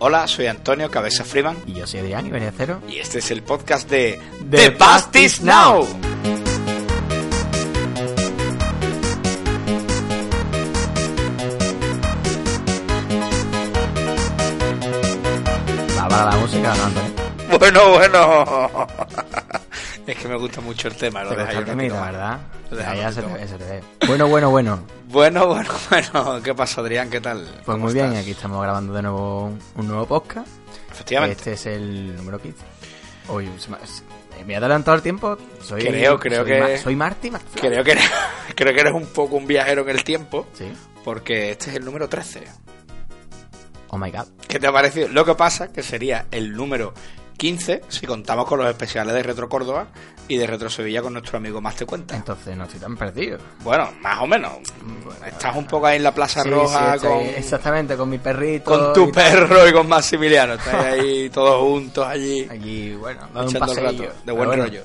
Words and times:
Hola, 0.00 0.26
soy 0.28 0.46
Antonio 0.46 0.90
Cabeza 0.90 1.24
Freeman 1.24 1.56
Y 1.66 1.74
yo 1.74 1.86
soy 1.86 2.00
Adrián 2.00 2.26
y 2.26 2.30
venía 2.30 2.52
cero. 2.56 2.80
y 2.88 2.98
este 2.98 3.18
es 3.18 3.30
el 3.30 3.42
podcast 3.42 3.88
de 3.90 4.20
The 4.50 4.70
Past 4.72 5.14
is 5.16 5.40
Now. 5.42 5.86
Va 15.98 16.08
para 16.08 16.30
la 16.30 16.36
música, 16.36 16.74
¿no, 16.74 16.84
Antonio? 16.84 17.58
Bueno, 17.58 17.80
bueno. 17.90 18.86
es 20.12 20.16
que 20.18 20.28
me 20.28 20.36
gusta 20.36 20.60
mucho 20.60 20.88
el 20.88 20.96
tema, 20.96 21.22
lo 21.24 21.30
deja 21.30 21.52
el 21.52 21.64
temita. 21.64 22.00
¿verdad? 22.04 22.40
Lo 22.70 22.78
Ya, 22.78 23.12
se 23.12 23.22
te, 23.22 23.32
ve, 23.32 23.46
se 23.48 23.58
te 23.58 23.64
ve. 23.64 23.82
Bueno, 24.06 24.26
bueno, 24.28 24.50
bueno. 24.50 24.82
Bueno, 25.08 25.46
bueno, 25.48 25.70
bueno. 25.90 26.42
¿Qué 26.42 26.54
pasa, 26.54 26.80
Adrián? 26.80 27.10
¿Qué 27.10 27.20
tal? 27.20 27.44
Pues 27.44 27.64
¿Cómo 27.64 27.84
muy 27.84 27.92
bien, 27.94 28.16
aquí 28.16 28.30
estamos 28.30 28.62
grabando 28.62 28.92
de 28.94 29.02
nuevo 29.02 29.52
un, 29.74 29.86
nuevo 29.86 30.06
podcast. 30.06 30.48
Efectivamente. 30.90 31.36
Este 31.36 31.52
es 31.52 31.66
el 31.66 32.16
número 32.16 32.40
15. 32.40 32.64
Hoy 33.28 33.50
se 33.58 33.70
me, 34.44 34.54
he 34.54 34.56
adelantado 34.56 34.96
el 34.96 35.02
tiempo. 35.02 35.36
Soy, 35.62 35.82
Creo, 35.82 36.18
creo 36.18 36.42
soy 36.44 36.52
que- 36.52 36.60
Ma- 36.60 36.76
soy 36.78 36.96
Marty 36.96 37.30
McFly. 37.30 37.60
Creo 37.60 37.84
que, 37.84 37.90
eres, 37.92 38.10
creo 38.54 38.72
que 38.74 38.80
eres 38.80 38.94
un 38.94 39.06
poco 39.06 39.36
un 39.36 39.46
viajero 39.46 39.82
en 39.82 39.90
el 39.90 40.04
tiempo, 40.04 40.46
Sí. 40.54 40.72
porque 41.04 41.50
este 41.50 41.68
es 41.70 41.76
el 41.76 41.84
número 41.84 42.08
13. 42.08 42.44
Oh 43.90 43.98
my 43.98 44.10
god. 44.10 44.26
¿Qué 44.46 44.58
te 44.58 44.66
ha 44.66 44.72
parecido? 44.72 45.08
Lo 45.08 45.24
que 45.26 45.34
pasa 45.34 45.70
que 45.72 45.82
sería 45.82 46.26
el 46.30 46.52
número 46.54 46.94
15 47.38 47.82
si 47.88 48.06
contamos 48.06 48.46
con 48.46 48.58
los 48.58 48.68
especiales 48.68 49.14
de 49.14 49.22
Retro 49.22 49.48
Córdoba 49.48 49.86
y 50.26 50.36
de 50.36 50.46
Retro 50.46 50.68
Sevilla 50.68 51.00
con 51.00 51.14
nuestro 51.14 51.38
amigo 51.38 51.60
Más 51.60 51.76
Te 51.76 51.86
Cuenta. 51.86 52.14
Entonces 52.16 52.54
no 52.56 52.64
estoy 52.64 52.80
tan 52.80 52.96
perdido. 52.96 53.38
Bueno, 53.60 53.90
más 54.02 54.20
o 54.20 54.26
menos. 54.26 54.52
Estás 55.26 55.56
un 55.56 55.66
poco 55.66 55.86
ahí 55.86 55.96
en 55.96 56.02
la 56.02 56.12
Plaza 56.12 56.42
Sí, 56.42 56.50
Roja 56.50 56.98
sí, 56.98 57.06
con, 57.06 57.18
Exactamente, 57.20 57.96
con 57.96 58.10
mi 58.10 58.18
perrito. 58.18 58.64
con 58.64 58.92
tu 58.92 59.08
y 59.08 59.12
tal. 59.12 59.32
perro 59.32 59.66
y 59.68 59.72
con 59.72 59.88
Maximiliano. 59.88 60.54
Estás 60.54 60.74
ahí 60.74 61.30
todos 61.30 61.62
juntos 61.62 62.06
allí 62.06 62.46
Allí, 62.50 62.94
bueno, 62.96 63.20
un 63.34 63.48
echando 63.48 63.72
el 63.72 63.78
paseillo. 63.82 64.04
rato. 64.08 64.18
De 64.26 64.32
buen 64.32 64.48
bueno, 64.48 64.64
rollo. 64.64 64.82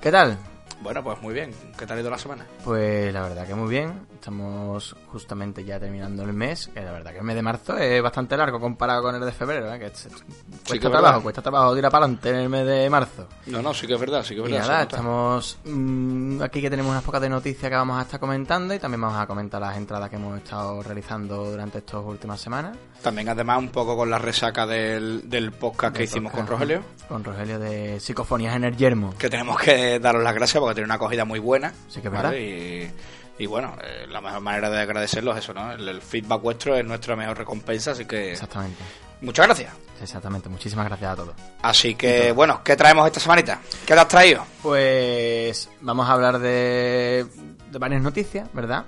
¿Qué 0.00 0.10
tal? 0.12 0.38
Bueno, 0.82 1.04
pues 1.04 1.20
muy 1.20 1.34
bien. 1.34 1.52
¿Qué 1.78 1.86
tal 1.86 1.98
ha 1.98 2.00
ido 2.00 2.08
la 2.10 2.16
semana? 2.18 2.46
Pues 2.64 3.12
la 3.12 3.20
verdad 3.22 3.46
que 3.46 3.54
muy 3.54 3.68
bien. 3.68 4.06
Estamos 4.14 4.96
justamente 5.08 5.62
ya 5.62 5.78
terminando 5.78 6.22
el 6.22 6.32
mes. 6.32 6.68
Que 6.72 6.80
la 6.80 6.92
verdad 6.92 7.12
que 7.12 7.18
el 7.18 7.24
mes 7.24 7.36
de 7.36 7.42
marzo 7.42 7.76
es 7.76 8.02
bastante 8.02 8.34
largo 8.36 8.58
comparado 8.58 9.02
con 9.02 9.14
el 9.14 9.20
de 9.20 9.30
febrero. 9.32 9.72
¿eh? 9.74 9.78
Que 9.78 9.86
es- 9.86 10.08
cuesta 10.08 10.74
es 10.74 10.80
trabajo, 10.80 11.02
verdad. 11.04 11.22
cuesta 11.22 11.42
trabajo 11.42 11.74
tirar 11.74 11.90
para 11.92 12.04
adelante 12.06 12.30
en 12.30 12.36
el 12.36 12.48
mes 12.48 12.66
de 12.66 12.88
marzo. 12.88 13.28
No, 13.46 13.60
no, 13.60 13.74
sí 13.74 13.86
que 13.86 13.94
es 13.94 14.00
verdad, 14.00 14.22
sí 14.24 14.34
que 14.34 14.42
es 14.42 14.48
Y 14.48 14.52
verdad. 14.52 14.68
nada, 14.68 14.82
estamos 14.84 15.58
mm, 15.64 16.42
aquí 16.42 16.62
que 16.62 16.70
tenemos 16.70 16.90
unas 16.90 17.04
pocas 17.04 17.20
de 17.20 17.28
noticias 17.28 17.68
que 17.70 17.76
vamos 17.76 17.98
a 17.98 18.02
estar 18.02 18.18
comentando 18.18 18.72
y 18.72 18.78
también 18.78 19.02
vamos 19.02 19.18
a 19.18 19.26
comentar 19.26 19.60
las 19.60 19.76
entradas 19.76 20.08
que 20.08 20.16
hemos 20.16 20.38
estado 20.38 20.82
realizando 20.82 21.50
durante 21.50 21.78
estas 21.78 22.02
últimas 22.02 22.40
semanas. 22.40 22.76
También 23.02 23.28
además 23.28 23.58
un 23.58 23.68
poco 23.68 23.96
con 23.96 24.08
la 24.10 24.18
resaca 24.18 24.66
del, 24.66 25.28
del 25.28 25.52
podcast 25.52 25.94
que 25.96 26.04
hicimos 26.04 26.32
podcast, 26.32 26.48
con 26.48 26.58
Rogelio. 26.58 26.82
Con 27.08 27.24
Rogelio 27.24 27.58
de 27.58 28.00
Psicofonías 28.00 28.56
en 28.56 28.64
el 28.64 28.76
Yermo. 28.76 29.14
Que 29.18 29.28
tenemos 29.30 29.58
que 29.60 29.98
daros 29.98 30.22
las 30.22 30.34
gracias 30.34 30.60
porque 30.60 30.69
tiene 30.74 30.86
una 30.86 30.94
acogida 30.94 31.24
muy 31.24 31.38
buena. 31.38 31.72
Sí 31.88 32.00
que 32.00 32.08
es 32.08 32.12
¿vale? 32.14 32.28
verdad. 32.28 32.92
Y, 33.38 33.42
y 33.42 33.46
bueno, 33.46 33.76
eh, 33.82 34.06
la 34.08 34.20
mejor 34.20 34.40
manera 34.40 34.68
de 34.70 34.80
agradecerlo 34.80 35.32
es 35.32 35.38
eso, 35.38 35.54
¿no? 35.54 35.72
El, 35.72 35.88
el 35.88 36.02
feedback 36.02 36.42
vuestro 36.42 36.76
es 36.76 36.84
nuestra 36.84 37.16
mejor 37.16 37.38
recompensa, 37.38 37.92
así 37.92 38.04
que 38.04 38.32
Exactamente. 38.32 38.82
muchas 39.22 39.46
gracias. 39.46 39.72
Exactamente. 40.02 40.48
Muchísimas 40.48 40.86
gracias 40.86 41.12
a 41.12 41.16
todos. 41.16 41.34
Así 41.62 41.94
que 41.94 42.32
bueno, 42.32 42.62
¿qué 42.64 42.74
traemos 42.76 43.06
esta 43.06 43.20
semanita? 43.20 43.60
¿Qué 43.86 43.94
te 43.94 44.00
has 44.00 44.08
traído? 44.08 44.44
Pues 44.62 45.68
vamos 45.80 46.08
a 46.08 46.12
hablar 46.12 46.38
de, 46.38 47.26
de 47.70 47.78
varias 47.78 48.00
noticias, 48.02 48.48
¿verdad? 48.52 48.84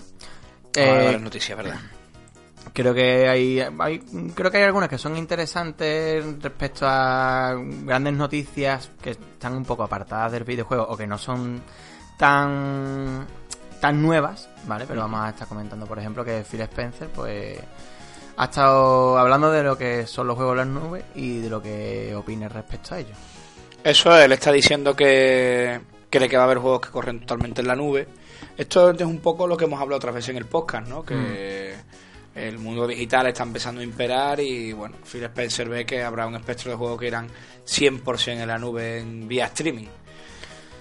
Eh, 0.74 1.10
las 1.12 1.20
noticias, 1.20 1.56
¿verdad? 1.56 1.78
Creo 2.72 2.94
que 2.94 3.28
hay, 3.28 3.60
hay- 3.60 3.98
creo 4.34 4.50
que 4.50 4.58
hay 4.58 4.64
algunas 4.64 4.88
que 4.88 4.98
son 4.98 5.16
interesantes 5.16 6.24
respecto 6.40 6.86
a 6.88 7.54
grandes 7.84 8.14
noticias 8.14 8.90
que 9.00 9.10
están 9.10 9.54
un 9.56 9.64
poco 9.64 9.82
apartadas 9.82 10.32
del 10.32 10.44
videojuego 10.44 10.84
o 10.88 10.96
que 10.96 11.06
no 11.06 11.18
son 11.18 11.62
tan 12.18 13.26
tan 13.80 14.00
nuevas, 14.00 14.48
¿vale? 14.66 14.84
Pero 14.86 15.00
vamos 15.00 15.20
a 15.20 15.30
estar 15.30 15.48
comentando, 15.48 15.86
por 15.86 15.98
ejemplo, 15.98 16.24
que 16.24 16.44
Phil 16.48 16.60
Spencer, 16.60 17.08
pues 17.08 17.58
ha 18.36 18.44
estado 18.44 19.18
hablando 19.18 19.50
de 19.50 19.64
lo 19.64 19.76
que 19.76 20.06
son 20.06 20.28
los 20.28 20.36
juegos 20.36 20.52
en 20.52 20.58
las 20.58 20.66
nubes 20.82 21.04
y 21.16 21.38
de 21.40 21.50
lo 21.50 21.60
que 21.60 22.14
opina 22.14 22.48
respecto 22.48 22.94
a 22.94 23.00
ellos. 23.00 23.16
Eso, 23.82 24.16
él 24.16 24.30
está 24.30 24.52
diciendo 24.52 24.94
que 24.94 25.80
cree 26.08 26.28
que 26.28 26.36
va 26.36 26.44
a 26.44 26.46
haber 26.46 26.58
juegos 26.58 26.80
que 26.82 26.90
corren 26.90 27.20
totalmente 27.20 27.60
en 27.60 27.66
la 27.66 27.74
nube. 27.74 28.06
Esto 28.56 28.90
es 28.92 29.02
un 29.02 29.18
poco 29.18 29.48
lo 29.48 29.56
que 29.56 29.64
hemos 29.64 29.80
hablado 29.80 29.96
otras 29.96 30.14
veces 30.14 30.28
en 30.30 30.36
el 30.36 30.44
podcast, 30.46 30.86
¿no? 30.86 31.04
Que 31.04 31.74
el 32.34 32.58
mundo 32.58 32.86
digital 32.86 33.26
está 33.26 33.42
empezando 33.42 33.80
a 33.80 33.84
imperar 33.84 34.40
y, 34.40 34.72
bueno, 34.72 34.96
Phil 35.10 35.24
Spencer 35.24 35.68
ve 35.68 35.84
que 35.84 36.02
habrá 36.02 36.26
un 36.26 36.34
espectro 36.34 36.70
de 36.70 36.76
juegos 36.76 36.98
que 37.00 37.06
irán 37.08 37.28
100% 37.66 38.28
en 38.40 38.46
la 38.48 38.58
nube 38.58 38.98
en 38.98 39.28
vía 39.28 39.46
streaming. 39.46 39.86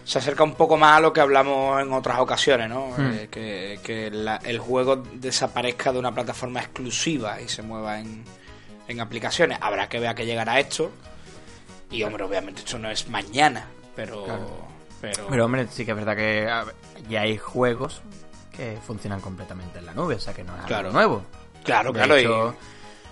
Se 0.03 0.17
acerca 0.17 0.43
un 0.43 0.55
poco 0.55 0.77
más 0.77 0.97
a 0.97 0.99
lo 0.99 1.13
que 1.13 1.21
hablamos 1.21 1.79
en 1.81 1.91
otras 1.93 2.19
ocasiones, 2.19 2.69
¿no? 2.69 2.89
Eh, 2.97 3.27
que 3.29 3.79
que 3.83 4.09
la- 4.09 4.37
el 4.43 4.57
juego 4.59 4.95
desaparezca 5.13 5.93
de 5.93 5.99
una 5.99 6.13
plataforma 6.13 6.59
exclusiva 6.59 7.39
y 7.39 7.47
se 7.47 7.61
mueva 7.61 7.99
en, 7.99 8.23
en 8.87 8.99
aplicaciones. 8.99 9.57
Habrá 9.61 9.87
que 9.87 9.99
ver 9.99 10.09
a 10.09 10.15
qué 10.15 10.25
llegará 10.25 10.59
esto. 10.59 10.91
Y 11.91 12.01
hombre, 12.03 12.23
obviamente 12.23 12.61
esto 12.61 12.79
no 12.79 12.89
es 12.89 13.07
mañana, 13.09 13.67
pero... 13.95 14.25
Pero, 15.01 15.27
Pero 15.29 15.45
hombre, 15.45 15.67
sí 15.69 15.83
que 15.83 15.91
es 15.91 15.97
verdad 15.97 16.15
que 16.15 16.21
ver, 16.45 16.75
ya 17.09 17.21
hay 17.21 17.35
juegos 17.37 18.01
que 18.55 18.77
funcionan 18.85 19.19
completamente 19.19 19.79
en 19.79 19.87
la 19.87 19.93
nube, 19.95 20.13
o 20.15 20.19
sea 20.19 20.31
que 20.33 20.43
no 20.43 20.55
es 20.57 20.63
Claro. 20.65 20.89
algo 20.89 20.93
nuevo. 20.99 21.25
Claro, 21.63 21.91
De 21.91 21.99
claro. 21.99 22.17
y- 22.17 22.21
hecho, 22.21 22.55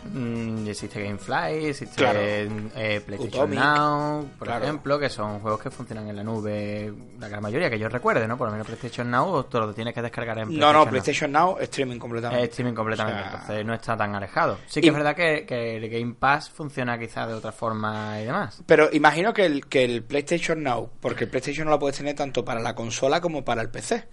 mm, 0.06 0.68
existe 0.68 1.04
Gamefly, 1.04 1.66
existe 1.68 1.96
Claro. 1.96 2.20
eh, 2.22 3.02
PlayStation 3.06 3.44
Utomic, 3.44 3.60
Now, 3.60 4.26
por 4.38 4.48
claro. 4.48 4.64
ejemplo, 4.64 5.00
que 5.00 5.10
son 5.10 5.40
juegos 5.40 5.62
que 5.62 5.70
funcionan 5.72 6.08
en 6.10 6.16
la 6.16 6.24
nube, 6.24 6.94
la 7.20 7.28
gran 7.28 7.42
mayoría 7.42 7.70
que 7.70 7.78
yo 7.80 7.90
recuerde, 7.90 8.28
¿no? 8.28 8.38
Por 8.38 8.48
lo 8.48 8.52
menos 8.52 8.68
PlayStation 8.68 9.10
Now 9.12 9.44
te 9.44 9.58
lo 9.60 9.74
tienes 9.74 9.94
que 9.94 10.02
descargar 10.02 10.38
en 10.40 10.58
no, 10.58 10.74
no, 10.74 10.86
PlayStation 10.88 11.32
Now. 11.32 11.56
PlayStation 11.56 11.58
Now, 11.58 11.58
streaming 11.60 12.00
completamente. 12.00 12.44
Es 12.46 12.50
streaming 12.52 12.74
completamente, 12.74 13.20
O 13.20 13.24
sea, 13.24 13.40
entonces 13.40 13.66
no 13.66 13.74
está 13.74 13.98
tan 13.98 14.16
alejado. 14.16 14.58
Sí 14.68 14.82
que 14.82 14.88
y- 14.88 14.90
es 14.90 14.96
verdad 14.96 15.16
que, 15.16 15.46
que 15.46 15.78
el 15.78 15.90
Game 15.90 16.14
Pass 16.18 16.50
funciona 16.50 16.98
quizás 16.98 17.28
de 17.28 17.34
otra 17.34 17.52
forma 17.52 18.20
y 18.22 18.26
demás. 18.26 18.62
Pero 18.66 18.90
imagino 18.92 19.34
que 19.34 19.46
el, 19.46 19.66
que 19.68 19.84
el 19.86 20.04
PlayStation 20.04 20.64
Now, 20.64 20.90
porque 21.00 21.26
el 21.26 21.30
PlayStation 21.30 21.66
no 21.66 21.72
lo 21.72 21.80
puedes 21.80 21.98
tener 21.98 22.16
tanto 22.16 22.44
para 22.46 22.60
la 22.60 22.76
consola 22.76 23.22
como 23.22 23.44
para 23.44 23.62
el 23.62 23.70
PC. 23.70 24.06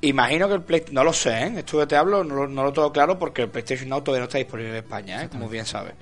Imagino 0.00 0.48
que 0.48 0.54
el 0.54 0.62
Play... 0.62 0.84
No 0.92 1.02
lo 1.04 1.12
sé, 1.12 1.30
¿eh? 1.44 1.52
Esto 1.58 1.78
que 1.78 1.86
te 1.86 1.96
hablo 1.96 2.24
no, 2.24 2.34
lo- 2.34 2.48
no 2.48 2.62
lo 2.64 2.72
tengo 2.72 2.92
claro 2.92 3.18
porque 3.18 3.42
el 3.42 3.48
PlayStation 3.50 3.88
Now 3.88 4.02
todavía 4.02 4.20
no 4.20 4.24
está 4.24 4.38
disponible 4.38 4.70
en 4.70 4.76
España, 4.76 5.22
¿eh? 5.22 5.23
Como 5.30 5.48
bien 5.48 5.66
sabes. 5.66 5.94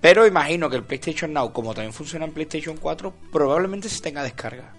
Pero 0.00 0.26
imagino 0.26 0.68
que 0.68 0.76
el 0.76 0.84
PlayStation 0.84 1.32
Now, 1.32 1.52
como 1.52 1.74
también 1.74 1.92
funciona 1.92 2.24
en 2.24 2.32
PlayStation 2.32 2.76
4, 2.76 3.12
probablemente 3.32 3.88
se 3.88 4.00
tenga 4.02 4.22
descarga. 4.22 4.72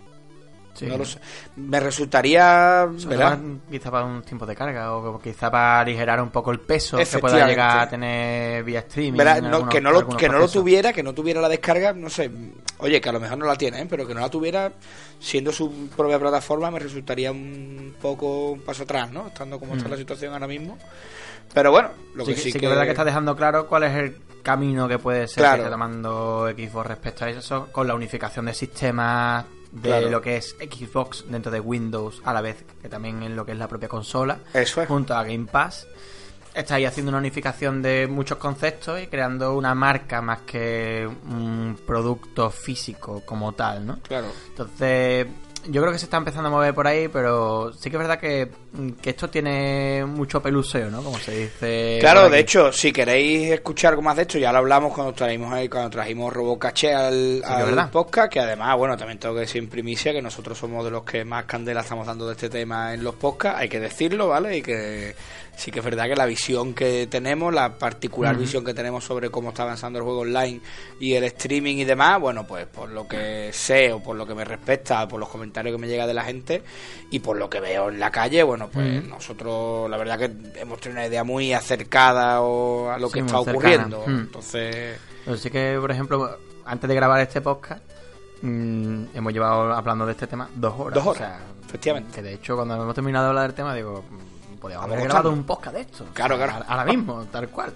Sí. 0.73 0.87
No 0.87 0.97
lo 0.97 1.05
sé. 1.05 1.19
Me 1.55 1.79
resultaría... 1.79 2.89
Quizá 3.69 3.91
para 3.91 4.05
un 4.05 4.23
tiempo 4.23 4.45
de 4.45 4.55
carga 4.55 4.91
o 4.95 5.19
quizá 5.21 5.51
para 5.51 5.81
aligerar 5.81 6.19
un 6.19 6.31
poco 6.31 6.51
el 6.51 6.59
peso 6.59 6.97
que 6.97 7.19
pueda 7.19 7.47
llegar 7.47 7.77
a 7.79 7.89
tener 7.89 8.63
vía 8.63 8.79
streaming. 8.79 9.17
Verá, 9.17 9.39
no- 9.39 9.47
algunos- 9.47 9.69
que 9.69 9.79
no, 9.81 9.91
lo, 9.91 10.07
que 10.17 10.27
no 10.27 10.39
lo 10.39 10.47
tuviera, 10.49 10.91
que 10.91 11.03
no 11.03 11.13
tuviera 11.13 11.39
la 11.41 11.47
descarga, 11.47 11.93
no 11.93 12.09
sé, 12.09 12.31
oye, 12.79 12.99
que 12.99 13.07
a 13.07 13.11
lo 13.11 13.19
mejor 13.19 13.37
no 13.37 13.45
la 13.45 13.55
tiene, 13.55 13.81
¿eh? 13.81 13.87
pero 13.87 14.07
que 14.07 14.15
no 14.15 14.21
la 14.21 14.29
tuviera 14.29 14.71
siendo 15.19 15.51
su 15.51 15.89
propia 15.95 16.17
plataforma 16.19 16.71
me 16.71 16.79
resultaría 16.79 17.31
un 17.31 17.95
poco 18.01 18.51
un 18.53 18.61
paso 18.61 18.81
atrás, 18.83 19.11
¿no? 19.11 19.27
Estando 19.27 19.59
como 19.59 19.75
está 19.75 19.87
la 19.87 19.97
situación 19.97 20.33
ahora 20.33 20.47
mismo. 20.47 20.77
Pero 21.53 21.71
bueno, 21.71 21.89
lo. 22.15 22.25
Sí, 22.25 22.33
que 22.33 22.39
sí, 22.41 22.51
sí 22.51 22.59
que 22.59 22.65
es 22.65 22.69
verdad 22.69 22.83
que 22.85 22.91
está 22.91 23.05
dejando 23.05 23.35
claro 23.35 23.67
cuál 23.67 23.83
es 23.83 23.95
el 23.95 24.17
camino 24.41 24.87
que 24.87 24.99
puede 24.99 25.27
ser 25.27 25.41
Claro. 25.41 25.55
que 25.57 25.61
está 25.63 25.71
tomando 25.71 26.47
Xbox 26.49 26.87
respecto 26.87 27.25
a 27.25 27.29
eso, 27.29 27.67
con 27.71 27.87
la 27.87 27.95
unificación 27.95 28.45
de 28.45 28.53
sistemas 28.53 29.45
de 29.71 29.89
Claro. 29.89 30.09
lo 30.09 30.21
que 30.21 30.37
es 30.37 30.55
Xbox 30.59 31.25
dentro 31.29 31.51
de 31.51 31.59
Windows 31.59 32.21
a 32.25 32.33
la 32.33 32.41
vez 32.41 32.63
que 32.81 32.89
también 32.89 33.23
en 33.23 33.35
lo 33.35 33.45
que 33.45 33.53
es 33.53 33.57
la 33.57 33.67
propia 33.67 33.87
consola. 33.89 34.39
Eso 34.53 34.81
es. 34.81 34.87
junto 34.87 35.15
a 35.15 35.23
Game 35.23 35.45
Pass. 35.51 35.87
Está 36.53 36.75
ahí 36.75 36.85
haciendo 36.85 37.09
una 37.09 37.17
unificación 37.17 37.81
de 37.81 38.05
muchos 38.07 38.37
conceptos 38.37 39.01
y 39.01 39.07
creando 39.07 39.55
una 39.57 39.73
marca 39.73 40.21
más 40.21 40.41
que 40.41 41.09
un 41.27 41.79
producto 41.87 42.51
físico 42.51 43.23
como 43.25 43.53
tal, 43.53 43.83
¿no? 43.87 43.99
Claro. 44.07 44.27
Entonces, 44.49 45.25
yo 45.67 45.81
creo 45.81 45.91
que 45.91 45.99
se 45.99 46.05
está 46.05 46.17
empezando 46.17 46.49
a 46.49 46.51
mover 46.51 46.73
por 46.73 46.87
ahí, 46.87 47.07
pero 47.07 47.71
sí 47.73 47.89
que 47.89 47.95
es 47.95 48.01
verdad 48.01 48.19
que, 48.19 48.49
que 49.01 49.09
esto 49.09 49.29
tiene 49.29 50.05
mucho 50.05 50.41
peluseo, 50.41 50.89
¿no? 50.89 51.03
Como 51.03 51.17
se 51.17 51.31
dice. 51.31 51.97
Claro, 51.99 52.29
de 52.29 52.39
hecho, 52.39 52.71
si 52.71 52.91
queréis 52.91 53.51
escuchar 53.51 53.91
algo 53.91 54.01
más 54.01 54.15
de 54.15 54.23
esto, 54.23 54.37
ya 54.37 54.51
lo 54.51 54.59
hablamos 54.59 54.93
cuando 54.93 55.13
trajimos 55.13 55.53
ahí, 55.53 55.69
cuando 55.69 55.89
trajimos 55.89 56.33
Robocaché 56.33 56.93
al, 56.93 57.43
al 57.43 57.89
podcast, 57.89 58.31
que 58.31 58.39
además, 58.39 58.77
bueno, 58.77 58.97
también 58.97 59.19
tengo 59.19 59.35
que 59.35 59.41
decir 59.41 59.61
en 59.61 59.69
primicia 59.69 60.13
que 60.13 60.21
nosotros 60.21 60.57
somos 60.57 60.83
de 60.83 60.91
los 60.91 61.03
que 61.03 61.23
más 61.25 61.45
candela 61.45 61.81
estamos 61.81 62.07
dando 62.07 62.27
de 62.27 62.33
este 62.33 62.49
tema 62.49 62.93
en 62.93 63.03
los 63.03 63.15
podcasts, 63.15 63.59
hay 63.59 63.69
que 63.69 63.79
decirlo, 63.79 64.29
¿vale? 64.29 64.57
Y 64.57 64.61
que 64.61 65.15
sí 65.55 65.71
que 65.71 65.79
es 65.79 65.85
verdad 65.85 66.05
que 66.05 66.15
la 66.15 66.25
visión 66.25 66.73
que 66.73 67.07
tenemos, 67.07 67.53
la 67.53 67.77
particular 67.77 68.35
visión 68.35 68.65
que 68.65 68.73
tenemos 68.73 69.03
sobre 69.03 69.29
cómo 69.29 69.49
está 69.49 69.63
avanzando 69.63 69.99
el 69.99 70.05
juego 70.05 70.21
online 70.21 70.61
y 70.99 71.13
el 71.13 71.23
streaming 71.25 71.77
y 71.77 71.85
demás, 71.85 72.19
bueno, 72.19 72.45
pues 72.45 72.65
por 72.65 72.89
lo 72.89 73.07
que 73.07 73.51
sé 73.53 73.93
o 73.93 74.01
por 74.01 74.15
lo 74.15 74.25
que 74.25 74.33
me 74.35 74.43
respecta, 74.43 75.07
por 75.07 75.19
los 75.19 75.29
comentarios 75.29 75.43
comentario 75.43 75.73
que 75.73 75.81
me 75.81 75.87
llega 75.87 76.07
de 76.07 76.13
la 76.13 76.23
gente 76.23 76.63
y 77.11 77.19
por 77.19 77.37
lo 77.37 77.49
que 77.49 77.59
veo 77.59 77.89
en 77.89 77.99
la 77.99 78.11
calle, 78.11 78.43
bueno, 78.43 78.69
pues 78.71 79.03
nosotros 79.05 79.89
la 79.89 79.97
verdad 79.97 80.17
que 80.17 80.59
hemos 80.59 80.79
tenido 80.79 80.99
una 81.01 81.07
idea 81.07 81.23
muy 81.23 81.53
acercada 81.53 82.41
o 82.41 82.89
a 82.89 82.97
lo 82.97 83.09
que 83.09 83.19
está 83.19 83.39
ocurriendo. 83.39 84.03
Entonces, 84.07 84.97
Pero 85.25 85.37
sí 85.37 85.49
que, 85.49 85.77
por 85.79 85.91
ejemplo, 85.91 86.37
antes 86.65 86.87
de 86.87 86.95
grabar 86.95 87.19
este 87.19 87.41
podcast, 87.41 87.83
mm, 88.41 89.05
hemos 89.13 89.33
llevado 89.33 89.73
hablando 89.73 90.05
de 90.05 90.13
este 90.13 90.27
tema 90.27 90.49
dos 90.55 90.73
horas. 90.79 90.93
Dos 90.95 91.07
horas, 91.07 91.15
O 91.15 91.17
sea, 91.17 91.39
efectivamente. 91.67 92.11
Que 92.15 92.21
de 92.21 92.33
hecho, 92.33 92.55
cuando 92.55 92.75
hemos 92.75 92.95
terminado 92.95 93.25
de 93.25 93.29
hablar 93.29 93.47
del 93.47 93.55
tema, 93.55 93.75
digo, 93.75 94.03
podríamos 94.63 94.85
haber 94.85 94.99
Vamos 94.99 95.13
grabado 95.13 95.31
un 95.31 95.43
podcast 95.43 95.75
de 95.75 95.81
esto. 95.81 96.05
Claro, 96.13 96.37
claro. 96.37 96.63
Ahora 96.65 96.85
mismo, 96.85 97.25
tal 97.25 97.49
cual. 97.49 97.73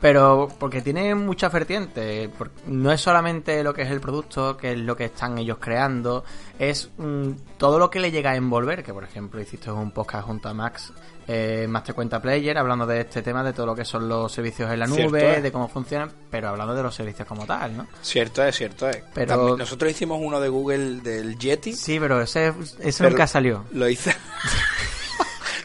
Pero 0.00 0.48
porque 0.58 0.82
tiene 0.82 1.14
muchas 1.14 1.50
vertientes. 1.50 2.28
No 2.66 2.92
es 2.92 3.00
solamente 3.00 3.62
lo 3.62 3.72
que 3.72 3.80
es 3.82 3.90
el 3.90 4.00
producto, 4.00 4.54
que 4.56 4.72
es 4.72 4.78
lo 4.78 4.94
que 4.94 5.06
están 5.06 5.38
ellos 5.38 5.56
creando, 5.58 6.22
es 6.58 6.90
mm, 6.98 7.30
todo 7.56 7.78
lo 7.78 7.88
que 7.88 8.00
le 8.00 8.10
llega 8.10 8.32
a 8.32 8.36
envolver. 8.36 8.82
Que 8.84 8.92
por 8.92 9.04
ejemplo 9.04 9.40
hiciste 9.40 9.70
un 9.70 9.92
podcast 9.92 10.26
junto 10.26 10.50
a 10.50 10.54
Max, 10.54 10.92
eh, 11.26 11.66
Master 11.66 11.94
Cuenta 11.94 12.20
Player, 12.20 12.58
hablando 12.58 12.84
de 12.84 13.00
este 13.00 13.22
tema, 13.22 13.42
de 13.42 13.54
todo 13.54 13.64
lo 13.64 13.74
que 13.74 13.86
son 13.86 14.06
los 14.06 14.30
servicios 14.30 14.70
en 14.70 14.80
la 14.80 14.86
nube, 14.86 15.36
es. 15.38 15.42
de 15.42 15.50
cómo 15.50 15.66
funcionan, 15.66 16.10
pero 16.30 16.50
hablando 16.50 16.74
de 16.74 16.82
los 16.82 16.94
servicios 16.94 17.26
como 17.26 17.46
tal, 17.46 17.74
¿no? 17.78 17.86
cierto 18.02 18.44
es, 18.44 18.54
cierto 18.54 18.90
es. 18.90 19.02
Pero- 19.14 19.34
También 19.34 19.56
nosotros 19.56 19.90
hicimos 19.90 20.18
uno 20.20 20.40
de 20.40 20.50
Google 20.50 21.00
del 21.00 21.38
Yeti. 21.38 21.72
Sí, 21.72 21.98
pero 21.98 22.20
ese, 22.20 22.52
ese 22.80 22.98
Pero- 22.98 23.10
nunca 23.10 23.26
salió. 23.26 23.64
Lo 23.72 23.88
hice. 23.88 24.14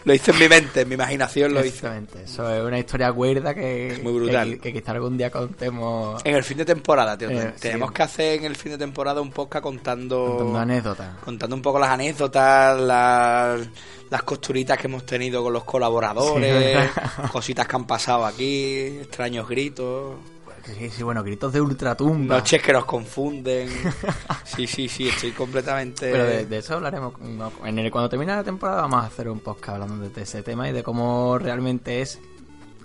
lo 0.04 0.14
hice 0.14 0.32
en 0.32 0.40
mi 0.40 0.48
mente, 0.48 0.82
en 0.82 0.90
mi 0.90 0.96
imaginación 0.96 1.54
lo 1.54 1.60
hice. 1.62 1.70
Exactamente. 1.70 2.24
Eso 2.24 2.50
es 2.54 2.64
una 2.64 2.80
historia 2.80 3.12
weirda 3.12 3.54
que, 3.54 3.90
Es 3.94 4.04
muy 4.04 4.14
brutal. 4.14 4.50
que, 4.52 4.60
que 4.60 4.74
quizá 4.74 4.92
algún 4.92 5.18
día 5.18 5.30
contemos 5.30 6.22
En 6.26 6.36
el 6.36 6.44
fin 6.44 6.58
de 6.58 6.66
temporada, 6.66 7.18
tío. 7.18 7.30
Eh, 7.30 7.54
Tenemos 7.60 7.90
sí. 7.90 7.94
que 7.96 8.04
hacer 8.04 8.40
en 8.40 8.46
el 8.46 8.56
fin 8.56 8.72
de 8.74 8.78
temporada 8.78 9.22
un 9.22 9.32
podcast 9.32 9.64
contando. 9.64 10.26
contando 10.38 10.60
anécdotas. 10.60 11.18
contando 11.24 11.56
un 11.56 11.62
poco 11.62 11.80
las 11.80 11.90
anécdotas, 11.90 12.80
las, 12.80 13.62
las 14.10 14.24
costuritas 14.24 14.78
que 14.78 14.88
hemos 14.88 15.06
tenido 15.06 15.44
con 15.44 15.54
los 15.54 15.64
colaboradores, 15.64 16.90
Sí. 16.92 17.22
cositas 17.32 17.68
que 17.68 17.76
han 17.76 17.86
pasado 17.86 18.26
aquí, 18.26 18.76
extraños 19.02 19.48
gritos, 19.48 20.16
Sí, 20.66 20.90
sí, 20.90 21.04
bueno, 21.04 21.24
gritos 21.24 21.52
de 21.54 21.62
ultratumba. 21.62 22.36
noches 22.38 22.62
que 22.62 22.72
nos 22.74 22.86
confunden. 22.86 23.70
Sí, 24.46 24.68
sí, 24.68 24.88
sí, 24.88 25.08
estoy 25.08 25.32
completamente... 25.32 26.12
Pero 26.12 26.26
de, 26.26 26.46
de 26.46 26.58
eso 26.58 26.76
hablaremos. 26.76 27.20
no, 27.20 27.52
En 27.66 27.80
el, 27.80 27.90
cuando 27.92 28.10
termine 28.10 28.36
la 28.36 28.44
temporada 28.44 28.82
vamos 28.82 29.04
a 29.04 29.08
hacer 29.08 29.30
un 29.30 29.40
podcast 29.40 29.70
hablando 29.82 30.10
de 30.10 30.22
ese 30.22 30.44
tema 30.44 30.70
y 30.70 30.72
de 30.74 30.84
cómo 30.84 31.38
realmente 31.40 32.02
es, 32.02 32.20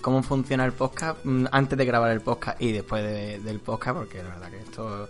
cómo 0.00 0.23
funciona 0.23 0.64
el 0.64 0.73
podcast 0.73 1.19
mm, 1.25 1.46
antes 1.52 1.76
de 1.76 1.84
grabar 1.84 2.11
el 2.12 2.20
podcast 2.20 2.61
y 2.62 2.73
después 2.73 3.02
de- 3.02 3.40
del 3.40 3.61
podcast, 3.61 3.96
porque 3.99 4.23
la 4.23 4.28
verdad 4.31 4.50
que 4.50 4.58
esto 4.58 5.08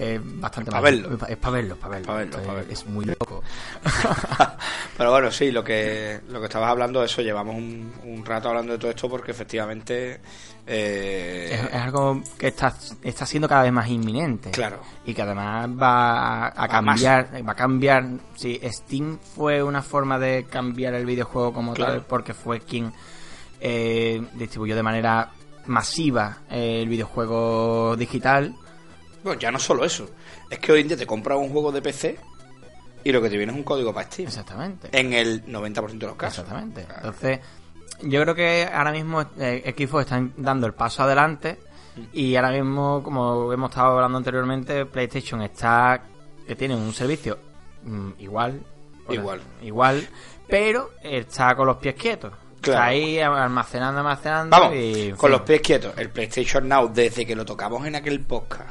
es 0.00 0.20
bastante 0.40 0.70
Pa' 0.70 0.76
más- 0.80 0.82
verlo. 0.84 1.26
Es 1.28 1.36
para 1.36 1.52
verlo, 1.52 1.76
para 1.76 1.90
verlo. 1.92 2.06
Pa' 2.06 2.14
verlo, 2.14 2.36
Esto 2.36 2.46
pa' 2.46 2.52
es- 2.52 2.56
verlo. 2.58 2.72
Es 2.72 2.86
muy 2.86 3.04
loco. 3.04 3.42
Pero 4.96 5.10
bueno, 5.10 5.30
sí, 5.30 5.50
lo 5.50 5.64
que, 5.64 6.20
lo 6.28 6.40
que 6.40 6.46
estabas 6.46 6.70
hablando, 6.70 7.02
eso, 7.02 7.22
llevamos 7.22 7.54
un, 7.56 7.92
un 8.04 8.24
rato 8.24 8.48
hablando 8.48 8.72
de 8.72 8.78
todo 8.78 8.90
esto 8.90 9.08
porque 9.08 9.30
efectivamente... 9.30 10.20
eh, 10.66 11.48
Es, 11.52 11.60
es 11.74 11.74
algo 11.74 12.22
que 12.38 12.48
está, 12.48 12.74
está 13.02 13.24
siendo 13.26 13.48
cada 13.48 13.62
vez 13.62 13.72
más 13.72 13.88
inminente. 13.88 14.50
Claro. 14.50 14.80
Y 15.06 15.14
que 15.14 15.22
además 15.22 15.68
va 15.70 16.46
a, 16.46 16.48
a 16.48 16.60
Va 16.62 16.68
cambiar. 16.68 17.28
Va 17.48 17.52
a 17.52 17.56
cambiar. 17.56 18.04
Sí, 18.36 18.60
Steam 18.64 19.18
fue 19.34 19.62
una 19.62 19.82
forma 19.82 20.18
de 20.18 20.44
cambiar 20.50 20.94
el 20.94 21.06
videojuego 21.06 21.52
como 21.52 21.72
Claro. 21.74 21.92
tal, 21.94 22.02
porque 22.06 22.34
fue 22.34 22.60
quien 22.60 22.92
eh, 23.60 24.22
distribuyó 24.34 24.76
de 24.76 24.82
manera 24.82 25.30
masiva 25.66 26.38
eh, 26.50 26.80
el 26.82 26.88
videojuego 26.88 27.96
digital. 27.96 28.54
Bueno, 29.22 29.38
ya 29.40 29.50
no 29.50 29.58
solo 29.58 29.84
eso. 29.84 30.08
Es 30.48 30.58
que 30.58 30.72
hoy 30.72 30.80
en 30.82 30.88
día 30.88 30.96
te 30.96 31.06
compras 31.06 31.38
un 31.38 31.50
juego 31.50 31.70
de 31.72 31.82
PC 31.82 32.18
y 33.04 33.12
lo 33.12 33.20
que 33.22 33.30
te 33.30 33.36
viene 33.36 33.52
es 33.52 33.58
un 33.58 33.64
código 33.64 33.92
para 33.92 34.06
Steam. 34.06 34.28
Exactamente. 34.28 34.88
En 34.92 35.12
el 35.12 35.44
90% 35.46 35.98
de 35.98 36.06
los 36.06 36.16
casos. 36.16 36.40
Exactamente. 36.44 36.84
Claro. 36.84 37.00
Entonces, 37.06 37.40
yo 38.02 38.22
creo 38.22 38.34
que 38.34 38.68
ahora 38.72 38.92
mismo 38.92 39.22
eh, 39.38 39.74
Xbox 39.76 40.04
están 40.04 40.32
dando 40.36 40.66
el 40.66 40.74
paso 40.74 41.02
adelante 41.02 41.58
y 42.12 42.34
ahora 42.36 42.50
mismo, 42.52 43.02
como 43.02 43.52
hemos 43.52 43.70
estado 43.70 43.92
hablando 43.94 44.18
anteriormente, 44.18 44.86
PlayStation 44.86 45.42
está 45.42 46.02
que 46.46 46.56
tiene 46.56 46.74
un 46.74 46.92
servicio 46.92 47.38
mm, 47.84 48.10
igual, 48.18 48.60
Igual. 49.08 49.40
igual, 49.62 50.08
pero 50.48 50.92
está 51.02 51.54
con 51.54 51.66
los 51.66 51.76
pies 51.76 51.94
quietos. 51.94 52.32
Claro. 52.60 52.78
Está 52.80 52.84
ahí 52.86 53.18
almacenando, 53.20 54.00
almacenando 54.00 54.56
Vamos, 54.56 54.74
y 54.76 55.10
con 55.12 55.20
fin. 55.28 55.30
los 55.30 55.40
pies 55.42 55.60
quietos. 55.60 55.94
El 55.96 56.10
PlayStation 56.10 56.68
Now, 56.68 56.88
desde 56.92 57.24
que 57.26 57.34
lo 57.36 57.44
tocamos 57.44 57.86
en 57.86 57.94
aquel 57.96 58.20
podcast 58.20 58.70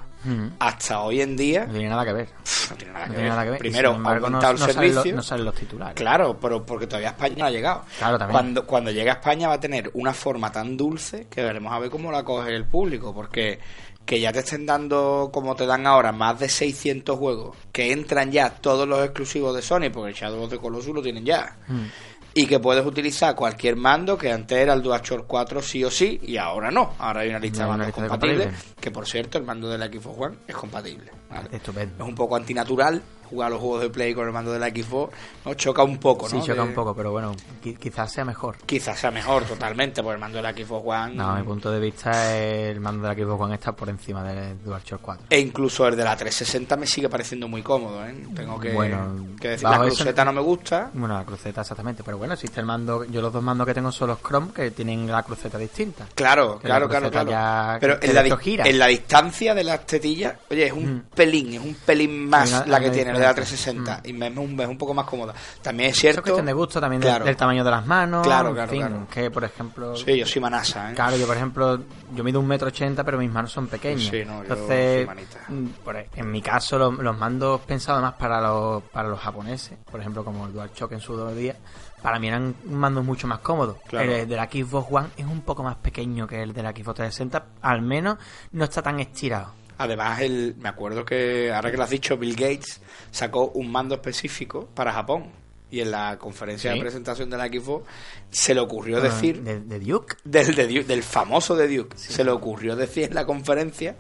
Hasta 0.60 1.02
hoy 1.02 1.22
en 1.22 1.36
día, 1.38 1.66
No 1.66 1.74
tiene 1.74 1.90
nada 1.90 2.06
que 2.06 2.14
ver. 2.14 2.28
pff, 2.28 2.72
no 2.72 2.78
tiene 2.78 2.94
nada 2.94 3.06
No 3.06 3.12
que, 3.12 3.16
tiene 3.18 3.30
ver. 3.30 3.32
nada 3.32 3.44
que 3.46 3.50
ver. 3.52 3.58
Y, 3.60 3.62
Primero, 3.62 3.92
embargo, 3.96 4.28
ha 4.28 4.30
no, 4.30 4.38
el 4.38 4.44
no 4.44 4.58
salen 4.58 4.74
servicio. 4.76 5.04
los, 5.06 5.14
no 5.16 5.24
salen 5.24 5.46
los 5.46 5.56
titulares. 5.56 5.96
Claro, 5.96 6.38
pero 6.40 6.66
porque 6.66 6.88
todavía 6.88 7.10
España 7.10 7.36
no 7.40 7.46
ha 7.46 7.52
llegado. 7.52 7.84
Claro, 7.98 8.18
también. 8.18 8.34
Cuando, 8.34 8.66
cuando 8.66 8.92
llegue 8.92 9.10
a 9.10 9.14
España 9.14 9.48
va 9.48 9.54
a 9.56 9.60
tener 9.60 9.90
una 9.94 10.14
forma 10.14 10.52
tan 10.52 10.76
dulce 10.78 11.28
que 11.30 11.42
veremos 11.44 11.72
a 11.74 11.80
ver 11.80 11.90
cómo 11.90 12.12
la 12.12 12.24
coge 12.24 12.56
el 12.56 12.66
público, 12.66 13.14
porque 13.14 13.60
que 14.06 14.20
ya 14.20 14.32
te 14.34 14.40
estén 14.40 14.66
dando, 14.66 15.30
como 15.32 15.56
te 15.56 15.68
dan 15.68 15.86
ahora, 15.86 16.12
más 16.12 16.40
de 16.40 16.50
600 16.50 17.16
juegos, 17.18 17.56
que 17.72 17.92
entran 17.92 18.32
ya 18.32 18.50
todos 18.50 18.88
los 18.88 19.04
exclusivos 19.06 19.56
de 19.56 19.62
Sony, 19.62 19.92
porque 19.94 20.10
el 20.10 20.16
Shadow 20.16 20.42
of 20.44 20.50
the 20.50 20.58
Colossus 20.58 20.96
lo 20.96 21.02
tienen 21.04 21.24
ya, 21.24 21.56
Mm. 21.68 21.86
Y 22.34 22.46
que 22.46 22.60
puedes 22.60 22.86
utilizar 22.86 23.36
cualquier 23.36 23.76
mando 23.76 24.18
que 24.18 24.32
antes 24.32 24.58
era 24.58 24.74
el 24.74 24.82
DualShock 24.82 25.26
4 25.28 25.62
sí 25.62 25.84
o 25.84 25.92
sí, 25.92 26.20
y 26.24 26.38
ahora 26.38 26.72
no. 26.72 26.94
Ahora 27.00 27.22
hay 27.22 27.30
una 27.30 27.40
lista 27.40 27.64
de 27.64 27.70
mandos 27.70 27.92
compatibles, 27.92 28.46
compatibles. 28.46 28.76
que 28.80 28.92
por 28.92 29.08
cierto, 29.08 29.38
el 29.38 29.44
mando 29.44 29.70
de 29.70 29.78
la 29.78 29.88
Xbox 29.88 30.20
One 30.20 30.38
es 30.48 30.56
compatible. 30.56 31.12
¿Vale? 31.30 31.50
Estupendo. 31.52 32.04
Es 32.04 32.10
un 32.10 32.16
poco 32.16 32.36
antinatural 32.36 33.02
jugar 33.30 33.52
los 33.52 33.60
juegos 33.60 33.82
de 33.84 33.92
Play 33.92 34.16
con 34.16 34.26
el 34.26 34.34
mando 34.34 34.52
de 34.52 34.58
la 34.58 34.70
Xbox, 34.70 35.14
¿no? 35.46 35.54
Choca 35.54 35.84
un 35.84 36.00
poco, 36.00 36.28
¿no? 36.28 36.30
Sí, 36.32 36.40
choca 36.48 36.64
De- 36.64 36.68
un 36.70 36.74
poco, 36.74 36.96
pero 36.96 37.12
bueno, 37.12 37.36
qui- 37.64 37.78
quizás 37.78 38.12
sea 38.12 38.26
mejor. 38.26 38.58
Quizás 38.66 38.98
sea 39.00 39.12
mejor 39.12 39.44
totalmente, 39.44 40.02
por 40.02 40.16
el 40.16 40.20
mando 40.20 40.38
de 40.38 40.42
la 40.42 40.52
Xbox 40.52 40.84
One. 40.84 41.14
No, 41.14 41.30
a 41.30 41.36
mi 41.36 41.44
punto 41.44 41.72
de 41.72 41.80
vista, 41.80 42.36
el 42.36 42.80
mando 42.80 43.08
de 43.08 43.14
la 43.16 43.24
Xbox 43.24 43.40
One 43.44 43.54
está 43.54 43.72
por 43.74 43.88
encima 43.88 44.24
del 44.24 44.60
DualShock 44.64 45.00
4. 45.02 45.26
E 45.30 45.40
incluso 45.40 45.88
el 45.88 45.96
de 45.96 46.04
la 46.06 46.16
360 46.18 46.76
me 46.76 46.88
sigue 46.88 47.08
pareciendo 47.08 47.48
muy 47.48 47.62
cómodo, 47.62 48.04
¿eh? 48.04 48.16
Tengo 48.36 48.60
que, 48.60 48.72
Bueno, 48.74 49.28
que 49.40 49.50
decir, 49.50 49.70
la 49.70 49.76
eso- 49.76 49.84
cruceta 49.98 50.26
no 50.26 50.34
me 50.34 50.42
gusta. 50.42 50.90
Bueno, 50.92 51.14
la 51.14 51.24
cruceta 51.24 51.62
exactamente, 51.62 52.02
pero 52.04 52.18
bueno, 52.18 52.34
existe 52.34 52.60
el 52.60 52.66
mando. 52.66 53.04
Yo 53.04 53.22
los 53.22 53.32
dos 53.32 53.44
mandos 53.44 53.68
que 53.68 53.76
tengo 53.76 53.92
son 53.92 54.08
los 54.08 54.20
Chrome 54.24 54.52
que 54.54 54.72
tienen 54.72 55.06
la 55.06 55.22
cruceta 55.22 55.60
distinta. 55.60 56.08
Claro, 56.16 56.58
claro, 56.58 56.90
claro, 56.90 57.12
claro. 57.12 57.78
Pero 57.80 58.00
la, 58.12 58.38
gira. 58.38 58.66
en 58.68 58.80
la 58.80 58.88
distancia 58.88 59.54
de 59.54 59.64
las 59.64 59.86
tetillas, 59.86 60.34
oye, 60.50 60.66
es 60.66 60.74
un 60.74 60.96
Mm. 60.96 61.04
Pelín, 61.20 61.54
es 61.54 61.60
un 61.60 61.74
pelín 61.76 62.30
más 62.30 62.66
la 62.66 62.80
que 62.80 62.90
tiene 62.92 63.12
el 63.12 63.18
de 63.18 63.24
la 63.24 63.30
diferencia. 63.34 63.74
360 63.74 64.02
y 64.06 64.14
me- 64.14 64.28
es 64.28 64.38
un, 64.38 64.60
es 64.62 64.68
un 64.68 64.78
poco 64.78 64.94
más 64.94 65.06
cómoda. 65.06 65.34
También 65.62 65.90
es 65.90 65.96
Eso 65.98 66.02
cierto. 66.02 66.20
es 66.20 66.24
cuestión 66.24 66.46
de 66.46 66.54
gusto 66.54 66.80
también 66.80 67.02
del- 67.02 67.10
Claro. 67.10 67.26
del, 67.26 67.36
tamaño 67.36 67.64
de 67.66 67.72
las 67.72 67.86
manos. 67.86 68.26
Claro, 68.26 68.50
en 68.50 68.56
claro, 68.56 68.72
fin, 68.72 68.80
claro. 68.82 69.08
Que 69.12 69.30
por 69.32 69.44
ejemplo. 69.44 69.96
Sí, 69.98 70.18
yo 70.18 70.26
soy 70.26 70.42
manasa, 70.42 70.92
¿eh? 70.92 70.96
Claro, 70.96 71.18
yo 71.18 71.28
por 71.28 71.36
ejemplo, 71.36 71.80
yo 72.16 72.24
mido 72.24 72.40
un 72.40 72.48
metro 72.48 72.70
ochenta, 72.70 73.04
pero 73.04 73.18
mis 73.18 73.32
manos 73.32 73.52
son 73.52 73.68
pequeñas. 73.68 74.04
Sí, 74.10 74.24
no, 74.26 74.44
yo 74.46 74.54
Entonces, 74.54 75.08
soy 75.48 75.56
mm, 75.56 75.68
por 75.84 75.98
e- 75.98 76.10
en 76.16 76.32
mi 76.32 76.42
caso, 76.42 76.78
los, 76.78 76.98
los 76.98 77.18
mandos 77.18 77.60
pensados 77.62 78.02
más 78.02 78.14
para 78.14 78.40
los, 78.42 78.82
para 78.84 79.10
los 79.10 79.20
japoneses, 79.20 79.78
por 79.92 80.00
ejemplo, 80.00 80.24
como 80.24 80.46
el 80.48 80.54
DualShock 80.54 80.94
en 80.94 81.00
su 81.02 81.28
día, 81.36 81.56
para 82.02 82.18
mí 82.18 82.30
eran 82.30 82.56
mandos 82.66 83.04
mucho 83.04 83.28
más 83.28 83.40
cómodos. 83.40 83.76
Claro. 83.88 84.10
El 84.12 84.28
de 84.30 84.36
la 84.38 84.46
Xbox 84.46 84.88
One 84.90 85.08
es 85.18 85.26
un 85.26 85.42
poco 85.42 85.64
más 85.64 85.76
pequeño 85.76 86.26
que 86.28 86.42
el 86.42 86.54
de 86.54 86.64
la 86.64 86.70
Xbox 86.72 86.96
360, 86.96 87.46
al 87.62 87.82
menos 87.82 88.18
no 88.54 88.64
está 88.64 88.82
tan 88.82 89.00
estirado. 89.02 89.59
Además, 89.80 90.20
el, 90.22 90.56
me 90.60 90.70
acuerdo 90.70 91.04
que, 91.06 91.52
ahora 91.52 91.72
que 91.72 91.78
lo 91.78 91.84
has 91.84 91.90
dicho, 91.90 92.18
Bill 92.18 92.36
Gates 92.36 92.82
sacó 93.12 93.48
un 93.56 93.72
mando 93.72 93.96
específico 93.96 94.68
para 94.76 94.92
Japón. 94.94 95.32
Y 95.72 95.82
en 95.82 95.92
la 95.92 96.18
conferencia 96.18 96.72
Sí. 96.72 96.78
de 96.78 96.82
presentación 96.84 97.30
de 97.30 97.38
la 97.38 97.46
Xbox 97.48 97.86
se 98.32 98.54
le 98.56 98.60
ocurrió 98.60 98.98
Ah, 98.98 99.02
decir, 99.02 99.42
De, 99.44 99.60
de 99.62 99.80
Duke. 99.80 100.16
del, 100.24 100.56
de 100.56 100.68
Duke- 100.68 100.86
del 100.86 101.04
famoso 101.04 101.56
de 101.56 101.68
Duke, 101.78 101.96
se 101.96 102.24
le 102.24 102.32
ocurrió 102.32 102.76
decir 102.76 103.04
en 103.06 103.14
la 103.14 103.26
conferencia 103.28 103.96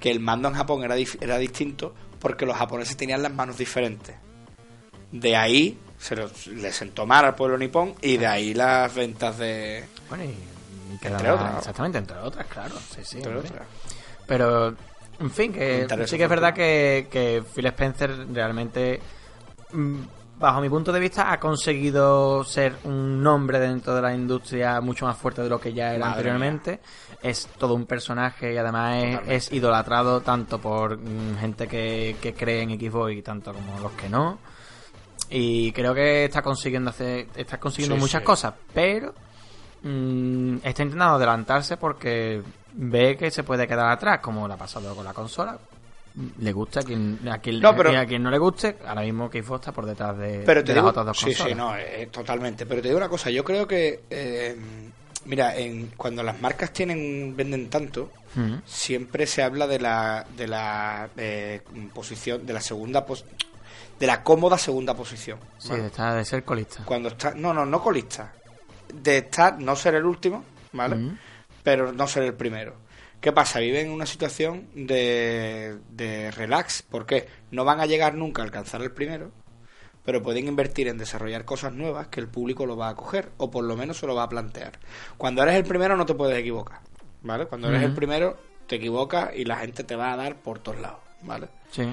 que 0.00 0.10
el 0.10 0.18
mando 0.18 0.48
en 0.48 0.54
Japón 0.54 0.82
era, 0.82 0.96
era 1.20 1.38
distinto 1.38 1.94
porque 2.18 2.44
los 2.44 2.56
japoneses 2.56 2.96
tenían 2.96 3.22
las 3.22 3.32
manos 3.32 3.56
diferentes. 3.56 4.16
De 5.12 5.36
ahí 5.36 5.78
se 5.98 6.16
lo- 6.16 6.28
le 6.56 6.72
sentó 6.72 7.06
mal 7.06 7.24
al 7.24 7.36
pueblo 7.36 7.56
nipón 7.56 7.94
y 8.02 8.16
de 8.16 8.26
ahí 8.26 8.52
las 8.52 8.92
ventas 8.94 9.38
de... 9.38 9.84
Bueno, 10.08 10.24
y, 10.24 10.34
Entre 10.92 11.08
la- 11.10 11.34
otras. 11.34 11.58
Exactamente, 11.58 11.98
entre 11.98 12.16
otras, 12.18 12.46
claro. 12.48 12.74
Sí, 12.94 13.00
sí, 13.04 13.16
entre 13.18 13.36
otras. 13.36 13.62
Pero, 14.26 14.74
en 15.22 15.30
fin, 15.30 15.52
que 15.52 15.86
sí 16.06 16.16
que 16.16 16.24
es 16.24 16.28
verdad 16.28 16.52
que, 16.52 17.06
que 17.10 17.42
Phil 17.54 17.66
Spencer 17.66 18.26
realmente, 18.32 19.00
mm, 19.72 20.00
bajo 20.38 20.60
mi 20.60 20.68
punto 20.68 20.92
de 20.92 20.98
vista, 20.98 21.32
ha 21.32 21.38
conseguido 21.38 22.42
ser 22.44 22.74
un 22.84 23.22
nombre 23.22 23.60
dentro 23.60 23.94
de 23.94 24.02
la 24.02 24.12
industria 24.12 24.80
mucho 24.80 25.06
más 25.06 25.16
fuerte 25.16 25.42
de 25.42 25.48
lo 25.48 25.60
que 25.60 25.72
ya 25.72 25.94
era 25.94 26.06
Madre 26.06 26.30
anteriormente. 26.30 26.80
Es 27.22 27.46
todo 27.56 27.74
un 27.74 27.86
personaje 27.86 28.52
y 28.52 28.56
además 28.56 29.20
es, 29.28 29.52
idolatrado 29.52 30.20
tanto 30.22 30.60
por 30.60 30.98
mm, 30.98 31.38
gente 31.38 31.68
que, 31.68 32.16
que 32.20 32.34
cree 32.34 32.62
en 32.62 32.70
Xbox 32.78 33.12
y 33.12 33.22
tanto 33.22 33.52
como 33.52 33.78
los 33.78 33.92
que 33.92 34.08
no. 34.08 34.38
Y 35.30 35.70
creo 35.72 35.94
que 35.94 36.24
está 36.24 36.42
consiguiendo 36.42 36.90
hacer, 36.90 37.28
está 37.36 37.58
consiguiendo 37.58 37.94
Sí, 37.94 38.00
muchas 38.00 38.20
sí. 38.20 38.26
cosas, 38.26 38.54
pero 38.74 39.14
mm, 39.82 40.56
está 40.56 40.82
intentando 40.82 41.14
adelantarse 41.14 41.76
porque 41.76 42.42
ve 42.74 43.16
que 43.16 43.30
se 43.30 43.42
puede 43.42 43.66
quedar 43.66 43.90
atrás, 43.90 44.20
como 44.20 44.46
le 44.48 44.54
ha 44.54 44.56
pasado 44.56 44.94
con 44.94 45.04
la 45.04 45.12
consola. 45.14 45.58
le 46.40 46.52
gusta 46.52 46.80
a 46.80 46.82
quien, 46.82 47.18
a 47.30 47.38
quien, 47.38 47.58
No, 47.60 47.74
pero- 47.74 47.98
a 47.98 48.04
quien 48.04 48.22
no 48.22 48.30
le 48.30 48.36
guste, 48.36 48.76
ahora 48.86 49.00
mismo 49.00 49.30
Xbox 49.32 49.60
está 49.60 49.72
por 49.72 49.86
detrás 49.86 50.14
de, 50.18 50.42
Pero 50.44 50.62
te 50.62 50.72
de 50.72 50.74
digo, 50.74 50.86
las 50.88 50.90
otras 50.90 51.06
dos 51.06 51.18
sí, 51.18 51.24
consolas. 51.24 51.48
sí, 51.48 51.54
no, 51.54 51.74
eh, 51.76 52.08
totalmente. 52.12 52.66
Pero 52.66 52.82
te 52.82 52.88
digo 52.88 52.98
una 52.98 53.08
cosa, 53.08 53.30
yo 53.30 53.42
creo 53.42 53.66
que, 53.66 54.02
eh, 54.10 54.54
mira, 55.24 55.56
en, 55.56 55.86
cuando 55.96 56.22
las 56.22 56.38
marcas 56.38 56.70
tienen 56.70 57.34
venden 57.34 57.70
tanto, 57.70 58.10
Mm. 58.34 58.56
siempre 58.66 59.26
se 59.26 59.42
habla 59.42 59.66
de 59.66 59.78
la, 59.78 60.26
de 60.36 60.48
la 60.48 61.08
eh, 61.16 61.62
posición, 61.94 62.44
de 62.44 62.52
la 62.52 62.60
segunda, 62.60 63.06
pos- 63.06 63.24
de 63.98 64.06
la 64.06 64.22
cómoda 64.22 64.58
segunda 64.58 64.94
posición. 64.94 65.38
Sí, 65.56 65.70
¿vale? 65.70 65.86
está 65.86 66.14
de 66.14 66.24
ser 66.26 66.44
colista. 66.44 66.82
Cuando 66.84 67.08
está, 67.08 67.32
no, 67.34 67.54
no, 67.54 67.64
no 67.64 67.80
colista, 67.82 68.32
de 68.92 69.16
estar, 69.18 69.58
no 69.58 69.74
ser 69.76 69.94
el 69.94 70.04
último, 70.04 70.44
¿vale? 70.72 70.96
Mm. 70.96 71.18
Pero 71.62 71.92
no 71.92 72.06
ser 72.06 72.24
el 72.24 72.34
primero. 72.34 72.76
¿Qué 73.20 73.32
pasa? 73.32 73.60
Viven 73.60 73.86
en 73.86 73.92
una 73.92 74.06
situación 74.06 74.68
de, 74.74 75.78
de 75.90 76.30
relax. 76.32 76.82
¿Por 76.82 77.06
qué? 77.06 77.28
No 77.52 77.64
van 77.64 77.80
a 77.80 77.86
llegar 77.86 78.14
nunca 78.14 78.42
a 78.42 78.44
alcanzar 78.44 78.82
el 78.82 78.90
primero, 78.90 79.30
pero 80.04 80.22
pueden 80.22 80.48
invertir 80.48 80.88
en 80.88 80.98
desarrollar 80.98 81.44
cosas 81.44 81.72
nuevas 81.72 82.08
que 82.08 82.18
el 82.18 82.26
público 82.26 82.66
lo 82.66 82.76
va 82.76 82.88
a 82.88 82.96
coger, 82.96 83.30
o 83.36 83.50
por 83.50 83.64
lo 83.64 83.76
menos 83.76 83.98
se 83.98 84.06
lo 84.06 84.14
va 84.16 84.24
a 84.24 84.28
plantear. 84.28 84.80
Cuando 85.16 85.42
eres 85.42 85.54
el 85.54 85.64
primero 85.64 85.96
no 85.96 86.04
te 86.04 86.14
puedes 86.14 86.36
equivocar, 86.36 86.80
¿vale? 87.22 87.46
Cuando 87.46 87.68
eres 87.68 87.82
el 87.84 87.94
primero 87.94 88.36
te 88.66 88.76
equivocas 88.76 89.30
y 89.36 89.44
la 89.44 89.56
gente 89.58 89.84
te 89.84 89.94
va 89.94 90.12
a 90.12 90.16
dar 90.16 90.36
por 90.36 90.58
todos 90.58 90.80
lados, 90.80 91.00
¿vale? 91.22 91.48
Sí. 91.70 91.84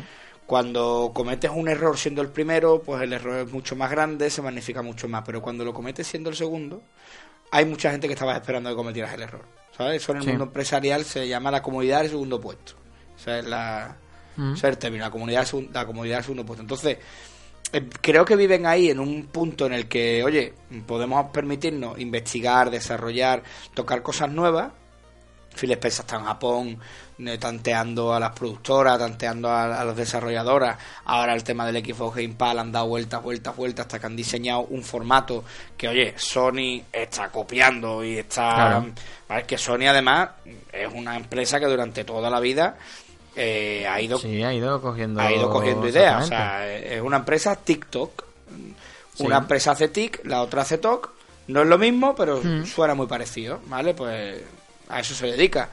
Cuando 0.47 1.11
cometes 1.13 1.51
un 1.53 1.67
error 1.67 1.95
siendo 1.95 2.23
el 2.23 2.29
primero, 2.29 2.81
pues 2.81 3.03
el 3.03 3.13
error 3.13 3.45
es 3.45 3.51
mucho 3.51 3.75
más 3.75 3.91
grande, 3.91 4.31
se 4.31 4.41
magnifica 4.41 4.81
mucho 4.81 5.07
más. 5.07 5.21
Pero 5.23 5.43
cuando 5.43 5.63
lo 5.63 5.75
cometes 5.75 6.07
siendo 6.07 6.31
el 6.31 6.35
segundo, 6.35 6.81
hay 7.51 7.65
mucha 7.65 7.91
gente 7.91 8.07
que 8.07 8.13
estaba 8.13 8.33
esperando 8.33 8.71
que 8.71 8.75
cometieras 8.75 9.13
el 9.13 9.21
error. 9.21 9.58
¿Sabes? 9.79 10.03
Eso 10.03 10.11
en 10.11 10.17
el 10.17 10.23
Sí. 10.23 10.29
mundo 10.31 10.43
empresarial 10.43 11.05
se 11.05 11.25
llama 11.27 11.49
la 11.51 11.61
comodidad 11.63 12.01
del 12.01 12.09
segundo 12.09 12.41
puesto. 12.41 12.73
O 13.15 13.19
sea, 13.19 13.39
es 13.39 13.45
la, 13.45 13.95
Mm. 14.35 14.53
es 14.53 14.63
el 14.65 14.77
término, 14.77 15.05
la 15.05 15.09
comodidad, 15.11 15.47
la 15.73 15.85
comodidad 15.85 16.17
del 16.17 16.23
segundo 16.25 16.45
puesto. 16.45 16.61
Entonces, 16.61 16.97
eh, 17.71 17.87
creo 18.01 18.25
que 18.25 18.35
viven 18.35 18.65
ahí 18.65 18.89
en 18.89 18.99
un 18.99 19.27
punto 19.27 19.65
en 19.67 19.73
el 19.73 19.87
que, 19.87 20.21
oye, 20.23 20.53
podemos 20.85 21.29
permitirnos 21.31 21.97
investigar, 21.97 22.69
desarrollar, 22.69 23.41
tocar 23.73 24.01
cosas 24.01 24.29
nuevas. 24.29 24.71
Phil 25.59 25.71
Spencer 25.71 26.01
está 26.05 26.15
en 26.17 26.23
Japón 26.25 26.79
eh, 27.25 27.37
tanteando 27.37 28.13
a 28.13 28.19
las 28.19 28.31
productoras, 28.31 28.97
tanteando 28.97 29.49
a, 29.49 29.81
a 29.81 29.83
las 29.83 29.95
desarrolladoras. 29.95 30.77
Ahora 31.05 31.33
el 31.33 31.43
tema 31.43 31.69
del 31.69 31.83
Xbox 31.85 32.15
Game 32.15 32.35
Pass 32.35 32.57
han 32.57 32.71
dado 32.71 32.87
vueltas, 32.87 33.21
vueltas, 33.21 33.55
vueltas 33.55 33.85
hasta 33.85 33.99
que 33.99 34.05
han 34.05 34.15
diseñado 34.15 34.61
un 34.61 34.83
formato 34.83 35.43
que, 35.77 35.87
oye, 35.89 36.13
Sony 36.17 36.81
está 36.93 37.29
copiando 37.29 38.03
y 38.03 38.17
está... 38.19 38.53
Claro. 38.55 38.85
Vale, 39.27 39.43
que 39.43 39.57
Sony 39.57 39.87
además 39.89 40.29
es 40.71 40.91
una 40.93 41.15
empresa 41.17 41.59
que 41.59 41.65
durante 41.67 42.03
toda 42.03 42.29
la 42.29 42.39
vida 42.39 42.77
eh, 43.35 43.85
ha 43.87 44.01
ido 44.01 44.17
Sí, 44.17 44.41
ha 44.43 44.53
ido 44.53 44.81
cogiendo... 44.81 45.19
ha 45.21 45.31
ido 45.31 45.49
cogiendo 45.49 45.87
ideas. 45.87 46.23
O 46.23 46.27
sea, 46.27 46.67
es 46.75 47.01
una 47.01 47.17
empresa 47.17 47.55
TikTok. 47.55 48.23
Sí. 49.15 49.23
Una 49.25 49.37
empresa 49.39 49.71
hace 49.71 49.89
TIC, 49.89 50.21
la 50.25 50.41
otra 50.41 50.61
hace 50.61 50.77
TOC. 50.77 51.11
No 51.47 51.61
es 51.61 51.67
lo 51.67 51.77
mismo, 51.77 52.15
pero 52.15 52.39
Mm. 52.41 52.65
suena 52.65 52.93
muy 52.95 53.05
parecido, 53.07 53.59
¿vale? 53.65 53.93
Pues 53.93 54.41
a 54.89 54.99
eso 54.99 55.13
se 55.13 55.27
dedica. 55.27 55.69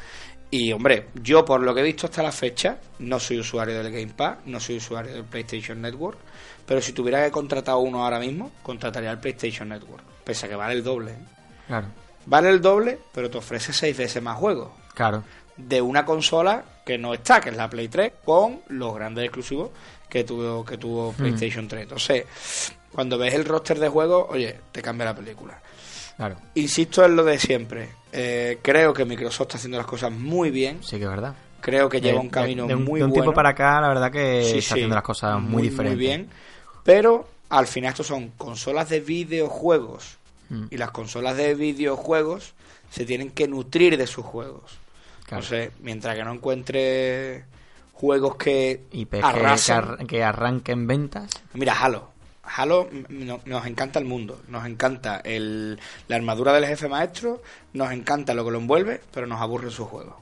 Y 0.51 0.73
hombre, 0.73 1.09
yo 1.15 1.45
por 1.45 1.61
lo 1.61 1.75
que 1.75 1.81
he 1.81 1.85
visto 1.85 2.07
hasta 2.07 2.23
la 2.23 2.31
fecha, 2.31 2.79
no 3.01 3.19
soy 3.19 3.41
usuario 3.41 3.83
del 3.83 3.93
Game 3.93 4.13
Pass, 4.15 4.39
no 4.47 4.61
soy 4.61 4.77
usuario 4.77 5.13
del 5.13 5.25
PlayStation 5.25 5.83
Network, 5.83 6.19
pero 6.65 6.81
si 6.81 6.93
tuviera 6.93 7.25
que 7.25 7.31
contratar 7.31 7.77
uno 7.77 8.05
ahora 8.05 8.21
mismo, 8.21 8.53
contrataría 8.63 9.11
el 9.11 9.19
PlayStation 9.19 9.69
Network, 9.69 10.05
pese 10.23 10.47
a 10.47 10.49
que 10.49 10.55
vale 10.55 10.75
el 10.75 10.85
doble. 10.85 11.13
¿eh? 11.13 11.19
Claro, 11.67 11.89
Vale 12.27 12.51
el 12.51 12.61
doble, 12.61 12.99
pero 13.13 13.31
te 13.31 13.39
ofrece 13.39 13.73
seis 13.73 13.97
veces 13.97 14.21
más 14.21 14.37
juegos 14.37 14.71
claro. 14.95 15.23
de 15.57 15.81
una 15.81 16.05
consola 16.05 16.65
que 16.85 16.99
no 16.99 17.15
está, 17.15 17.41
que 17.41 17.51
es 17.51 17.57
la 17.57 17.71
Play 17.71 17.89
3, 17.89 18.13
con 18.25 18.61
los 18.69 18.95
grandes 18.95 19.25
exclusivos 19.25 19.71
que 20.09 20.25
tuvo, 20.25 20.65
que 20.65 20.77
tuvo 20.77 21.13
PlayStation 21.13 21.69
3. 21.69 21.83
Entonces, 21.85 22.25
cuando 22.93 23.17
ves 23.17 23.35
el 23.35 23.45
roster 23.45 23.79
de 23.79 23.89
juegos, 23.89 24.27
oye, 24.31 24.59
te 24.73 24.83
cambia 24.83 25.07
la 25.07 25.15
película. 25.15 25.61
Claro, 26.17 26.37
Insisto 26.55 27.05
en 27.05 27.15
lo 27.15 27.25
de 27.25 27.39
siempre. 27.39 27.91
Eh, 28.17 28.59
creo 28.63 28.93
que 28.95 29.05
Microsoft 29.05 29.49
está 29.49 29.57
haciendo 29.59 29.77
las 29.79 29.87
cosas 29.87 30.11
muy 30.11 30.51
bien. 30.51 30.83
sí 30.83 30.97
que 30.97 31.05
es 31.05 31.11
verdad. 31.11 31.35
Creo 31.61 31.89
que 31.89 32.01
lleva 32.01 32.21
un 32.21 32.29
camino 32.31 32.63
de, 32.63 32.69
de 32.69 32.75
un, 32.77 32.85
muy 32.85 33.01
de 33.01 33.05
un 33.05 33.11
bueno. 33.11 33.23
tiempo 33.25 33.35
para 33.35 33.51
acá, 33.51 33.81
la 33.81 33.89
verdad 33.89 34.11
que 34.11 34.43
Sí, 34.43 34.59
está 34.59 34.61
sí, 34.61 34.73
haciendo 34.75 34.95
las 34.95 35.05
cosas 35.05 35.41
muy, 35.41 35.63
diferentes. 35.63 35.99
bien. 35.99 36.29
Pero 36.85 37.29
al 37.49 37.67
final 37.67 37.91
estos 37.91 38.07
son 38.07 38.29
consolas 38.37 38.89
de 38.89 39.01
videojuegos. 39.01 40.19
Mm. 40.49 40.67
Y 40.71 40.77
las 40.77 40.91
consolas 40.93 41.37
de 41.37 41.55
videojuegos 41.55 42.55
se 42.91 43.05
tienen 43.05 43.31
que 43.31 43.49
nutrir 43.49 43.97
de 43.99 44.07
sus 44.07 44.25
juegos. 44.25 44.79
Claro. 45.27 45.43
Entonces, 45.43 45.73
mientras 45.81 46.15
que 46.17 46.23
no 46.25 46.33
encuentre 46.35 47.45
juegos 47.95 48.37
que 48.37 48.83
ar- 49.23 50.07
que 50.07 50.23
arranquen 50.23 50.87
ventas. 50.87 51.31
Mira, 51.55 51.75
Halo. 51.81 52.11
Halo 52.55 52.89
mm, 52.91 53.05
no- 53.27 53.41
nos 53.45 53.67
encanta 53.67 53.99
el 53.99 54.05
mundo, 54.05 54.41
nos 54.49 54.65
encanta 54.67 55.21
el, 55.25 55.79
la 56.09 56.17
armadura 56.17 56.53
del 56.53 56.67
jefe 56.67 56.89
maestro, 56.89 57.43
nos 57.73 57.91
encanta 57.93 58.35
lo 58.35 58.45
que 58.45 58.51
lo 58.53 58.59
envuelve, 58.59 59.01
pero 59.13 59.27
nos 59.27 59.41
aburre 59.41 59.71
su 59.71 59.85
juego. 59.87 60.21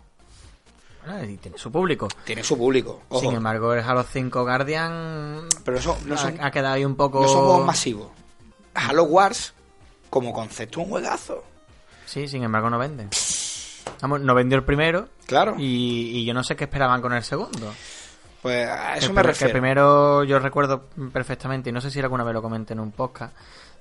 Bueno, 1.07 1.31
y 1.31 1.37
tiene 1.37 1.59
su 1.59 1.71
público. 1.71 2.09
Tiene 2.25 2.43
su 2.43 2.57
público, 2.57 3.03
ojo, 3.11 3.21
Sin 3.21 3.33
embargo, 3.35 3.75
el 3.75 3.81
Halo 3.85 4.05
5 4.05 4.43
Guardian 4.43 5.47
pero 5.65 5.79
eso 5.79 5.99
no 6.07 6.17
son, 6.17 6.41
ha, 6.41 6.47
ha 6.47 6.51
quedado 6.51 6.75
ahí 6.75 6.85
un 6.85 6.97
poco... 6.97 7.21
no 7.21 7.29
juegos 7.29 7.67
masivos. 7.67 8.09
Halo 8.75 9.05
Wars, 9.05 9.53
como 10.09 10.33
concepto, 10.33 10.81
un 10.81 10.89
juegazo. 10.89 11.45
Sí, 12.07 12.27
sin 12.27 12.43
embargo 12.43 12.71
no 12.71 12.79
vende. 12.79 13.09
Vamos, 14.01 14.21
no 14.23 14.35
vendió 14.35 14.57
el 14.59 14.65
primero 14.65 15.09
Claro, 15.27 15.57
y, 15.59 16.19
y 16.21 16.25
yo 16.25 16.33
no 16.35 16.43
sé 16.43 16.57
qué 16.57 16.65
esperaban 16.65 17.01
con 17.03 17.13
el 17.13 17.23
segundo. 17.23 17.73
Pues 18.45 18.69
a 18.69 18.97
eso 18.99 19.11
me 19.15 19.23
pri- 19.23 19.33
que 19.33 19.45
el 19.47 19.51
primero 19.53 20.23
yo 20.25 20.39
recuerdo 20.39 20.85
perfectamente, 21.13 21.71
y 21.71 21.73
no 21.73 21.81
sé 21.81 21.91
si 21.91 21.99
alguna 22.01 22.25
vez 22.25 22.35
lo 22.35 22.43
comenté 22.43 22.75
en 22.75 22.81
un 22.81 22.93
podcast, 22.93 23.35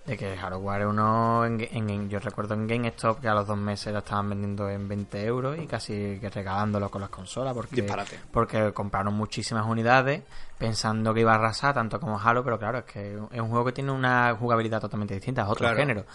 de 0.05 0.17
que 0.17 0.37
Halo 0.37 0.59
Wars 0.59 0.85
uno, 0.87 1.45
en, 1.45 1.59
en- 1.71 2.09
yo 2.09 2.19
recuerdo 2.19 2.53
en 2.53 2.65
GameStop 2.67 3.19
que 3.21 3.27
a 3.27 3.33
los 3.33 3.45
dos 3.45 3.57
meses 3.57 3.91
lo 3.91 3.99
estaban 3.99 4.29
vendiendo 4.29 4.69
en 4.69 4.87
20 4.87 5.25
euros 5.25 5.57
y 5.59 5.67
casi 5.67 6.17
que 6.19 6.29
regalándolo 6.29 6.89
con 6.89 7.01
las 7.01 7.09
consolas 7.09 7.53
porque, 7.53 7.81
Disparate. 7.81 8.19
porque 8.31 8.71
compraron 8.73 9.13
muchísimas 9.13 9.65
unidades 9.65 10.21
pensando 10.57 11.13
que 11.13 11.19
iba 11.21 11.33
a 11.33 11.35
arrasar 11.35 11.73
tanto 11.73 11.99
como 11.99 12.19
Halo, 12.19 12.41
pero 12.43 12.57
claro, 12.57 12.77
es 12.79 12.83
que 12.85 13.13
es 13.31 13.39
un 13.41 13.49
juego 13.49 13.65
que 13.65 13.71
tiene 13.73 13.91
una 13.91 14.33
jugabilidad 14.39 14.79
totalmente 14.81 15.13
distinta, 15.13 15.41
es 15.43 15.47
otro 15.49 15.65
Claro. 15.65 15.77
género. 15.77 16.05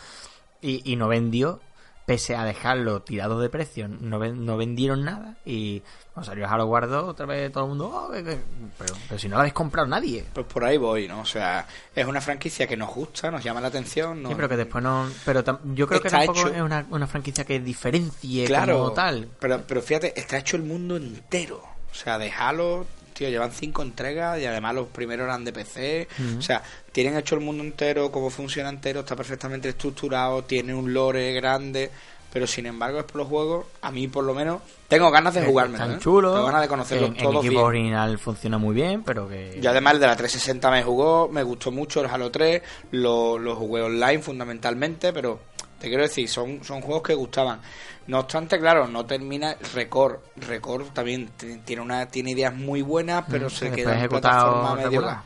Y, 0.60 0.90
y 0.92 0.96
no 0.96 1.06
vendió, 1.08 1.60
pese 2.08 2.34
a 2.34 2.44
dejarlo 2.44 3.02
tirado 3.02 3.38
de 3.38 3.50
precio, 3.50 3.86
no, 3.86 4.18
ven- 4.18 4.46
no 4.46 4.56
vendieron 4.56 5.04
nada 5.04 5.34
y 5.44 5.82
cuando 6.14 6.30
salió 6.30 6.48
Halo 6.48 6.64
Wars 6.64 6.88
2, 6.88 7.04
otra 7.04 7.26
vez 7.26 7.52
todo 7.52 7.64
el 7.64 7.68
mundo, 7.68 7.90
"Oh, 7.92 8.10
que- 8.10 8.24
que-". 8.24 8.40
pero, 8.78 8.94
pero 9.06 9.18
si 9.20 9.28
no 9.28 9.34
lo 9.34 9.40
habéis 9.40 9.52
comprado 9.52 9.86
nadie. 9.86 10.24
Pues 10.32 10.46
por 10.46 10.64
ahí 10.64 10.78
voy, 10.78 11.06
¿no? 11.06 11.20
O 11.20 11.26
sea, 11.26 11.66
es 11.94 12.06
una 12.06 12.22
franquicia 12.22 12.66
que 12.66 12.78
nos 12.78 12.88
gusta, 12.94 13.30
nos 13.30 13.44
llama 13.44 13.60
la 13.60 13.68
atención. 13.68 14.24
Sí, 14.26 14.32
pero 14.34 14.48
que 14.48 14.56
después 14.56 14.82
no. 14.82 15.06
Pero 15.26 15.44
yo 15.74 15.86
creo 15.86 16.00
que 16.00 16.08
tampoco 16.08 16.38
hecho- 16.40 16.54
es 16.54 16.62
una, 16.62 16.86
una 16.88 17.06
franquicia 17.06 17.44
que 17.44 17.60
diferencie 17.60 18.46
claro, 18.46 18.78
como 18.78 18.92
tal. 18.92 19.28
Pero, 19.38 19.62
pero 19.68 19.82
fíjate, 19.82 20.18
está 20.18 20.38
hecho 20.38 20.56
el 20.56 20.62
mundo 20.62 20.96
entero. 20.96 21.62
O 21.92 21.94
sea, 21.94 22.16
de 22.18 22.30
Halo, 22.32 22.86
tío, 23.18 23.28
llevan 23.28 23.50
cinco 23.50 23.82
entregas 23.82 24.40
y 24.40 24.46
además 24.46 24.74
los 24.76 24.88
primeros 24.88 25.24
eran 25.24 25.44
de 25.44 25.52
PC. 25.52 26.08
O 26.38 26.42
sea, 26.42 26.62
tienen 26.92 27.16
hecho 27.16 27.34
el 27.34 27.40
mundo 27.40 27.64
entero, 27.64 28.12
cómo 28.12 28.30
funciona 28.30 28.68
entero, 28.68 29.00
está 29.00 29.16
perfectamente 29.16 29.68
estructurado, 29.68 30.44
tiene 30.44 30.72
un 30.74 30.94
lore 30.94 31.32
grande. 31.32 31.90
Pero 32.32 32.46
sin 32.46 32.66
embargo, 32.66 32.98
es 32.98 33.04
por 33.04 33.16
los 33.16 33.26
juegos, 33.26 33.66
a 33.80 33.90
mí 33.90 34.06
por 34.06 34.22
lo 34.22 34.34
menos, 34.34 34.60
tengo 34.86 35.10
ganas 35.10 35.32
de 35.32 35.46
jugármelo. 35.46 35.82
Tan 35.82 35.96
¿eh? 35.96 35.98
chulo. 35.98 36.32
Tengo 36.34 36.46
ganas 36.46 36.60
de 36.60 36.68
conocerlos 36.68 37.16
todos 37.16 37.36
equipo 37.36 37.50
bien. 37.50 37.64
original 37.64 38.18
funciona 38.18 38.58
muy 38.58 38.74
bien, 38.74 39.02
pero 39.02 39.26
que. 39.26 39.58
Y 39.62 39.66
además 39.66 39.94
el 39.94 40.00
de 40.00 40.06
la 40.06 40.16
360 40.16 40.70
me 40.70 40.82
jugó, 40.82 41.28
me 41.28 41.42
gustó 41.42 41.72
mucho 41.72 42.00
el 42.02 42.06
Halo 42.06 42.30
3, 42.30 42.62
lo, 42.92 43.38
lo 43.38 43.56
jugué 43.56 43.80
online 43.80 44.20
fundamentalmente, 44.20 45.12
pero 45.14 45.40
te 45.78 45.88
quiero 45.88 46.02
decir, 46.02 46.28
son, 46.28 46.62
son 46.64 46.80
juegos 46.80 47.02
que 47.02 47.14
gustaban. 47.14 47.60
No 48.06 48.20
obstante, 48.20 48.58
claro, 48.58 48.88
no 48.88 49.04
termina 49.04 49.56
Record. 49.74 50.20
Record 50.36 50.88
también 50.92 51.30
tiene 51.64 51.82
una 51.82 52.06
tiene 52.06 52.30
ideas 52.30 52.54
muy 52.54 52.82
buenas, 52.82 53.24
pero 53.28 53.46
Mm, 53.46 53.50
se 53.50 53.70
que 53.70 53.76
queda 53.76 54.00
en 54.02 54.08
plataforma 54.08 54.74
medio 54.74 54.90
regular. 54.90 55.22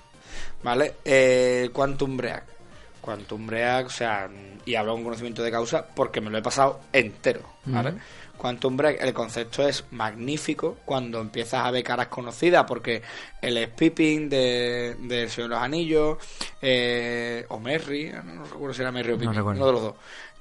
¿Vale? 0.62 0.94
Eh, 1.04 1.70
Quantum 1.72 2.16
Break. 2.16 2.44
Quantum 3.00 3.46
Break, 3.46 3.86
o 3.86 3.90
sea, 3.90 4.28
y 4.64 4.74
hablo 4.74 4.94
con 4.94 5.04
conocimiento 5.04 5.42
de 5.42 5.50
causa 5.50 5.84
porque 5.84 6.20
me 6.20 6.30
lo 6.30 6.38
he 6.38 6.42
pasado 6.42 6.80
entero, 6.92 7.42
¿vale? 7.64 7.94
Quantum 8.36 8.76
Break, 8.76 9.02
el 9.02 9.12
concepto 9.12 9.66
es 9.66 9.84
magnífico 9.90 10.78
cuando 10.84 11.20
empiezas 11.20 11.64
a 11.64 11.70
ver 11.70 11.84
caras 11.84 12.08
conocidas, 12.08 12.64
porque 12.66 13.02
él 13.40 13.56
es 13.56 13.68
Pippin 13.68 14.28
de, 14.28 14.96
de 15.00 15.22
El 15.22 15.30
Señor 15.30 15.50
de 15.50 15.54
los 15.56 15.64
Anillos, 15.64 16.18
eh, 16.60 17.44
o 17.48 17.58
Merry, 17.58 18.12
no 18.24 18.44
recuerdo 18.44 18.74
si 18.74 18.82
era 18.82 18.92
Merry 18.92 19.12
o 19.12 19.18
Pippin, 19.18 19.40
uno 19.40 19.66
de 19.66 19.72
los 19.72 19.82
dos. 19.82 19.94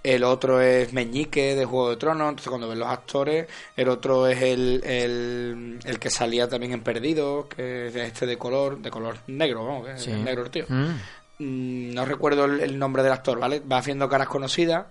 El 0.03 0.23
otro 0.23 0.59
es 0.61 0.93
Meñique 0.93 1.55
de 1.55 1.65
Juego 1.65 1.91
de 1.91 1.97
Tronos, 1.97 2.29
entonces 2.29 2.49
cuando 2.49 2.67
ves 2.67 2.77
los 2.77 2.87
actores, 2.87 3.47
el 3.77 3.87
otro 3.87 4.27
es 4.27 4.41
el, 4.41 4.81
el, 4.83 5.79
el 5.83 5.99
que 5.99 6.09
salía 6.09 6.47
también 6.47 6.73
en 6.73 6.81
Perdido, 6.81 7.47
que 7.47 7.87
es 7.87 7.95
este 7.95 8.25
de 8.25 8.37
color, 8.37 8.81
de 8.81 8.89
color 8.89 9.17
negro, 9.27 9.65
vamos, 9.65 9.85
que 9.85 9.93
es 9.93 10.07
negro 10.07 10.43
el 10.43 10.49
tío. 10.49 10.65
Mm. 10.67 10.95
Mm, 11.39 11.93
no 11.93 12.05
recuerdo 12.05 12.45
el, 12.45 12.61
el 12.61 12.79
nombre 12.79 13.03
del 13.03 13.11
actor, 13.11 13.39
¿vale? 13.39 13.59
Va 13.59 13.77
haciendo 13.77 14.09
caras 14.09 14.27
conocidas, 14.27 14.85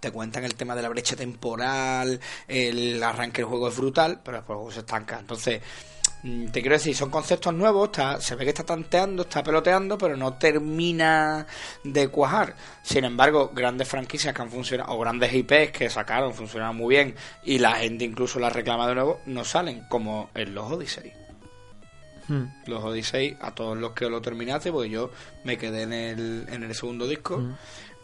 te 0.00 0.10
cuentan 0.10 0.44
el 0.44 0.54
tema 0.54 0.74
de 0.74 0.82
la 0.82 0.88
brecha 0.88 1.14
temporal, 1.14 2.18
el 2.48 3.02
arranque 3.02 3.42
del 3.42 3.48
juego 3.48 3.68
es 3.68 3.76
brutal, 3.76 4.20
pero 4.24 4.38
después 4.38 4.74
se 4.74 4.80
estanca. 4.80 5.18
Entonces, 5.18 5.60
Te 6.22 6.60
quiero 6.60 6.76
decir, 6.76 6.94
son 6.94 7.10
conceptos 7.10 7.52
nuevos, 7.52 7.86
está, 7.88 8.20
se 8.20 8.36
ve 8.36 8.44
que 8.44 8.50
está 8.50 8.62
tanteando, 8.62 9.22
está 9.22 9.42
peloteando, 9.42 9.98
pero 9.98 10.16
no 10.16 10.34
termina 10.34 11.46
de 11.82 12.06
cuajar. 12.08 12.54
Sin 12.82 13.04
embargo, 13.04 13.50
grandes 13.52 13.88
franquicias 13.88 14.32
que 14.32 14.40
han 14.40 14.48
funcionado, 14.50 14.92
o 14.92 15.00
grandes 15.00 15.34
IPs 15.34 15.72
que 15.72 15.90
sacaron, 15.90 16.32
funcionaron 16.32 16.76
muy 16.76 16.94
bien, 16.94 17.16
y 17.42 17.58
la 17.58 17.72
gente 17.72 18.04
incluso 18.04 18.38
las 18.38 18.52
reclama 18.52 18.86
de 18.86 18.94
nuevo, 18.94 19.20
no 19.26 19.44
salen, 19.44 19.84
como 19.88 20.30
en 20.34 20.54
los 20.54 20.70
Odyssey. 20.70 21.12
Mm. 22.28 22.44
Los 22.66 22.84
Odyssey, 22.84 23.36
a 23.40 23.50
todos 23.52 23.76
los 23.76 23.90
que 23.90 24.08
lo 24.08 24.22
terminaste, 24.22 24.70
porque 24.70 24.90
yo 24.90 25.10
me 25.42 25.58
quedé 25.58 25.82
en 25.82 25.92
el, 25.92 26.46
en 26.48 26.62
el 26.62 26.74
segundo 26.76 27.08
disco. 27.08 27.42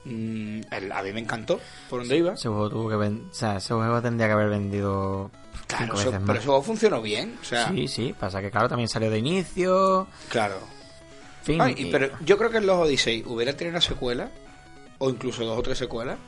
Mm, 0.04 0.60
el- 0.72 0.92
a 0.92 1.02
mí 1.02 1.12
me 1.12 1.20
encantó 1.20 1.60
por 1.88 2.00
donde 2.00 2.16
iba. 2.16 2.32
Ese 2.34 2.48
juego 2.48 2.68
tuvo 2.68 2.88
que 2.88 2.94
o 2.96 3.32
sea, 3.32 3.58
ese 3.58 3.74
juego 3.74 4.02
tendría 4.02 4.26
que 4.26 4.32
haber 4.32 4.48
vendido 4.48 5.30
Claro, 5.68 5.84
cinco 5.84 6.00
eso- 6.00 6.10
veces 6.10 6.22
pero 6.26 6.34
más. 6.38 6.44
juego 6.44 6.62
funcionó 6.62 7.00
bien. 7.02 7.38
O 7.40 7.44
sea, 7.44 7.68
Sí, 7.68 7.86
sí, 7.86 8.14
pasa 8.18 8.40
que 8.40 8.50
claro, 8.50 8.68
también 8.68 8.88
salió 8.88 9.10
de 9.10 9.18
inicio. 9.18 10.08
claro. 10.28 10.58
Fin, 11.42 11.60
Ay, 11.60 11.74
y- 11.78 11.86
y- 11.86 11.90
pero 11.92 12.08
yo 12.24 12.36
creo 12.36 12.50
que 12.50 12.56
en 12.58 12.66
los 12.66 12.76
Odyssey 12.78 13.22
hubiera 13.26 13.52
tenido 13.54 13.72
una 13.72 13.80
secuela, 13.80 14.28
o 14.98 15.08
incluso 15.10 15.44
dos 15.44 15.58
o 15.58 15.62
tres 15.62 15.78
secuelas, 15.78 16.18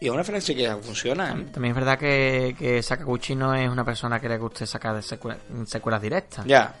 y 0.00 0.06
es 0.06 0.10
una 0.12 0.22
franquicia 0.24 0.54
que 0.76 0.82
funciona. 0.82 1.32
¿eh? 1.32 1.46
También 1.52 1.72
es 1.72 1.74
verdad 1.76 1.98
que, 1.98 2.54
que 2.58 2.82
Sakaguchi 2.82 3.34
no 3.34 3.54
es 3.54 3.68
una 3.68 3.84
persona 3.84 4.20
que 4.20 4.28
le 4.28 4.38
guste 4.38 4.66
sacar 4.66 4.94
secue- 5.02 5.36
secuelas 5.66 6.00
directas, 6.00 6.44
Ya, 6.46 6.74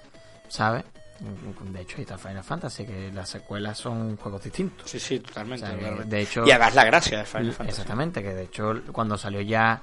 ¿sabes? 0.48 0.84
De 1.20 1.80
hecho, 1.80 1.96
ahí 1.96 2.02
está 2.02 2.18
Final 2.18 2.42
Fantasy, 2.42 2.84
que 2.86 3.10
las 3.12 3.28
secuelas 3.30 3.78
son 3.78 4.16
juegos 4.16 4.42
distintos. 4.42 4.90
sí, 4.90 4.98
sí, 4.98 5.20
totalmente. 5.20 5.64
O 5.64 5.68
sea, 5.68 6.04
de 6.04 6.20
hecho- 6.20 6.44
y 6.46 6.50
hagas 6.50 6.74
la 6.74 6.84
gracia 6.84 7.18
de 7.18 7.24
Final 7.24 7.52
Fantasy. 7.52 7.70
Exactamente, 7.70 8.22
que 8.22 8.34
de 8.34 8.42
hecho 8.44 8.72
cuando 8.92 9.16
salió 9.16 9.40
ya 9.40 9.80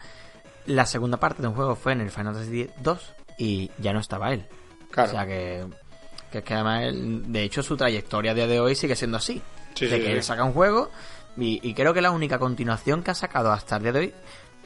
la 0.66 0.86
segunda 0.86 1.18
parte 1.18 1.42
de 1.42 1.48
un 1.48 1.56
juego 1.56 1.76
fue 1.76 1.94
en 1.94 2.02
el 2.02 2.12
Final 2.12 2.34
Fantasy 2.34 2.70
2 2.82 3.14
y 3.38 3.72
ya 3.80 3.94
no 3.94 4.00
estaba 4.00 4.32
él. 4.34 4.46
Claro. 4.92 5.10
O 5.10 5.14
sea 5.14 5.26
que, 5.26 5.66
que 6.32 6.40
es 6.40 6.44
que 6.44 6.54
además, 6.54 6.84
él- 6.84 7.32
de 7.32 7.44
hecho, 7.44 7.64
su 7.64 7.76
trayectoria 7.78 8.32
a 8.32 8.34
día 8.36 8.48
de 8.48 8.60
hoy 8.60 8.76
sigue 8.76 8.96
siendo 8.96 9.18
así. 9.18 9.42
Sí, 9.76 9.86
de 9.88 9.96
sí, 9.98 10.02
que 10.02 10.08
sí. 10.08 10.12
él 10.12 10.24
saca 10.24 10.44
un 10.44 10.54
juego 10.54 10.90
y, 11.38 11.60
y 11.68 11.74
creo 11.74 11.94
que 11.94 12.02
la 12.02 12.12
única 12.12 12.38
continuación 12.40 13.04
que 13.04 13.12
ha 13.12 13.16
sacado 13.16 13.52
hasta 13.52 13.78
el 13.78 13.84
día 13.84 13.92
de 13.94 14.00
hoy, 14.00 14.14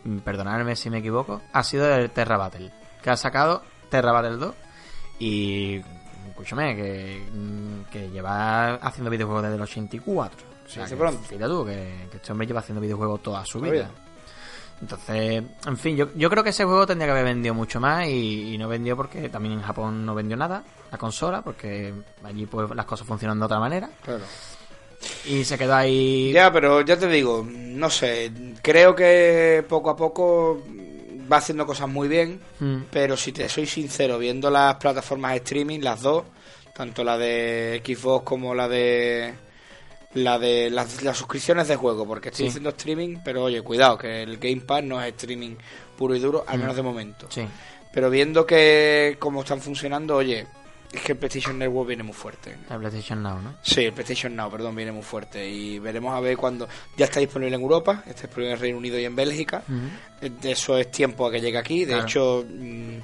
mm, 0.04 0.18
perdonadme 0.20 0.76
si 0.76 0.90
me 0.90 0.98
equivoco, 1.00 1.42
ha 1.54 1.64
sido 1.64 1.94
el 1.94 2.10
Terra 2.10 2.38
Battle. 2.38 2.72
Que 3.04 3.12
ha 3.12 3.18
sacado 3.18 3.62
Terra 3.90 4.12
Battle 4.12 4.38
2 4.38 4.56
y, 5.20 5.82
escúchame, 6.30 6.76
que, 6.76 7.24
mm, 7.32 7.84
que 7.92 8.10
lleva 8.10 8.76
haciendo 8.76 9.10
videojuegos 9.12 9.44
desde 9.44 9.56
el 9.58 9.62
84. 9.62 10.46
O 10.66 10.68
sea, 10.68 10.86
que 10.88 10.96
pronto. 10.96 11.22
fíjate 11.24 11.46
tú, 11.46 11.64
que, 11.66 12.08
que 12.10 12.18
este 12.18 12.32
hombre 12.32 12.48
lleva 12.48 12.60
haciendo 12.62 12.82
videojuegos 12.82 13.22
toda 13.22 13.46
su 13.46 13.60
vida. 13.62 13.92
Entonces, 14.82 15.42
en 15.66 15.78
fin, 15.78 15.96
yo, 15.96 16.10
yo 16.16 16.30
creo 16.30 16.44
que 16.44 16.50
ese 16.50 16.66
juego 16.66 16.86
tendría 16.86 17.08
que 17.08 17.12
haber 17.12 17.26
vendido 17.26 17.54
mucho 17.54 17.80
más 17.80 18.08
y, 18.08 18.54
y 18.54 18.58
no 18.58 18.68
vendió 18.68 18.96
porque 18.98 19.30
también 19.30 19.54
en 19.56 19.62
Japón 19.62 20.06
no 20.06 20.14
vendió 20.14 20.36
nada 20.38 20.64
la 20.92 20.98
consola 20.98 21.42
porque 21.42 21.94
allí 22.24 22.46
pues 22.46 22.70
las 22.76 22.86
cosas 22.86 23.08
funcionan 23.08 23.40
de 23.40 23.46
otra 23.46 23.60
manera 23.60 23.90
Claro. 24.04 24.24
y 25.26 25.44
se 25.46 25.58
quedó 25.58 25.76
ahí 25.76 26.32
Ya, 26.34 26.52
pero 26.52 26.82
ya 26.82 26.98
te 26.98 27.08
digo, 27.08 27.46
no 27.50 27.90
sé, 27.90 28.32
creo 28.62 28.94
que 28.96 29.64
poco 29.68 29.90
a 29.92 29.96
poco 29.96 30.62
va 31.32 31.38
haciendo 31.38 31.66
cosas 31.66 31.88
muy 31.90 32.08
bien, 32.08 32.40
Mm. 32.60 32.84
pero 32.92 33.16
si 33.18 33.32
te 33.32 33.48
soy 33.50 33.66
sincero, 33.66 34.18
viendo 34.20 34.50
las 34.52 34.76
plataformas 34.76 35.32
de 35.32 35.38
streaming, 35.38 35.80
las 35.80 36.02
dos, 36.02 36.24
tanto 36.76 37.04
la 37.04 37.18
de 37.18 37.82
Xbox 37.84 38.24
como 38.26 38.54
la 38.54 38.68
de 38.68 39.34
la 40.16 40.40
de 40.40 40.70
las, 40.70 41.02
las 41.04 41.18
suscripciones 41.18 41.68
de 41.68 41.76
juego, 41.76 42.06
porque 42.08 42.30
estoy 42.30 42.46
Sí. 42.46 42.50
haciendo 42.50 42.70
streaming, 42.72 43.18
pero 43.24 43.44
oye, 43.44 43.62
cuidado, 43.62 43.98
que 43.98 44.24
el 44.24 44.38
Game 44.38 44.62
Pass 44.62 44.84
no 44.84 45.02
es 45.02 45.10
streaming 45.16 45.56
puro 45.98 46.16
y 46.16 46.20
duro, 46.20 46.44
al 46.48 46.58
menos 46.60 46.76
de 46.76 46.82
momento. 46.82 47.28
Mm. 47.28 47.32
Sí. 47.32 47.48
Pero 47.94 48.10
viendo 48.10 48.46
que 48.46 49.16
cómo 49.20 49.42
están 49.42 49.62
funcionando, 49.62 50.16
oye, 50.18 50.46
es 50.92 51.02
que 51.02 51.14
el 51.14 51.18
PlayStation 51.18 51.58
Network 51.58 51.88
viene 51.88 52.04
muy 52.04 52.14
fuerte. 52.14 52.56
La 52.70 52.78
PlayStation 52.78 53.22
Now, 53.22 53.40
¿no? 53.42 53.56
Sí, 53.62 53.84
el 53.86 53.94
PlayStation 53.94 54.36
Now, 54.36 54.50
perdón, 54.50 54.76
viene 54.76 54.92
muy 54.92 55.04
fuerte. 55.04 55.48
Y 55.50 55.80
veremos 55.80 56.14
a 56.14 56.20
ver 56.20 56.38
cuando 56.38 56.68
ya 56.98 57.06
está 57.06 57.20
disponible 57.20 57.56
en 57.56 57.62
Europa, 57.62 58.04
está 58.06 58.24
disponible 58.24 58.54
en 58.54 58.60
Reino 58.60 58.78
Unido 58.78 58.98
y 59.00 59.06
en 59.06 59.16
Bélgica. 59.16 59.64
Eh, 60.22 60.32
Eso 60.44 60.78
es 60.78 60.92
tiempo 60.92 61.26
a 61.28 61.32
que 61.32 61.40
llegue 61.42 61.58
aquí. 61.58 61.80
De 61.86 61.94
Claro. 61.94 62.04
hecho, 62.04 62.46
mm, 62.48 62.98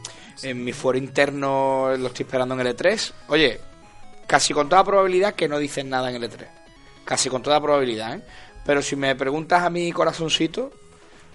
en 0.43 0.63
mi 0.63 0.71
foro 0.73 0.97
interno 0.97 1.95
lo 1.97 2.07
estoy 2.07 2.23
esperando 2.25 2.53
en 2.55 2.61
el 2.61 2.75
E3. 2.75 3.13
Oye, 3.27 3.59
casi 4.27 4.53
con 4.53 4.69
toda 4.69 4.83
probabilidad 4.83 5.33
que 5.35 5.47
no 5.49 5.57
dicen 5.57 5.89
nada 5.89 6.09
en 6.09 6.15
el 6.21 6.29
E3. 6.29 6.47
Casi 7.05 7.29
con 7.29 7.41
toda 7.41 7.59
probabilidad, 7.61 8.15
¿eh? 8.15 8.21
Pero 8.65 8.81
si 8.81 8.95
me 8.95 9.15
preguntas 9.15 9.63
a 9.63 9.69
mi 9.69 9.91
corazoncito, 9.91 10.71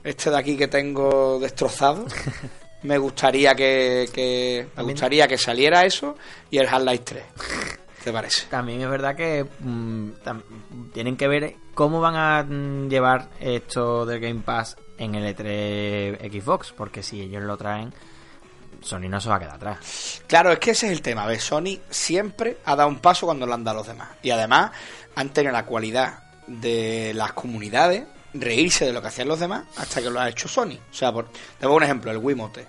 este 0.04 0.30
de 0.30 0.38
aquí 0.38 0.56
que 0.56 0.68
tengo 0.68 1.38
destrozado, 1.40 2.06
me 2.84 2.98
gustaría 2.98 3.54
que, 3.54 4.08
que- 4.12 4.68
me 4.76 4.82
gustaría 4.84 5.26
que 5.26 5.36
saliera 5.38 5.84
eso 5.84 6.16
y 6.50 6.58
el 6.58 6.68
Half-Life 6.68 7.02
3. 7.04 7.24
¿Te 8.04 8.12
parece? 8.12 8.46
También 8.48 8.80
es 8.82 8.88
verdad 8.88 9.16
que 9.16 9.44
mm, 9.58 10.10
tienen 10.94 11.16
que 11.16 11.26
ver 11.26 11.56
cómo 11.74 12.00
van 12.00 12.14
a 12.14 12.44
mm, 12.44 12.88
llevar 12.88 13.28
esto 13.40 14.06
del 14.06 14.20
Game 14.20 14.42
Pass 14.44 14.76
en 14.98 15.16
el 15.16 15.34
E3 15.36 16.30
Xbox, 16.32 16.72
porque 16.72 17.02
si 17.02 17.20
ellos 17.20 17.42
lo 17.42 17.56
traen, 17.56 17.92
Sony 18.86 19.08
no 19.08 19.20
se 19.20 19.28
va 19.28 19.36
a 19.36 19.40
quedar 19.40 19.56
atrás. 19.56 20.22
Claro, 20.26 20.52
es 20.52 20.58
que 20.58 20.70
ese 20.70 20.86
es 20.86 20.92
el 20.92 21.02
tema. 21.02 21.26
¿ves? 21.26 21.42
Sony 21.42 21.78
siempre 21.90 22.58
ha 22.64 22.76
dado 22.76 22.88
un 22.88 22.98
paso 22.98 23.26
cuando 23.26 23.46
lo 23.46 23.54
han 23.54 23.64
dado 23.64 23.78
los 23.78 23.86
demás. 23.86 24.08
Y 24.22 24.30
además 24.30 24.70
han 25.14 25.30
tenido 25.30 25.52
la 25.52 25.66
cualidad 25.66 26.20
de 26.46 27.12
las 27.14 27.32
comunidades 27.32 28.04
reírse 28.34 28.84
de 28.84 28.92
lo 28.92 29.00
que 29.00 29.08
hacían 29.08 29.28
los 29.28 29.40
demás 29.40 29.64
hasta 29.76 30.00
que 30.00 30.10
lo 30.10 30.20
ha 30.20 30.28
hecho 30.28 30.48
Sony. 30.48 30.78
O 30.90 30.94
sea, 30.94 31.12
por, 31.12 31.28
te 31.28 31.62
pongo 31.62 31.76
un 31.76 31.82
ejemplo, 31.82 32.10
el 32.10 32.18
Wiimote. 32.18 32.66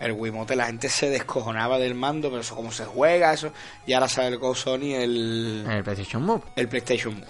El 0.00 0.12
Wiimote, 0.12 0.56
la 0.56 0.66
gente 0.66 0.88
se 0.88 1.08
descojonaba 1.10 1.78
del 1.78 1.94
mando, 1.94 2.28
pero 2.28 2.40
eso 2.40 2.56
cómo 2.56 2.72
se 2.72 2.84
juega, 2.84 3.32
eso. 3.32 3.52
Y 3.86 3.92
ahora 3.92 4.08
sale 4.08 4.38
con 4.38 4.54
Sony 4.54 4.94
el, 4.94 5.64
el 5.68 5.84
PlayStation 5.84 6.22
Move. 6.22 6.42
el 6.56 6.68
PlayStation 6.68 7.14
Move. 7.14 7.26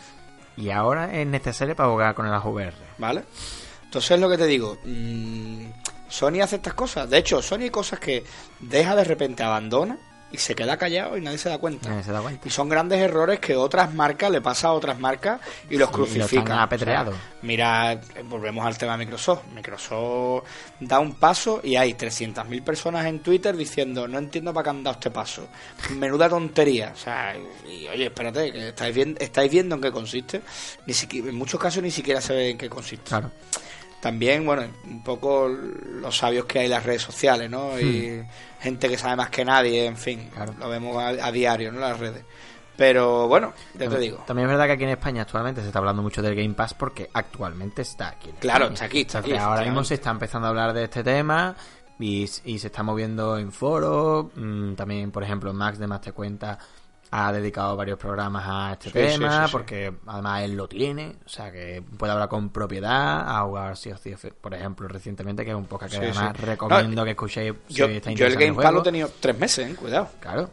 Y 0.57 0.70
ahora 0.70 1.14
es 1.14 1.27
necesario 1.27 1.77
para 1.77 1.88
jugar 1.90 2.14
con 2.14 2.27
el 2.27 2.33
VR. 2.33 2.75
¿Vale? 2.98 3.25
Entonces 3.85 4.18
lo 4.18 4.29
que 4.29 4.38
te 4.38 4.46
digo, 4.46 4.79
mm, 4.85 5.66
Sony 6.12 6.42
hace 6.42 6.57
estas 6.57 6.75
cosas. 6.75 7.09
De 7.09 7.16
hecho, 7.18 7.40
Sony 7.40 7.61
hay 7.62 7.70
cosas 7.70 7.98
que 7.98 8.22
deja 8.61 8.94
de 8.94 9.05
repente, 9.05 9.42
abandona 9.42 9.96
y 10.31 10.38
se 10.38 10.55
queda 10.55 10.77
callado 10.79 11.16
y 11.18 11.20
nadie 11.20 11.37
se 11.38 11.48
da 11.51 11.59
cuenta. 11.59 11.88
Nadie 11.90 12.05
se 12.05 12.12
da 12.12 12.20
cuenta. 12.20 12.46
Y 12.46 12.51
son 12.51 12.68
grandes 12.68 12.98
errores 13.01 13.38
que 13.38 13.55
otras 13.55 13.92
marcas 13.94 14.31
le 14.31 14.40
pasa 14.40 14.68
a 14.68 14.72
otras 14.72 14.98
marcas 14.98 15.40
y 15.68 15.77
los 15.77 15.88
Y 15.88 15.90
lo 15.90 15.90
crucifican. 15.90 16.59
apedreados. 16.59 17.14
O 17.14 17.18
sea, 17.18 17.38
mira, 17.42 18.01
volvemos 18.25 18.64
al 18.66 18.77
tema 18.79 18.92
de 18.92 18.98
Microsoft. 19.05 19.42
Microsoft 19.55 20.44
da 20.81 21.01
un 21.01 21.14
paso 21.14 21.61
y 21.62 21.77
hay 21.77 21.94
300.000 21.94 22.62
personas 22.62 23.07
en 23.07 23.20
Twitter 23.20 23.57
diciendo 23.57 24.07
no 24.09 24.18
entiendo 24.18 24.53
para 24.55 24.64
qué 24.64 24.70
han 24.70 24.83
dado 24.83 24.94
este 24.94 25.11
paso. 25.11 25.48
Menuda 25.96 26.29
tontería. 26.29 26.92
O 26.94 26.98
sea, 26.98 27.35
y, 27.66 27.88
oye, 27.88 28.07
espérate, 28.07 28.53
que 28.53 28.68
estáis, 28.68 28.94
viendo, 28.94 29.20
estáis 29.20 29.51
viendo 29.51 29.75
en 29.77 29.81
qué 29.81 29.92
consiste. 29.92 30.42
Ni 30.87 30.94
siquiera, 30.94 31.29
en 31.29 31.37
muchos 31.37 31.59
casos 31.61 31.83
ni 31.83 31.90
siquiera 31.90 32.20
se 32.20 32.35
ve 32.35 32.51
en 32.51 32.59
qué 32.59 32.68
consiste. 32.70 33.09
Claro. 33.09 33.31
También, 34.02 34.44
bueno, 34.44 34.64
un 34.84 35.02
poco 35.04 35.48
los 35.48 36.16
sabios 36.16 36.44
que 36.46 36.58
hay 36.58 36.64
en 36.64 36.72
las 36.72 36.84
redes 36.84 37.02
sociales, 37.02 37.48
¿no? 37.48 37.78
Y 37.78 38.20
gente 38.60 38.88
que 38.88 38.98
sabe 38.98 39.14
más 39.14 39.30
que 39.30 39.44
nadie, 39.44 39.86
en 39.86 39.96
fin, 39.96 40.28
Hmm. 40.28 40.34
Claro. 40.34 40.54
lo 40.58 40.68
vemos 40.68 40.96
a, 41.00 41.08
a 41.08 41.30
diario, 41.30 41.70
¿no? 41.70 41.78
Las 41.78 41.98
redes. 42.00 42.24
Pero 42.76 43.28
bueno, 43.28 43.52
ya 43.78 43.88
te 43.88 43.98
digo. 43.98 44.24
También 44.26 44.48
es 44.48 44.50
verdad 44.50 44.66
que 44.66 44.72
aquí 44.72 44.82
en 44.84 44.90
España 44.90 45.22
actualmente 45.22 45.60
se 45.60 45.68
está 45.68 45.78
hablando 45.78 46.02
mucho 46.02 46.20
del 46.20 46.34
Game 46.34 46.54
Pass 46.54 46.74
porque 46.74 47.08
actualmente 47.12 47.82
está 47.82 48.08
aquí. 48.08 48.30
en 48.30 48.36
Claro, 48.36 48.66
está 48.68 48.86
aquí, 48.86 49.02
está 49.02 49.18
aquí, 49.20 49.30
Entonces, 49.30 49.46
ahora 49.48 49.62
mismo 49.62 49.84
se 49.84 49.94
está 49.94 50.10
empezando 50.10 50.48
a 50.48 50.50
hablar 50.50 50.72
de 50.72 50.82
este 50.84 51.04
tema 51.04 51.54
y, 52.00 52.22
y 52.44 52.58
se 52.58 52.66
está 52.66 52.82
moviendo 52.82 53.38
en 53.38 53.52
foros. 53.52 54.26
mm, 54.34 54.72
también, 54.74 55.12
por 55.12 55.22
ejemplo, 55.22 55.52
Max 55.52 55.78
de 55.78 55.86
Más 55.86 56.00
Te 56.00 56.10
Cuenta 56.12 56.58
ha 57.14 57.31
dedicado 57.31 57.77
varios 57.77 57.98
programas 57.98 58.42
a 58.46 58.72
este 58.72 58.87
Sí, 58.87 58.92
tema 59.18 59.31
sí, 59.33 59.38
sí, 59.42 59.46
sí. 59.46 59.53
porque 59.53 59.92
además 60.07 60.42
él 60.44 60.57
lo 60.57 60.66
tiene, 60.66 61.16
o 61.27 61.29
sea 61.29 61.53
que 61.53 61.83
puede 61.98 62.11
hablar 62.12 62.29
con 62.31 62.48
propiedad, 62.48 63.20
a 63.29 63.42
jugar 63.42 63.77
Thieves, 63.77 64.33
por 64.40 64.55
ejemplo, 64.55 64.88
recientemente, 64.88 65.44
que 65.44 65.51
es 65.51 65.57
un 65.57 65.66
podcast 65.66 65.92
que 65.92 65.98
Sí, 66.01 66.05
además 66.18 66.33
sí. 66.38 66.42
recomiendo 66.46 66.96
No, 66.96 67.05
que 67.05 67.11
escuchéis 67.11 67.53
si 67.68 67.75
Yo, 67.75 67.85
estáis 67.87 68.18
yo 68.18 68.27
el 68.27 68.37
Game 68.37 68.55
Pass 68.55 68.72
lo 68.72 68.81
he 68.81 68.85
tenido 68.85 69.11
tres 69.20 69.38
meses, 69.38 69.70
¿eh? 69.70 69.75
Cuidado. 69.75 70.09
Claro. 70.20 70.48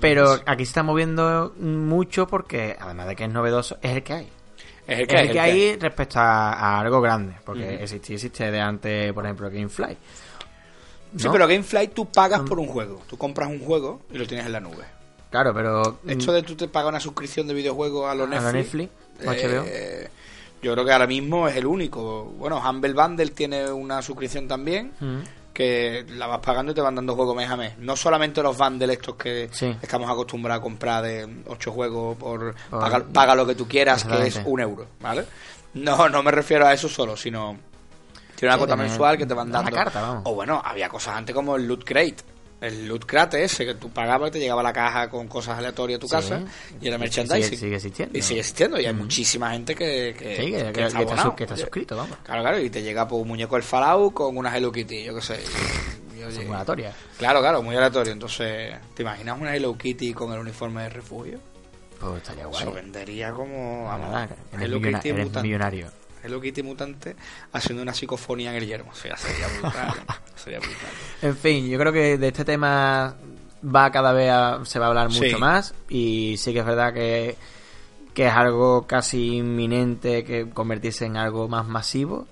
Pero 0.00 0.32
aquí 0.46 0.64
se 0.64 0.70
está 0.70 0.82
moviendo 0.82 1.54
mucho 1.60 2.26
porque, 2.26 2.76
además 2.78 3.06
de 3.06 3.14
que 3.16 3.24
es 3.24 3.30
novedoso, 3.32 3.78
es 3.80 3.92
el 3.92 4.02
que 4.02 4.12
hay. 4.14 4.28
es 4.88 4.98
el 4.98 5.00
Es 5.02 5.06
que, 5.08 5.20
el 5.20 5.30
que 5.30 5.40
hay 5.40 5.76
respecto 5.76 6.18
a, 6.18 6.52
a 6.54 6.80
algo 6.80 7.00
grande. 7.00 7.36
Porque 7.44 7.62
Ujú. 7.74 7.84
existe, 7.84 8.14
existe 8.14 8.50
de 8.50 8.60
antes, 8.60 9.12
por 9.12 9.24
ejemplo, 9.24 9.48
Gamefly. 9.48 9.96
Sí, 11.16 11.26
¿no? 11.26 11.32
pero 11.32 11.46
Gamefly 11.46 11.88
tú 11.88 12.06
pagas 12.10 12.40
por 12.40 12.58
un 12.58 12.66
juego. 12.66 13.00
Tú 13.08 13.16
compras 13.16 13.48
un 13.48 13.60
juego 13.60 14.02
y 14.10 14.18
lo 14.18 14.26
tienes 14.26 14.46
en 14.46 14.52
la 14.52 14.58
nube. 14.60 14.84
Claro, 15.34 15.52
pero. 15.52 15.98
Esto 16.06 16.32
de 16.32 16.42
tú 16.44 16.54
te 16.54 16.68
pagas 16.68 16.90
una 16.90 17.00
suscripción 17.00 17.48
de 17.48 17.54
videojuegos 17.54 18.08
a 18.08 18.14
los 18.14 18.28
Mm. 18.28 18.32
a 18.34 18.52
Netflix. 18.52 18.92
la 19.20 19.32
Netflix, 19.32 19.52
HBO. 19.52 19.64
eh, 19.66 20.08
yo 20.62 20.72
creo 20.74 20.84
que 20.84 20.92
ahora 20.92 21.08
mismo 21.08 21.48
es 21.48 21.56
el 21.56 21.66
único. 21.66 22.24
Bueno, 22.38 22.58
Humble 22.64 22.92
Bundle 22.92 23.28
tiene 23.30 23.68
una 23.72 24.00
suscripción 24.02 24.46
también. 24.46 24.92
Mm. 25.00 25.18
que 25.54 26.04
la 26.08 26.26
vas 26.26 26.40
pagando 26.40 26.72
y 26.72 26.74
te 26.74 26.80
van 26.80 26.96
dando 26.96 27.14
juegos 27.14 27.36
mes 27.36 27.48
a 27.48 27.56
mes. 27.56 27.78
No 27.78 27.94
solamente 27.94 28.42
los 28.42 28.58
bundles 28.58 28.90
estos 28.98 29.14
que 29.14 29.48
Sí. 29.52 29.72
estamos 29.80 30.10
acostumbrados 30.10 30.58
a 30.60 30.62
comprar 30.64 31.04
de 31.04 31.28
8 31.46 31.70
juegos 31.70 32.16
por, 32.16 32.56
Por- 32.70 32.80
paga, 32.80 33.04
paga 33.12 33.34
lo 33.36 33.46
que 33.46 33.54
tú 33.54 33.68
quieras, 33.68 34.02
que 34.04 34.26
es 34.26 34.40
un 34.46 34.58
euro, 34.58 34.84
¿vale? 35.00 35.24
No, 35.74 36.08
no 36.08 36.24
me 36.24 36.32
refiero 36.32 36.66
a 36.66 36.72
eso 36.72 36.88
solo, 36.88 37.16
sino 37.16 37.56
tiene 38.34 38.48
una 38.52 38.54
Sí, 38.54 38.58
cuota 38.58 38.74
mensual 38.74 39.16
que 39.16 39.26
te 39.26 39.34
van 39.34 39.52
dando. 39.52 39.70
carta, 39.70 40.00
vamos. 40.02 40.22
O 40.26 40.34
bueno, 40.34 40.60
había 40.64 40.88
cosas 40.88 41.14
antes 41.18 41.32
como 41.32 41.54
el 41.54 41.68
Loot 41.68 41.84
Crate. 41.84 42.16
El 42.60 42.86
loot 42.88 43.04
crate 43.04 43.44
ese 43.44 43.66
que 43.66 43.74
tú 43.74 43.90
pagabas 43.90 44.28
y 44.30 44.32
te 44.32 44.38
llegaba 44.40 44.62
la 44.62 44.72
caja 44.72 45.10
con 45.10 45.28
cosas 45.28 45.58
aleatorias 45.58 45.98
a 45.98 46.00
tu 46.00 46.06
Sí. 46.08 46.12
casa 46.12 46.42
y 46.80 46.88
era 46.88 46.96
merchandising. 46.98 47.44
sigue- 47.44 47.56
sigue 47.58 47.74
existiendo. 47.76 48.18
Y 48.18 48.22
sigue 48.22 48.40
existiendo 48.40 48.80
y 48.80 48.86
hay 48.86 48.94
muchísima 48.94 49.50
gente 49.52 49.74
que, 49.74 50.14
que, 50.18 50.36
Sí, 50.36 50.50
que, 50.52 50.72
que- 50.72 51.44
está 51.44 51.56
suscrito, 51.56 51.96
vamos. 51.96 52.16
Claro, 52.22 52.42
claro, 52.42 52.60
y 52.60 52.70
te 52.70 52.82
llega 52.82 53.06
pues, 53.06 53.20
un 53.22 53.28
muñeco 53.28 53.56
del 53.56 53.64
Fallout 53.64 54.14
con 54.14 54.36
una 54.36 54.56
Hello 54.56 54.72
Kitty, 54.72 55.04
yo 55.04 55.14
qué 55.14 55.20
sé. 55.20 55.40
Y, 56.16 56.22
oye, 56.22 56.36
Son 56.36 56.46
aleatorias. 56.52 56.94
claro, 57.18 57.40
claro, 57.40 57.62
muy 57.62 57.76
aleatorio. 57.76 58.12
Entonces, 58.12 58.74
¿te 58.94 59.02
imaginas 59.02 59.38
una 59.40 59.54
Hello 59.54 59.76
Kitty 59.76 60.14
con 60.14 60.32
el 60.32 60.38
uniforme 60.38 60.84
de 60.84 60.88
refugio? 60.90 61.38
Pues 62.00 62.16
estaría 62.18 62.46
guay. 62.46 62.62
Eso 62.62 62.72
vendería 62.72 63.32
como... 63.32 63.84
Vamos, 63.84 64.28
Hello 64.60 64.80
Kitty 64.80 65.12
millonario. 65.42 65.88
Hello 66.24 66.40
Kitty 66.40 66.62
mutante 66.62 67.14
haciendo 67.52 67.82
una 67.82 67.92
psicofonía 67.94 68.50
en 68.50 68.56
el 68.56 68.66
yermo. 68.66 68.90
O 68.92 68.94
sea, 68.94 69.16
sería 69.16 69.46
brutal. 69.48 69.94
sería 70.36 70.58
brutal. 70.58 70.78
En 71.22 71.36
fin, 71.36 71.68
yo 71.68 71.78
creo 71.78 71.92
que 71.92 72.16
de 72.18 72.28
este 72.28 72.44
tema 72.44 73.14
va 73.64 73.90
cada 73.90 74.12
vez 74.12 74.30
a- 74.30 74.60
se 74.64 74.78
va 74.78 74.86
a 74.86 74.88
hablar 74.88 75.08
mucho 75.08 75.22
Sí. 75.22 75.34
más 75.36 75.74
y 75.88 76.36
sí 76.38 76.52
que 76.52 76.58
es 76.60 76.66
verdad 76.66 76.92
que, 76.94 77.36
que 78.14 78.26
es 78.26 78.32
algo 78.32 78.86
casi 78.86 79.36
inminente 79.36 80.24
que 80.24 80.48
convertirse 80.50 81.04
en 81.06 81.16
algo 81.16 81.48
más 81.48 81.66
masivo 81.66 82.26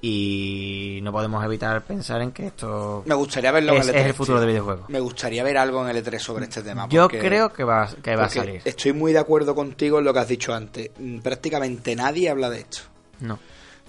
y 0.00 1.00
no 1.02 1.10
podemos 1.10 1.44
evitar 1.44 1.82
pensar 1.84 2.20
en 2.22 2.30
que 2.30 2.46
esto 2.48 3.02
Me 3.06 3.14
gustaría 3.14 3.50
verlo 3.50 3.72
es, 3.74 3.88
en 3.88 3.94
el 3.94 3.94
E3. 3.96 4.00
es 4.00 4.06
el 4.06 4.14
futuro 4.14 4.38
del 4.40 4.48
videojuego. 4.50 4.84
Me 4.88 5.00
gustaría 5.00 5.42
ver 5.42 5.56
algo 5.58 5.82
en 5.88 5.96
el 5.96 6.04
E3 6.04 6.18
sobre 6.18 6.44
este 6.44 6.62
tema. 6.62 6.86
Yo 6.88 7.08
creo 7.08 7.52
que 7.52 7.64
va, 7.64 7.88
que 8.02 8.14
va 8.14 8.24
a 8.26 8.28
salir. 8.28 8.60
Estoy 8.64 8.92
muy 8.92 9.12
de 9.12 9.18
acuerdo 9.18 9.54
contigo 9.54 9.98
en 9.98 10.04
lo 10.04 10.12
que 10.12 10.20
has 10.20 10.28
dicho 10.28 10.54
antes. 10.54 10.90
Prácticamente 11.22 11.96
nadie 11.96 12.30
habla 12.30 12.50
de 12.50 12.60
esto. 12.60 12.78
No. 13.20 13.38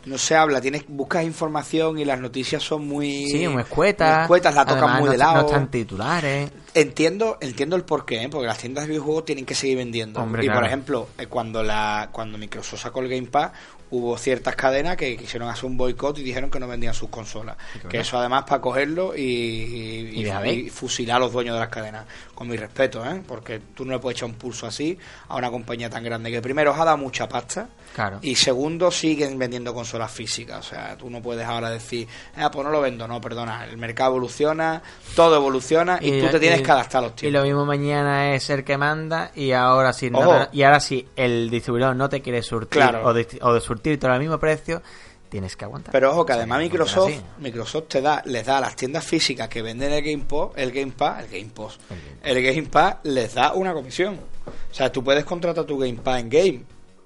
No 0.05 0.17
se 0.17 0.35
habla, 0.35 0.61
tienes 0.61 0.85
buscas 0.87 1.25
información 1.25 1.97
y 1.99 2.05
las 2.05 2.19
noticias 2.21 2.63
son 2.63 2.87
muy 2.87 3.27
Sí, 3.27 3.45
muy 3.49 3.63
escuetas. 3.63 4.15
muy 4.15 4.21
escuetas, 4.23 4.55
la 4.55 4.63
tocan 4.65 4.83
Además, 4.83 4.99
muy 4.99 5.05
no, 5.07 5.11
de 5.11 5.17
lado. 5.17 5.41
No 5.41 5.47
están 5.47 5.69
titulares. 5.69 6.49
Entiendo, 6.73 7.37
entiendo 7.41 7.75
el 7.75 7.83
porqué, 7.83 8.23
¿eh? 8.23 8.29
porque 8.29 8.47
las 8.47 8.57
tiendas 8.57 8.85
de 8.85 8.91
videojuegos 8.91 9.25
tienen 9.25 9.45
que 9.45 9.53
seguir 9.55 9.77
vendiendo. 9.77 10.21
Hombre, 10.21 10.45
y 10.45 10.49
por 10.49 10.63
ejemplo, 10.63 11.09
eh, 11.17 11.25
cuando 11.27 11.61
la 11.61 12.07
cuando 12.11 12.37
Microsoft 12.37 12.81
sacó 12.83 13.01
el 13.01 13.09
Game 13.09 13.27
Pass, 13.27 13.51
hubo 13.91 14.17
ciertas 14.17 14.55
cadenas 14.55 14.97
que 14.97 15.15
quisieron 15.17 15.49
hacer 15.49 15.65
un 15.65 15.77
boicot 15.77 16.17
y 16.19 16.23
dijeron 16.23 16.49
que 16.49 16.59
no 16.59 16.67
vendían 16.67 16.93
sus 16.93 17.09
consolas. 17.09 17.55
Que 17.89 17.99
eso 17.99 18.17
además 18.17 18.43
para 18.47 18.59
cogerlo 18.61 19.15
y, 19.15 19.21
y- 19.21 20.27
Y 20.27 20.49
y 20.49 20.69
fusilar 20.69 21.17
a 21.17 21.19
los 21.19 21.31
dueños 21.33 21.53
de 21.55 21.59
las 21.59 21.69
cadenas. 21.69 22.05
Con 22.35 22.47
mi 22.47 22.55
respeto, 22.57 23.03
¿eh? 23.05 23.21
porque 23.27 23.59
tú 23.73 23.83
no 23.85 23.93
le 23.93 23.99
puedes 23.99 24.17
echar 24.17 24.29
un 24.29 24.35
pulso 24.35 24.67
así 24.67 24.97
a 25.29 25.35
una 25.37 25.49
compañía 25.49 25.89
tan 25.89 26.03
grande 26.03 26.29
que 26.31 26.41
primero 26.41 26.71
os 26.71 26.79
ha 26.79 26.85
dado 26.85 26.97
mucha 26.97 27.27
pasta. 27.27 27.67
Claro. 27.95 28.19
Y 28.21 28.35
segundo, 28.35 28.91
siguen 28.91 29.39
vendiendo 29.39 29.73
consolas 29.73 30.11
físicas. 30.11 30.59
O 30.59 30.69
sea, 30.69 30.95
tú 30.97 31.09
no 31.09 31.19
puedes 31.21 31.45
ahora 31.47 31.69
decir, 31.71 32.07
ah, 32.35 32.51
pues 32.51 32.63
no 32.63 32.71
lo 32.71 32.79
vendo. 32.81 33.07
No, 33.07 33.19
perdona. 33.19 33.65
El 33.65 33.77
mercado 33.77 34.11
evoluciona, 34.11 34.83
todo 35.15 35.35
evoluciona 35.37 35.97
y, 35.99 36.19
tú 36.21 36.27
te 36.29 36.39
tienes 36.39 36.59
y- 36.59 36.63
que 36.63 36.71
adaptar 36.71 36.99
a 36.99 37.01
los 37.07 37.11
Y 37.13 37.15
tiempos. 37.15 37.39
lo 37.41 37.45
mismo 37.47 37.65
mañana 37.65 38.33
es 38.35 38.49
el 38.51 38.63
que 38.63 38.77
manda 38.77 39.31
y 39.33 39.51
ahora 39.53 39.93
si 39.93 40.11
no 40.11 40.47
y 40.51 40.61
ahora 40.61 40.79
si 40.79 41.07
el 41.15 41.49
distribuidor 41.49 41.95
no 41.95 42.07
te 42.09 42.21
quiere 42.21 42.43
surtir 42.43 42.81
Claro. 42.81 43.01
o, 43.03 43.13
de, 43.13 43.27
o 43.41 43.53
de 43.53 43.61
surtirte 43.77 44.07
al 44.07 44.19
mismo 44.19 44.39
precio, 44.39 44.81
tienes 45.29 45.55
que 45.55 45.65
aguantar. 45.65 45.91
Pero 45.91 46.11
ojo 46.11 46.25
que 46.25 46.33
O 46.33 46.35
sea, 46.35 46.41
además 46.43 46.59
Microsoft. 46.59 47.13
Microsoft 47.39 47.87
te 47.87 48.01
da, 48.01 48.21
les 48.25 48.45
da 48.45 48.57
a 48.57 48.61
las 48.61 48.75
tiendas 48.75 49.05
físicas 49.05 49.47
que 49.49 49.61
venden 49.61 49.93
el 49.93 50.03
Game 50.03 50.25
Pass, 50.27 50.51
el 50.55 50.71
Game 50.71 50.93
Pass, 50.95 51.23
el 51.23 51.29
Game 51.29 51.51
Pass, 51.53 51.79
el 52.23 52.43
Game 52.43 52.67
Pass 52.69 52.95
les 53.03 53.33
da 53.33 53.53
una 53.53 53.73
comisión. 53.73 54.15
O 54.45 54.73
sea, 54.73 54.91
tú 54.91 55.03
puedes 55.03 55.25
contratar 55.25 55.65
tu 55.65 55.77
Game 55.77 55.95
Pass 55.95 56.21
en 56.21 56.29
Game, 56.29 56.61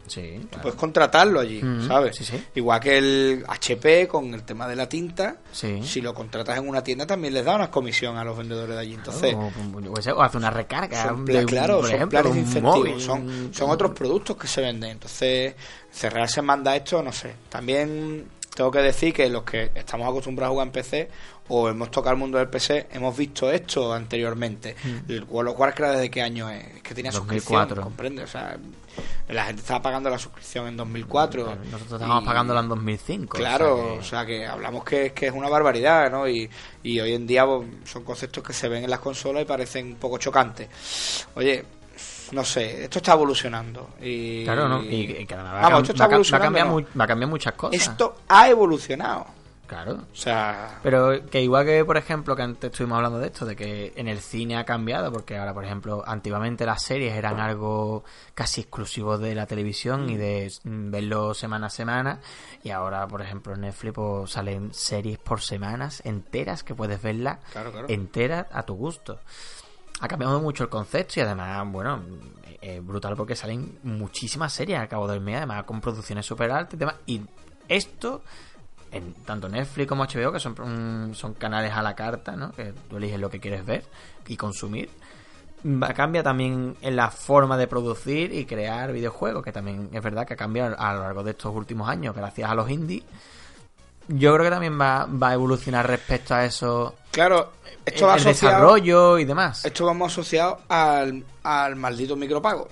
Sí, 0.08 0.40
claro. 0.50 0.62
puedes 0.64 0.80
contratarlo 0.80 1.40
allí, 1.40 1.64
Ujú, 1.64 1.88
¿sabes? 1.88 2.16
sí, 2.16 2.24
sí. 2.26 2.44
Igual 2.56 2.80
que 2.80 2.98
el 2.98 3.46
HP 3.48 4.08
con 4.08 4.34
el 4.34 4.44
tema 4.44 4.68
de 4.68 4.76
la 4.76 4.90
tinta, 4.90 5.38
si 5.52 6.02
lo 6.02 6.14
contratas 6.14 6.58
en 6.58 6.68
una 6.68 6.84
tienda 6.84 7.06
también 7.08 7.34
les 7.34 7.46
da 7.46 7.56
una 7.56 7.72
comisión 7.72 8.18
a 8.18 8.24
los 8.24 8.38
vendedores 8.38 8.76
de 8.76 8.82
allí. 8.82 8.94
Entonces, 8.94 9.36
o, 9.36 9.80
yo 9.82 9.94
qué 9.94 10.02
sé, 10.02 10.12
o 10.12 10.22
hace 10.22 10.38
una 10.38 10.50
recarga. 10.50 11.02
son, 11.04 11.26
de 11.26 11.46
claro, 11.46 11.78
por 11.78 11.86
son 11.86 11.96
ejemplo, 11.96 12.20
planes 12.20 12.34
de 12.34 12.40
incentivos, 12.42 12.78
móvil, 12.80 13.02
son, 13.02 13.54
son 13.54 13.70
otros 13.70 13.92
productos 13.92 14.38
que 14.38 14.48
se 14.48 14.62
venden. 14.62 14.92
Entonces, 14.92 15.56
cerrarse 15.92 16.42
manda 16.42 16.76
esto, 16.76 17.02
no 17.02 17.12
sé. 17.12 17.34
También 17.50 18.26
tengo 18.56 18.70
que 18.72 18.80
decir 18.80 19.14
que 19.14 19.30
los 19.30 19.44
que 19.44 19.72
estamos 19.76 20.08
acostumbrados 20.08 20.52
a 20.52 20.54
jugar 20.54 20.68
en 20.68 20.74
PC 20.74 21.10
o 21.48 21.70
hemos 21.70 21.90
tocado 21.92 22.14
el 22.14 22.20
mundo 22.20 22.38
del 22.38 22.48
PC, 22.48 22.88
hemos 22.92 23.16
visto 23.18 23.52
esto 23.52 23.94
anteriormente. 23.94 24.76
El 25.10 25.24
World 25.26 25.52
of 25.52 25.60
Warcraft, 25.60 25.96
¿desde 25.96 26.10
qué 26.12 26.22
año 26.22 26.50
es? 26.50 26.66
Es 26.78 26.82
que 26.84 26.94
tenía 26.96 27.12
2004. 27.12 27.42
suscripción, 27.52 27.84
¿comprende? 27.84 28.24
O 28.24 28.28
sea, 28.28 28.58
la 29.30 29.46
gente 29.46 29.62
estaba 29.62 29.82
pagando 29.82 30.10
la 30.10 30.18
suscripción 30.18 30.68
en 30.68 30.78
2004. 30.78 31.44
Claro, 31.46 31.60
Nosotros 31.66 31.94
estábamos 32.02 32.24
pagándola 32.26 32.60
en 32.62 32.70
2005. 32.70 33.38
Claro, 33.38 33.96
o 33.96 34.04
sea 34.04 34.26
que- 34.26 34.46
hablamos 34.46 34.84
que, 34.86 35.12
que 35.14 35.28
es 35.28 35.34
una 35.34 35.50
barbaridad, 35.50 36.10
¿no? 36.12 36.28
Y, 36.28 36.50
y 36.84 37.00
hoy 37.02 37.14
en 37.14 37.28
día 37.28 37.46
pues, 37.46 37.68
son 37.86 38.04
conceptos 38.06 38.44
que 38.44 38.54
se 38.54 38.70
ven 38.70 38.84
en 38.86 38.90
las 38.90 39.00
consolas 39.00 39.44
y 39.44 39.46
parecen 39.46 39.88
un 39.88 39.96
poco 39.96 40.18
chocantes. 40.18 41.28
Oye, 41.36 41.66
no 42.32 42.44
sé, 42.44 42.84
esto 42.84 43.00
está 43.00 43.13
evolucionando. 43.13 43.91
Y, 44.02 44.44
Claro, 44.44 44.67
¿no? 44.67 44.84
Y, 44.84 45.26
Vamos, 45.30 45.82
esto 45.82 45.94
está 45.94 46.06
va 46.06 46.12
a 46.12 46.15
evolucionando, 46.15 46.86
va 47.00 47.04
a 47.04 47.08
cambiar 47.08 47.30
muchas 47.30 47.54
cosas. 47.54 47.82
Esto 47.82 48.15
ha 48.28 48.50
evolucionado. 48.50 49.41
Claro. 49.72 50.00
O 50.12 50.15
sea, 50.15 50.80
Pero 50.84 51.30
que 51.30 51.41
igual 51.41 51.65
que, 51.65 51.86
por 51.86 51.96
ejemplo, 51.96 52.36
que 52.36 52.41
antes 52.41 52.72
estuvimos 52.72 52.98
hablando 52.98 53.20
de 53.20 53.28
esto, 53.28 53.46
de 53.46 53.56
que 53.56 53.94
en 53.96 54.10
el 54.10 54.20
cine 54.20 54.58
ha 54.58 54.65
cambiado, 54.65 55.13
porque 55.13 55.38
ahora, 55.38 55.54
por 55.54 55.63
ejemplo, 55.63 56.04
antiguamente 56.06 56.65
las 56.65 56.84
series 56.84 57.13
eran 57.15 57.39
algo 57.39 58.04
casi 58.34 58.60
exclusivo 58.60 59.17
de 59.17 59.34
la 59.34 59.46
televisión 59.46 60.10
y 60.10 60.17
de 60.17 60.52
mm, 60.65 60.91
verlo 60.91 61.34
semana 61.34 61.67
a 61.67 61.70
semana, 61.70 62.20
y 62.63 62.72
ahora, 62.72 63.08
por 63.08 63.22
ejemplo, 63.22 63.54
en 63.54 63.62
Netflix 63.62 63.94
pues, 63.94 64.32
salen 64.32 64.74
series 64.74 65.20
por 65.20 65.39
semanas 65.39 66.02
enteras 66.04 66.63
que 66.63 66.76
puedes 66.76 67.02
verlas 67.02 67.39
Claro, 67.54 67.72
claro. 67.72 67.88
enteras 67.89 68.48
a 68.52 68.63
tu 68.63 68.76
gusto. 68.76 69.22
Ha 70.02 70.08
cambiado 70.08 70.42
mucho 70.42 70.64
el 70.64 70.70
concepto 70.70 71.20
y 71.20 71.24
además, 71.24 71.72
bueno, 71.72 72.02
es 72.60 72.86
brutal 72.86 73.16
porque 73.16 73.36
salen 73.36 73.80
muchísimas 73.84 74.52
series 74.52 74.80
al 74.80 74.88
cabo 74.88 75.08
del 75.08 75.22
mes, 75.22 75.38
además 75.38 75.64
con 75.64 75.80
producciones 75.80 76.26
súper 76.26 76.52
altas 76.52 76.74
y 76.74 76.78
demás. 76.78 76.96
Y 77.06 77.22
esto, 77.68 78.24
en 78.92 79.14
tanto 79.26 79.48
Netflix 79.48 79.88
como 79.88 80.04
HBO, 80.06 80.32
que 80.32 80.40
son, 80.40 80.54
mm, 80.54 81.14
son 81.14 81.36
canales 81.36 81.72
a 81.74 81.82
la 81.82 81.96
carta, 81.96 82.36
¿no? 82.36 82.52
Que 82.52 82.74
tú 82.90 82.98
eliges 82.98 83.20
lo 83.20 83.30
que 83.30 83.40
quieres 83.40 83.66
ver 83.66 83.84
y 84.28 84.38
consumir. 84.38 84.90
Cambia 85.96 86.24
también 86.24 86.76
en 86.82 86.96
la 86.96 87.12
forma 87.12 87.56
de 87.56 87.68
producir 87.68 88.34
y 88.34 88.46
crear 88.46 88.92
videojuegos, 88.92 89.44
que 89.44 89.52
también 89.52 89.90
es 89.94 90.02
verdad 90.02 90.26
que 90.26 90.34
ha 90.34 90.38
cambiado 90.38 90.76
a 90.78 90.94
lo 90.94 91.02
largo 91.02 91.24
de 91.24 91.32
estos 91.32 91.56
últimos 91.56 91.88
años 91.88 92.16
gracias 92.16 92.50
a 92.50 92.56
los 92.56 92.70
indies. 92.70 93.04
Yo 94.13 94.34
creo 94.34 94.45
que 94.45 94.52
también 94.52 94.80
va, 94.80 95.06
va 95.06 95.30
a 95.30 95.34
evolucionar 95.34 95.88
respecto 95.88 96.34
a 96.36 96.45
eso 96.45 96.95
claro, 97.12 97.52
esto 97.86 98.08
va 98.08 98.13
el 98.15 98.19
asociado, 98.21 98.56
desarrollo 98.56 99.17
y 99.19 99.26
demás. 99.26 99.65
esto 99.65 99.86
vamos 99.86 100.12
asociado 100.12 100.60
al, 100.69 101.24
al 101.43 101.76
maldito 101.76 102.15
micropago. 102.15 102.67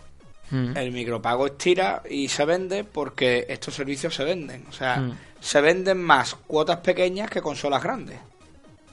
Mm. 0.51 0.75
El 0.77 0.91
micropago 0.91 1.45
estira 1.45 2.01
y 2.09 2.27
se 2.27 2.43
vende 2.45 2.83
porque 2.83 3.45
estos 3.49 3.73
servicios 3.75 4.15
se 4.15 4.23
venden. 4.23 4.65
O 4.69 4.73
sea, 4.73 4.97
Mm. 4.97 5.17
se 5.39 5.61
venden 5.61 6.01
más 6.03 6.35
cuotas 6.47 6.77
pequeñas 6.77 7.29
que 7.29 7.41
consolas 7.41 7.81
grandes. 7.83 8.19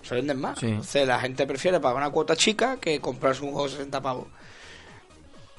Se 0.03 0.15
venden 0.15 0.41
más. 0.41 0.59
Sí. 0.59 0.67
Entonces 0.67 1.07
la 1.09 1.19
gente 1.19 1.47
prefiere 1.47 1.81
pagar 1.81 1.97
una 1.97 2.11
cuota 2.11 2.37
chica 2.37 2.77
que 2.81 3.01
comprarse 3.01 3.43
un 3.43 3.53
juego 3.53 3.67
de 3.69 3.73
60 3.73 4.01
pavos. 4.03 4.27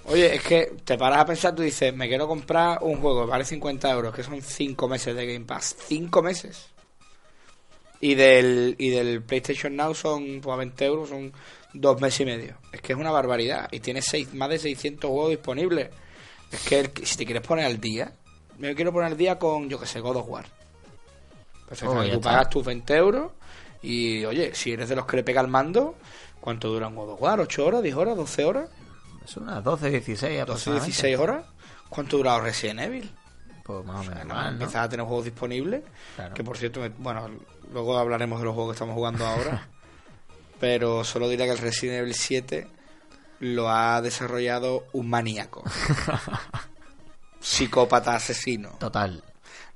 Oye, 0.06 0.36
es 0.36 0.42
que 0.42 0.74
te 0.86 0.98
paras 0.98 1.20
a 1.20 1.26
pensar, 1.26 1.54
tú 1.54 1.64
dices, 1.64 1.94
me 1.94 2.08
quiero 2.08 2.28
comprar 2.30 2.78
un 2.82 3.02
juego 3.02 3.26
que 3.26 3.30
vale 3.32 3.44
50 3.44 3.92
euros, 3.92 4.16
que 4.16 4.24
son 4.24 4.42
5 4.42 4.88
meses 4.88 5.14
de 5.14 5.34
Game 5.34 5.46
Pass. 5.46 5.76
5 5.88 6.22
meses. 6.22 6.68
Y 8.00 8.16
del, 8.16 8.76
y 8.78 8.90
del 8.90 9.22
PlayStation 9.24 9.76
Now 9.76 9.96
son 9.96 10.40
pues, 10.42 10.54
a 10.54 10.58
20 10.58 10.86
euros, 10.86 11.10
son 11.10 11.34
dos 11.74 12.00
meses 12.00 12.22
y 12.22 12.26
medio. 12.26 12.56
Es 12.72 12.82
que 12.82 12.94
es 12.94 13.00
una 13.00 13.12
barbaridad. 13.12 13.68
Y 13.72 13.80
tienes 13.80 14.06
seis, 14.06 14.34
más 14.34 14.50
de 14.50 14.60
600 14.60 15.10
juegos 15.10 15.30
disponibles. 15.32 15.90
Es 16.52 16.62
que 16.68 16.80
el- 16.80 16.92
si 17.06 17.18
te 17.18 17.26
quieres 17.26 17.42
poner 17.46 17.66
al 17.66 17.80
día, 17.80 18.14
me 18.60 18.76
quiero 18.76 18.92
poner 18.94 19.12
al 19.12 19.18
día 19.18 19.38
con, 19.40 19.68
yo 19.70 19.80
que 19.80 19.86
sé, 19.86 20.00
God 20.00 20.18
of 20.18 20.30
War. 20.30 20.46
Perfecto, 21.68 21.94
Oh, 21.98 22.04
ya 22.04 22.14
tú 22.14 22.22
pagas 22.22 22.50
tus 22.50 22.66
20 22.66 22.96
euros 22.96 23.32
y, 23.82 24.24
oye, 24.26 24.54
si 24.56 24.72
eres 24.72 24.88
de 24.90 24.96
los 24.96 25.06
que 25.06 25.18
le 25.18 25.24
pega 25.24 25.42
el 25.42 25.48
mando, 25.48 25.96
¿cuánto 26.40 26.70
dura 26.70 26.88
un 26.88 26.96
God 26.96 27.10
of 27.12 27.22
War? 27.22 27.40
¿8 27.40 27.60
horas? 27.66 27.82
¿10 27.84 27.96
horas? 27.96 28.16
¿12 28.18 28.44
horas? 28.46 28.70
Es 29.26 29.36
unas 29.38 29.62
12, 29.64 29.90
16 29.90 30.38
¿12, 30.40 30.42
aproximadamente. 30.44 30.86
16 30.86 31.18
horas? 31.20 31.46
¿Cuánto 31.90 32.18
dura 32.18 32.40
Resident 32.40 32.80
Evil? 32.80 33.12
Pues 33.64 33.84
más 33.86 34.08
o 34.08 34.12
menos. 34.16 34.48
Empiezas 34.48 34.76
a 34.86 34.90
tener 34.90 35.06
juegos 35.06 35.26
disponibles. 35.26 35.84
Claro. 36.16 36.34
Que 36.34 36.44
por 36.44 36.58
cierto, 36.58 36.80
me- 36.80 36.90
bueno, 36.90 37.30
luego 37.72 37.98
hablaremos 37.98 38.40
de 38.40 38.46
los 38.46 38.54
juegos 38.54 38.72
que 38.72 38.76
estamos 38.76 38.96
jugando 38.96 39.26
ahora. 39.26 39.68
pero 40.60 41.04
solo 41.04 41.30
diré 41.30 41.46
que 41.46 41.52
el 41.52 41.58
Resident 41.58 42.00
Evil 42.00 42.14
7 42.14 42.68
lo 43.40 43.70
ha 43.70 44.02
desarrollado 44.02 44.86
un 44.94 45.10
maníaco. 45.10 45.64
Psicópata 47.40 48.16
asesino. 48.16 48.70
Total. 48.80 49.24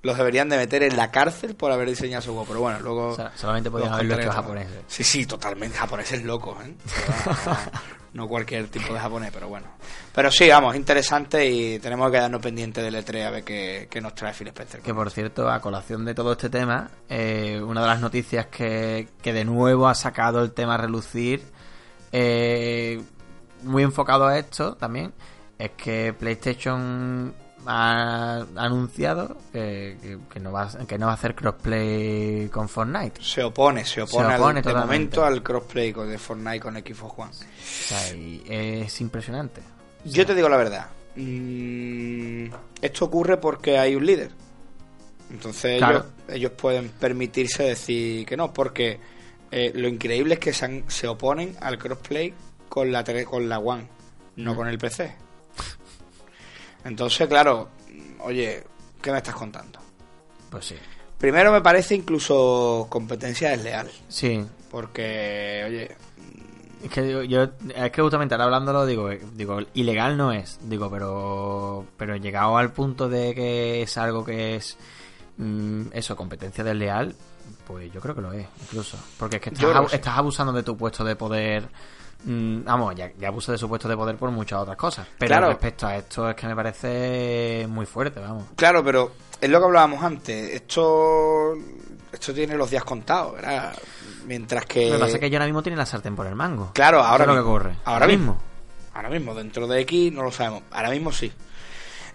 Los 0.02 0.18
deberían 0.18 0.50
de 0.50 0.58
meter 0.58 0.82
en 0.82 0.98
la 0.98 1.12
cárcel 1.12 1.56
por 1.56 1.72
haber 1.72 1.88
diseñado 1.88 2.24
su 2.24 2.32
juego. 2.32 2.46
Pero 2.48 2.60
bueno, 2.60 2.80
luego. 2.80 3.10
O 3.10 3.16
sea, 3.16 3.32
solamente 3.36 3.70
podían 3.70 3.94
haberlo 3.94 4.20
hecho 4.20 4.32
japoneses. 4.32 4.80
Sí, 4.88 5.04
sí, 5.04 5.26
totalmente. 5.28 5.78
Japoneses 5.78 6.24
locos, 6.24 6.58
¿eh? 6.66 6.74
No, 8.14 8.28
cualquier 8.28 8.68
tipo 8.68 8.94
de 8.94 9.00
japonés, 9.00 9.32
pero 9.34 9.48
bueno. 9.48 9.68
Pero 10.14 10.30
sí, 10.32 10.50
vamos, 10.50 10.76
interesante 10.76 11.50
y 11.50 11.80
tenemos 11.80 12.08
que 12.08 12.18
quedarnos 12.18 12.42
pendientes 12.42 12.84
del 12.84 12.96
E3 12.96 13.26
a 13.26 13.30
ver 13.30 13.44
qué, 13.44 13.88
qué 13.90 14.02
nos 14.02 14.14
trae 14.16 14.34
Phil 14.34 14.50
Spencer. 14.50 14.82
Que 14.82 14.94
por 14.94 15.10
cierto, 15.12 15.50
a 15.50 15.62
colación 15.62 16.04
de 16.04 16.14
todo 16.14 16.34
este 16.34 16.50
tema, 16.50 16.92
eh, 17.08 17.62
una 17.66 17.82
de 17.82 17.88
las 17.88 18.02
noticias 18.02 18.48
que, 18.48 19.08
que 19.22 19.32
de 19.32 19.46
nuevo 19.46 19.88
ha 19.88 19.96
sacado 19.96 20.44
el 20.44 20.52
tema 20.52 20.74
a 20.76 20.78
relucir 20.78 21.42
eh, 22.12 23.02
muy 23.64 23.84
enfocado 23.84 24.28
a 24.28 24.38
esto 24.38 24.76
también, 24.76 25.14
es 25.58 25.72
que 25.72 26.14
PlayStation 26.14 27.34
ha 27.66 28.46
anunciado 28.56 29.38
que, 29.52 29.98
que- 30.02 30.18
que 30.32 30.40
no 30.40 30.52
va, 30.52 30.64
a- 30.64 30.86
que 30.86 30.98
no 30.98 31.06
va 31.08 31.12
a 31.14 31.16
hacer 31.16 31.36
crossplay 31.36 32.50
con 32.50 32.68
Fortnite. 32.70 33.22
Se 33.24 33.44
opone, 33.44 33.86
se 33.86 34.02
opone, 34.02 34.28
Se 34.30 34.34
al- 34.34 34.62
de 34.64 34.74
momento 34.74 35.24
al 35.26 35.42
crossplay 35.44 35.92
con- 35.94 36.10
de 36.10 36.18
Fortnite 36.18 36.60
con 36.60 36.76
Xbox 36.76 37.14
One. 37.20 37.32
O 37.32 37.34
sea, 37.64 38.16
y 38.16 38.44
es 38.48 39.02
impresionante. 39.02 39.62
Yo 40.06 40.26
te 40.26 40.34
digo 40.36 40.50
la 40.50 40.58
verdad. 40.58 40.88
mm, 41.16 42.46
esto 42.82 43.06
ocurre 43.06 43.38
porque 43.38 43.78
hay 43.78 43.96
un 43.96 44.06
líder. 44.06 44.32
Entonces 45.30 45.78
Claro. 45.78 46.06
ellos, 46.28 46.36
ellos 46.36 46.52
pueden 46.54 46.90
permitirse 46.90 47.64
decir 47.64 48.26
que 48.26 48.36
no, 48.38 48.54
porque 48.54 49.00
eh, 49.52 49.72
lo 49.76 49.88
increíble 49.90 50.36
es 50.36 50.40
que 50.40 50.54
se, 50.54 50.64
han- 50.66 50.84
se 50.88 51.08
oponen 51.10 51.56
al 51.60 51.78
crossplay 51.78 52.34
con 52.70 52.92
la 52.92 53.04
con 53.26 53.50
la 53.50 53.60
One, 53.60 53.86
no 54.38 54.54
Mm. 54.54 54.56
con 54.56 54.68
el 54.70 54.78
PC. 54.78 55.14
Entonces, 56.84 57.28
claro, 57.28 57.70
oye, 58.20 58.64
¿qué 59.02 59.12
me 59.12 59.18
estás 59.18 59.36
contando? 59.36 59.80
Pues 60.50 60.66
sí. 60.66 60.76
Primero 61.18 61.52
me 61.52 61.62
parece 61.62 61.96
incluso 61.96 62.88
competencia 62.90 63.52
desleal, 63.52 63.90
Sí, 64.08 64.44
porque, 64.72 65.64
oye, 65.68 65.96
Es 66.84 66.90
que 66.90 67.02
digo, 67.04 67.22
yo, 67.22 67.44
es 67.76 67.92
que 67.92 68.02
justamente 68.02 68.34
ahora 68.34 68.46
hablándolo 68.46 68.86
digo, 68.88 69.12
eh, 69.12 69.22
digo, 69.36 69.60
ilegal 69.76 70.18
no 70.18 70.32
es, 70.32 70.58
digo, 70.64 70.90
pero, 70.90 71.86
pero 71.96 72.16
llegado 72.16 72.58
al 72.58 72.72
punto 72.72 73.08
de 73.08 73.36
que 73.36 73.84
es 73.84 73.98
algo 74.00 74.26
que 74.26 74.56
es, 74.56 74.78
mm, 75.38 75.84
eso, 75.94 76.16
competencia 76.16 76.64
desleal, 76.64 77.16
pues 77.68 77.94
yo 77.94 78.02
creo 78.02 78.16
que 78.16 78.22
lo 78.22 78.34
es, 78.34 78.48
incluso, 78.64 78.98
porque 79.20 79.36
es 79.36 79.42
que 79.44 79.50
estás, 79.52 79.80
que 79.82 79.90
sí. 79.90 79.96
estás 79.96 80.18
abusando 80.18 80.52
de 80.54 80.64
tu 80.64 80.76
puesto 80.76 81.04
de 81.04 81.16
poder, 81.16 81.70
mm, 82.24 82.64
vamos, 82.64 82.96
ya, 82.96 83.12
ya 83.20 83.28
abusa 83.30 83.52
de 83.52 83.58
su 83.58 83.68
puesto 83.68 83.88
de 83.88 83.96
poder 83.98 84.16
por 84.18 84.30
muchas 84.32 84.60
otras 84.60 84.78
cosas, 84.78 85.08
pero 85.18 85.30
Claro. 85.30 85.48
respecto 85.50 85.88
a 85.88 85.96
esto 85.98 86.30
es 86.30 86.36
que 86.36 86.48
me 86.48 86.56
parece 86.56 87.66
muy 87.70 87.86
fuerte, 87.86 88.20
vamos. 88.20 88.46
Claro, 88.56 88.84
pero 88.84 89.12
es 89.40 89.50
lo 89.50 89.60
que 89.60 89.66
hablábamos 89.66 90.04
antes. 90.04 90.54
Esto, 90.54 91.54
esto 92.12 92.34
tiene 92.34 92.56
los 92.56 92.70
días 92.70 92.84
contados, 92.84 93.34
¿verdad? 93.36 93.74
Mientras 94.26 94.66
que. 94.66 94.88
Lo 94.88 94.96
que 94.98 95.00
pasa 95.00 95.14
es 95.16 95.20
que 95.20 95.30
yo 95.30 95.38
ahora 95.38 95.46
mismo 95.46 95.64
tiene 95.64 95.78
la 95.78 95.86
sartén 95.86 96.16
por 96.16 96.28
el 96.28 96.36
mango. 96.36 96.72
Claro, 96.74 97.00
ahora 97.04 97.24
Eso 97.24 97.24
es 97.24 97.28
lo 97.28 97.34
mismo. 97.34 97.44
que 97.44 97.50
ocurre. 97.66 97.76
Ahora 97.86 98.08
mismo. 98.08 98.38
Ahora 98.94 99.10
mismo, 99.10 99.34
dentro 99.34 99.68
de 99.68 99.80
X 99.82 100.12
no 100.14 100.24
lo 100.24 100.32
sabemos. 100.32 100.64
Ahora 100.72 100.90
mismo 100.92 101.12
sí. 101.12 101.32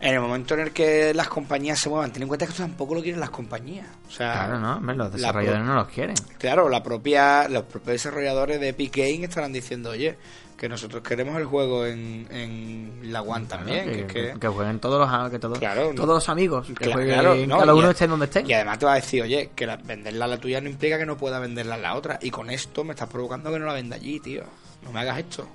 En 0.00 0.14
el 0.14 0.20
momento 0.20 0.54
en 0.54 0.60
el 0.60 0.72
que 0.72 1.14
las 1.14 1.28
compañías 1.28 1.78
se 1.78 1.88
muevan, 1.88 2.12
ten 2.12 2.22
en 2.22 2.28
cuenta 2.28 2.44
que 2.46 2.52
esto 2.52 2.62
tampoco 2.62 2.94
lo 2.94 3.02
quieren 3.02 3.18
las 3.20 3.30
compañías. 3.30 3.86
O 4.08 4.10
sea, 4.10 4.32
Claro, 4.32 4.58
¿no? 4.60 4.80
Los 4.80 4.96
la 4.96 5.08
desarrolladores 5.10 5.64
no 5.64 5.74
los 5.74 5.88
quieren. 5.88 6.16
Claro, 6.38 6.68
la 6.68 6.82
propia, 6.82 7.48
los 7.48 7.62
propios 7.64 7.92
desarrolladores 7.94 8.60
de 8.60 8.68
Epic 8.68 8.96
Games 8.96 9.22
estarán 9.30 9.52
diciendo, 9.52 9.90
oye, 9.90 10.16
que 10.56 10.68
nosotros 10.70 11.02
queremos 11.02 11.36
el 11.38 11.44
juego 11.44 11.84
en, 11.86 12.26
en 12.30 13.12
la 13.12 13.20
One 13.22 13.46
también. 13.46 13.84
Claro, 13.84 14.06
que, 14.06 14.32
que- 14.32 14.40
que 14.40 14.48
jueguen 14.48 14.80
todos 14.80 14.98
los, 15.10 15.30
que 15.30 15.38
todos, 15.38 15.58
Claro, 15.58 15.92
todos 15.94 16.08
los 16.14 16.28
amigos. 16.30 16.66
Que 16.68 16.86
Cla- 16.86 16.92
jueguen 16.94 17.12
claro, 17.14 17.34
no, 17.46 17.58
cada 17.58 17.74
uno 17.74 17.90
esté 17.90 18.06
donde 18.06 18.24
esté. 18.26 18.44
Y 18.46 18.52
además 18.54 18.78
te 18.78 18.86
va 18.86 18.92
a 18.92 18.96
decir, 18.96 19.22
oye, 19.22 19.50
que 19.54 19.66
la- 19.66 19.76
venderla 19.76 20.24
a 20.24 20.28
la 20.28 20.38
tuya 20.38 20.60
no 20.60 20.68
implica 20.70 20.98
que 20.98 21.04
no 21.06 21.16
pueda 21.16 21.38
venderla 21.40 21.74
a 21.74 21.78
la 21.78 21.94
otra. 21.94 22.18
Y 22.22 22.30
con 22.30 22.48
esto 22.50 22.84
me 22.84 22.92
estás 22.94 23.08
provocando 23.08 23.50
que 23.52 23.58
no 23.58 23.66
la 23.66 23.74
venda 23.74 23.96
allí, 23.96 24.18
tío. 24.20 24.44
No 24.82 24.92
me 24.92 25.00
hagas 25.00 25.18
esto. 25.18 25.46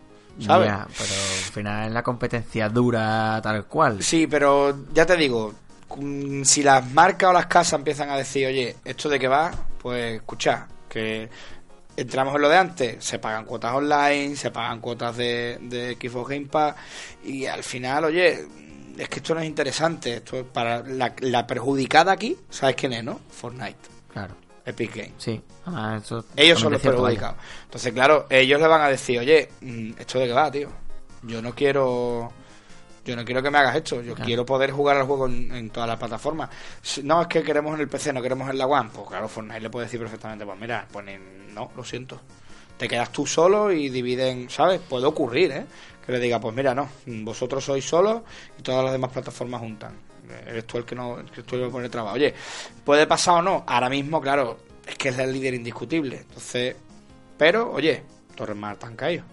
¿Sabes? 0.46 0.68
Ya, 0.68 0.88
pero 0.98 1.14
al 1.14 1.52
final 1.54 1.88
es 1.88 1.94
la 1.94 2.04
competencia 2.04 2.70
dura 2.70 3.40
tal 3.42 3.66
cual. 3.66 4.02
Sí, 4.04 4.28
pero 4.28 4.86
ya 4.94 5.06
te 5.06 5.16
digo, 5.18 5.54
mm, 5.98 6.44
si 6.44 6.64
las 6.64 6.90
marcas 6.92 7.30
o 7.30 7.34
las 7.34 7.46
casas 7.48 7.74
empiezan 7.74 8.10
a 8.10 8.18
decir, 8.18 8.48
oye, 8.48 8.76
¿esto 8.86 9.10
de 9.10 9.20
qué 9.20 9.28
va? 9.28 9.52
Pues 9.82 10.16
escucha, 10.16 10.68
que 10.90 11.30
entramos 11.96 12.36
en 12.36 12.42
lo 12.42 12.50
de 12.50 12.58
antes, 12.58 13.04
se 13.04 13.20
pagan 13.20 13.46
cuotas 13.46 13.74
online, 13.74 14.36
se 14.36 14.52
pagan 14.52 14.80
cuotas 14.80 15.16
de, 15.18 15.58
de 15.62 15.98
Xbox 16.00 16.30
Game 16.30 16.48
Pass 16.48 16.76
y 17.24 17.46
al 17.46 17.64
final, 17.64 18.06
oye, 18.06 18.46
es 18.98 19.10
que 19.10 19.20
esto 19.20 19.34
no 19.36 19.42
es 19.42 19.48
interesante, 19.48 20.16
esto 20.16 20.38
es 20.38 20.46
para 20.46 20.82
la, 20.84 21.14
la 21.20 21.48
perjudicada 21.48 22.12
aquí, 22.12 22.38
¿sabes 22.50 22.76
quién 22.76 22.94
es, 22.94 23.04
no? 23.04 23.20
Fortnite, 23.30 23.78
Claro, 24.12 24.36
Epic 24.66 24.96
Games. 24.96 25.14
sí. 25.18 25.42
Además, 25.66 26.04
eso 26.04 26.26
Ellos 26.36 26.60
son 26.60 26.72
los 26.74 26.82
vaya. 26.82 26.92
perjudicados. 26.92 27.36
Entonces, 27.66 27.94
claro, 27.94 28.26
ellos 28.30 28.60
le 28.60 28.68
van 28.68 28.82
a 28.82 28.88
decir, 28.90 29.20
oye, 29.20 29.50
mm, 29.62 29.92
¿esto 30.00 30.20
de 30.20 30.28
qué 30.28 30.34
va, 30.34 30.52
tío? 30.52 30.70
Yo 31.24 31.42
no 31.42 31.54
quiero... 31.54 32.32
Yo 33.04 33.16
no 33.16 33.26
quiero 33.26 33.42
que 33.42 33.50
me 33.50 33.58
hagas 33.58 33.76
esto. 33.78 33.96
Yo 34.02 34.14
Claro. 34.14 34.26
quiero 34.28 34.46
poder 34.46 34.72
jugar 34.72 34.98
al 34.98 35.06
juego 35.08 35.26
en, 35.26 35.52
en 35.56 35.70
todas 35.72 35.90
las 35.90 35.98
plataformas. 35.98 36.50
Si- 36.84 37.02
no, 37.02 37.22
es 37.24 37.28
que 37.28 37.42
queremos 37.42 37.74
en 37.74 37.82
el 37.82 37.88
PC, 37.88 38.14
no 38.14 38.22
queremos 38.22 38.48
en 38.50 38.58
la 38.60 38.68
One. 38.68 38.90
Pues 38.94 39.08
claro, 39.08 39.28
Fortnite 39.28 39.60
le 39.60 39.70
puede 39.72 39.86
decir 39.88 40.00
perfectamente, 40.00 40.46
pues 40.46 40.60
mira, 40.60 40.88
ponen, 40.92 41.54
no, 41.54 41.72
lo 41.76 41.84
siento. 41.84 42.22
Te 42.78 42.88
quedas 42.88 43.12
tú 43.12 43.26
solo 43.26 43.72
y 43.72 43.90
dividen, 43.90 44.50
¿sabes? 44.52 44.80
Puede 44.82 45.06
ocurrir, 45.08 45.52
¿eh? 45.52 45.66
Que 46.06 46.12
le 46.12 46.20
diga, 46.20 46.40
pues 46.40 46.56
mira, 46.56 46.76
no, 46.76 46.90
vosotros 47.08 47.64
sois 47.66 47.84
solos 47.88 48.22
y 48.60 48.62
todas 48.62 48.84
las 48.84 48.92
demás 48.94 49.12
plataformas 49.12 49.62
juntan. 49.62 49.94
Eres 50.48 50.66
tú 50.66 50.78
el 50.78 50.86
que 50.86 50.96
no, 50.96 51.20
el 51.20 51.30
que 51.30 51.44
tú 51.44 51.70
poner 51.72 51.90
trabajo. 51.90 52.16
Oye, 52.16 52.34
¿puede 52.84 53.08
pasar 53.08 53.36
o 53.36 53.42
no? 53.42 53.64
Ahora 53.68 53.90
mismo, 53.90 54.22
claro, 54.22 54.58
es 54.86 54.96
que 54.96 55.10
es 55.10 55.18
el 55.18 55.32
líder 55.32 55.54
indiscutible. 55.54 56.18
Entonces, 56.22 56.76
pero, 57.38 57.72
oye, 57.72 58.04
Torres 58.36 58.56
Mar 58.56 58.78
han 58.82 58.96
caído. 58.96 59.24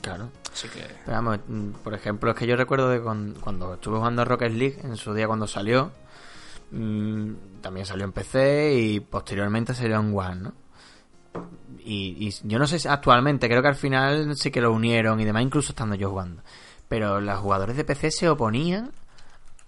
Claro. 0.00 0.30
Así 0.52 0.68
que. 0.68 0.80
Pero 1.04 1.16
vamos, 1.16 1.38
mm, 1.46 1.70
por 1.82 1.94
ejemplo, 1.94 2.30
es 2.30 2.36
que 2.36 2.46
yo 2.46 2.56
recuerdo 2.56 2.88
de 2.88 3.00
cuando 3.00 3.74
estuve 3.74 3.98
jugando 3.98 4.22
a 4.22 4.24
Rocket 4.24 4.52
League, 4.52 4.80
en 4.82 4.96
su 4.96 5.12
día 5.12 5.26
cuando 5.26 5.46
salió, 5.46 5.92
mm, 6.70 7.60
también 7.60 7.86
salió 7.86 8.04
en 8.04 8.12
PC 8.12 8.74
y 8.74 9.00
posteriormente 9.00 9.74
salió 9.74 10.00
en 10.00 10.16
One, 10.16 10.36
¿no? 10.36 10.52
Y, 11.84 12.26
y 12.26 12.34
yo 12.48 12.58
no 12.58 12.66
sé 12.66 12.78
si 12.78 12.88
actualmente, 12.88 13.48
creo 13.48 13.62
que 13.62 13.68
al 13.68 13.76
final 13.76 14.34
sí 14.36 14.50
que 14.50 14.60
lo 14.60 14.72
unieron 14.72 15.20
y 15.20 15.24
demás, 15.24 15.42
incluso 15.42 15.72
estando 15.72 15.94
yo 15.94 16.10
jugando. 16.10 16.42
Pero 16.88 17.20
los 17.20 17.38
jugadores 17.38 17.76
de 17.76 17.84
PC 17.84 18.10
se 18.10 18.28
oponían 18.28 18.90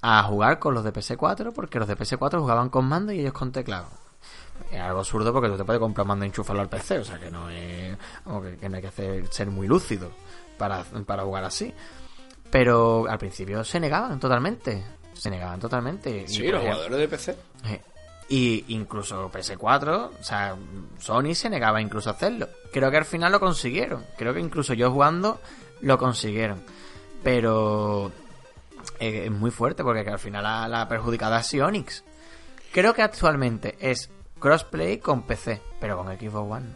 a 0.00 0.22
jugar 0.22 0.58
con 0.58 0.74
los 0.74 0.84
de 0.84 0.92
PS4 0.92 1.52
porque 1.52 1.78
los 1.78 1.88
de 1.88 1.96
PS4 1.96 2.38
jugaban 2.40 2.68
con 2.70 2.84
mando 2.86 3.12
y 3.12 3.20
ellos 3.20 3.32
con 3.32 3.52
teclado. 3.52 3.88
Es 4.70 4.80
algo 4.80 4.98
absurdo 5.00 5.32
porque 5.32 5.48
tú 5.48 5.56
te 5.56 5.64
puedes 5.64 5.80
comprar 5.80 6.06
mando 6.06 6.24
y 6.24 6.28
enchufarlo 6.28 6.62
al 6.62 6.68
PC, 6.68 6.98
o 6.98 7.04
sea 7.04 7.18
que 7.18 7.30
no 7.30 7.48
es. 7.48 7.96
que, 8.42 8.56
que 8.60 8.68
no 8.68 8.76
hay 8.76 8.82
que 8.82 8.88
hacer, 8.88 9.26
ser 9.28 9.48
muy 9.48 9.66
lúcido 9.68 10.10
para, 10.56 10.82
para 11.06 11.22
jugar 11.22 11.44
así. 11.44 11.72
Pero 12.50 13.06
al 13.08 13.18
principio 13.18 13.62
se 13.64 13.78
negaban 13.78 14.18
totalmente. 14.18 14.84
Se 15.14 15.30
negaban 15.30 15.60
totalmente. 15.60 16.26
Sí, 16.26 16.42
los 16.48 16.60
ejemplo, 16.62 16.70
jugadores 16.84 16.98
de 16.98 17.08
PC. 17.08 17.36
eh, 17.66 17.82
Y 18.28 18.64
incluso 18.68 19.30
PS4, 19.30 20.10
o 20.20 20.22
sea, 20.24 20.56
Sony 20.98 21.34
se 21.34 21.50
negaba 21.50 21.80
incluso 21.80 22.10
a 22.10 22.14
hacerlo. 22.14 22.48
Creo 22.72 22.90
que 22.90 22.96
al 22.98 23.04
final 23.04 23.32
lo 23.32 23.40
consiguieron. 23.40 24.04
Creo 24.16 24.32
que 24.34 24.40
incluso 24.40 24.74
yo 24.74 24.90
jugando 24.90 25.40
lo 25.82 25.98
consiguieron. 25.98 26.62
Pero 27.22 28.10
eh, 28.98 29.24
es 29.26 29.30
muy 29.30 29.50
fuerte 29.50 29.82
porque 29.82 30.04
que 30.04 30.10
al 30.10 30.18
final 30.18 30.42
la, 30.42 30.68
la 30.68 30.88
perjudicada 30.88 31.40
es 31.40 31.46
Sionix. 31.46 32.04
Creo 32.72 32.94
que 32.94 33.02
actualmente 33.02 33.76
es 33.80 34.10
crossplay 34.38 34.98
con 34.98 35.22
PC, 35.22 35.60
pero 35.80 35.96
con 35.96 36.06
Xbox 36.06 36.52
One. 36.52 36.66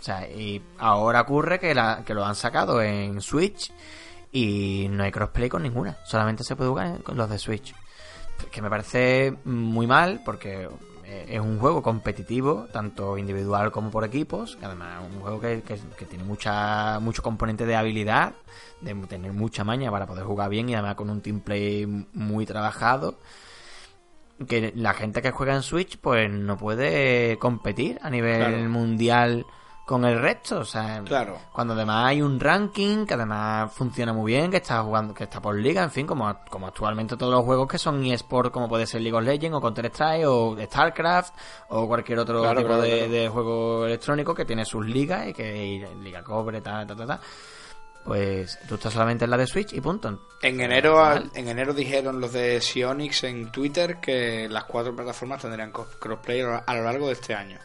O 0.00 0.02
sea, 0.02 0.28
y 0.28 0.62
ahora 0.78 1.22
ocurre 1.22 1.58
que, 1.58 1.74
la, 1.74 2.02
que 2.04 2.14
lo 2.14 2.24
han 2.24 2.34
sacado 2.34 2.80
en 2.80 3.20
Switch 3.20 3.72
y 4.30 4.86
no 4.90 5.02
hay 5.04 5.10
crossplay 5.10 5.48
con 5.48 5.62
ninguna. 5.62 5.96
Solamente 6.04 6.44
se 6.44 6.54
puede 6.54 6.70
jugar 6.70 7.02
con 7.02 7.16
los 7.16 7.28
de 7.28 7.38
Switch 7.38 7.74
que 8.50 8.62
me 8.62 8.70
parece 8.70 9.34
muy 9.44 9.86
mal 9.86 10.20
porque 10.24 10.68
es 11.06 11.40
un 11.40 11.58
juego 11.58 11.82
competitivo, 11.82 12.66
tanto 12.72 13.16
individual 13.18 13.70
como 13.70 13.90
por 13.90 14.04
equipos, 14.04 14.56
que 14.56 14.66
además 14.66 15.02
es 15.04 15.14
un 15.14 15.20
juego 15.20 15.40
que, 15.40 15.62
que- 15.62 15.78
que 15.96 16.04
tiene 16.06 16.24
mucha 16.24 16.98
mucho 17.00 17.22
componente 17.22 17.64
de 17.66 17.76
habilidad, 17.76 18.32
de 18.80 18.94
tener 19.06 19.32
mucha 19.32 19.62
maña 19.64 19.90
para 19.90 20.06
poder 20.06 20.24
jugar 20.24 20.50
bien 20.50 20.68
y 20.68 20.74
además 20.74 20.96
con 20.96 21.08
un 21.10 21.20
team 21.20 21.40
play 21.40 21.86
muy 22.12 22.44
trabajado. 22.46 23.18
Que 24.48 24.72
la 24.76 24.92
gente 24.92 25.22
que 25.22 25.30
juega 25.30 25.54
en 25.54 25.62
Switch 25.62 25.96
pues 25.98 26.30
no 26.30 26.58
puede 26.58 27.38
competir 27.38 27.98
a 28.02 28.10
nivel 28.10 28.36
Claro. 28.38 28.68
mundial 28.68 29.46
con 29.86 30.04
el 30.04 30.20
resto, 30.20 30.58
o 30.58 30.64
sea, 30.64 31.00
Claro. 31.04 31.38
cuando 31.52 31.72
además 31.74 32.06
hay 32.08 32.20
un 32.20 32.40
ranking 32.40 33.06
que 33.06 33.14
además 33.14 33.72
funciona 33.72 34.12
muy 34.12 34.32
bien, 34.32 34.50
que 34.50 34.56
está 34.56 34.82
jugando, 34.82 35.14
que 35.14 35.22
está 35.24 35.40
por 35.40 35.54
liga, 35.56 35.82
en 35.84 35.92
fin, 35.92 36.06
como, 36.08 36.38
como 36.50 36.66
actualmente 36.66 37.16
todos 37.16 37.32
los 37.32 37.44
juegos 37.44 37.68
que 37.68 37.78
son 37.78 38.04
eSport, 38.04 38.52
como 38.52 38.68
puede 38.68 38.84
ser 38.84 39.00
League 39.02 39.16
of 39.16 39.22
Legends 39.24 39.56
o 39.56 39.60
Counter 39.60 39.86
Strike 39.86 40.26
o 40.26 40.56
StarCraft 40.60 41.34
o 41.68 41.86
cualquier 41.86 42.18
otro 42.18 42.40
Claro, 42.42 42.56
tipo 42.62 42.66
claro, 42.74 42.82
de, 42.82 43.28
juego 43.32 43.86
electrónico 43.86 44.34
que 44.34 44.44
tiene 44.44 44.64
sus 44.64 44.84
ligas 44.84 45.28
y 45.28 45.32
que 45.32 45.64
y 45.64 45.78
Liga 46.02 46.24
Cobre, 46.24 46.60
tal, 46.60 46.84
tal, 46.86 46.96
tal, 46.96 47.06
tal. 47.06 47.20
Pues 48.04 48.58
tú 48.68 48.76
estás 48.76 48.92
solamente 48.92 49.24
en 49.24 49.30
la 49.30 49.36
de 49.36 49.46
Switch 49.48 49.72
y 49.72 49.80
punto. 49.80 50.20
En 50.42 50.60
enero, 50.60 51.02
Al- 51.04 51.30
en 51.34 51.48
enero 51.48 51.72
dijeron 51.74 52.20
los 52.20 52.32
de 52.32 52.60
Sionix 52.60 53.24
en 53.24 53.50
Twitter 53.50 53.98
que 54.00 54.48
las 54.48 54.64
cuatro 54.64 54.94
plataformas 54.94 55.42
tendrían 55.42 55.72
crossplay 55.72 56.40
a 56.42 56.74
lo 56.74 56.82
largo 56.84 57.06
de 57.08 57.14
este 57.14 57.34
año. 57.34 57.58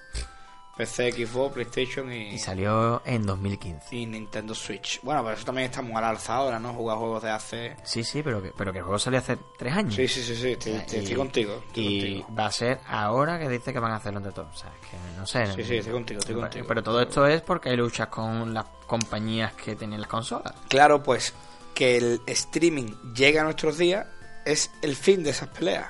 PC, 0.77 1.11
Xbox, 1.11 1.53
PlayStation 1.53 2.11
y, 2.11 2.29
Y 2.29 2.39
salió 2.39 3.01
en 3.05 3.25
2015. 3.25 3.95
y 3.95 4.05
Nintendo 4.05 4.55
Switch. 4.55 4.99
Bueno, 5.03 5.21
pero 5.23 5.35
eso 5.35 5.45
también 5.45 5.65
está 5.69 5.81
muy 5.81 5.95
al 5.95 6.05
alza 6.05 6.35
ahora, 6.35 6.59
¿no? 6.59 6.73
Jugar 6.73 6.97
juegos 6.97 7.21
de 7.23 7.29
hace... 7.29 7.75
Sí, 7.83 8.03
sí, 8.03 8.23
pero 8.23 8.41
que, 8.41 8.51
pero 8.57 8.71
que 8.71 8.79
el 8.79 8.83
juego 8.85 8.97
salió 8.97 9.19
hace 9.19 9.37
tres 9.57 9.73
años. 9.73 9.93
Sí, 9.95 10.07
sí, 10.07 10.23
sí, 10.23 10.35
sí, 10.35 10.51
estoy, 10.53 10.71
Y- 10.71 10.75
estoy- 10.77 10.99
estoy 10.99 11.15
contigo. 11.15 11.61
Estoy 11.67 11.83
y 11.87 12.21
contigo. 12.21 12.35
va 12.39 12.45
a 12.47 12.51
ser 12.51 12.79
ahora 12.87 13.37
que 13.37 13.49
dice 13.49 13.73
que 13.73 13.79
van 13.79 13.91
a 13.91 13.97
hacerlo 13.97 14.19
entre 14.19 14.31
todos. 14.33 14.55
O 14.55 14.57
sea, 14.57 14.71
es 14.81 14.87
que 14.89 14.97
no 15.17 15.27
sé. 15.27 15.45
Sí, 15.53 15.63
sí, 15.63 15.75
estoy 15.77 15.93
contigo, 15.93 16.19
estoy 16.19 16.35
pero, 16.35 16.41
contigo. 16.47 16.65
pero 16.67 16.83
todo 16.83 17.01
esto 17.01 17.27
es 17.27 17.41
porque 17.41 17.69
hay 17.69 17.75
luchas 17.77 18.07
con 18.07 18.53
las 18.53 18.65
compañías 18.87 19.53
que 19.53 19.75
tienen 19.75 19.99
las 20.01 20.09
consolas. 20.09 20.53
Claro, 20.69 21.03
pues 21.03 21.33
que 21.75 21.97
el 21.97 22.21
streaming 22.27 23.13
llegue 23.13 23.39
a 23.39 23.43
nuestros 23.43 23.77
días 23.77 24.07
es 24.45 24.71
el 24.81 24.95
fin 24.95 25.23
de 25.23 25.29
esas 25.31 25.49
peleas. 25.49 25.87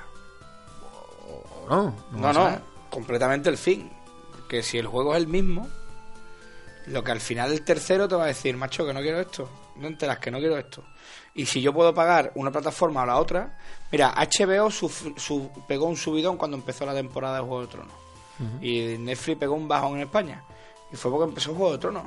¿O 0.82 1.66
no? 1.68 1.94
No, 2.12 2.32
no, 2.32 2.50
sé. 2.50 2.58
completamente 2.90 3.48
el 3.48 3.56
fin. 3.58 3.90
Que 4.52 4.62
si 4.62 4.76
el 4.76 4.86
juego 4.86 5.14
es 5.14 5.22
el 5.22 5.28
mismo, 5.28 5.66
lo 6.88 7.02
que 7.02 7.10
al 7.10 7.20
final 7.20 7.52
el 7.52 7.62
tercero 7.62 8.06
te 8.06 8.14
va 8.16 8.24
a 8.24 8.26
decir, 8.26 8.54
macho, 8.54 8.84
que 8.84 8.92
no 8.92 9.00
quiero 9.00 9.18
esto. 9.18 9.48
No 9.76 9.86
enteras 9.88 10.18
que 10.18 10.30
no 10.30 10.38
quiero 10.38 10.58
esto. 10.58 10.84
Y 11.34 11.46
si 11.46 11.62
yo 11.62 11.72
puedo 11.72 11.94
pagar 11.94 12.32
una 12.34 12.50
plataforma 12.50 13.02
o 13.02 13.06
la 13.06 13.16
otra, 13.16 13.58
mira, 13.90 14.12
HBO 14.14 14.70
su- 14.70 15.50
pegó 15.66 15.86
un 15.86 15.96
subidón 15.96 16.36
cuando 16.36 16.58
empezó 16.58 16.84
la 16.84 16.92
temporada 16.92 17.36
de 17.36 17.40
Juego 17.40 17.62
de 17.62 17.66
Tronos. 17.68 17.94
Y 18.60 18.98
Netflix 18.98 19.38
pegó 19.38 19.54
un 19.54 19.66
bajón 19.68 19.94
en 19.96 20.02
España. 20.02 20.42
Y 20.92 20.96
fue 20.96 21.10
porque 21.10 21.28
empezó 21.30 21.54
Juego 21.54 21.72
de 21.72 21.78
Tronos. 21.78 22.04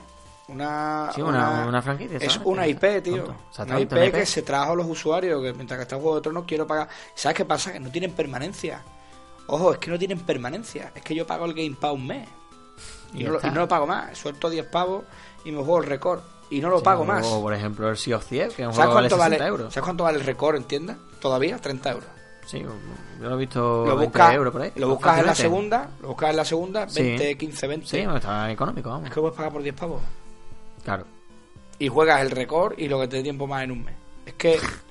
Una, 0.47 1.09
Sí, 1.15 1.21
una- 1.21 1.65
una 1.67 1.81
franquicia, 1.81 2.17
Es 2.17 2.39
una 2.43 2.67
IP, 2.67 3.01
tío. 3.01 3.23
Una 3.71 3.79
IP 3.79 3.91
IP. 4.07 4.11
que 4.19 4.25
se 4.27 4.43
trajo 4.43 4.73
a 4.73 4.75
los 4.75 4.85
usuarios, 4.85 5.41
que 5.41 5.53
mientras 5.53 5.79
que 5.79 5.83
está 5.83 5.95
Juego 5.95 6.17
de 6.17 6.21
Tronos 6.21 6.43
quiero 6.45 6.67
pagar. 6.67 6.87
¿Sabes 7.15 7.35
qué 7.37 7.45
pasa? 7.45 7.73
Que 7.73 7.79
no 7.79 7.89
tienen 7.89 8.11
permanencia. 8.11 8.83
Ojo, 9.47 9.73
es 9.73 9.77
que 9.79 9.91
no 9.91 9.99
tienen 9.99 10.19
permanencia. 10.19 10.91
Es 10.95 11.01
que 11.03 11.13
yo 11.15 11.25
pago 11.27 11.45
el 11.45 11.53
Game 11.53 11.75
Pass 11.79 11.93
un 11.93 12.07
mes. 12.07 12.27
Y, 13.13 13.21
Y 13.21 13.23
no, 13.23 13.31
lo, 13.31 13.35
está. 13.37 13.47
y 13.47 13.51
no 13.51 13.59
lo 13.61 13.67
pago 13.67 13.85
más. 13.87 14.17
Suelto 14.17 14.49
10 14.49 14.65
pavos 14.67 15.03
y 15.43 15.51
me 15.51 15.57
juego 15.59 15.79
el 15.79 15.85
récord. 15.85 16.21
Y 16.49 16.59
no 16.59 16.69
lo 16.69 16.79
Sí, 16.79 16.83
pago 16.83 17.01
o- 17.03 17.05
más. 17.05 17.25
O, 17.25 17.41
por 17.41 17.53
ejemplo, 17.53 17.89
el 17.89 17.97
Sea 17.97 18.17
of 18.17 18.25
Thieves, 18.25 18.53
que 18.55 18.61
es 18.63 18.67
un 18.67 18.73
¿Sabes 18.73 18.87
juego 18.87 18.93
cuánto, 19.09 19.15
60 19.15 19.35
vale, 19.37 19.47
euros. 19.49 19.73
¿Sabes 19.73 19.83
cuánto 19.85 20.03
vale 20.03 20.17
el 20.19 20.25
récord 20.25 20.55
en 20.55 20.63
tienda? 20.63 20.97
Todavía 21.19 21.57
30 21.57 21.91
euros. 21.91 22.09
Sí, 22.45 22.59
yo 22.59 22.69
lo 23.29 23.33
he 23.35 23.37
visto 23.39 23.59
Lo 23.87 23.95
20 23.97 24.05
buscas, 24.05 24.35
euros 24.35 24.51
por 24.53 24.61
ahí. 24.61 24.71
lo 24.75 24.89
buscas 24.89 25.17
en 25.19 25.25
la 25.25 25.33
segunda, 25.33 25.89
lo 26.01 26.09
buscas 26.09 26.29
en 26.29 26.35
la 26.37 26.45
segunda, 26.45 26.87
Sí. 26.87 27.01
20, 27.01 27.37
15, 27.37 27.67
20. 27.67 27.87
Sí, 27.87 27.97
bueno, 27.97 28.17
está 28.17 28.51
económico, 28.51 28.89
vamos. 28.89 29.07
Es 29.07 29.13
que 29.13 29.19
puedes 29.19 29.35
pagar 29.35 29.51
por 29.51 29.63
10 29.63 29.73
pavos. 29.73 30.01
Claro. 30.83 31.05
Y 31.79 31.87
juegas 31.87 32.21
el 32.21 32.29
récord 32.29 32.77
y 32.77 32.87
lo 32.87 32.99
que 32.99 33.07
te 33.07 33.17
dé 33.17 33.23
tiempo 33.23 33.47
más 33.47 33.63
en 33.63 33.71
un 33.71 33.83
mes. 33.83 33.95
Es 34.27 34.33
que. 34.35 34.59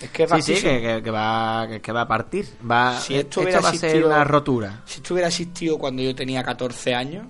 Es 0.00 0.10
que 0.10 0.22
es 0.24 0.30
Sí, 0.30 0.36
sí, 0.42 0.52
vastísimo. 0.52 0.72
que, 0.72 0.80
que- 0.80 1.02
que 1.02 1.10
va, 1.10 1.66
que, 1.68 1.80
que 1.80 1.92
va 1.92 2.00
a 2.02 2.08
partir. 2.08 2.46
Va, 2.70 2.98
Si 2.98 3.14
esto 3.14 3.28
esto, 3.28 3.40
hubiera 3.42 3.60
va 3.60 3.68
a 3.68 3.72
ser 3.74 3.90
existido- 3.90 4.06
una 4.08 4.24
rotura. 4.24 4.82
Si 4.86 4.96
esto 4.96 5.14
hubiera 5.14 5.28
existido 5.28 5.78
cuando 5.78 6.02
yo 6.02 6.14
tenía 6.14 6.42
14 6.42 6.94
años, 6.94 7.26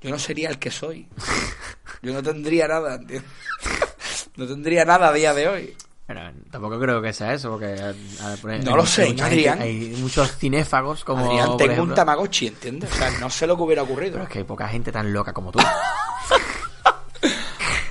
yo 0.00 0.10
no 0.10 0.18
sería 0.18 0.48
el 0.50 0.58
que 0.58 0.70
soy. 0.70 1.08
Yo 2.02 2.14
no 2.14 2.22
tendría 2.22 2.66
nada, 2.66 2.94
¿entiendes? 2.94 3.30
No 4.36 4.46
tendría 4.46 4.84
nada 4.86 5.08
a 5.08 5.12
día 5.12 5.34
de 5.34 5.48
hoy. 5.48 5.76
Pero 6.06 6.20
tampoco 6.50 6.80
creo 6.80 7.02
que 7.02 7.12
sea 7.12 7.34
eso, 7.34 7.50
porque... 7.50 7.66
a- 7.66 7.90
a- 8.32 8.36
por 8.36 8.50
ejemplo, 8.50 8.70
No 8.70 8.76
lo 8.78 8.86
sé, 8.86 9.14
Adrián. 9.20 9.58
gente- 9.58 9.62
hay 9.62 9.96
muchos 10.00 10.36
cinéfagos 10.38 11.04
como... 11.04 11.26
Adrián, 11.26 11.56
tengo 11.58 11.72
ejemplo- 11.72 11.82
un 11.82 11.94
Tamagotchi, 11.94 12.46
¿entiendes? 12.46 12.90
O 12.90 12.94
sea, 12.96 13.10
no 13.20 13.28
sé 13.28 13.46
lo 13.46 13.56
que 13.56 13.62
hubiera 13.64 13.82
ocurrido. 13.82 14.12
Pero 14.12 14.24
es 14.24 14.30
que 14.30 14.38
hay 14.38 14.44
poca 14.44 14.66
gente 14.68 14.90
tan 14.90 15.12
loca 15.12 15.32
como 15.34 15.52
tú. 15.52 15.58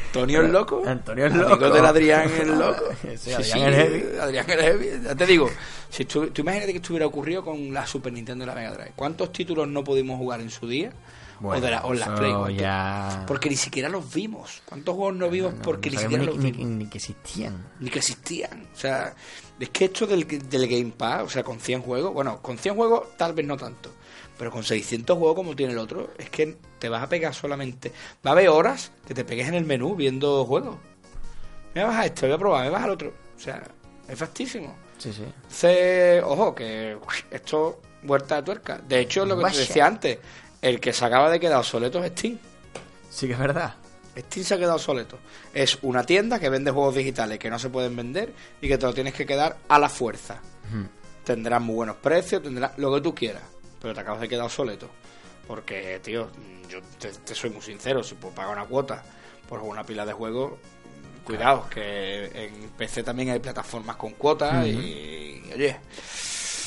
Antonio 0.09 0.41
es 0.43 0.49
loco. 0.49 0.83
Antonio 0.85 1.25
Amigo 1.27 1.49
loco. 1.49 1.69
del 1.69 1.85
Adrián 1.85 2.29
es 2.29 2.47
loco. 2.47 2.83
Sí, 3.17 3.31
Adrián 3.33 3.73
es 3.73 3.75
heavy. 3.77 4.17
Adrián 4.19 4.49
es 4.49 4.55
heavy. 4.57 4.87
Ya 5.03 5.15
te 5.15 5.25
digo, 5.25 5.49
si 5.89 6.05
tú, 6.05 6.27
tú 6.31 6.41
imagínate 6.41 6.71
que 6.71 6.77
esto 6.77 6.93
hubiera 6.93 7.05
ocurrido 7.05 7.43
con 7.43 7.73
la 7.73 7.85
Super 7.85 8.11
Nintendo 8.13 8.43
y 8.43 8.47
la 8.47 8.55
Mega 8.55 8.71
Drive. 8.71 8.93
¿Cuántos 8.95 9.31
títulos 9.31 9.67
no 9.67 9.83
pudimos 9.83 10.17
jugar 10.17 10.41
en 10.41 10.49
su 10.49 10.67
día? 10.67 10.91
o, 11.41 11.57
de 11.57 11.71
la, 11.71 11.85
o 11.85 11.93
en 11.93 11.99
las 12.01 12.09
Play. 12.19 12.33
Porque 13.25 13.49
ni 13.49 13.55
siquiera 13.55 13.87
los 13.87 14.13
vimos. 14.13 14.61
¿Cuántos 14.65 14.93
juegos 14.95 15.15
no 15.15 15.29
vimos 15.29 15.53
no- 15.53 15.61
porque 15.61 15.89
no 15.89 15.95
ni 15.95 16.01
siquiera 16.01 16.23
los 16.25 16.37
vimos? 16.37 16.57
ni- 16.57 16.65
ni 16.65 16.85
que 16.87 16.97
existían. 16.97 17.65
ni 17.79 17.89
que 17.89 17.99
existían. 17.99 18.67
O 18.73 18.77
sea, 18.77 19.15
es 19.59 19.69
que 19.69 19.85
esto 19.85 20.05
del, 20.05 20.27
del 20.27 20.67
Game 20.67 20.91
Pass, 20.97 21.23
o 21.23 21.29
sea, 21.29 21.43
con 21.43 21.59
100 21.61 21.81
juegos, 21.81 22.13
bueno, 22.13 22.41
con 22.41 22.57
100 22.57 22.75
juegos 22.75 23.15
tal 23.15 23.33
vez 23.33 23.45
no 23.45 23.55
tanto, 23.55 23.89
pero 24.37 24.51
con 24.51 24.63
600 24.65 25.17
juegos 25.17 25.35
como 25.37 25.55
tiene 25.55 25.71
el 25.73 25.79
otro, 25.79 26.11
es 26.17 26.29
que 26.29 26.57
te 26.79 26.89
vas 26.89 27.03
a 27.03 27.09
pegar 27.09 27.33
solamente. 27.33 27.91
Va 28.25 28.31
a 28.31 28.33
haber 28.33 28.49
horas 28.49 28.91
que 29.07 29.13
te 29.13 29.25
pegues 29.25 29.47
en 29.47 29.55
el 29.55 29.65
menú 29.65 29.95
viendo 29.95 30.45
juegos. 30.45 30.77
Me 31.75 31.83
vas 31.83 31.95
a 31.97 32.05
esto, 32.05 32.25
voy 32.25 32.35
a 32.35 32.37
probar, 32.37 32.63
me 32.63 32.69
vas 32.71 32.83
al 32.83 32.89
otro. 32.91 33.13
O 33.37 33.39
sea, 33.39 33.61
es 34.07 34.17
fastísimo. 34.17 34.75
Sí, 34.97 35.13
sí. 35.13 35.23
Entonces, 35.23 36.23
ojo, 36.25 36.53
que 36.55 36.97
esto, 37.31 37.81
vuelta 38.03 38.37
de 38.37 38.43
tuerca. 38.43 38.81
De 38.87 38.99
hecho, 38.99 39.25
lo 39.25 39.37
que 39.37 39.43
Vaya. 39.43 39.55
te 39.55 39.61
decía 39.61 39.85
antes, 39.85 40.19
el 40.61 40.79
que 40.79 40.91
se 40.91 41.05
acaba 41.05 41.29
de 41.29 41.39
quedar 41.39 41.59
obsoleto 41.59 42.03
es 42.03 42.11
Steam. 42.11 42.37
Sí 43.09 43.27
que 43.27 43.33
es 43.33 43.39
verdad. 43.39 43.75
Steam 44.17 44.45
se 44.45 44.53
ha 44.55 44.57
quedado 44.57 44.75
obsoleto. 44.75 45.19
Es 45.53 45.77
una 45.83 46.03
tienda 46.03 46.39
que 46.39 46.49
vende 46.49 46.71
juegos 46.71 46.95
digitales 46.95 47.39
que 47.39 47.49
no 47.49 47.57
se 47.59 47.69
pueden 47.69 47.95
vender 47.95 48.33
y 48.61 48.67
que 48.67 48.77
te 48.77 48.85
lo 48.85 48.93
tienes 48.93 49.13
que 49.13 49.25
quedar 49.25 49.57
a 49.67 49.79
la 49.79 49.87
fuerza. 49.89 50.41
Ujú. 50.69 50.87
Tendrás 51.23 51.61
muy 51.61 51.75
buenos 51.75 51.95
precios, 51.97 52.41
tendrás 52.43 52.77
lo 52.77 52.93
que 52.93 53.01
tú 53.01 53.15
quieras, 53.15 53.43
pero 53.81 53.93
te 53.93 53.99
acabas 54.01 54.21
de 54.21 54.27
quedar 54.27 54.45
obsoleto. 54.45 54.89
Porque, 55.49 55.99
tío, 56.03 56.29
yo 56.69 56.79
te, 56.99 57.09
te 57.09 57.33
soy 57.33 57.49
muy 57.49 57.61
sincero, 57.63 58.03
si 58.03 58.13
puedo 58.13 58.35
pagar 58.35 58.55
una 58.55 58.67
cuota 58.67 59.03
por 59.49 59.59
una 59.61 59.83
pila 59.83 60.05
de 60.05 60.13
juegos, 60.13 60.53
cuidado, 61.23 61.67
que 61.67 62.25
en 62.25 62.69
PC 62.77 63.01
también 63.01 63.31
hay 63.31 63.39
plataformas 63.39 63.95
con 63.95 64.11
cuotas 64.13 64.67
y, 64.67 64.69
y, 64.69 65.51
oye, 65.55 65.79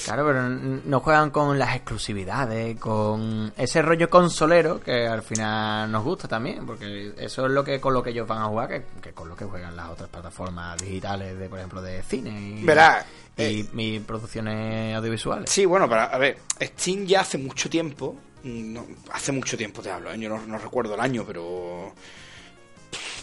Claro, 0.05 0.27
pero 0.27 0.49
no 0.49 1.01
juegan 1.01 1.31
con 1.31 1.59
las 1.59 1.77
exclusividades, 1.77 2.77
con 2.79 3.53
ese 3.57 3.83
rollo 3.83 4.11
consolero 4.11 4.81
que 4.81 5.07
al 5.07 5.23
final 5.23 5.91
nos 5.91 6.03
gusta 6.03 6.27
también, 6.27 6.67
porque 6.67 7.13
eso 7.19 7.47
es 7.47 7.53
lo 7.53 7.63
que 7.63 7.81
con 7.81 7.95
lo 7.95 8.03
que 8.03 8.11
ellos 8.11 8.27
van 8.27 8.43
a 8.43 8.47
jugar, 8.47 8.69
que, 8.69 8.83
que 9.01 9.13
con 9.13 9.29
lo 9.29 9.37
que 9.37 9.45
juegan 9.45 9.77
las 9.77 9.91
otras 9.91 10.09
plataformas 10.09 10.77
digitales, 10.83 11.39
de 11.39 11.49
por 11.49 11.59
ejemplo, 11.59 11.81
de 11.81 12.03
cine 12.03 12.59
y, 12.61 12.65
Verás, 12.65 13.07
y, 13.37 13.43
eh, 13.43 13.67
y 13.75 14.01
producciones 14.01 14.97
audiovisuales. 14.97 15.49
Sí, 15.49 15.65
bueno, 15.67 15.89
pero 15.89 16.01
a 16.01 16.19
ver, 16.19 16.39
Steam 16.61 17.07
ya 17.07 17.21
hace 17.21 17.39
mucho 17.39 17.71
tiempo, 17.71 18.17
no, 18.45 18.87
hace 19.13 19.33
mucho 19.33 19.57
tiempo 19.57 19.83
te 19.83 19.91
hablo, 19.91 20.13
¿eh? 20.13 20.19
yo 20.19 20.29
no, 20.29 20.45
no 20.47 20.59
recuerdo 20.59 20.95
el 20.95 21.01
año, 21.01 21.25
pero 21.27 21.93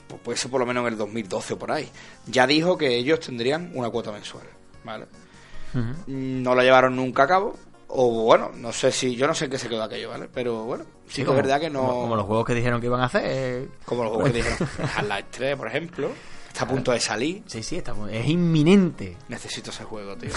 pues 0.07 0.21
puede 0.21 0.37
ser 0.37 0.49
por 0.49 0.59
lo 0.59 0.65
menos 0.65 0.81
en 0.87 0.93
el 0.93 0.97
2012 0.97 1.53
o 1.53 1.59
por 1.59 1.71
ahí, 1.71 1.87
ya 2.25 2.47
dijo 2.47 2.77
que 2.77 2.95
ellos 2.95 3.19
tendrían 3.19 3.71
una 3.75 3.89
cuota 3.89 4.11
mensual, 4.11 4.45
¿vale? 4.83 5.05
No 6.07 6.55
la 6.55 6.63
llevaron 6.63 6.95
nunca 6.95 7.23
a 7.23 7.27
cabo, 7.27 7.55
o 7.89 8.23
bueno, 8.23 8.51
no 8.55 8.71
sé 8.73 8.91
si, 8.91 9.15
yo 9.15 9.27
no 9.27 9.35
sé 9.35 9.45
en 9.45 9.51
qué 9.51 9.57
se 9.59 9.69
quedó 9.69 9.83
aquello, 9.83 10.09
¿vale? 10.09 10.27
Pero 10.33 10.63
bueno, 10.63 10.83
sí, 11.07 11.15
que 11.17 11.21
es 11.21 11.27
como- 11.27 11.37
verdad 11.37 11.59
que 11.59 11.69
no... 11.69 11.81
Como, 11.81 12.01
como 12.01 12.15
los 12.15 12.25
juegos 12.25 12.45
que 12.45 12.55
dijeron 12.55 12.79
que 12.81 12.87
iban 12.87 13.01
a 13.01 13.05
hacer. 13.05 13.21
eh, 13.25 13.67
como 13.85 14.03
los 14.03 14.13
juegos 14.13 14.31
que 14.31 14.37
dijeron, 14.37 14.57
Half-Life 14.95 15.25
3, 15.31 15.55
por 15.57 15.67
ejemplo, 15.67 16.09
está 16.49 16.65
a 16.65 16.67
punto 16.67 16.91
de 16.91 16.99
salir. 16.99 17.43
Sí, 17.47 17.63
sí, 17.63 17.77
está, 17.77 17.95
es 18.11 18.27
inminente. 18.27 19.15
Necesito 19.29 19.71
ese 19.71 19.85
juego, 19.85 20.17
tío. 20.17 20.31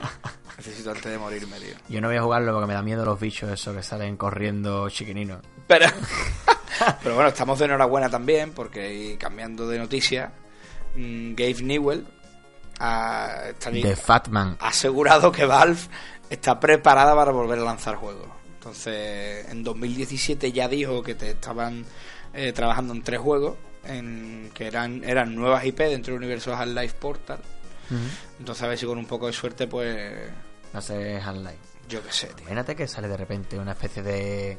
Necesito 0.56 0.90
antes 0.90 1.10
de 1.12 1.18
morirme, 1.18 1.58
tío. 1.60 1.74
Yo 1.88 2.00
no 2.00 2.08
voy 2.08 2.16
a 2.16 2.22
jugarlo 2.22 2.52
porque 2.52 2.66
me 2.66 2.74
da 2.74 2.82
miedo 2.82 3.04
los 3.04 3.18
bichos 3.20 3.50
esos 3.50 3.74
que 3.76 3.82
salen 3.82 4.16
corriendo 4.16 4.88
chiquininos. 4.88 5.40
Pero, 5.66 5.86
pero 7.02 7.14
bueno, 7.14 7.28
estamos 7.28 7.58
de 7.58 7.66
enhorabuena 7.66 8.10
también, 8.10 8.52
porque 8.52 9.16
cambiando 9.18 9.68
de 9.68 9.78
noticia, 9.78 10.32
mm, 10.96 11.34
Gabe 11.34 11.62
Newell 11.62 12.06
ha, 12.80 13.52
De 13.70 13.96
Fatman. 13.96 14.56
ha 14.58 14.68
asegurado 14.68 15.30
que 15.30 15.44
Valve 15.44 15.80
está 16.28 16.58
preparada 16.58 17.14
para 17.14 17.30
volver 17.30 17.58
a 17.58 17.62
lanzar 17.62 17.96
juegos. 17.96 18.28
Entonces, 18.54 19.46
en 19.50 19.62
2017 19.62 20.52
ya 20.52 20.68
dijo 20.68 21.02
que 21.02 21.14
te 21.14 21.30
estaban 21.30 21.84
eh, 22.34 22.52
trabajando 22.52 22.92
en 22.92 23.02
tres 23.02 23.20
juegos, 23.20 23.56
en, 23.84 24.50
que 24.54 24.66
eran, 24.66 25.02
eran 25.04 25.34
nuevas 25.34 25.64
IP 25.64 25.78
dentro 25.78 26.12
del 26.14 26.22
universo 26.22 26.54
Half-Life 26.54 26.96
Portal. 26.98 27.40
Entonces, 28.38 28.62
a 28.62 28.68
ver 28.68 28.78
si 28.78 28.86
con 28.86 28.98
un 28.98 29.06
poco 29.06 29.26
de 29.26 29.32
suerte, 29.32 29.66
pues, 29.66 30.30
a 30.72 30.80
ser 30.80 31.20
Half-Life. 31.20 31.58
yo 31.88 32.02
qué 32.04 32.12
sé, 32.12 32.28
tío. 32.28 32.38
Imagínate 32.40 32.76
que 32.76 32.86
sale 32.86 33.08
de 33.08 33.16
repente 33.16 33.58
una 33.58 33.72
especie 33.72 34.02
de, 34.02 34.58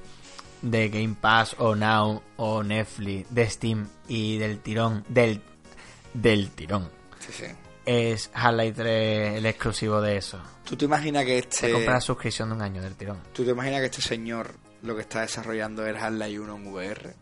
de 0.62 0.90
Game 0.90 1.16
Pass 1.20 1.56
o 1.58 1.76
Now 1.76 2.22
o 2.38 2.62
Netflix 2.64 3.34
de 3.34 3.50
Steam 3.50 3.88
y 4.08 4.38
del 4.38 4.60
tirón, 4.60 5.06
del, 5.08 5.42
del 6.14 6.52
tirón. 6.52 6.90
Sí, 7.20 7.32
sí. 7.32 7.46
Es 7.86 8.30
Half-Life 8.34 8.74
3 8.74 9.38
el 9.38 9.46
exclusivo 9.46 10.02
de 10.02 10.18
eso. 10.18 10.42
¿Tú 10.66 10.76
te 10.76 10.86
imaginas 10.86 11.24
que 11.26 11.42
Se 11.50 11.68
este... 11.68 11.72
compra 11.72 11.94
la 11.94 12.02
suscripción 12.02 12.50
de 12.50 12.56
un 12.56 12.62
año 12.62 12.82
del 12.82 12.96
tirón. 12.96 13.20
¿Tú 13.34 13.44
te 13.46 13.52
imaginas 13.52 13.80
que 13.80 13.86
este 13.88 14.02
señor 14.02 14.52
lo 14.84 14.96
que 14.96 15.02
está 15.02 15.22
desarrollando 15.22 15.86
es 15.86 15.96
Half-Life 15.96 16.40
1 16.40 16.56
en 16.56 16.68
VR? 16.68 17.14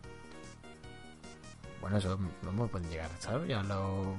Bueno, 1.80 1.96
eso 1.98 2.18
no 2.42 2.52
me 2.52 2.68
pueden 2.68 2.88
llegar, 2.90 3.10
¿sabes? 3.18 3.48
Ya 3.48 3.62
lo... 3.62 4.14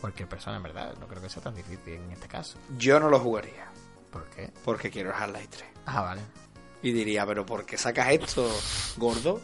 Cualquier 0.00 0.28
persona, 0.28 0.56
en 0.56 0.62
verdad. 0.64 0.94
No 1.00 1.06
creo 1.06 1.22
que 1.22 1.28
sea 1.28 1.42
tan 1.42 1.54
difícil 1.54 1.94
en 1.94 2.10
este 2.12 2.26
caso. 2.26 2.58
Yo 2.76 2.98
no 2.98 3.08
lo 3.08 3.20
jugaría, 3.20 3.66
¿Por 4.10 4.24
qué? 4.30 4.50
porque 4.64 4.90
quiero 4.90 5.10
el 5.10 5.16
Half-Life 5.16 5.48
3. 5.50 5.64
Ah, 5.86 6.02
vale. 6.02 6.22
Y 6.82 6.90
diría, 6.92 7.24
pero 7.24 7.46
¿por 7.46 7.64
qué 7.64 7.78
sacas 7.78 8.08
esto, 8.10 8.50
gordo? 8.96 9.40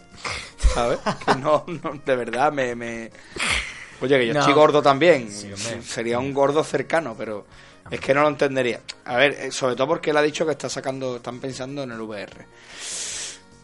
¿Sabes? 0.74 0.98
Que 1.24 1.34
no, 1.36 1.64
no, 1.68 1.92
de 2.04 2.16
verdad 2.16 2.52
me... 2.52 2.74
me... 2.74 3.10
Oye, 4.00 4.18
que 4.18 4.26
yo 4.28 4.34
No. 4.34 4.40
estoy 4.40 4.54
gordo 4.54 4.82
también. 4.82 5.30
Sí. 5.30 5.52
Sería 5.82 6.18
un 6.18 6.32
gordo 6.34 6.64
cercano, 6.64 7.14
pero 7.16 7.46
es 7.90 8.00
que 8.00 8.12
no 8.14 8.22
lo 8.22 8.28
entendería. 8.28 8.80
A 9.04 9.16
ver, 9.16 9.32
eh, 9.32 9.52
sobre 9.52 9.76
todo 9.76 9.86
porque 9.88 10.10
él 10.10 10.16
ha 10.16 10.22
dicho 10.22 10.44
que 10.44 10.52
está 10.52 10.68
sacando, 10.68 11.16
están 11.16 11.38
pensando 11.40 11.82
en 11.84 11.92
el 11.92 12.00
VR. 12.00 12.46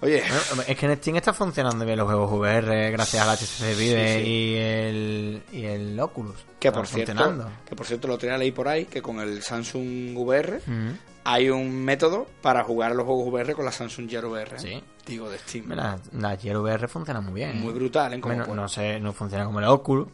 Oye, 0.05 0.23
Bueno, 0.51 0.63
es 0.69 0.77
que 0.79 0.87
en 0.87 0.97
Steam 0.97 1.17
está 1.17 1.33
funcionando 1.33 1.85
bien 1.85 1.97
los 1.99 2.07
juegos 2.07 2.31
VR 2.33 2.91
gracias 2.91 3.27
al 3.27 3.37
HTC 3.37 3.79
Vive 3.79 4.19
Sí, 4.19 4.25
sí. 4.25 4.31
y 4.31 4.55
el 4.57 5.43
y 5.53 5.65
el 5.65 5.99
Oculus. 6.01 6.37
que 6.61 6.71
por 6.71 6.87
cierto, 6.87 7.51
que 7.67 7.75
por 7.75 7.87
cierto 7.87 8.09
lo 8.09 8.19
tenía 8.19 8.37
leí 8.39 8.53
por 8.53 8.69
ahí, 8.69 8.85
que 8.85 9.01
con 9.03 9.19
el 9.21 9.43
Samsung 9.43 10.17
VR 10.17 10.59
Ujú. 10.59 10.97
hay 11.25 11.49
un 11.51 11.85
método 11.85 12.27
para 12.43 12.63
jugar 12.65 12.93
a 12.93 12.95
los 12.95 13.07
juegos 13.07 13.27
VR 13.33 13.55
con 13.55 13.65
la 13.65 13.73
Samsung 13.73 14.09
Gear 14.09 14.27
VR. 14.27 14.59
Sí. 14.59 14.83
Digo, 15.07 15.29
de 15.31 15.39
Steam. 15.39 15.69
La, 15.71 15.99
la 16.13 16.37
Gear 16.37 16.57
VR 16.59 16.87
funciona 16.89 17.21
muy 17.21 17.35
bien. 17.35 17.61
Muy 17.61 17.73
brutal, 17.73 18.13
¿eh? 18.15 18.21
Como 18.21 18.35
Bueno, 18.35 18.47
por- 18.47 18.57
no 18.57 18.69
sé, 18.69 19.01
no 19.01 19.13
funciona 19.13 19.45
como 19.47 19.59
el 19.61 19.67
Oculus. 19.67 20.09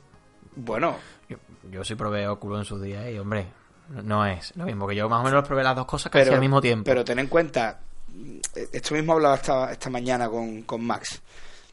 Bueno, 0.57 0.97
Yo, 1.29 1.37
yo 1.71 1.85
sí 1.85 1.95
probé 1.95 2.27
Oculus 2.29 2.59
en 2.61 2.65
su 2.65 2.81
día 2.81 3.09
y, 3.11 3.19
hombre, 3.19 3.47
no- 3.89 4.03
no 4.03 4.27
es 4.27 4.53
lo 4.57 4.65
mismo. 4.67 4.87
Que 4.89 4.97
yo 4.97 5.09
más 5.09 5.21
o 5.21 5.25
menos 5.25 5.47
probé 5.47 5.63
las 5.65 5.75
dos 5.77 5.87
cosas 5.87 6.11
casi 6.13 6.25
pero, 6.25 6.35
al 6.35 6.41
mismo 6.41 6.61
tiempo. 6.61 6.85
pero 6.85 7.05
ten 7.05 7.19
en 7.21 7.29
cuenta, 7.29 7.81
esto 8.73 8.95
mismo 8.95 9.13
hablaba 9.13 9.37
esta, 9.37 9.73
esta 9.73 9.91
mañana 9.91 10.29
con, 10.29 10.63
con 10.63 10.85
Max. 10.85 11.21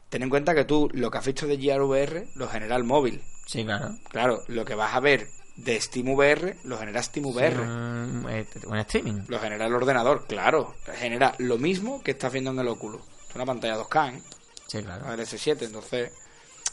Ten 0.08 0.22
en 0.22 0.30
cuenta 0.30 0.54
que 0.54 0.64
tú 0.64 0.88
lo 0.92 1.10
que 1.10 1.18
has 1.18 1.26
visto 1.26 1.46
de 1.46 1.58
Gear 1.58 1.82
VR 1.82 2.28
lo 2.34 2.48
genera 2.48 2.76
el 2.76 2.84
móvil. 2.84 3.22
Sí, 3.46 3.64
claro. 3.64 3.96
Claro, 4.10 4.42
lo 4.48 4.64
que 4.64 4.74
vas 4.74 4.94
a 4.94 5.00
ver 5.00 5.26
de 5.56 5.80
Steam 5.80 6.08
VR 6.10 6.56
lo 6.64 6.78
genera 6.78 7.02
Steam 7.02 7.26
VR. 7.26 7.60
Un, 7.60 8.26
eh, 8.30 8.46
un 8.66 8.78
streaming. 8.78 9.22
Lo 9.28 9.38
genera 9.40 9.66
el 9.66 9.74
ordenador, 9.74 10.26
claro. 10.26 10.74
Genera 10.98 11.34
lo 11.38 11.58
mismo 11.58 12.02
que 12.02 12.12
estás 12.12 12.32
viendo 12.32 12.50
en 12.52 12.58
el 12.60 12.68
Oculus. 12.68 13.02
Es 13.28 13.34
una 13.34 13.44
pantalla 13.46 13.76
2K, 13.76 14.14
¿eh? 14.14 14.22
Sí, 14.66 14.82
claro. 14.82 15.12
el 15.12 15.20
S7, 15.20 15.62
entonces, 15.62 16.12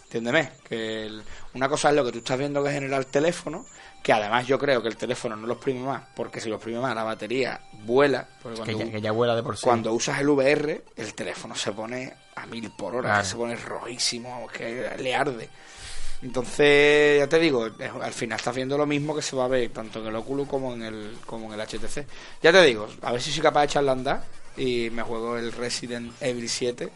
entiéndeme, 0.05 0.51
que 0.68 1.05
el- 1.05 1.24
una 1.53 1.68
cosa 1.70 1.89
es 1.89 1.95
lo 1.95 2.03
que 2.05 2.11
tú 2.11 2.18
estás 2.20 2.38
viendo 2.38 2.63
que 2.63 2.72
genera 2.72 2.97
el 2.97 3.05
teléfono, 3.07 3.66
que 4.06 4.14
además 4.14 4.45
yo 4.45 4.60
creo 4.60 4.84
que 4.84 4.88
el 4.88 4.97
teléfono 4.97 5.36
no 5.36 5.47
lo 5.47 5.53
exprime 5.56 5.80
más, 5.80 6.03
porque 6.16 6.39
si 6.39 6.47
lo 6.47 6.58
exprime 6.58 6.80
más 6.80 6.93
la 6.93 7.03
batería 7.03 7.60
vuela, 7.86 8.28
porque 8.43 8.62
Que 8.62 8.74
cuando, 8.74 8.86
ya, 8.86 8.91
que 8.91 9.01
ya 9.01 9.12
vuela 9.12 9.36
de 9.36 9.41
por 9.41 9.58
sí. 9.58 9.64
cuando 9.64 9.93
usas 9.93 10.20
el 10.20 10.30
VR, 10.30 10.84
el 10.95 11.14
teléfono 11.16 11.56
se 11.56 11.72
pone 11.72 12.14
a 12.36 12.45
mil 12.45 12.70
por 12.78 12.93
hora, 12.95 13.10
Claro. 13.10 13.24
que 13.24 13.28
se 13.30 13.36
pone 13.36 13.56
rojísimo, 13.56 14.47
que 14.56 14.91
le 14.99 15.16
arde. 15.16 15.49
Entonces, 16.22 17.18
ya 17.18 17.28
te 17.28 17.39
digo, 17.39 17.68
al 18.01 18.14
final 18.14 18.38
estás 18.38 18.56
viendo 18.56 18.78
lo 18.78 18.86
mismo 18.86 19.16
que 19.16 19.24
se 19.24 19.36
va 19.36 19.45
a 19.45 19.47
ver 19.47 19.70
tanto 19.72 19.99
en 20.01 20.06
el 20.08 20.16
Oculus 20.16 20.47
como 20.47 20.74
en 20.74 20.84
el, 20.84 21.18
como 21.26 21.51
en 21.51 21.60
el 21.60 21.68
HTC. 21.68 22.06
Ya 22.43 22.51
te 22.51 22.62
digo, 22.62 22.88
a 23.01 23.12
ver 23.12 23.22
si 23.24 23.32
soy 23.32 23.41
capaz 23.41 23.62
de 23.62 23.66
echarla 23.66 23.91
a 23.91 23.95
andar 23.95 24.24
y 24.56 24.89
me 24.91 25.01
juego 25.01 25.36
el 25.38 25.51
Resident 25.51 26.14
Evil 26.22 26.47
7, 26.47 26.89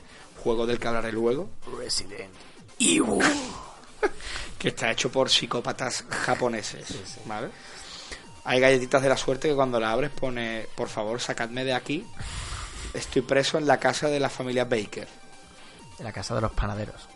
juego 0.43 0.67
del 0.67 0.77
que 0.79 0.87
hablaré 0.87 1.11
luego, 1.11 1.49
Resident 1.75 2.29
que 4.57 4.69
está 4.69 4.91
hecho 4.91 5.11
por 5.11 5.29
psicópatas 5.29 6.05
japoneses, 6.09 7.19
¿vale? 7.25 7.49
Hay 8.45 8.59
galletitas 8.59 9.01
de 9.01 9.09
la 9.09 9.17
suerte 9.17 9.47
que 9.49 9.55
cuando 9.55 9.79
la 9.79 9.91
abres 9.91 10.11
pone, 10.11 10.67
por 10.75 10.89
favor, 10.89 11.19
sacadme 11.21 11.63
de 11.63 11.73
aquí. 11.73 12.05
Estoy 12.93 13.21
preso 13.21 13.57
en 13.57 13.67
la 13.67 13.77
casa 13.77 14.07
de 14.07 14.19
la 14.19 14.29
familia 14.29 14.65
Baker. 14.65 15.07
En 15.99 16.05
la 16.05 16.11
casa 16.11 16.33
de 16.35 16.41
los 16.41 16.51
panaderos. 16.51 17.07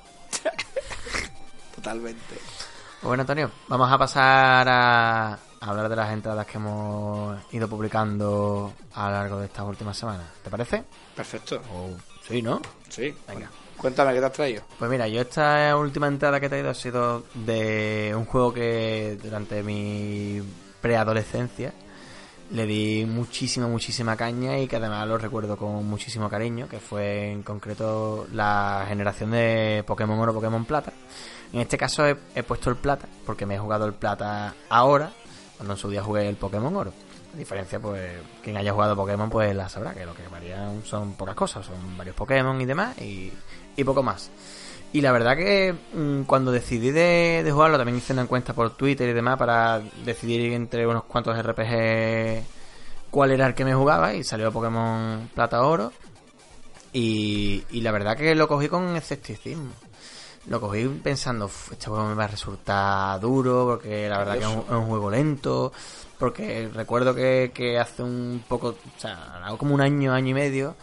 Totalmente. 1.76 2.36
Pues 2.36 3.04
bueno, 3.10 3.22
Antonio, 3.22 3.52
vamos 3.68 3.92
a 3.92 3.98
pasar 3.98 4.68
a, 4.70 5.40
hablar 5.60 5.90
de 5.90 5.96
las 5.96 6.12
entradas 6.14 6.46
que 6.46 6.58
hemos 6.58 7.38
ido 7.52 7.68
publicando 7.68 8.74
a 8.94 9.08
lo 9.08 9.12
largo 9.12 9.40
de 9.40 9.46
estas 9.48 9.66
últimas 9.66 9.98
semanas. 9.98 10.28
¿Te 10.44 10.50
parece? 10.50 10.84
Perfecto. 11.16 11.62
O 11.74 11.90
sí, 12.28 12.42
¿no? 12.42 12.62
Sí. 12.90 13.14
Venga. 13.28 13.50
Cuéntame, 13.84 14.14
¿qué 14.14 14.22
te 14.22 14.26
has 14.26 14.32
traído? 14.32 14.62
Pues 14.80 14.90
mira, 14.90 15.10
yo 15.10 15.20
esta 15.20 15.76
última 15.76 16.08
entrada 16.08 16.40
que 16.40 16.46
he 16.46 16.50
traído 16.50 16.70
ha 16.70 16.74
sido 16.74 17.26
de 17.34 18.14
un 18.16 18.24
juego 18.24 18.54
que 18.54 19.20
durante 19.22 19.62
mi 19.62 20.42
preadolescencia 20.80 21.74
le 22.52 22.66
di 22.66 23.06
muchísima, 23.06 23.68
muchísima 23.68 24.16
caña 24.16 24.58
y 24.58 24.70
que 24.70 24.78
además 24.78 25.06
lo 25.06 25.18
recuerdo 25.18 25.58
con 25.58 25.86
muchísimo 25.86 26.30
cariño, 26.30 26.70
que 26.70 26.80
fue 26.80 27.30
en 27.30 27.44
concreto 27.44 28.26
la 28.32 28.86
generación 28.88 29.32
de 29.32 29.84
Pokémon 29.86 30.18
Oro, 30.18 30.34
Pokémon 30.34 30.64
Plata. 30.64 30.94
En 31.52 31.60
este 31.60 31.78
caso 31.78 32.08
he, 32.08 32.16
he 32.36 32.44
puesto 32.44 32.70
el 32.70 32.78
Plata 32.78 33.10
porque 33.26 33.46
me 33.46 33.56
he 33.56 33.60
jugado 33.60 33.86
el 33.86 33.96
Plata 33.96 34.54
ahora, 34.70 35.12
cuando 35.58 35.74
en 35.74 35.78
su 35.78 35.90
día 35.90 36.02
jugué 36.02 36.30
el 36.30 36.38
Pokémon 36.38 36.74
Oro. 36.74 36.94
La 37.34 37.40
diferencia, 37.40 37.82
pues, 37.82 38.12
quien 38.42 38.56
haya 38.56 38.72
jugado 38.72 38.96
Pokémon, 38.96 39.30
pues 39.30 39.54
la 39.54 39.68
sabrá, 39.68 39.94
que 39.94 40.06
lo 40.06 40.14
que 40.14 40.26
varían 40.30 40.86
son 40.86 41.16
pocas 41.16 41.36
cosas, 41.36 41.66
son 41.66 41.98
varios 41.98 42.16
Pokémon 42.16 42.62
y 42.62 42.66
demás, 42.66 42.98
y, 43.02 43.34
y 43.76 43.84
poco 43.84 44.04
más. 44.04 44.30
Y 44.92 45.02
la 45.02 45.12
verdad 45.12 45.36
que 45.36 45.74
mm, 45.94 46.24
cuando 46.24 46.52
decidí 46.52 46.92
de, 46.92 47.42
de 47.44 47.52
jugarlo, 47.52 47.78
también 47.78 47.98
hice 47.98 48.14
una 48.14 48.22
encuesta 48.24 48.54
por 48.54 48.76
Twitter 48.78 49.10
y 49.10 49.14
demás 49.14 49.38
para 49.40 49.82
decidir 50.06 50.54
entre 50.54 50.86
unos 50.86 51.04
cuantos 51.06 51.36
RPG 51.38 52.44
cuál 53.10 53.32
era 53.32 53.48
el 53.48 53.56
que 53.56 53.66
me 53.66 53.74
jugaba, 53.74 54.14
y 54.14 54.24
salió 54.24 54.52
Pokémon 54.52 55.30
Plata 55.34 55.64
Oro. 55.64 55.92
Y, 56.92 57.64
y 57.72 57.82
la 57.82 57.92
verdad 57.92 58.16
que 58.16 58.36
lo 58.36 58.48
cogí 58.48 58.68
con 58.68 58.96
escepticismo. 58.96 59.72
Lo 60.48 60.60
cogí 60.60 60.86
pensando, 61.02 61.46
"Uf, 61.46 61.72
este 61.72 61.88
juego 61.88 62.06
me 62.06 62.16
va 62.16 62.26
a 62.26 62.28
resultar 62.28 63.20
duro, 63.20 63.66
porque 63.66 64.10
la 64.10 64.18
verdad 64.20 64.34
que 64.34 64.42
es 64.44 64.48
un, 64.48 64.60
es 64.60 64.70
un 64.72 64.86
juego 64.88 65.10
lento, 65.10 65.72
porque 66.20 66.70
recuerdo 66.74 67.16
que, 67.16 67.52
que 67.54 67.80
hace 67.80 68.04
un 68.04 68.44
poco, 68.48 68.70
o 68.70 69.00
sea, 69.00 69.40
algo 69.44 69.58
como 69.58 69.74
un 69.74 69.82
año, 69.82 70.14
año 70.14 70.30
y 70.30 70.34
medio, 70.34 70.76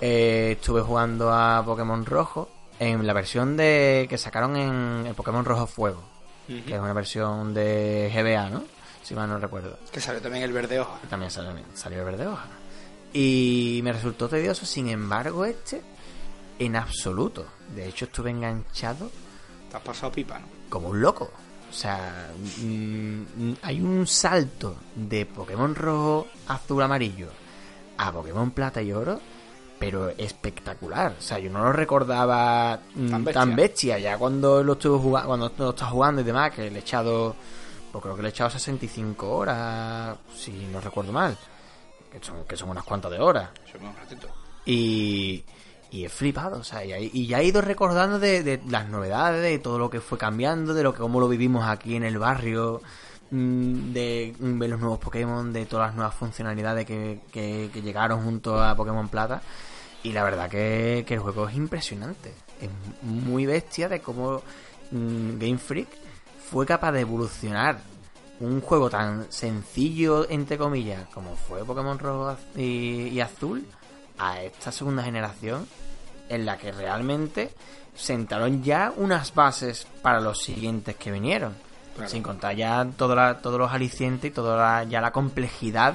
eh, 0.00 0.56
estuve 0.58 0.82
jugando 0.82 1.32
a 1.32 1.62
Pokémon 1.64 2.04
Rojo 2.04 2.50
en 2.78 3.06
la 3.06 3.12
versión 3.12 3.56
de 3.56 4.06
que 4.08 4.18
sacaron 4.18 4.56
en 4.56 5.06
el 5.06 5.14
Pokémon 5.14 5.44
Rojo 5.44 5.66
Fuego, 5.66 6.02
que 6.46 6.74
es 6.74 6.80
una 6.80 6.92
versión 6.92 7.54
de 7.54 8.10
GBA, 8.14 8.50
¿no? 8.50 8.64
Si 9.02 9.14
mal 9.14 9.28
no 9.28 9.38
recuerdo. 9.38 9.78
Que 9.92 10.00
salió 10.00 10.20
también 10.20 10.44
el 10.44 10.52
verde 10.52 10.80
hoja. 10.80 10.98
También 11.08 11.30
salió, 11.30 11.52
salió 11.74 12.00
el 12.00 12.04
verde 12.04 12.26
hoja. 12.26 12.46
Y 13.12 13.80
me 13.84 13.92
resultó 13.92 14.28
tedioso, 14.28 14.66
sin 14.66 14.88
embargo, 14.88 15.44
este, 15.44 15.80
en 16.58 16.76
absoluto. 16.76 17.46
De 17.74 17.86
hecho, 17.86 18.06
estuve 18.06 18.30
enganchado 18.30 19.10
Te 19.70 19.76
has 19.76 19.82
pasado 19.82 20.12
pipa, 20.12 20.38
¿no? 20.38 20.46
como 20.68 20.88
un 20.88 21.00
loco. 21.00 21.30
O 21.68 21.72
sea, 21.72 22.30
mm, 22.62 23.52
hay 23.62 23.80
un 23.80 24.06
salto 24.06 24.76
de 24.94 25.26
Pokémon 25.26 25.74
rojo, 25.74 26.26
azul, 26.48 26.82
amarillo 26.82 27.28
a 27.98 28.12
Pokémon 28.12 28.50
plata 28.50 28.82
y 28.82 28.92
oro, 28.92 29.20
pero 29.78 30.08
espectacular. 30.10 31.14
O 31.18 31.22
sea, 31.22 31.38
yo 31.38 31.50
no 31.50 31.62
lo 31.62 31.72
recordaba 31.72 32.80
mm, 32.94 33.10
Tan 33.10 33.24
tan, 33.24 33.56
bestia. 33.56 33.98
Ya 33.98 34.16
cuando 34.16 34.62
lo 34.62 34.74
estuve 34.74 34.98
jugando, 34.98 35.28
cuando 35.28 35.52
lo 35.58 35.70
estaba 35.70 35.90
jugando 35.90 36.20
y 36.20 36.24
demás, 36.24 36.52
que 36.52 36.70
le 36.70 36.76
he 36.76 36.80
echado, 36.80 37.34
pues 37.92 38.02
creo 38.02 38.16
que 38.16 38.22
le 38.22 38.28
he 38.28 38.30
echado 38.30 38.50
65 38.50 39.28
horas, 39.28 40.16
si 40.34 40.52
no 40.72 40.80
recuerdo 40.80 41.12
mal. 41.12 41.36
Que 42.10 42.24
son, 42.24 42.44
que 42.44 42.56
son 42.56 42.70
unas 42.70 42.84
cuantas 42.84 43.10
de 43.10 43.18
horas. 43.18 43.50
Eso 43.68 43.78
me 43.78 43.88
un 43.88 43.96
ratito. 43.96 44.28
Y, 44.64 45.44
y 45.90 46.04
he 46.04 46.08
flipado, 46.08 46.58
o 46.58 46.64
sea, 46.64 46.84
y, 46.84 47.10
y 47.12 47.26
ya 47.26 47.40
he 47.40 47.44
ido 47.44 47.60
recordando 47.60 48.18
de, 48.18 48.42
de 48.42 48.60
las 48.68 48.88
novedades, 48.88 49.42
de 49.42 49.58
todo 49.58 49.78
lo 49.78 49.90
que 49.90 50.00
fue 50.00 50.18
cambiando, 50.18 50.74
de 50.74 50.82
lo 50.82 50.92
que 50.92 51.00
cómo 51.00 51.20
lo 51.20 51.28
vivimos 51.28 51.66
aquí 51.68 51.94
en 51.94 52.04
el 52.04 52.18
barrio, 52.18 52.80
de 53.30 54.34
mm, 54.38 54.58
ver 54.58 54.70
los 54.70 54.80
nuevos 54.80 54.98
Pokémon, 54.98 55.52
de 55.52 55.66
todas 55.66 55.88
las 55.88 55.96
nuevas 55.96 56.14
funcionalidades 56.14 56.86
que, 56.86 57.20
que- 57.32 57.70
llegaron 57.82 58.22
junto 58.24 58.62
a 58.62 58.74
Pokémon 58.76 59.08
Plata. 59.08 59.42
Y 60.02 60.12
la 60.12 60.22
verdad 60.22 60.48
que, 60.48 61.04
el 61.08 61.18
juego 61.18 61.48
es 61.48 61.56
impresionante. 61.56 62.32
Es 62.60 62.70
muy 63.02 63.46
bestia 63.46 63.88
de 63.88 64.00
cómo 64.00 64.42
mm, 64.90 65.38
Game 65.38 65.58
Freak 65.58 65.88
fue 66.50 66.64
capaz 66.66 66.92
de 66.92 67.00
evolucionar 67.00 67.78
un 68.38 68.60
juego 68.60 68.90
tan 68.90 69.26
sencillo, 69.32 70.28
entre 70.30 70.58
comillas, 70.58 71.08
como 71.12 71.34
fue 71.36 71.64
Pokémon 71.64 71.98
Rojo 71.98 72.36
y 72.54 73.18
Azul, 73.20 73.66
a 74.18 74.42
esta 74.42 74.70
segunda 74.70 75.02
generación, 75.02 75.66
en 76.28 76.44
la 76.44 76.58
que 76.58 76.70
realmente 76.70 77.50
sentaron 77.94 78.62
ya 78.62 78.92
unas 78.96 79.34
bases 79.34 79.86
para 80.02 80.20
los 80.20 80.42
siguientes 80.42 80.96
que 80.96 81.10
vinieron. 81.10 81.54
Sin 82.06 82.22
contar 82.22 82.54
ya 82.54 82.86
todo 82.96 83.16
todos 83.36 83.58
los 83.58 83.72
alicientes 83.72 84.30
y 84.30 84.34
toda 84.34 84.56
la, 84.56 84.84
ya 84.84 85.00
la 85.00 85.12
complejidad 85.12 85.94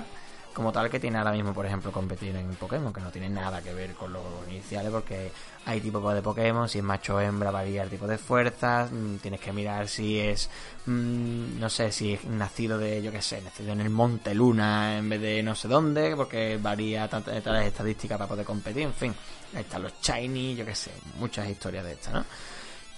como 0.54 0.72
tal 0.72 0.89
que 0.89 0.99
tiene 0.99 1.18
ahora 1.18 1.32
mismo, 1.32 1.54
por 1.54 1.66
ejemplo, 1.66 1.91
competir 1.91 2.36
en 2.36 2.56
Pokémon, 2.56 2.91
que 2.91 3.02
no 3.02 3.10
tiene 3.10 3.30
nada 3.30 3.62
que 3.62 3.74
ver 3.74 3.93
con 3.93 4.12
los 4.12 4.24
iniciales, 4.49 4.91
porque 4.91 5.32
hay 5.66 5.80
tipos 5.80 6.14
de 6.14 6.22
Pokémon, 6.22 6.68
si 6.68 6.80
es 6.80 6.84
macho 6.84 7.16
o 7.16 7.20
hembra 7.22 7.52
varía 7.52 7.84
el 7.84 7.89
tipo 7.89 8.06
de 8.06 8.18
fuerzas, 8.18 8.91
mm, 8.91 9.18
tienes 9.18 9.39
que 9.39 9.54
mirar 9.54 9.88
si 9.88 10.20
es, 10.20 10.49
mm, 10.86 11.60
no 11.60 11.70
sé, 11.70 11.91
si 11.91 12.14
es 12.14 12.26
nacido 12.26 12.78
de, 12.78 13.02
yo 13.02 13.12
qué 13.12 13.22
sé, 13.22 13.41
nacido 13.41 13.72
en 13.72 13.82
el 13.82 13.89
Monte 13.89 14.36
Luna 14.36 14.97
en 14.97 15.10
vez 15.10 15.22
de 15.22 15.43
no 15.43 15.56
sé 15.56 15.68
dónde, 15.68 16.16
porque 16.16 16.60
varía 16.62 17.08
tantas 17.08 17.36
estadísticas 17.36 18.18
para 18.18 18.28
poder 18.28 18.45
competir, 18.45 18.84
en 18.84 18.93
fin, 18.93 19.16
ahí 19.56 19.62
están 19.62 19.84
los 19.84 19.93
Shiny, 20.02 20.56
yo 20.56 20.66
qué 20.66 20.76
sé, 20.76 20.91
muchas 21.18 21.47
historias 21.47 21.86
de 21.86 21.93
estas, 21.93 22.14
¿no? 22.14 22.26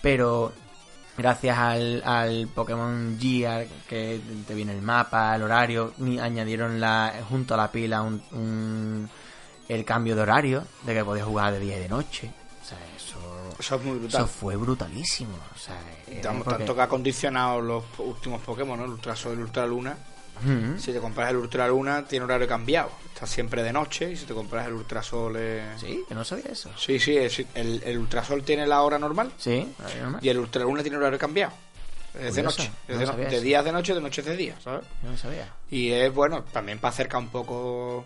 Pero 0.01 0.51
gracias 1.17 1.57
al, 1.57 2.01
al 2.05 2.47
Pokémon 2.47 3.17
Gear 3.19 3.65
que 3.87 4.19
te 4.47 4.53
viene 4.55 4.71
el 4.73 4.81
mapa, 4.81 5.35
el 5.35 5.43
horario, 5.43 5.93
ni- 5.97 6.19
añadieron 6.19 6.79
la 6.79 7.13
junto 7.29 7.53
a 7.53 7.57
la 7.57 7.71
pila 7.71 8.01
un, 8.01 8.21
un- 8.31 9.09
el 9.69 9.85
cambio 9.85 10.15
de 10.15 10.21
horario, 10.23 10.63
de 10.83 10.93
que 10.93 11.05
podías 11.05 11.25
jugar 11.25 11.53
de 11.53 11.59
día 11.59 11.77
y 11.77 11.81
de 11.81 11.89
noche. 11.89 12.31
O 12.61 12.65
sea, 12.65 12.77
eso, 12.95 13.17
Eso 13.59 13.75
es 13.75 13.83
muy 13.83 13.97
brutal. 13.99 14.21
eso 14.23 14.27
fue 14.27 14.55
brutalísimo. 14.55 15.35
O 15.55 15.57
sea, 15.57 15.75
porque- 16.43 16.57
Tanto 16.59 16.75
que 16.75 16.81
ha 16.81 16.87
condicionado 16.87 17.61
los 17.61 17.83
últimos 17.99 18.41
Pokémon, 18.41 18.77
¿no? 18.79 18.85
El 18.85 18.91
Ultra 18.91 19.15
Sol 19.15 19.33
y 19.33 19.35
el 19.35 19.41
Ultra 19.43 19.65
Luna. 19.65 19.97
Si 20.79 20.91
te 20.91 20.99
compras 20.99 21.29
el 21.31 21.37
Ultra 21.37 21.67
Luna, 21.67 22.05
tiene 22.05 22.25
horario 22.25 22.47
cambiado. 22.47 22.91
Está 23.13 23.25
siempre 23.27 23.63
de 23.63 23.71
noche. 23.73 24.11
Y 24.11 24.15
si 24.15 24.25
te 24.25 24.33
compras 24.33 24.67
el 24.67 24.73
Ultra 24.73 25.01
Sol. 25.03 25.35
es- 25.37 25.79
Sí, 25.81 26.03
que 26.07 26.15
no 26.15 26.23
sabía 26.23 26.45
eso. 26.51 26.71
sí, 26.77 26.99
sí, 26.99 27.15
es- 27.17 27.43
el, 27.55 27.81
el 27.85 27.97
Ultra 27.97 28.23
Sol 28.23 28.43
tiene 28.43 28.65
la 28.67 28.81
hora 28.81 28.97
normal. 28.99 29.31
Sí, 29.37 29.67
normal. 30.01 30.19
Y 30.23 30.29
el 30.29 30.37
Ultra 30.39 30.63
Luna 30.63 30.81
tiene 30.81 30.97
horario 30.97 31.17
cambiado. 31.19 31.53
Es 32.19 32.35
de 32.35 32.43
noche. 32.43 32.69
no 32.87 32.97
de, 32.99 33.05
no- 33.05 33.13
de 33.15 33.41
día 33.41 33.59
es 33.59 33.65
de 33.65 33.71
noche, 33.71 33.93
de 33.95 34.01
noche 34.01 34.21
es 34.21 34.27
de 34.27 34.37
día, 34.37 34.55
¿sabes? 34.63 34.85
Yo 35.03 35.09
no 35.11 35.17
sabía. 35.17 35.47
Y 35.71 35.91
es 35.91 36.13
bueno, 36.13 36.43
también 36.43 36.77
para 36.79 36.93
acercar 36.93 37.19
un 37.21 37.29
poco. 37.29 38.05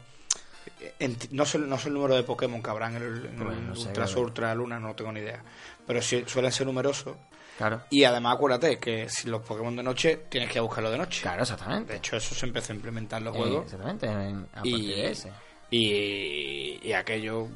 No 1.31 1.45
sé, 1.45 1.57
no 1.59 1.77
sé 1.77 1.87
el 1.89 1.93
número 1.95 2.15
de 2.15 2.23
Pokémon 2.23 2.61
que 2.61 2.69
habrán 2.69 2.95
en 2.95 3.03
el, 3.03 3.25
en 3.25 3.35
Pues 3.37 3.57
el 3.57 3.87
Ultra 3.87 4.07
Ultra 4.17 4.55
Luna, 4.55 4.79
no 4.79 4.93
tengo 4.95 5.11
ni 5.11 5.19
idea. 5.21 5.41
Pero 5.85 6.01
sí, 6.01 6.23
suelen 6.27 6.51
ser 6.51 6.67
numerosos. 6.67 7.15
Claro. 7.57 7.81
Y 7.89 8.03
además, 8.03 8.35
acuérdate 8.35 8.77
que 8.77 9.09
si 9.09 9.27
los 9.29 9.41
Pokémon 9.41 9.75
de 9.75 9.81
noche 9.83 10.25
tienes 10.29 10.51
que 10.51 10.59
buscarlo 10.59 10.91
de 10.91 10.97
noche. 10.99 11.21
Claro, 11.23 11.41
exactamente. 11.41 11.93
De 11.93 11.97
hecho, 11.99 12.15
eso 12.17 12.35
se 12.35 12.45
empezó 12.45 12.71
a 12.71 12.75
implementar 12.75 13.17
en 13.19 13.25
los 13.25 13.35
Eh, 13.35 13.39
juegos. 13.39 13.65
exactamente, 13.65 14.05
en- 14.05 14.47
a 14.53 14.61
Y- 14.63 14.87
de 14.87 15.11
ese. 15.11 15.31
Y, 15.71 16.79
y 16.87 16.93
aquello 16.93 17.47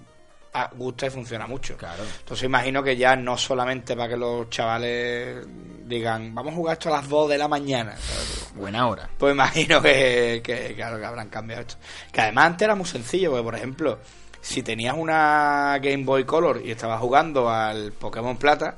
ah, 0.53 0.69
gusta 0.75 1.07
y 1.07 1.09
funciona 1.09 1.47
mucho. 1.47 1.77
Claro. 1.77 2.03
Entonces 2.19 2.43
imagino 2.45 2.83
que 2.83 2.97
ya 2.97 3.15
no 3.15 3.37
solamente 3.37 3.95
para 3.95 4.09
que 4.09 4.17
los 4.17 4.49
chavales 4.49 5.45
digan, 5.85 6.33
vamos 6.35 6.51
a 6.53 6.55
jugar 6.57 6.73
esto 6.73 6.89
a 6.89 6.97
las 6.99 7.07
2 7.07 7.29
de 7.29 7.37
la 7.37 7.47
mañana. 7.47 7.95
¿sabes? 7.95 8.51
Buena 8.55 8.87
hora. 8.87 9.09
Pues 9.17 9.33
imagino 9.33 9.81
que, 9.81 10.41
que, 10.43 10.73
claro, 10.75 10.99
que 10.99 11.05
habrán 11.05 11.29
cambiado 11.29 11.61
esto. 11.61 11.75
Que 12.11 12.21
además 12.21 12.47
antes 12.47 12.65
era 12.65 12.75
muy 12.75 12.85
sencillo, 12.85 13.29
porque 13.31 13.43
por 13.43 13.55
ejemplo, 13.55 13.99
si 14.41 14.61
tenías 14.61 14.95
una 14.97 15.77
Game 15.81 16.03
Boy 16.03 16.25
Color 16.25 16.61
y 16.65 16.71
estabas 16.71 16.99
jugando 16.99 17.49
al 17.49 17.93
Pokémon 17.93 18.35
Plata, 18.37 18.77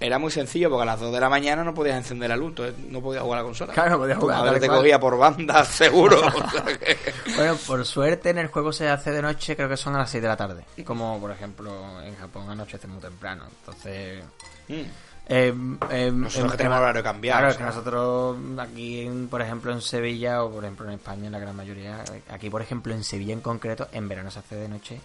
era 0.00 0.18
muy 0.18 0.30
sencillo 0.30 0.68
porque 0.70 0.82
a 0.82 0.86
las 0.86 1.00
2 1.00 1.12
de 1.12 1.20
la 1.20 1.28
mañana 1.28 1.62
no 1.64 1.74
podías 1.74 1.96
encender 1.96 2.28
la 2.30 2.36
luz, 2.36 2.48
entonces 2.50 2.74
no 2.90 3.00
podías 3.00 3.22
jugar 3.22 3.38
a 3.38 3.42
la 3.42 3.46
consola. 3.46 3.72
Claro, 3.72 3.90
no 3.90 3.98
podías 3.98 4.18
jugar, 4.18 4.58
te 4.60 4.68
cogía 4.68 4.98
por 5.00 5.16
banda, 5.18 5.64
seguro. 5.66 6.20
O 6.26 6.50
sea 6.50 6.64
que- 6.78 6.96
Bueno, 7.36 7.56
por 7.66 7.84
suerte 7.86 8.30
en 8.30 8.38
el 8.38 8.48
juego 8.48 8.72
se 8.72 8.88
hace 8.88 9.10
de 9.12 9.22
noche, 9.22 9.56
creo 9.56 9.68
que 9.68 9.76
son 9.76 9.94
a 9.94 9.98
las 9.98 10.10
6 10.10 10.22
de 10.22 10.28
la 10.28 10.36
tarde. 10.36 10.64
Como 10.84 11.20
por 11.20 11.30
ejemplo 11.30 12.00
en 12.02 12.16
Japón 12.16 12.48
anochece 12.50 12.86
muy 12.86 13.00
temprano. 13.00 13.44
Entonces. 13.60 14.24
Mm. 14.68 14.74
Eh, 15.32 15.54
eh, 15.90 16.10
Nosotros 16.12 16.50
que 16.52 16.56
tenemos 16.58 16.80
horario 16.80 17.04
cambiado, 17.04 17.38
Claro, 17.38 17.52
es 17.52 17.56
que 17.56 17.62
nosotros 17.62 18.36
aquí, 18.58 19.02
en- 19.02 19.28
por 19.28 19.40
ejemplo, 19.40 19.70
en 19.72 19.80
Sevilla 19.80 20.42
o 20.42 20.50
por 20.50 20.64
ejemplo 20.64 20.86
en 20.88 20.94
España, 20.94 21.26
en 21.26 21.32
la 21.32 21.38
gran 21.38 21.54
mayoría, 21.54 22.02
aquí 22.30 22.50
por 22.50 22.62
ejemplo 22.62 22.92
en 22.94 23.04
Sevilla 23.04 23.32
en 23.32 23.40
concreto, 23.40 23.86
en 23.92 24.08
verano 24.08 24.30
se 24.32 24.40
hace 24.40 24.56
de 24.56 24.68
noche 24.68 25.00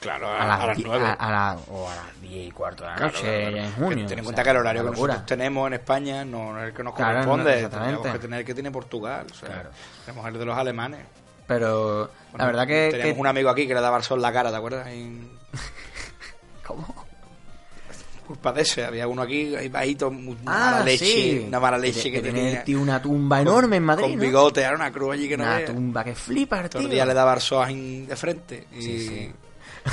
Claro, 0.00 0.28
a, 0.28 0.42
a, 0.42 0.46
las, 0.46 0.60
a 0.60 0.66
las 0.66 0.76
die- 0.76 0.84
9. 0.86 1.04
a- 1.06 1.12
a 1.14 1.30
la- 1.30 1.58
o 1.70 1.88
a 1.90 1.94
las 1.94 2.20
10 2.20 2.48
y 2.48 2.50
cuarto 2.50 2.84
de 2.84 2.90
la 2.90 2.96
Claro, 2.96 3.12
noche, 3.12 3.40
claro, 3.40 3.56
en 3.56 3.72
junio. 3.72 4.06
Ten 4.06 4.18
en 4.18 4.24
cuenta 4.24 4.42
sea, 4.42 4.44
que 4.44 4.50
el 4.50 4.56
horario 4.58 4.84
que 4.84 4.90
nosotros 4.90 5.26
tenemos 5.26 5.66
en 5.66 5.72
España 5.74 6.24
no 6.24 6.58
es 6.60 6.68
el 6.68 6.74
que 6.74 6.82
nos 6.82 6.94
Claro, 6.94 7.18
no, 7.20 7.24
corresponde. 7.24 7.54
exactamente. 7.56 7.96
Tenemos 7.98 8.12
que 8.18 8.22
tener 8.26 8.40
el 8.40 8.46
que 8.46 8.54
tiene 8.54 8.70
Portugal. 8.70 9.26
O 9.30 9.34
sea, 9.34 9.48
Claro. 9.48 9.70
Tenemos 10.04 10.26
el 10.28 10.38
de 10.38 10.44
los 10.44 10.56
alemanes. 10.58 11.00
Pero 11.46 12.02
la 12.02 12.10
Bueno, 12.32 12.46
verdad 12.46 12.66
que... 12.66 12.88
Teníamos 12.90 13.14
que- 13.14 13.20
un 13.20 13.26
amigo 13.26 13.50
aquí 13.50 13.66
que 13.66 13.74
le 13.74 13.80
daba 13.80 13.96
el 13.96 14.02
sol 14.02 14.20
la 14.20 14.32
cara, 14.32 14.50
¿te 14.50 14.56
acuerdas? 14.56 14.86
En 14.88 15.30
¿Cómo? 16.66 17.06
culpa 18.26 18.52
de 18.52 18.62
ese. 18.62 18.84
Había 18.84 19.06
uno 19.06 19.22
aquí, 19.22 19.54
ahí 19.54 19.68
bajito, 19.68 20.08
una 20.08 20.36
Ah, 20.46 20.70
mala 20.72 20.84
leche. 20.84 21.04
sí. 21.06 21.44
Una 21.46 21.60
mala 21.60 21.78
leche 21.78 22.10
que, 22.10 22.20
tiene 22.20 22.40
tenía. 22.40 22.58
el 22.58 22.64
tío 22.64 22.80
una 22.80 23.00
tumba 23.00 23.40
enorme 23.40 23.76
en 23.76 23.84
Madrid, 23.84 24.02
Con 24.06 24.16
¿no? 24.16 24.20
bigote, 24.22 24.62
era 24.62 24.74
una 24.74 24.90
cruz 24.90 25.12
allí 25.14 25.28
que 25.28 25.36
no 25.36 25.44
Una 25.44 25.64
tumba 25.64 26.02
que 26.02 26.14
flipa, 26.16 26.60
el 26.60 26.68
Todo 26.68 26.82
el 26.82 26.88
tío. 26.88 26.94
día 26.94 27.06
le 27.06 27.14
daba 27.14 27.38
en- 27.68 28.08
de 28.08 28.16
frente. 28.16 28.66
Y 28.72 28.82
Sí, 28.82 29.08
sí. 29.08 29.32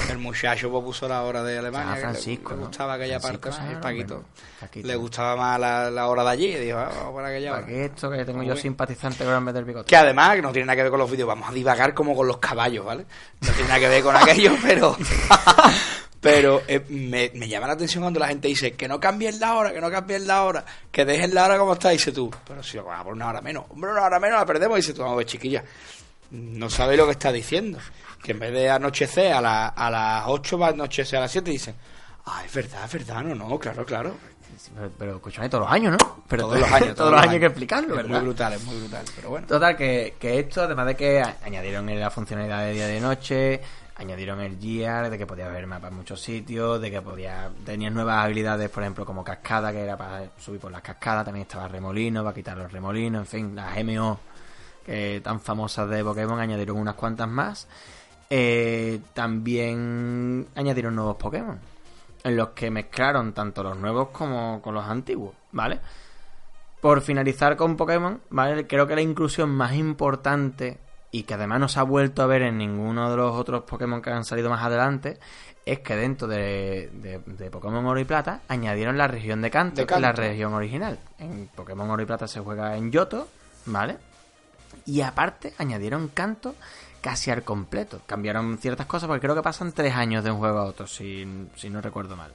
El 0.10 0.18
muchacho 0.18 0.70
pues, 0.72 0.84
puso 0.84 1.08
la 1.08 1.22
hora 1.24 1.44
de 1.44 1.58
Alemania. 1.58 1.92
Ah, 1.92 1.96
que 1.96 2.00
le- 2.02 2.12
Francisco, 2.12 2.52
le, 2.54 2.58
gustaba 2.60 2.94
aquella 2.94 3.20
Francisco 3.20 3.50
parte 3.50 3.62
más. 3.62 3.68
y 3.70 3.74
llama, 3.74 3.82
Paquito. 3.82 4.24
Paquito. 4.60 4.88
Le 4.88 4.96
gustaba 4.96 5.36
más 5.36 5.60
la, 5.60 5.92
la 5.92 6.08
hora 6.08 6.24
de 6.24 6.30
allí. 6.30 6.46
Y 6.48 6.60
dijo, 6.60 6.78
ah, 6.78 6.92
vamos 6.96 7.16
para 7.16 7.28
aquella 7.30 7.52
hora. 7.52 7.62
¿Para 7.62 7.74
qué 7.74 7.86
esto 7.86 8.10
que 8.12 8.26
tengo 8.26 8.38
Muy 8.40 8.48
yo 8.48 8.54
bien. 8.54 8.62
simpatizante 8.62 9.24
con 9.24 9.34
el 9.34 9.42
meter 9.42 9.64
bigote? 9.66 9.88
Que 9.88 9.96
además, 9.96 10.36
que 10.36 10.42
no 10.42 10.52
tiene 10.52 10.66
nada 10.66 10.76
que 10.76 10.82
ver 10.84 10.92
con 10.92 11.00
los 11.00 11.10
vídeos, 11.12 11.28
vamos 11.28 11.50
a 11.50 11.54
divagar 11.54 11.94
como 11.94 12.16
con 12.16 12.28
los 12.28 12.38
caballos, 12.38 12.86
¿vale? 12.86 13.06
No 13.42 13.50
tiene 13.52 13.68
nada 13.68 13.80
que 13.80 13.88
ver 13.90 14.04
con 14.04 14.16
aquello, 14.16 14.56
pero. 14.64 14.96
pero 16.22 16.62
eh, 16.68 16.84
me, 16.90 17.32
me 17.36 17.48
llama 17.50 17.68
la 17.68 17.74
atención 17.74 18.02
cuando 18.04 18.20
la 18.20 18.28
gente 18.30 18.48
dice 18.48 18.74
que 18.74 18.88
no 18.88 18.98
cambien 19.00 19.40
la 19.42 19.56
hora, 19.56 19.74
que 19.74 19.82
no 19.82 19.92
cambien 19.92 20.26
la 20.26 20.44
hora, 20.44 20.64
que 20.92 21.04
dejen 21.04 21.34
la 21.36 21.46
hora 21.46 21.58
como 21.58 21.74
está, 21.74 21.90
dice 21.90 22.12
tú. 22.14 22.32
Pero 22.48 22.64
si 22.64 22.78
lo 22.78 22.86
vamos 22.86 23.02
a 23.02 23.04
poner 23.04 23.16
una 23.16 23.30
hora 23.30 23.42
menos, 23.42 23.66
hombre, 23.70 23.92
una 23.92 24.04
hora 24.04 24.20
menos 24.20 24.40
la 24.40 24.46
perdemos, 24.46 24.78
dice 24.78 24.94
tú, 24.94 25.02
vamos 25.02 25.16
a 25.16 25.18
ver, 25.18 25.26
chiquilla. 25.26 25.64
No 26.32 26.70
sabéis 26.70 26.98
lo 27.00 27.06
que 27.06 27.12
está 27.12 27.32
diciendo. 27.32 27.78
Que 28.24 28.32
en 28.32 28.40
vez 28.40 28.52
de 28.54 28.70
anochecer 28.72 29.34
a, 29.34 29.42
la- 29.42 29.68
a 29.68 29.92
las 29.92 30.24
8 30.28 30.58
va 30.58 30.68
a 30.68 30.70
anochecer 30.72 31.18
a 31.20 31.22
las 31.24 31.32
7 31.32 31.50
y 31.50 31.54
dicen, 31.54 31.76
ah, 32.26 32.42
es 32.46 32.54
verdad, 32.54 32.86
es 32.86 32.94
verdad, 32.94 33.22
no, 33.24 33.36
no, 33.36 33.60
claro, 33.60 33.86
claro. 33.86 34.16
Pero, 34.98 35.20
pero 35.20 35.50
todos 35.50 35.64
los 35.66 35.72
años, 35.72 35.98
¿no? 36.00 36.24
Pero 36.28 36.44
todos 36.44 36.60
los 36.60 36.72
años, 36.72 36.96
todos 36.96 37.12
los 37.12 37.20
años 37.20 37.34
hay 37.34 37.40
que 37.40 37.46
explicarlo, 37.48 38.00
Es 38.00 38.08
muy 38.08 38.20
brutal, 38.20 38.54
es 38.54 38.64
muy 38.64 38.78
brutal, 38.80 39.04
pero 39.16 39.30
bueno. 39.30 39.48
Total, 39.48 39.76
que, 39.76 40.16
que 40.20 40.40
esto, 40.40 40.62
además 40.62 40.86
de 40.88 40.96
que 40.96 41.22
añadieron 41.44 42.00
la 42.00 42.10
funcionalidad 42.12 42.60
de 42.62 42.74
día 42.74 42.90
y 42.90 42.94
de 42.94 43.00
noche, 43.02 43.62
añadieron 43.96 44.40
el 44.42 44.58
gear, 44.60 45.10
de 45.10 45.18
que 45.18 45.26
podía 45.26 45.48
ver 45.50 45.66
mapas 45.68 45.92
en 45.92 45.98
muchos 45.98 46.22
sitios, 46.22 46.80
de 46.80 46.92
que 46.92 47.02
podía 47.02 47.50
tenías 47.66 47.92
nuevas 47.92 48.24
habilidades, 48.24 48.70
por 48.70 48.84
ejemplo, 48.84 49.06
como 49.06 49.24
cascada, 49.24 49.72
que 49.72 49.82
era 49.82 49.98
para 49.98 50.30
subir 50.40 50.62
por 50.62 50.72
las 50.72 50.82
cascadas, 50.82 51.26
también 51.26 51.42
estaba 51.48 51.68
remolino, 51.68 52.24
para 52.24 52.34
quitar 52.36 52.56
los 52.58 52.72
remolinos, 52.72 53.22
en 53.22 53.26
fin, 53.28 53.56
las 53.56 53.76
MO 53.84 54.20
que 54.86 55.22
tan 55.24 55.40
famosas 55.42 55.90
de 55.90 56.04
Pokémon, 56.04 56.40
añadieron 56.40 56.78
unas 56.78 56.96
cuantas 56.96 57.28
más. 57.28 57.68
Eh, 58.36 59.00
también 59.14 60.48
añadieron 60.56 60.96
nuevos 60.96 61.18
Pokémon, 61.18 61.60
en 62.24 62.36
los 62.36 62.50
que 62.50 62.72
mezclaron 62.72 63.32
tanto 63.34 63.62
los 63.62 63.78
nuevos 63.78 64.08
como 64.10 64.60
con 64.60 64.74
los 64.74 64.86
antiguos, 64.86 65.36
¿vale? 65.52 65.80
Por 66.82 67.02
finalizar 67.02 67.56
con 67.56 67.78
Pokémon, 67.78 68.20
¿vale? 68.32 68.66
Creo 68.66 68.88
que 68.88 68.96
la 68.96 69.02
inclusión 69.02 69.52
más 69.52 69.74
importante 69.76 70.80
y 71.12 71.24
que 71.24 71.36
además 71.36 71.60
no 71.60 71.68
se 71.70 71.80
ha 71.80 71.84
vuelto 71.84 72.24
a 72.24 72.26
ver 72.26 72.42
en 72.42 72.58
ninguno 72.58 73.12
de 73.12 73.18
los 73.18 73.36
otros 73.36 73.66
Pokémon 73.66 74.02
que 74.02 74.10
han 74.10 74.26
salido 74.26 74.50
más 74.50 74.64
adelante 74.64 75.20
es 75.64 75.80
que 75.82 75.96
dentro 75.96 76.28
de, 76.28 76.90
de- 76.92 77.20
de 77.20 77.52
Pokémon 77.52 77.86
Oro 77.86 78.00
y 78.00 78.04
Plata 78.04 78.42
añadieron 78.48 78.98
la 78.98 79.08
región 79.08 79.44
de 79.44 79.52
Kanto, 79.52 79.82
De 79.82 79.86
que 79.86 79.94
es 79.94 80.02
la 80.02 80.12
región 80.12 80.56
original. 80.56 80.98
En 81.20 81.50
Pokémon 81.56 81.88
Oro 81.88 82.02
y 82.02 82.06
Plata 82.08 82.28
se 82.28 82.40
juega 82.40 82.76
en 82.78 82.92
Yoto, 82.92 83.28
¿vale? 83.68 83.98
Y 84.88 85.02
aparte 85.02 85.54
añadieron 85.60 86.08
Kanto 86.08 86.56
casi 87.04 87.30
al 87.30 87.44
completo. 87.44 88.02
Cambiaron 88.08 88.58
ciertas 88.58 88.88
cosas 88.88 89.08
porque 89.08 89.22
creo 89.22 89.36
que 89.36 89.44
pasan 89.44 89.72
tres 89.74 89.94
años 89.94 90.24
de 90.24 90.32
un 90.32 90.38
juego 90.40 90.58
a 90.60 90.64
otro, 90.64 90.88
si, 90.88 91.28
si 91.56 91.70
no 91.70 91.82
recuerdo 91.82 92.16
mal. 92.16 92.32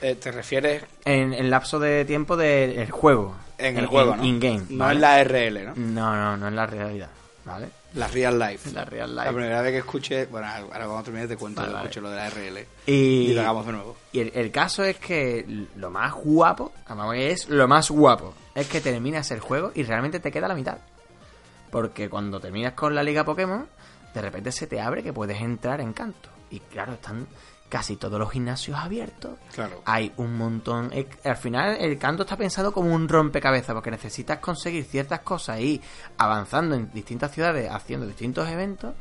Eh, 0.00 0.14
¿Te 0.16 0.30
refieres 0.30 0.84
En 1.04 1.32
el 1.32 1.48
lapso 1.50 1.78
de 1.80 2.04
tiempo 2.04 2.36
del 2.36 2.90
juego. 2.90 3.34
en 3.58 3.78
el 3.78 3.86
juego, 3.86 4.14
¿no? 4.16 4.24
In-game. 4.24 4.64
No 4.70 4.84
¿vale? 4.84 4.94
en 4.96 5.00
la 5.00 5.24
RL, 5.24 5.64
¿no? 5.64 5.72
No, 5.76 6.14
no, 6.16 6.36
no 6.36 6.48
es 6.48 6.54
la 6.54 6.66
realidad, 6.66 7.08
¿vale? 7.44 7.68
La 7.94 8.08
real 8.08 8.38
life. 8.38 8.70
La 8.72 8.84
real 8.84 9.14
La 9.14 9.24
life. 9.24 9.34
primera 9.34 9.60
vez 9.62 9.70
que 9.72 9.78
escuché, 9.78 10.26
bueno, 10.26 10.46
ahora 10.48 10.86
cuando 10.86 11.02
termine 11.04 11.28
te 11.28 11.36
cuento, 11.36 11.60
Vale, 11.60 11.70
lo 11.72 11.76
vale. 11.78 11.88
escuché 11.88 12.00
lo 12.00 12.10
de 12.10 12.16
la 12.16 12.30
RL. 12.30 12.66
Y, 12.86 12.92
Y 12.92 13.34
lo 13.34 13.40
hagamos 13.42 13.66
de 13.66 13.72
nuevo. 13.72 13.96
y 14.12 14.20
el, 14.20 14.32
el 14.34 14.50
caso 14.50 14.82
es 14.82 14.96
que 14.98 15.66
lo 15.76 15.90
más 15.90 16.12
guapo, 16.14 16.72
además 16.86 17.14
es 17.16 17.48
lo 17.48 17.68
más 17.68 17.90
guapo, 17.90 18.34
es 18.54 18.66
que 18.68 18.80
terminas 18.80 19.30
el 19.30 19.40
juego 19.40 19.72
y 19.74 19.82
realmente 19.84 20.20
te 20.20 20.32
queda 20.32 20.48
la 20.48 20.54
mitad. 20.54 20.78
Porque 21.70 22.08
cuando 22.08 22.40
terminas 22.40 22.72
con 22.74 22.94
la 22.94 23.02
liga 23.02 23.24
Pokémon, 23.24 23.66
de 24.14 24.20
repente 24.20 24.52
se 24.52 24.66
te 24.66 24.80
abre 24.80 25.02
que 25.02 25.12
puedes 25.12 25.40
entrar 25.40 25.80
en 25.80 25.92
canto. 25.92 26.28
Y 26.50 26.60
claro, 26.60 26.92
están 26.92 27.26
casi 27.72 27.96
todos 27.96 28.18
los 28.18 28.30
gimnasios 28.30 28.78
abiertos. 28.78 29.38
Claro. 29.54 29.80
Hay 29.86 30.12
un 30.18 30.36
montón. 30.36 30.90
Al 31.24 31.36
final, 31.38 31.78
el 31.80 31.98
canto 31.98 32.24
está 32.24 32.36
pensado 32.36 32.70
como 32.70 32.94
un 32.94 33.08
rompecabezas, 33.08 33.74
porque 33.74 33.90
necesitas 33.90 34.40
conseguir 34.40 34.84
ciertas 34.84 35.20
cosas 35.20 35.58
y 35.60 35.80
avanzando 36.18 36.74
en 36.74 36.92
distintas 36.92 37.32
ciudades, 37.32 37.70
haciendo 37.70 38.06
distintos 38.06 38.46
eventos, 38.50 38.92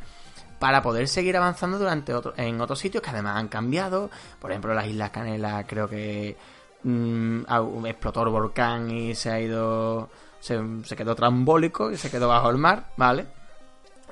para 0.57 0.81
poder 0.81 1.09
seguir 1.09 1.35
avanzando 1.35 1.77
durante 1.79 2.13
otro, 2.13 2.33
en 2.37 2.61
otros 2.61 2.79
sitios 2.79 3.03
que 3.03 3.09
además 3.09 3.35
han 3.35 3.49
cambiado. 3.49 4.09
Por 4.39 4.51
ejemplo, 4.51 4.73
las 4.73 4.87
Islas 4.87 5.09
Canela, 5.09 5.65
creo 5.67 5.89
que 5.89 6.37
mm, 6.83 7.43
explotó 7.85 8.23
el 8.23 8.29
volcán 8.29 8.89
y 8.89 9.15
se 9.15 9.31
ha 9.31 9.41
ido. 9.41 10.09
Se, 10.39 10.57
se 10.85 10.95
quedó 10.95 11.13
trambólico 11.13 11.91
y 11.91 11.97
se 11.97 12.09
quedó 12.09 12.29
bajo 12.29 12.49
el 12.49 12.57
mar, 12.57 12.87
¿vale? 12.95 13.27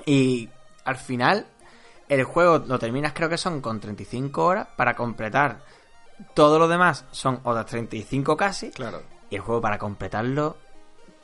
Y 0.04 0.50
al 0.84 0.96
final, 0.96 1.46
el 2.08 2.24
juego 2.24 2.58
lo 2.58 2.78
terminas, 2.78 3.12
creo 3.12 3.28
que 3.28 3.38
son 3.38 3.60
con 3.60 3.80
35 3.80 4.44
horas 4.44 4.68
para 4.76 4.94
completar. 4.94 5.62
Todo 6.34 6.58
lo 6.58 6.68
demás 6.68 7.04
son 7.12 7.40
otras 7.44 7.66
35 7.66 8.36
casi. 8.36 8.70
Claro. 8.70 9.02
Y 9.30 9.36
el 9.36 9.40
juego 9.42 9.60
para 9.60 9.78
completarlo 9.78 10.56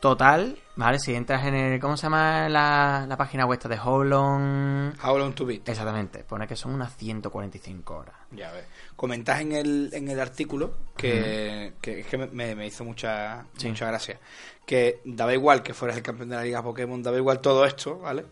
total, 0.01 0.59
¿vale? 0.77 0.99
Si 0.99 1.15
entras 1.15 1.45
en 1.47 1.55
el... 1.55 1.81
¿Cómo 1.81 1.97
se 1.97 2.05
llama 2.05 2.49
la, 2.49 3.07
la 3.09 3.17
página 3.17 3.47
web 3.47 3.59
de 3.61 3.79
Howlon? 3.79 4.95
How 5.03 5.19
long 5.19 5.33
to 5.35 5.45
beat. 5.47 5.69
Exactamente, 5.69 6.23
pone 6.23 6.47
que 6.47 6.55
son 6.55 6.75
unas 6.75 6.95
145 6.97 7.97
horas. 7.97 8.15
Ya 8.31 8.53
ves. 8.53 8.67
Comentas 8.95 9.41
en 9.41 9.53
el, 9.53 9.91
en 9.93 10.09
el 10.09 10.21
artículo 10.21 10.73
que, 10.97 11.73
que 11.81 12.01
es 12.01 12.07
que 12.07 12.19
me- 12.19 12.27
me, 12.29 12.55
me 12.55 12.67
hizo 12.67 12.85
mucha, 12.85 13.45
Sí. 13.57 13.69
mucha 13.69 13.87
gracia. 13.87 14.19
Que 14.65 15.01
daba 15.05 15.33
igual 15.35 15.63
que 15.63 15.75
fueras 15.75 15.97
el 15.97 16.03
campeón 16.03 16.29
de 16.29 16.37
la 16.37 16.43
Liga 16.43 16.63
Pokémon, 16.63 17.03
daba 17.03 17.17
igual 17.17 17.41
todo 17.41 17.65
esto, 17.65 17.99
¿vale? 17.99 18.25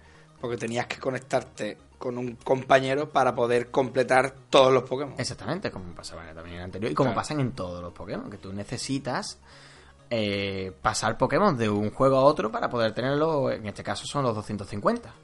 Porque 0.45 0.59
tenías 0.59 0.87
que 0.87 0.99
conectarte 0.99 1.79
con 1.97 2.19
un 2.19 2.37
compañero 2.37 3.09
para 3.09 3.35
poder 3.35 3.71
completar 3.71 4.35
todos 4.51 4.71
los 4.75 4.83
Pokémon. 4.83 5.15
Exactamente, 5.17 5.71
como 5.71 5.95
pasaba 5.95 6.23
también 6.35 6.49
en 6.49 6.55
el 6.57 6.65
anterior 6.65 6.93
y 6.93 6.95
como 6.95 7.07
Claro. 7.09 7.17
pasan 7.19 7.41
en 7.41 7.53
todos 7.53 7.83
los 7.83 7.95
Pokémon, 7.95 8.31
que 8.31 8.37
tú 8.37 8.53
necesitas 8.53 9.39
eh, 10.11 10.71
pasar 10.83 11.17
Pokémon 11.17 11.57
de 11.57 11.71
un 11.71 11.91
juego 11.91 12.19
a 12.19 12.25
otro 12.25 12.53
para 12.53 12.69
poder 12.69 12.93
tenerlo, 12.93 13.51
en 13.51 13.65
este 13.67 13.83
caso 13.83 14.05
son 14.07 14.23
los 14.23 14.35
250. 14.35 15.15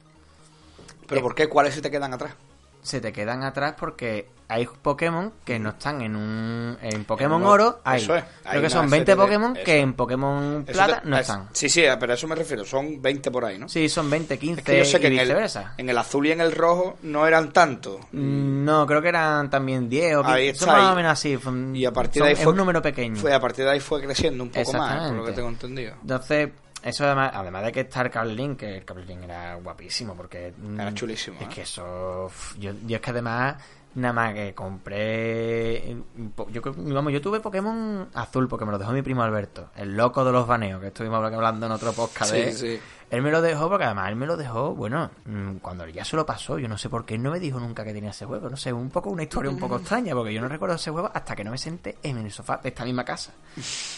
¿Pero 1.07 1.21
por 1.21 1.35
qué? 1.35 1.47
¿Cuáles 1.47 1.75
se 1.75 1.83
te 1.83 1.91
quedan 1.91 2.15
atrás? 2.15 2.33
Se 2.81 2.99
te 3.01 3.11
quedan 3.13 3.43
atrás 3.43 3.75
porque 3.79 4.27
hay 4.47 4.67
Pokémon 4.81 5.31
que 5.45 5.57
no 5.59 5.69
están 5.69 6.01
en 6.01 6.13
un 6.15 6.77
en 6.81 7.05
Pokémon 7.05 7.39
En 7.39 7.45
un- 7.47 7.53
Oro, 7.53 7.79
hay, 7.85 8.01
eso 8.01 8.15
es, 8.17 8.23
hay 8.43 8.49
creo 8.51 8.61
que 8.63 8.69
son 8.69 8.89
20 8.89 9.11
serie 9.11 9.15
de- 9.15 9.15
Pokémon 9.27 9.55
eso. 9.55 9.63
que 9.65 9.79
en 9.79 9.93
Pokémon 9.93 10.65
Plata 10.65 11.01
te- 11.01 11.09
no 11.09 11.15
es- 11.15 11.21
están. 11.21 11.47
Sí, 11.53 11.69
sí, 11.69 11.83
pero 11.99 12.11
a 12.11 12.15
eso 12.15 12.27
me 12.27 12.35
refiero. 12.35 12.65
Son 12.65 13.01
20 13.01 13.31
por 13.31 13.45
ahí, 13.45 13.57
¿no? 13.57 13.69
Sí, 13.69 13.87
son 13.87 14.09
20, 14.09 14.37
15 14.37 14.59
Es 14.59 14.65
que 14.65 14.77
yo 14.79 14.83
sé 14.85 14.99
que 14.99 15.07
y 15.13 15.19
en 15.19 15.31
el, 15.31 15.47
en 15.77 15.89
el 15.89 15.97
azul 15.97 16.27
y 16.27 16.31
en 16.31 16.41
el 16.41 16.51
rojo 16.51 16.97
no 17.03 17.25
eran 17.27 17.53
tantos. 17.53 17.97
Mm, 18.11 18.65
No, 18.65 18.85
creo 18.85 19.01
que 19.01 19.07
eran 19.09 19.49
también 19.49 19.87
10 19.87 20.15
o 20.17 20.23
15. 20.23 20.33
Ahí 20.37 20.47
son 20.55 20.69
está, 20.69 20.71
más 20.81 20.89
y- 20.89 20.91
o 20.91 20.95
menos 20.95 21.11
así. 21.13 21.37
son- 21.41 21.75
Y 21.75 21.85
a 21.85 21.93
partir 21.93 22.19
son- 22.19 22.25
de 22.25 22.29
ahí 22.29 22.33
es 22.37 22.43
fue, 22.43 22.51
un 22.51 22.57
número 22.57 22.81
pequeño. 22.81 23.15
Fue, 23.15 23.33
a 23.33 23.39
partir 23.39 23.63
de 23.63 23.71
ahí 23.71 23.79
fue 23.79 24.01
creciendo 24.01 24.43
un 24.43 24.49
poco 24.49 24.73
más, 24.73 25.07
por 25.07 25.17
lo 25.17 25.25
que 25.25 25.31
tengo 25.31 25.47
entendido. 25.49 25.93
Entonces, 26.01 26.49
eso 26.83 27.05
además, 27.05 27.31
además 27.33 27.63
de 27.65 27.71
que 27.71 27.79
está 27.81 28.01
el 28.01 28.09
Cable 28.09 28.33
Link, 28.35 28.57
que 28.59 28.77
el 28.77 28.85
Cable 28.85 29.05
Link 29.05 29.23
era 29.23 29.55
guapísimo, 29.55 30.15
porque... 30.15 30.53
mm, 30.57 30.79
Era 30.79 30.93
chulísimo, 30.93 31.37
Es 31.39 31.45
¿eh? 31.47 31.49
que 31.53 31.61
eso... 31.61 32.31
Yo, 32.59 32.71
yo 32.85 32.95
es 32.95 33.01
que 33.01 33.09
además, 33.11 33.55
nada 33.95 34.13
más 34.13 34.33
que 34.33 34.53
compré... 34.55 35.95
po- 36.35 36.49
Yo, 36.49 36.61
vamos, 36.63 37.13
yo 37.13 37.21
tuve 37.21 37.39
Pokémon 37.39 38.09
azul 38.13 38.47
porque 38.47 38.65
me 38.65 38.71
lo 38.71 38.77
dejó 38.79 38.91
mi 38.91 39.01
primo 39.01 39.21
Alberto, 39.23 39.69
el 39.75 39.95
loco 39.95 40.23
de 40.25 40.31
los 40.31 40.47
baneos, 40.47 40.81
que 40.81 40.87
estuvimos 40.87 41.23
hablando 41.23 41.65
en 41.65 41.71
otro 41.71 41.93
podcast 41.93 42.31
de... 42.31 42.51
Sí, 42.53 42.57
sí. 42.77 42.79
Él 43.11 43.21
me 43.21 43.29
lo 43.29 43.41
dejó 43.41 43.67
porque 43.67 43.83
además 43.83 44.07
él 44.07 44.15
me 44.15 44.25
lo 44.25 44.37
dejó, 44.37 44.73
bueno, 44.73 45.11
mm, 45.25 45.57
cuando 45.57 45.85
ya 45.87 46.05
se 46.05 46.15
lo 46.15 46.25
pasó, 46.25 46.57
yo 46.57 46.69
no 46.69 46.77
sé 46.77 46.87
por 46.87 47.03
qué 47.03 47.15
él 47.15 47.21
no 47.21 47.29
me 47.31 47.41
dijo 47.41 47.59
nunca 47.59 47.83
que 47.83 47.91
tenía 47.93 48.11
ese 48.11 48.25
juego, 48.25 48.49
no 48.49 48.55
sé, 48.55 48.71
un 48.71 48.89
poco 48.89 49.09
una 49.09 49.23
historia 49.23 49.51
un 49.51 49.59
poco 49.59 49.75
extraña, 49.79 50.13
porque 50.15 50.33
yo 50.33 50.39
no 50.41 50.47
recuerdo 50.47 50.75
ese 50.77 50.91
juego 50.91 51.11
hasta 51.13 51.35
que 51.35 51.43
no 51.43 51.51
me 51.51 51.57
senté 51.57 51.97
en 52.03 52.17
el 52.19 52.31
sofá 52.31 52.57
de 52.63 52.69
esta 52.69 52.85
misma 52.85 53.03
casa. 53.03 53.33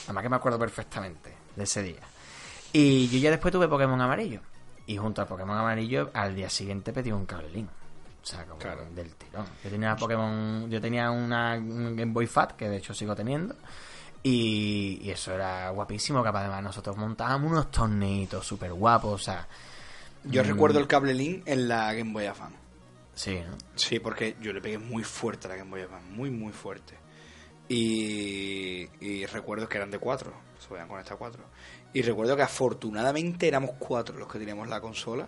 Además 0.06 0.24
que 0.24 0.30
me 0.30 0.36
acuerdo 0.38 0.58
perfectamente 0.58 1.32
de 1.56 1.64
ese 1.64 1.84
día. 1.84 2.00
Y 2.74 3.08
yo 3.10 3.20
ya 3.20 3.30
después 3.32 3.52
tuve 3.52 3.68
Pokémon 3.68 4.00
amarillo. 4.02 4.42
Y 4.88 4.98
junto 4.98 5.22
al 5.22 5.28
Pokémon 5.28 5.58
amarillo, 5.58 6.10
al 6.14 6.36
día 6.36 6.50
siguiente 6.50 6.92
pedí 6.92 7.12
un 7.12 7.26
Cablelín. 7.26 7.68
O 8.22 8.26
sea, 8.26 8.46
como 8.46 8.58
Claro. 8.60 8.86
del 8.96 9.14
tirón. 9.16 9.46
Yo 9.64 9.70
tenía 9.70 9.96
Pokémon, 9.96 10.70
yo 10.70 10.82
tenía 10.82 11.12
una 11.12 11.56
un 11.56 11.96
Game 11.96 12.12
Boy 12.14 12.26
Fat, 12.28 12.54
que 12.54 12.68
de 12.70 12.78
hecho 12.78 12.94
sigo 12.94 13.16
teniendo. 13.16 13.56
Y, 14.24 15.00
y 15.02 15.10
eso 15.12 15.34
era 15.34 15.70
guapísimo, 15.70 16.24
que 16.24 16.30
además 16.30 16.64
nosotros 16.64 16.96
montábamos 16.98 17.52
unos 17.52 17.70
torneitos 17.72 18.46
súper 18.46 18.74
guapos, 18.74 19.14
o 19.22 19.24
sea, 19.24 19.48
Yo 20.26 20.42
Mm. 20.42 20.48
recuerdo 20.48 20.80
el 20.80 20.88
cable 20.88 21.14
link 21.14 21.44
en 21.46 21.68
la 21.68 21.94
Game 21.94 22.14
Boy 22.14 22.26
Advance. 22.28 22.56
sí, 23.14 23.42
¿no? 23.46 23.58
Sí, 23.76 24.00
porque 24.00 24.38
yo 24.42 24.54
le 24.54 24.62
pegué 24.62 24.78
muy 24.78 25.04
fuerte 25.04 25.48
a 25.48 25.50
la 25.50 25.58
Game 25.58 25.70
Boy 25.70 25.82
Advance, 25.82 26.10
muy, 26.10 26.30
muy 26.32 26.54
fuerte. 26.54 26.98
Y, 27.68 28.88
y 29.02 29.26
recuerdo 29.26 29.68
que 29.68 29.78
eran 29.78 29.92
de 29.92 30.00
cuatro, 30.00 30.32
se 30.60 30.68
podían 30.70 30.88
conectar 30.88 31.18
cuatro. 31.18 31.44
Y 31.94 32.02
recuerdo 32.02 32.36
que 32.36 32.42
afortunadamente 32.42 33.48
éramos 33.48 33.72
cuatro 33.78 34.18
los 34.18 34.28
que 34.28 34.40
teníamos 34.40 34.68
la 34.68 34.82
consola. 34.82 35.28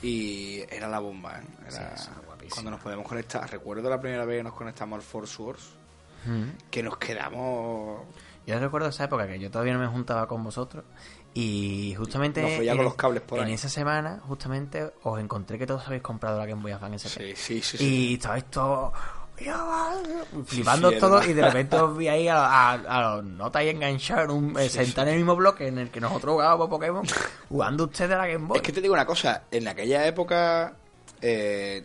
Y 0.00 0.60
era 0.70 0.86
la 0.88 1.00
bomba, 1.00 1.38
¿eh? 1.38 1.42
Era 1.66 1.96
Sí, 1.96 2.08
cuando 2.50 2.70
nos 2.70 2.80
podíamos 2.80 3.06
conectar. 3.06 3.50
Recuerdo 3.50 3.90
la 3.90 4.00
primera 4.00 4.24
vez 4.24 4.38
que 4.38 4.44
nos 4.44 4.54
conectamos 4.54 4.96
al 4.96 5.02
Force 5.02 5.42
Wars, 5.42 5.70
que 6.70 6.82
nos 6.84 6.96
quedamos. 6.98 8.02
Yo 8.46 8.58
recuerdo 8.58 8.88
esa 8.88 9.04
época 9.04 9.26
que 9.26 9.38
yo 9.40 9.50
todavía 9.50 9.74
no 9.74 9.80
me 9.80 9.88
juntaba 9.88 10.26
con 10.28 10.42
vosotros 10.42 10.84
y 11.34 11.94
justamente 11.98 12.40
Nos 12.40 12.50
en, 12.52 12.76
con 12.76 12.84
los 12.84 12.94
cables 12.94 13.22
por 13.22 13.40
en 13.40 13.46
ahí. 13.46 13.52
esa 13.52 13.68
semana 13.68 14.20
justamente 14.26 14.90
os 15.02 15.20
encontré 15.20 15.58
que 15.58 15.66
todos 15.66 15.86
habéis 15.86 16.02
comprado 16.02 16.38
la 16.38 16.46
Game 16.46 16.62
Boy 16.62 16.72
Advance 16.72 17.08
SP. 17.12 17.36
Sí, 17.36 17.60
sí. 17.60 17.76
sí. 17.76 17.84
Y 17.84 18.14
estabais 18.14 18.46
todos 18.46 18.92
flipando 20.46 20.88
una- 20.88 21.26
y 21.26 21.32
de 21.32 21.42
repente 21.42 21.76
os 21.76 21.96
vi 21.96 22.08
ahí 22.08 22.28
a, 22.28 22.44
a, 22.44 22.72
a 22.72 23.16
los 23.16 23.24
notas 23.24 23.60
ahí 23.60 23.68
enganchados 23.70 24.24
en 24.24 24.30
un, 24.30 24.58
eh, 24.58 24.68
sentados 24.68 25.08
en 25.08 25.14
el 25.14 25.16
mismo 25.20 25.36
bloque 25.36 25.68
en 25.68 25.78
el 25.78 25.90
que 25.90 26.00
nosotros 26.00 26.32
jugábamos 26.34 26.68
Pokémon 26.68 27.04
jugando 27.48 27.84
ustedes 27.84 28.12
a 28.12 28.18
la 28.18 28.26
Game 28.26 28.46
Boy. 28.46 28.56
Es 28.58 28.62
que 28.62 28.72
te 28.72 28.80
digo 28.80 28.94
una 28.94 29.06
cosa, 29.06 29.44
en 29.50 29.68
aquella 29.68 30.06
época, 30.06 30.74
eh, 31.20 31.84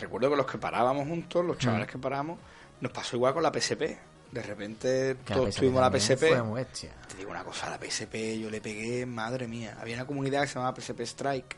recuerdo 0.00 0.30
que 0.30 0.36
los 0.36 0.46
que 0.46 0.58
parábamos 0.58 1.06
juntos, 1.08 1.44
los 1.44 1.58
chavales 1.58 1.86
que 1.88 1.98
parábamos, 1.98 2.38
nos 2.80 2.92
pasó 2.92 3.16
igual 3.16 3.34
con 3.34 3.42
la 3.42 3.52
PSP. 3.52 3.98
De 4.32 4.42
repente 4.42 5.16
Que 5.24 5.34
todos 5.34 5.54
tuvimos 5.60 5.80
la 5.80 5.90
PSP. 5.96 6.22
Te 7.08 7.16
digo 7.16 7.30
una 7.30 7.44
cosa, 7.44 7.70
la 7.70 7.78
PSP 7.78 8.36
yo 8.40 8.50
le 8.50 8.60
pegué, 8.60 9.06
madre 9.06 9.46
mía. 9.46 9.76
Había 9.80 9.94
una 9.94 10.06
comunidad 10.06 10.42
que 10.42 10.48
se 10.48 10.54
llamaba 10.54 10.74
PSP 10.76 11.00
Strike. 11.02 11.56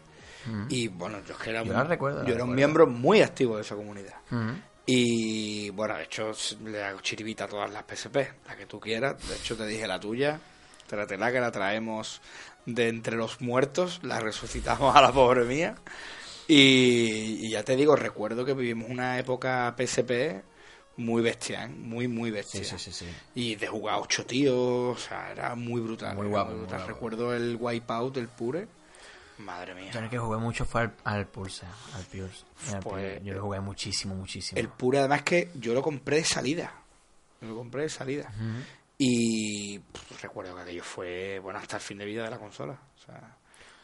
Y 0.69 0.87
bueno, 0.89 1.19
yo 1.27 1.33
es 1.35 1.41
que 1.41 1.51
era, 1.51 1.63
Yo 1.65 1.75
un- 1.75 1.89
recuerdo, 1.89 2.23
yo 2.25 2.35
era 2.35 2.45
un 2.45 2.55
miembro 2.55 2.87
muy 2.87 3.21
activo 3.23 3.57
de 3.57 3.63
esa 3.63 3.75
comunidad. 3.75 4.15
Ujú. 4.31 4.53
Y 4.87 5.71
bueno, 5.71 5.97
de 5.97 6.05
hecho 6.05 6.31
le 6.65 6.83
hago 6.83 7.01
chiribita 7.01 7.45
a 7.45 7.49
todas 7.49 7.73
las 7.73 7.85
PSP, 7.85 8.17
la 8.47 8.57
que 8.57 8.67
tú 8.67 8.79
quieras. 8.79 9.17
De 9.29 9.35
hecho 9.35 9.57
te 9.57 9.67
dije 9.67 9.87
la 9.87 9.99
tuya, 9.99 10.41
tráetela 10.87 11.33
que 11.33 11.41
la 11.41 11.51
traemos 11.51 12.21
de 12.67 12.89
entre 12.89 13.17
los 13.17 13.41
muertos, 13.41 14.01
la 14.03 14.21
resucitamos 14.21 14.95
a 14.95 15.01
la 15.03 15.13
pobre 15.13 15.45
mía. 15.45 15.75
Y, 16.49 17.47
y 17.47 17.51
ya 17.51 17.65
te 17.65 17.75
digo, 17.75 17.97
recuerdo 17.97 18.45
que 18.45 18.55
vivimos 18.55 18.89
una 18.89 19.19
época 19.19 19.75
PSP 19.77 20.45
muy 20.97 21.23
bestia, 21.23 21.65
¿eh? 21.65 21.69
muy, 21.69 22.09
muy 22.09 22.31
bestia. 22.31 22.65
Sí, 22.65 22.79
sí, 22.79 22.79
sí, 22.79 22.93
sí. 22.93 23.07
Y 23.35 23.57
de 23.57 23.67
jugar 23.67 23.99
ocho 24.01 24.25
tíos, 24.25 24.97
o 24.97 24.97
sea, 24.97 25.31
era 25.33 25.55
muy 25.55 25.81
brutal. 25.81 26.17
Muy 26.17 26.29
guapo, 26.29 26.51
muy 26.51 26.59
muy 26.59 26.67
brutal. 26.67 26.79
guapo. 26.81 26.95
Recuerdo 26.95 27.35
el 27.35 27.57
Wipeout, 27.61 28.17
el 28.17 28.29
Pure. 28.29 28.69
Madre 29.39 29.75
mía. 29.75 29.91
Yo 29.93 29.99
en 29.99 30.05
el 30.05 30.11
que 30.11 30.19
jugué 30.19 30.39
mucho 30.39 30.65
fue 30.65 30.83
al, 30.83 30.95
al 31.05 31.27
Pulse, 31.27 31.67
al 31.95 32.05
Pulse. 32.05 32.45
Al 32.73 32.81
Pues, 32.81 33.23
yo 33.23 33.35
lo 33.35 33.43
jugué 33.43 33.61
muchísimo, 33.61 34.15
muchísimo. 34.15 34.59
El 34.59 34.69
Pure, 34.69 35.01
además, 35.01 35.23
que 35.23 35.51
yo 35.55 35.75
lo 35.75 35.83
compré 35.83 36.17
de 36.17 36.25
salida. 36.25 36.73
Lo 37.43 37.55
compré 37.55 37.83
de 37.83 37.89
salida. 37.91 38.33
Y 38.99 39.79
pff, 39.79 40.23
recuerdo 40.23 40.55
que 40.57 40.63
aquello 40.63 40.83
fue, 40.83 41.39
bueno, 41.41 41.59
hasta 41.59 41.77
el 41.77 41.83
fin 41.83 41.99
de 41.99 42.07
vida 42.07 42.25
de 42.25 42.31
la 42.31 42.39
consola. 42.39 42.73
O 42.73 42.99
sea, 43.05 43.37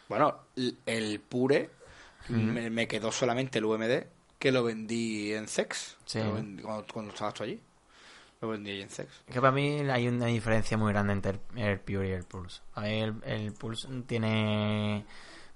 bueno, 0.08 0.38
el 0.86 1.20
Pure 1.20 1.70
me, 2.28 2.70
me 2.70 2.88
quedó 2.88 3.12
solamente 3.12 3.58
el 3.58 3.66
UMD, 3.66 4.04
que 4.38 4.52
lo 4.52 4.64
vendí 4.64 5.34
en 5.34 5.48
Sex. 5.48 5.98
Sí. 6.06 6.18
Lo 6.18 6.34
vendí 6.34 6.62
cuando, 6.62 6.86
cuando 6.90 7.12
estabas 7.12 7.34
tú 7.34 7.42
allí. 7.44 7.60
Lo 8.40 8.48
vendí 8.48 8.70
allí 8.70 8.82
en 8.82 8.90
Sex. 8.90 9.22
Que 9.26 9.40
para 9.40 9.52
mí 9.52 9.80
hay 9.88 10.08
una 10.08 10.26
diferencia 10.26 10.78
muy 10.78 10.92
grande 10.92 11.12
entre 11.12 11.32
el, 11.32 11.62
el 11.62 11.80
Pure 11.80 12.08
y 12.08 12.12
el 12.12 12.24
Pulse. 12.24 12.62
A 12.74 12.80
mí 12.80 13.02
el, 13.02 13.14
el 13.24 13.52
Pulse 13.52 13.86
tiene 14.06 15.04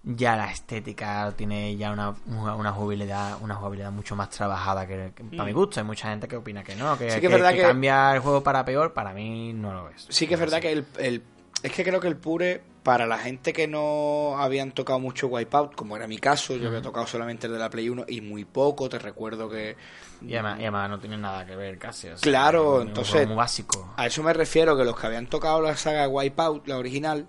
ya 0.09 0.37
la 0.37 0.51
estética, 0.53 1.33
tiene 1.37 1.77
ya 1.77 1.91
una, 1.91 2.15
una 2.27 2.71
jugabilidad, 2.73 3.39
una 3.43 3.57
jugabilidad 3.57 3.91
mucho 3.91 4.15
más 4.15 4.31
trabajada 4.31 4.87
que, 4.87 5.13
que 5.15 5.25
para 5.25 5.45
mi 5.45 5.53
gusto. 5.53 5.81
Hay 5.81 5.87
mucha 5.87 6.09
gente 6.11 6.29
que 6.29 6.37
opina 6.37 6.63
que 6.63 6.77
no, 6.77 6.97
que, 6.97 7.07
Mm. 7.07 7.11
Sí 7.11 7.15
que 7.17 7.21
que- 7.23 7.27
es 7.27 7.33
verdad 7.33 7.51
que 7.51 7.57
que- 7.57 7.63
cambia 7.63 8.15
el 8.15 8.21
juego 8.21 8.43
para 8.43 8.65
peor. 8.65 8.93
Para 8.95 9.13
mí 9.13 9.53
no 9.53 9.73
lo 9.73 9.89
es. 9.91 10.07
Sí 10.09 10.27
que 10.29 10.35
es 10.35 10.41
verdad 10.41 10.61
que 10.61 10.71
el, 10.73 10.87
el- 10.99 11.23
es 11.63 11.73
que 11.73 11.83
creo 11.83 11.99
que 12.01 12.07
el 12.07 12.17
Pure 12.17 12.63
para 12.85 13.05
la 13.09 13.19
gente 13.19 13.53
que 13.53 13.67
no 13.67 14.37
habían 14.39 14.71
tocado 14.71 15.01
mucho 15.01 15.27
Wipeout, 15.27 15.75
como 15.75 15.97
era 15.97 16.07
mi 16.07 16.19
caso, 16.19 16.55
yo 16.55 16.69
había 16.69 16.83
tocado 16.83 17.05
solamente 17.09 17.49
el 17.49 17.55
de 17.55 17.59
la 17.59 17.69
Play 17.69 17.89
1 17.89 18.05
y 18.07 18.21
muy 18.21 18.45
poco, 18.45 18.89
te 18.89 19.01
recuerdo 19.01 19.49
que 19.51 19.77
Y 20.23 20.35
además, 20.35 20.61
y 20.61 20.63
además 20.63 20.91
no 20.91 21.01
tiene 21.01 21.19
nada 21.19 21.45
que 21.45 21.57
ver 21.57 21.79
casi. 21.79 22.07
o 22.11 22.17
sea, 22.17 22.23
Claro, 22.23 22.81
es 22.83 22.87
entonces- 22.87 23.27
muy 23.27 23.35
básico. 23.37 23.93
a 23.97 24.07
eso 24.07 24.23
me 24.23 24.33
refiero 24.33 24.77
que 24.77 24.85
los 24.85 24.97
que 24.97 25.05
habían 25.09 25.27
tocado 25.27 25.61
la 25.63 25.77
saga 25.77 26.07
Wipeout, 26.07 26.69
la 26.69 26.79
original, 26.79 27.27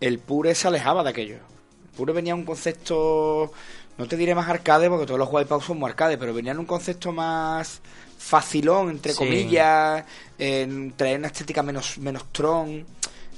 el 0.00 0.18
Pure 0.20 0.54
se 0.54 0.68
alejaba 0.68 1.04
de 1.04 1.10
aquello. 1.10 1.36
El 1.94 1.98
Pure 1.98 2.12
venía 2.12 2.34
un 2.34 2.44
concepto, 2.44 3.52
no 3.98 4.08
te 4.08 4.16
diré 4.16 4.34
más 4.34 4.48
arcade 4.48 4.88
porque 4.90 5.06
todos 5.06 5.18
los 5.18 5.28
Wipeout 5.32 5.62
son 5.62 5.78
muy 5.78 5.88
arcade, 5.88 6.18
pero 6.18 6.34
venía 6.34 6.50
en 6.50 6.58
un 6.58 6.66
concepto 6.66 7.12
más 7.12 7.80
facilón, 8.18 8.90
entre 8.90 9.12
Sí. 9.12 9.18
comillas, 9.18 10.04
en 10.36 10.92
traer 10.96 11.18
una 11.20 11.28
estética 11.28 11.62
menos 11.62 11.98
menos 11.98 12.24
tron, 12.32 12.84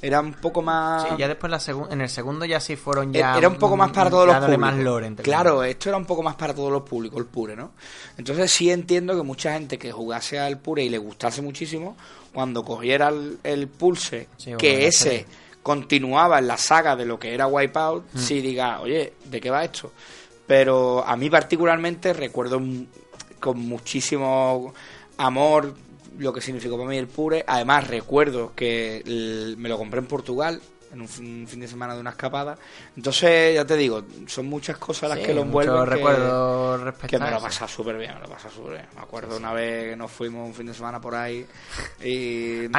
era 0.01 0.21
un 0.21 0.33
poco 0.33 0.63
más 0.63 1.03
Sí, 1.03 1.17
ya 1.19 1.29
después 1.29 1.51
la 1.51 1.89
en 1.91 2.01
el 2.01 2.09
segundo 2.09 2.47
ya 2.47 2.61
sí 2.61 2.77
fueron 2.77 3.15
E- 3.15 3.19
ya... 3.19 3.37
era 3.37 3.49
un 3.49 3.57
poco 3.57 3.77
más 3.77 3.91
para 3.91 4.09
mm, 4.09 4.13
todos 4.13 4.27
los 4.27 4.37
públicos. 4.37 4.59
más 4.59 4.77
lore, 4.79 5.15
claro, 5.17 5.63
esto 5.63 5.89
era 5.91 5.99
un 5.99 6.07
poco 6.07 6.23
más 6.23 6.37
para 6.37 6.55
todos 6.55 6.73
los 6.73 6.83
públicos, 6.83 7.19
el 7.19 7.27
Pure, 7.27 7.57
¿no? 7.57 7.73
Entonces 8.17 8.51
sí 8.51 8.71
entiendo 8.71 9.15
que 9.17 9.23
mucha 9.23 9.53
gente 9.53 9.79
que 9.79 9.93
jugase 9.93 10.39
al 10.39 10.59
Pure 10.59 10.83
y 10.83 10.89
le 10.89 10.97
gustase 10.99 11.43
muchísimo, 11.43 11.95
cuando 12.33 12.65
cogiera 12.65 13.09
el, 13.09 13.39
el 13.45 13.69
Pulse, 13.69 14.29
Sí, 14.39 14.47
bueno, 14.47 14.59
que 14.59 14.87
ese. 14.87 15.27
Continuaba 15.67 16.39
en 16.39 16.47
la 16.47 16.57
saga 16.57 16.95
de 16.95 17.05
lo 17.05 17.19
que 17.19 17.35
era 17.35 17.49
Wipeout, 17.49 18.05
Mm. 18.15 18.19
sí 18.21 18.41
diga, 18.41 18.79
oye, 18.81 19.15
¿de 19.25 19.41
qué 19.41 19.51
va 19.51 19.65
esto? 19.65 19.91
Pero 20.47 21.05
a 21.05 21.17
mí 21.17 21.29
particularmente 21.29 22.13
recuerdo 22.13 22.63
con 23.41 23.59
muchísimo 23.59 24.73
amor 25.19 25.75
lo 26.19 26.33
que 26.33 26.41
significó 26.41 26.77
para 26.79 26.89
mí 26.89 26.97
el 26.99 27.09
Pure. 27.09 27.45
Además 27.49 27.89
recuerdo 27.89 28.53
que 28.55 29.03
me 29.59 29.69
lo 29.69 29.77
compré 29.77 29.99
en 29.99 30.07
Portugal 30.07 30.61
en 30.93 31.01
un 31.01 31.09
fin, 31.09 31.41
un 31.41 31.49
fin 31.49 31.59
de 31.61 31.67
semana 31.67 31.95
de 31.95 32.01
una 32.01 32.11
escapada. 32.11 32.57
Entonces, 32.97 33.57
ya 33.57 33.65
te 33.65 33.77
digo, 33.77 34.05
son 34.29 34.47
muchas 34.47 34.79
cosas 34.79 35.09
las 35.11 35.19
Sí, 35.19 35.25
que 35.25 35.35
lo 35.35 35.43
envuelven. 35.43 35.75
respecto 36.85 37.09
que 37.09 37.19
me 37.19 37.25
lo 37.33 37.37
pasado 37.43 37.69
súper 37.69 37.99
bien, 37.99 38.15
me 38.15 38.21
lo 38.21 38.27
he 38.27 38.29
pasado 38.31 38.55
súper 38.55 38.73
bien. 38.75 38.87
Me 38.95 39.01
acuerdo 39.03 39.37
una 39.37 39.53
vez 39.53 39.91
que 39.91 39.97
nos 39.97 40.13
fuimos 40.13 40.47
un 40.47 40.55
fin 40.55 40.67
de 40.67 40.75
semana 40.75 41.01
por 41.01 41.17
ahí 41.17 41.45
y... 42.05 42.69
no- 42.69 42.79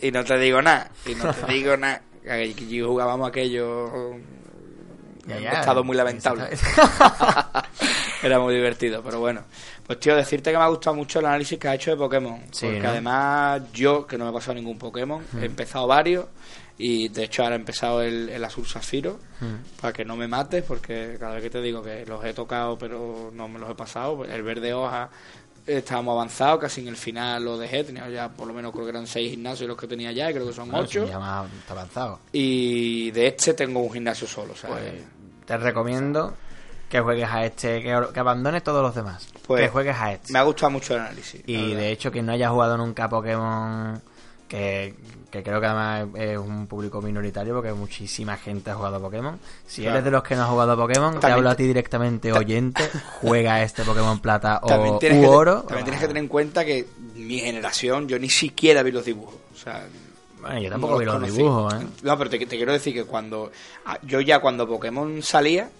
y 0.00 0.12
no 0.12 0.24
te 0.24 0.38
digo 0.38 0.62
nada, 0.62 0.90
y 1.04 1.14
no 1.16 1.34
te 1.34 1.52
digo 1.52 1.76
nada. 1.76 2.00
Que 2.22 2.82
jugábamos 2.82 3.28
aquello 3.28 4.16
Ya, 5.26 5.38
ya, 5.38 5.50
estado 5.60 5.84
muy 5.84 5.96
lamentable. 5.96 6.44
Era 8.22 8.38
muy 8.38 8.54
divertido, 8.54 9.02
pero 9.02 9.20
bueno. 9.20 9.44
Pues 9.86 9.98
tío, 9.98 10.14
decirte 10.14 10.50
que 10.52 10.58
me 10.58 10.64
ha 10.64 10.68
gustado 10.68 10.94
mucho 10.94 11.20
el 11.20 11.26
análisis 11.26 11.58
que 11.58 11.68
has 11.68 11.76
hecho 11.76 11.90
de 11.90 11.96
Pokémon. 11.96 12.40
Sí, 12.50 12.66
porque 12.66 12.80
¿no? 12.80 12.90
además 12.90 13.62
yo, 13.72 14.06
que 14.06 14.18
no 14.18 14.24
me 14.24 14.30
he 14.30 14.34
pasado 14.34 14.54
ningún 14.54 14.78
Pokémon, 14.78 15.24
he 15.40 15.46
empezado 15.46 15.86
varios. 15.86 16.26
Y 16.76 17.08
de 17.08 17.24
hecho 17.24 17.42
ahora 17.42 17.56
he 17.56 17.58
empezado 17.58 18.00
el, 18.02 18.28
el 18.30 18.44
Azul 18.44 18.66
Zafiro. 18.66 19.18
Para 19.80 19.92
que 19.92 20.04
no 20.04 20.16
me 20.16 20.28
mates, 20.28 20.62
porque 20.62 21.16
cada 21.18 21.34
vez 21.34 21.42
que 21.42 21.50
te 21.50 21.62
digo 21.62 21.82
que 21.82 22.04
los 22.06 22.22
he 22.24 22.34
tocado 22.34 22.76
pero 22.78 23.30
no 23.34 23.48
me 23.48 23.58
los 23.58 23.70
he 23.70 23.74
pasado. 23.74 24.24
El 24.24 24.42
verde 24.42 24.72
hoja 24.74 25.10
estábamos 25.78 26.12
avanzados, 26.12 26.60
casi 26.60 26.80
en 26.80 26.88
el 26.88 26.96
final 26.96 27.44
lo 27.44 27.58
dejé. 27.58 27.84
Tenía 27.84 28.08
ya 28.08 28.28
por 28.28 28.46
lo 28.46 28.52
menos 28.54 28.72
creo 28.72 28.84
que 28.84 28.90
eran 28.90 29.06
seis 29.06 29.30
gimnasios 29.30 29.68
los 29.68 29.76
que 29.78 29.86
tenía 29.86 30.12
ya, 30.12 30.30
y 30.30 30.34
creo 30.34 30.46
que 30.46 30.52
son 30.52 30.70
Bueno, 30.70 30.84
ocho. 30.84 31.06
ya 31.06 31.18
más 31.18 31.48
avanzado. 31.68 32.20
Y 32.32 33.10
de 33.12 33.26
este 33.28 33.54
tengo 33.54 33.80
un 33.80 33.92
gimnasio 33.92 34.26
solo, 34.26 34.54
¿sabes? 34.54 34.78
Pues 34.78 35.46
te 35.46 35.56
recomiendo 35.56 36.34
que 36.88 37.00
juegues 37.00 37.28
a 37.30 37.44
este, 37.44 37.82
que, 37.82 38.06
que 38.12 38.20
abandones 38.20 38.62
todos 38.64 38.82
los 38.82 38.94
demás. 38.94 39.28
Pues, 39.46 39.62
que 39.62 39.68
juegues 39.68 39.96
a 39.96 40.12
este. 40.12 40.32
Me 40.32 40.38
ha 40.38 40.42
gustado 40.42 40.70
mucho 40.70 40.94
el 40.94 41.00
análisis. 41.00 41.42
Y 41.46 41.72
de 41.74 41.90
hecho, 41.90 42.10
quien 42.10 42.26
no 42.26 42.32
haya 42.32 42.50
jugado 42.50 42.76
nunca 42.76 43.04
a 43.04 43.08
Pokémon, 43.08 44.00
que, 44.50 44.94
que 45.30 45.42
creo 45.44 45.60
que 45.60 45.66
además 45.66 46.08
es 46.20 46.36
un 46.36 46.66
público 46.66 47.00
minoritario, 47.00 47.54
porque 47.54 47.72
muchísima 47.72 48.36
gente 48.36 48.70
ha 48.70 48.74
jugado 48.74 48.96
a 48.96 49.00
Pokémon. 49.00 49.38
Si 49.64 49.82
Claro. 49.82 49.96
eres 49.98 50.04
de 50.06 50.10
los 50.10 50.22
que 50.24 50.34
no 50.34 50.42
has 50.42 50.48
jugado 50.50 50.72
a 50.72 50.76
Pokémon, 50.76 51.20
te 51.20 51.26
hablo 51.28 51.48
a 51.50 51.54
ti 51.54 51.62
directamente, 51.62 52.32
oyente, 52.32 52.82
juega 53.20 53.62
este 53.62 53.84
Pokémon 53.84 54.18
Plata 54.18 54.58
o 54.62 54.66
también 54.66 54.98
que, 54.98 55.26
oro. 55.26 55.62
también 55.62 55.84
tienes 55.84 56.00
que 56.00 56.08
tener 56.08 56.22
en 56.24 56.28
cuenta 56.28 56.64
que 56.64 56.84
mi 57.14 57.38
generación, 57.38 58.08
yo 58.08 58.18
ni 58.18 58.28
siquiera 58.28 58.82
vi 58.82 58.90
los 58.90 59.04
dibujos. 59.04 59.36
O 59.54 59.56
sea, 59.56 59.86
Bueno, 60.40 60.58
yo 60.60 60.68
tampoco 60.70 60.94
no 60.94 60.98
vi 60.98 61.04
los 61.04 61.14
conocí. 61.14 61.36
dibujos, 61.36 61.74
¿eh? 61.74 61.86
No, 62.02 62.18
pero 62.18 62.28
te, 62.30 62.38
te 62.40 62.56
quiero 62.56 62.72
decir 62.72 62.92
que 62.92 63.04
cuando. 63.04 63.52
ah, 63.86 63.98
Yo 64.02 64.20
ya 64.20 64.40
cuando 64.40 64.66
Pokémon 64.66 65.22
salía, 65.22 65.70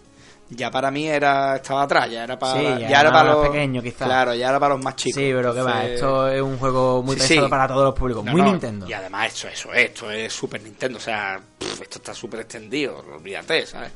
ya 0.50 0.70
para 0.70 0.90
mí 0.90 1.08
era 1.08 1.56
estaba 1.56 1.82
atrás, 1.82 2.10
ya 2.10 2.24
era 2.24 2.38
para. 2.38 2.58
Sí, 2.60 2.64
ya, 2.82 2.88
ya 2.88 3.00
era 3.00 3.12
para 3.12 3.32
los. 3.32 3.46
pequeño, 3.48 3.80
quizás. 3.82 4.06
Claro, 4.06 4.34
ya 4.34 4.48
era 4.50 4.60
para 4.60 4.74
los 4.74 4.84
más 4.84 4.96
chicos. 4.96 5.22
Sí, 5.22 5.30
pero 5.34 5.54
que 5.54 5.62
va, 5.62 5.84
esto 5.86 6.28
es 6.28 6.42
un 6.42 6.58
juego 6.58 7.02
muy 7.02 7.14
Sí, 7.16 7.20
pensado 7.28 7.46
sí. 7.46 7.50
para 7.50 7.68
todos 7.68 7.84
los 7.84 7.94
públicos, 7.94 8.24
No, 8.24 8.32
muy 8.32 8.42
no, 8.42 8.50
Nintendo. 8.50 8.86
Y 8.88 8.92
además 8.92 9.28
esto, 9.34 9.48
eso, 9.48 9.72
esto 9.72 10.10
es 10.10 10.32
Super 10.32 10.62
Nintendo, 10.62 10.98
o 10.98 11.00
sea, 11.00 11.40
pff, 11.58 11.82
esto 11.82 11.98
está 11.98 12.12
súper 12.14 12.40
extendido, 12.40 13.04
olvídate, 13.14 13.64
¿sabes? 13.66 13.90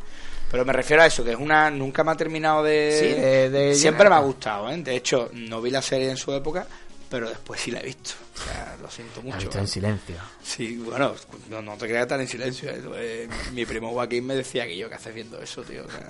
Pero 0.50 0.64
me 0.64 0.72
refiero 0.72 1.02
a 1.02 1.06
eso, 1.06 1.24
que 1.24 1.32
es 1.32 1.36
una... 1.38 1.68
Nunca 1.68 2.04
me 2.04 2.12
ha 2.12 2.14
terminado 2.14 2.62
de... 2.62 2.96
Sí, 2.96 3.06
de- 3.20 3.50
de 3.50 3.74
Siempre 3.74 4.08
me 4.08 4.14
ha 4.14 4.20
gustado, 4.20 4.70
¿eh? 4.70 4.76
De 4.76 4.94
hecho, 4.94 5.28
no 5.32 5.60
vi 5.60 5.70
la 5.70 5.82
serie 5.82 6.08
en 6.10 6.16
su 6.16 6.32
época, 6.32 6.64
pero 7.10 7.28
después 7.28 7.60
sí 7.60 7.70
la 7.70 7.80
he 7.80 7.84
visto. 7.84 8.12
O 8.34 8.38
sea, 8.44 8.76
lo 8.82 8.90
siento 8.90 9.22
mucho. 9.22 9.38
visto 9.38 9.58
¿eh? 9.58 9.60
en 9.62 9.68
silencio. 9.68 10.16
Sí, 10.42 10.76
bueno, 10.78 11.14
no, 11.48 11.62
no 11.62 11.76
te 11.76 11.86
creas 11.86 12.08
tan 12.08 12.20
en 12.20 12.28
silencio. 12.28 12.70
¿eh? 12.70 12.82
Eh, 12.96 13.28
mi 13.52 13.64
primo 13.64 13.90
Joaquín 13.92 14.26
me 14.26 14.34
decía 14.34 14.66
que 14.66 14.76
yo, 14.76 14.88
¿qué 14.88 14.96
haces 14.96 15.14
viendo 15.14 15.40
eso, 15.40 15.62
tío? 15.62 15.84
O 15.86 15.90
sea, 15.90 16.08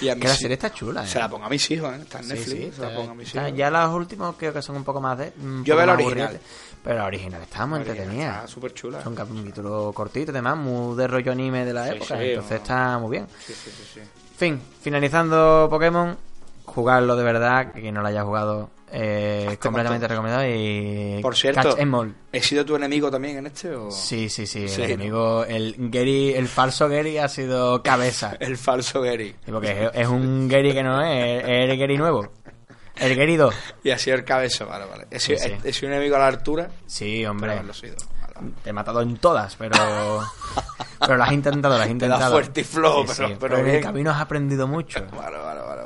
y 0.00 0.08
a 0.08 0.16
Que 0.16 0.26
la 0.28 0.34
serie 0.34 0.54
está 0.54 0.72
chula, 0.72 1.04
¿eh? 1.04 1.06
Se 1.06 1.18
la 1.18 1.28
pongo 1.28 1.44
a 1.44 1.48
mis 1.50 1.70
hijos, 1.70 1.92
¿eh? 1.94 1.98
Está 2.02 2.18
en 2.20 2.24
Sí, 2.24 2.30
Netflix, 2.32 2.64
sí, 2.64 2.72
se 2.76 2.80
la 2.82 2.94
pongo 2.94 3.10
a 3.10 3.14
mis 3.14 3.34
hijos. 3.34 3.52
ya 3.54 3.70
los 3.70 3.94
últimos 3.94 4.36
creo 4.36 4.52
que 4.54 4.62
son 4.62 4.76
un 4.76 4.84
poco 4.84 5.00
más 5.00 5.18
de. 5.18 5.32
Yo 5.64 5.76
veo 5.76 5.86
la 5.86 5.92
original. 5.92 6.40
Pero 6.82 6.98
la 6.98 7.04
original 7.04 7.42
está 7.42 7.66
muy 7.66 7.78
La 7.80 7.84
entretenida. 7.84 8.34
Está 8.36 8.48
súper 8.48 8.74
chula. 8.74 9.02
Son 9.04 9.14
capítulos 9.14 9.94
cortitos, 9.94 10.30
además, 10.34 10.56
muy 10.56 10.96
de 10.96 11.06
rollo 11.06 11.30
anime 11.32 11.64
de 11.64 11.72
la 11.74 11.84
Sí, 11.88 11.96
época. 11.96 12.24
entonces 12.24 12.60
está 12.60 12.98
muy 12.98 13.10
bien. 13.10 13.26
Sí, 13.46 13.52
sí, 13.52 13.70
sí, 13.70 13.84
sí. 13.94 14.00
Fin, 14.36 14.60
finalizando 14.80 15.68
Pokémon, 15.70 16.16
jugarlo 16.64 17.14
de 17.14 17.22
verdad, 17.22 17.72
que 17.72 17.82
quien 17.82 17.94
no 17.94 18.00
lo 18.02 18.08
haya 18.08 18.24
jugado, 18.24 18.70
eh, 18.94 19.56
completamente 19.60 20.06
recomendado. 20.06 20.44
Y 20.46 21.18
Por 21.22 21.34
cierto, 21.36 21.76
'em. 21.78 22.14
¿he 22.30 22.42
sido 22.42 22.64
tu 22.64 22.76
enemigo 22.76 23.10
también 23.10 23.38
en 23.38 23.46
este? 23.46 23.74
O... 23.74 23.90
Sí, 23.90 24.28
sí, 24.28 24.46
sí, 24.46 24.68
Sí, 24.68 24.82
el 24.82 24.90
enemigo, 24.92 25.44
el 25.44 25.74
Gary, 25.78 26.34
el 26.34 26.46
falso 26.46 26.88
Gary 26.88 27.16
ha 27.18 27.28
sido 27.28 27.82
cabeza. 27.82 28.36
El 28.40 28.56
falso 28.58 29.00
Gary. 29.00 29.34
Sí, 29.44 29.50
porque 29.50 29.86
es, 29.86 29.90
es 29.94 30.08
un 30.08 30.46
Gary 30.48 30.72
que 30.72 30.82
no 30.82 31.00
es, 31.00 31.42
es 31.44 31.70
el 31.70 31.78
Gary 31.78 31.96
nuevo. 31.96 32.28
El 32.96 33.16
Gary 33.16 33.36
2. 33.36 33.54
Y 33.84 33.90
ha 33.90 33.98
sido 33.98 34.16
el 34.16 34.24
cabezo, 34.24 34.66
vale, 34.66 34.84
vale. 34.84 35.06
He 35.10 35.18
sido, 35.18 35.38
Sí, 35.38 35.86
un 35.86 35.92
enemigo 35.92 36.16
a 36.16 36.18
la 36.20 36.26
altura, 36.26 36.68
Sí, 36.86 37.24
hombre. 37.24 37.58
sido. 37.72 37.96
Vale. 38.20 38.50
Te 38.62 38.70
he 38.70 38.72
matado 38.74 39.00
en 39.00 39.16
todas, 39.16 39.56
pero. 39.56 39.74
pero 41.00 41.16
lo 41.16 41.24
has 41.24 41.32
intentado, 41.32 41.76
lo 41.76 41.80
has 41.80 41.86
Te 41.88 41.92
intentado. 41.92 42.20
da 42.20 42.30
fuerte 42.30 42.60
y 42.60 42.64
flojo, 42.64 43.06
Sí, 43.12 43.24
pero, 43.40 43.56
en 43.58 43.66
el 43.68 43.82
camino 43.82 44.10
has 44.10 44.20
aprendido 44.20 44.66
mucho. 44.68 45.00
Vale, 45.16 45.38
vale, 45.38 45.60
vale. 45.62 45.82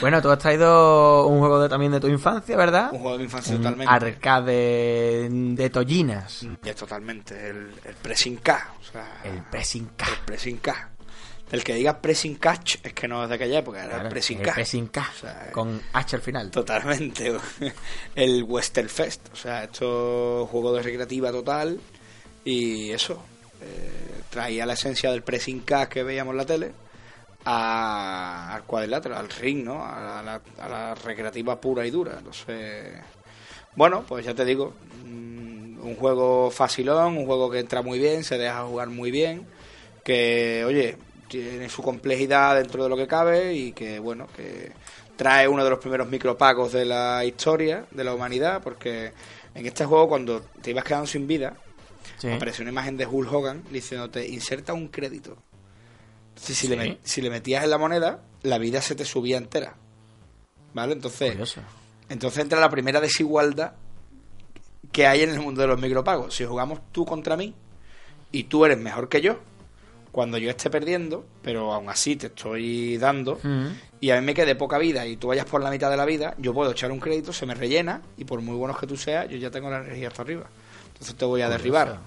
Bueno, 0.00 0.20
tú 0.22 0.30
has 0.30 0.38
traído 0.38 1.26
un 1.26 1.38
juego 1.38 1.60
de, 1.60 1.68
también 1.68 1.92
de 1.92 2.00
tu 2.00 2.08
infancia, 2.08 2.56
¿verdad? 2.56 2.90
Un 2.92 2.98
juego 3.00 3.12
de 3.12 3.18
mi 3.18 3.24
infancia 3.24 3.54
Un 3.56 3.62
totalmente. 3.62 3.92
arcade 3.92 5.28
de 5.30 5.70
tollinas. 5.70 6.46
Ya 6.62 6.74
totalmente. 6.74 7.48
El, 7.50 7.72
el 7.84 7.94
pressing 8.00 8.36
K. 8.36 8.72
O 8.80 8.84
sea, 8.92 9.20
El 9.24 9.42
pressing 9.44 9.90
K. 9.96 10.06
el 10.08 10.18
pressing 10.24 10.56
K. 10.58 10.88
El 11.50 11.62
que 11.62 11.74
diga 11.74 12.00
pressing 12.00 12.36
catch 12.36 12.76
es 12.82 12.94
que 12.94 13.06
no 13.06 13.22
es 13.24 13.28
de 13.28 13.34
aquella 13.34 13.58
época, 13.58 13.80
era 13.80 13.88
Claro, 13.90 14.04
el 14.04 14.08
pressing 14.08 14.38
pressing 14.40 14.86
K, 14.86 15.06
O 15.14 15.20
sea, 15.20 15.50
con 15.52 15.82
H 15.92 16.16
al 16.16 16.22
final. 16.22 16.50
Totalmente. 16.50 17.30
El 18.14 18.44
Westerfest. 18.44 19.28
O 19.34 19.36
sea, 19.36 19.64
esto 19.64 20.44
es 20.44 20.50
juego 20.50 20.72
de 20.72 20.82
recreativa 20.82 21.30
total. 21.30 21.78
Y 22.42 22.90
eso. 22.92 23.22
eh, 23.60 24.22
traía 24.30 24.64
la 24.64 24.72
esencia 24.72 25.10
del 25.10 25.22
pressing 25.22 25.60
K 25.60 25.90
que 25.90 26.02
veíamos 26.02 26.32
en 26.32 26.36
la 26.38 26.46
tele 26.46 26.72
a- 27.44 28.54
al 28.54 28.64
cuadrilátero, 28.64 29.16
al 29.16 29.28
ring, 29.28 29.64
¿no? 29.64 29.84
A 29.84 30.22
la, 30.24 30.40
a 30.60 30.68
la 30.68 30.94
recreativa 30.94 31.60
pura 31.60 31.86
y 31.86 31.90
dura. 31.90 32.14
Entonces, 32.18 32.94
bueno, 33.76 34.04
pues 34.06 34.24
ya 34.24 34.34
te 34.34 34.44
digo, 34.44 34.74
mm, 35.04 35.80
un 35.84 35.96
juego 35.96 36.50
facilón, 36.50 37.16
un 37.18 37.26
juego 37.26 37.50
que 37.50 37.58
entra 37.60 37.82
muy 37.82 37.98
bien, 37.98 38.22
se 38.24 38.38
deja 38.38 38.62
jugar 38.64 38.88
muy 38.88 39.10
bien, 39.10 39.46
que, 40.04 40.64
oye, 40.66 40.96
tiene 41.28 41.68
su 41.68 41.82
complejidad 41.82 42.56
dentro 42.56 42.82
de 42.82 42.88
lo 42.90 42.96
que 42.96 43.06
cabe 43.06 43.54
y 43.54 43.72
que, 43.72 43.98
bueno, 43.98 44.26
que 44.36 44.72
trae 45.16 45.48
uno 45.48 45.64
de 45.64 45.70
los 45.70 45.78
primeros 45.78 46.08
micropagos 46.08 46.72
de 46.72 46.84
la 46.84 47.24
historia 47.24 47.86
de 47.90 48.04
la 48.04 48.14
humanidad, 48.14 48.60
porque 48.62 49.12
en 49.54 49.66
este 49.66 49.84
juego 49.84 50.08
cuando 50.08 50.40
te 50.60 50.70
ibas 50.70 50.84
quedando 50.84 51.06
sin 51.06 51.26
vida, 51.26 51.54
Sí. 52.18 52.30
apareció 52.30 52.62
una 52.62 52.70
imagen 52.72 52.96
de 52.96 53.06
Hulk 53.06 53.32
Hogan 53.32 53.62
diciéndote 53.70 54.26
inserta 54.28 54.72
un 54.74 54.88
crédito. 54.88 55.36
Entonces, 56.42 56.56
si, 56.58 56.66
le, 56.68 56.82
Sí. 56.84 56.98
si 57.04 57.20
le 57.22 57.30
metías 57.30 57.62
en 57.62 57.70
la 57.70 57.78
moneda, 57.78 58.20
la 58.42 58.58
vida 58.58 58.82
se 58.82 58.94
te 58.96 59.04
subía 59.04 59.36
entera. 59.36 59.74
¿Vale? 60.74 60.92
Entonces, 60.94 61.30
Curioso. 61.30 61.60
entonces 62.08 62.40
entra 62.42 62.58
la 62.58 62.68
primera 62.70 63.00
desigualdad 63.00 63.74
que 64.90 65.06
hay 65.06 65.22
en 65.22 65.30
el 65.30 65.40
mundo 65.40 65.60
de 65.62 65.68
los 65.68 65.80
micropagos. 65.80 66.34
Si 66.34 66.44
jugamos 66.44 66.80
tú 66.90 67.04
contra 67.06 67.36
mí 67.36 67.54
y 68.32 68.44
tú 68.44 68.64
eres 68.64 68.78
mejor 68.78 69.08
que 69.08 69.20
yo, 69.20 69.38
cuando 70.10 70.36
yo 70.36 70.50
esté 70.50 70.68
perdiendo, 70.68 71.24
pero 71.42 71.72
aún 71.72 71.88
así 71.88 72.16
te 72.16 72.26
estoy 72.26 72.98
dando, 72.98 73.38
Mm. 73.42 73.66
y 74.00 74.10
a 74.10 74.20
mí 74.20 74.26
me 74.26 74.34
quede 74.34 74.54
poca 74.56 74.78
vida 74.78 75.06
y 75.06 75.16
tú 75.16 75.28
vayas 75.28 75.46
por 75.46 75.62
la 75.62 75.70
mitad 75.70 75.90
de 75.90 75.96
la 75.96 76.04
vida, 76.04 76.34
yo 76.38 76.52
puedo 76.52 76.72
echar 76.72 76.90
un 76.90 76.98
crédito, 77.00 77.32
se 77.32 77.46
me 77.46 77.54
rellena 77.54 78.02
y 78.18 78.24
por 78.24 78.40
muy 78.40 78.56
buenos 78.56 78.78
que 78.78 78.86
tú 78.86 78.96
seas, 78.96 79.28
yo 79.30 79.36
ya 79.38 79.50
tengo 79.50 79.70
la 79.70 79.78
energía 79.78 80.08
hasta 80.08 80.22
arriba. 80.22 80.44
Entonces 80.92 81.14
te 81.14 81.24
voy 81.24 81.40
a 81.40 81.44
Curioso. 81.46 81.58
derribar. 81.58 81.98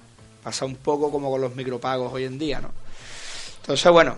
Pasa 0.43 0.65
un 0.65 0.75
poco 0.75 1.09
como 1.09 1.31
con 1.31 1.41
los 1.41 1.55
micropagos 1.55 2.11
hoy 2.13 2.25
en 2.25 2.37
día, 2.37 2.59
¿no? 2.61 2.69
Entonces, 3.65 3.91
bueno, 3.91 4.15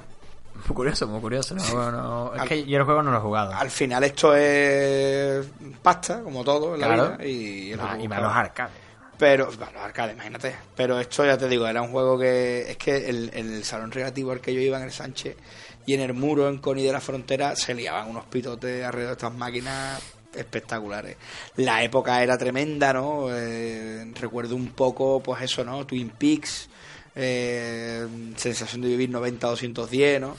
Muy 0.67 0.75
curioso, 0.75 1.07
muy 1.07 1.21
curioso. 1.21 1.55
No, 1.55 1.91
no- 1.91 2.33
es 2.35 2.41
Al- 2.41 2.47
que 2.49 2.65
yo 2.65 2.77
el 2.79 2.83
juego 2.83 3.01
no 3.03 3.11
lo 3.11 3.17
he 3.17 3.21
jugado. 3.21 3.53
al 3.53 3.69
final 3.69 4.03
esto 4.03 4.35
es 4.35 5.45
pasta, 5.81 6.21
como 6.23 6.43
todo 6.43 6.73
en 6.75 6.81
la 6.81 6.87
Claro. 6.87 7.03
vida. 7.17 7.25
Y, 7.27 7.69
que 7.69 8.03
y 8.03 8.07
más 8.07 8.21
los 8.21 8.33
arcades. 8.33 8.73
Pero, 9.19 9.45
bueno, 9.47 9.71
los 9.73 9.81
arcades, 9.83 10.13
imagínate. 10.15 10.55
Pero 10.75 10.99
esto 10.99 11.25
ya 11.25 11.37
te 11.37 11.47
digo, 11.47 11.65
era 11.67 11.81
un 11.81 11.91
juego 11.91 12.17
que. 12.19 12.69
Es 12.71 12.77
que 12.77 13.07
el, 13.09 13.31
el 13.33 13.63
salón 13.63 13.91
relativo 13.91 14.31
al 14.31 14.41
que 14.41 14.53
yo 14.53 14.59
iba 14.59 14.77
en 14.77 14.83
el 14.83 14.91
Sánchez 14.91 15.37
y 15.85 15.93
en 15.93 16.01
el 16.01 16.13
muro 16.13 16.49
en 16.49 16.57
Coni 16.59 16.83
de 16.83 16.91
la 16.91 16.99
Frontera 17.01 17.55
se 17.55 17.73
liaban 17.73 18.09
unos 18.09 18.25
pitotes 18.25 18.83
alrededor 18.83 19.09
de 19.09 19.13
estas 19.25 19.33
máquinas 19.33 20.01
espectaculares. 20.35 21.17
La 21.55 21.81
época 21.83 22.21
era 22.21 22.37
tremenda, 22.37 22.93
¿no? 22.93 23.27
Eh, 23.31 24.11
recuerdo 24.19 24.55
un 24.55 24.67
poco, 24.69 25.21
pues 25.23 25.41
eso, 25.43 25.63
¿no? 25.63 25.85
Twin 25.85 26.09
Peaks, 26.11 26.69
eh, 27.17 28.07
sensación 28.35 28.81
de 28.81 28.87
vivir 28.89 29.09
90-210, 29.11 30.19
¿no? 30.21 30.37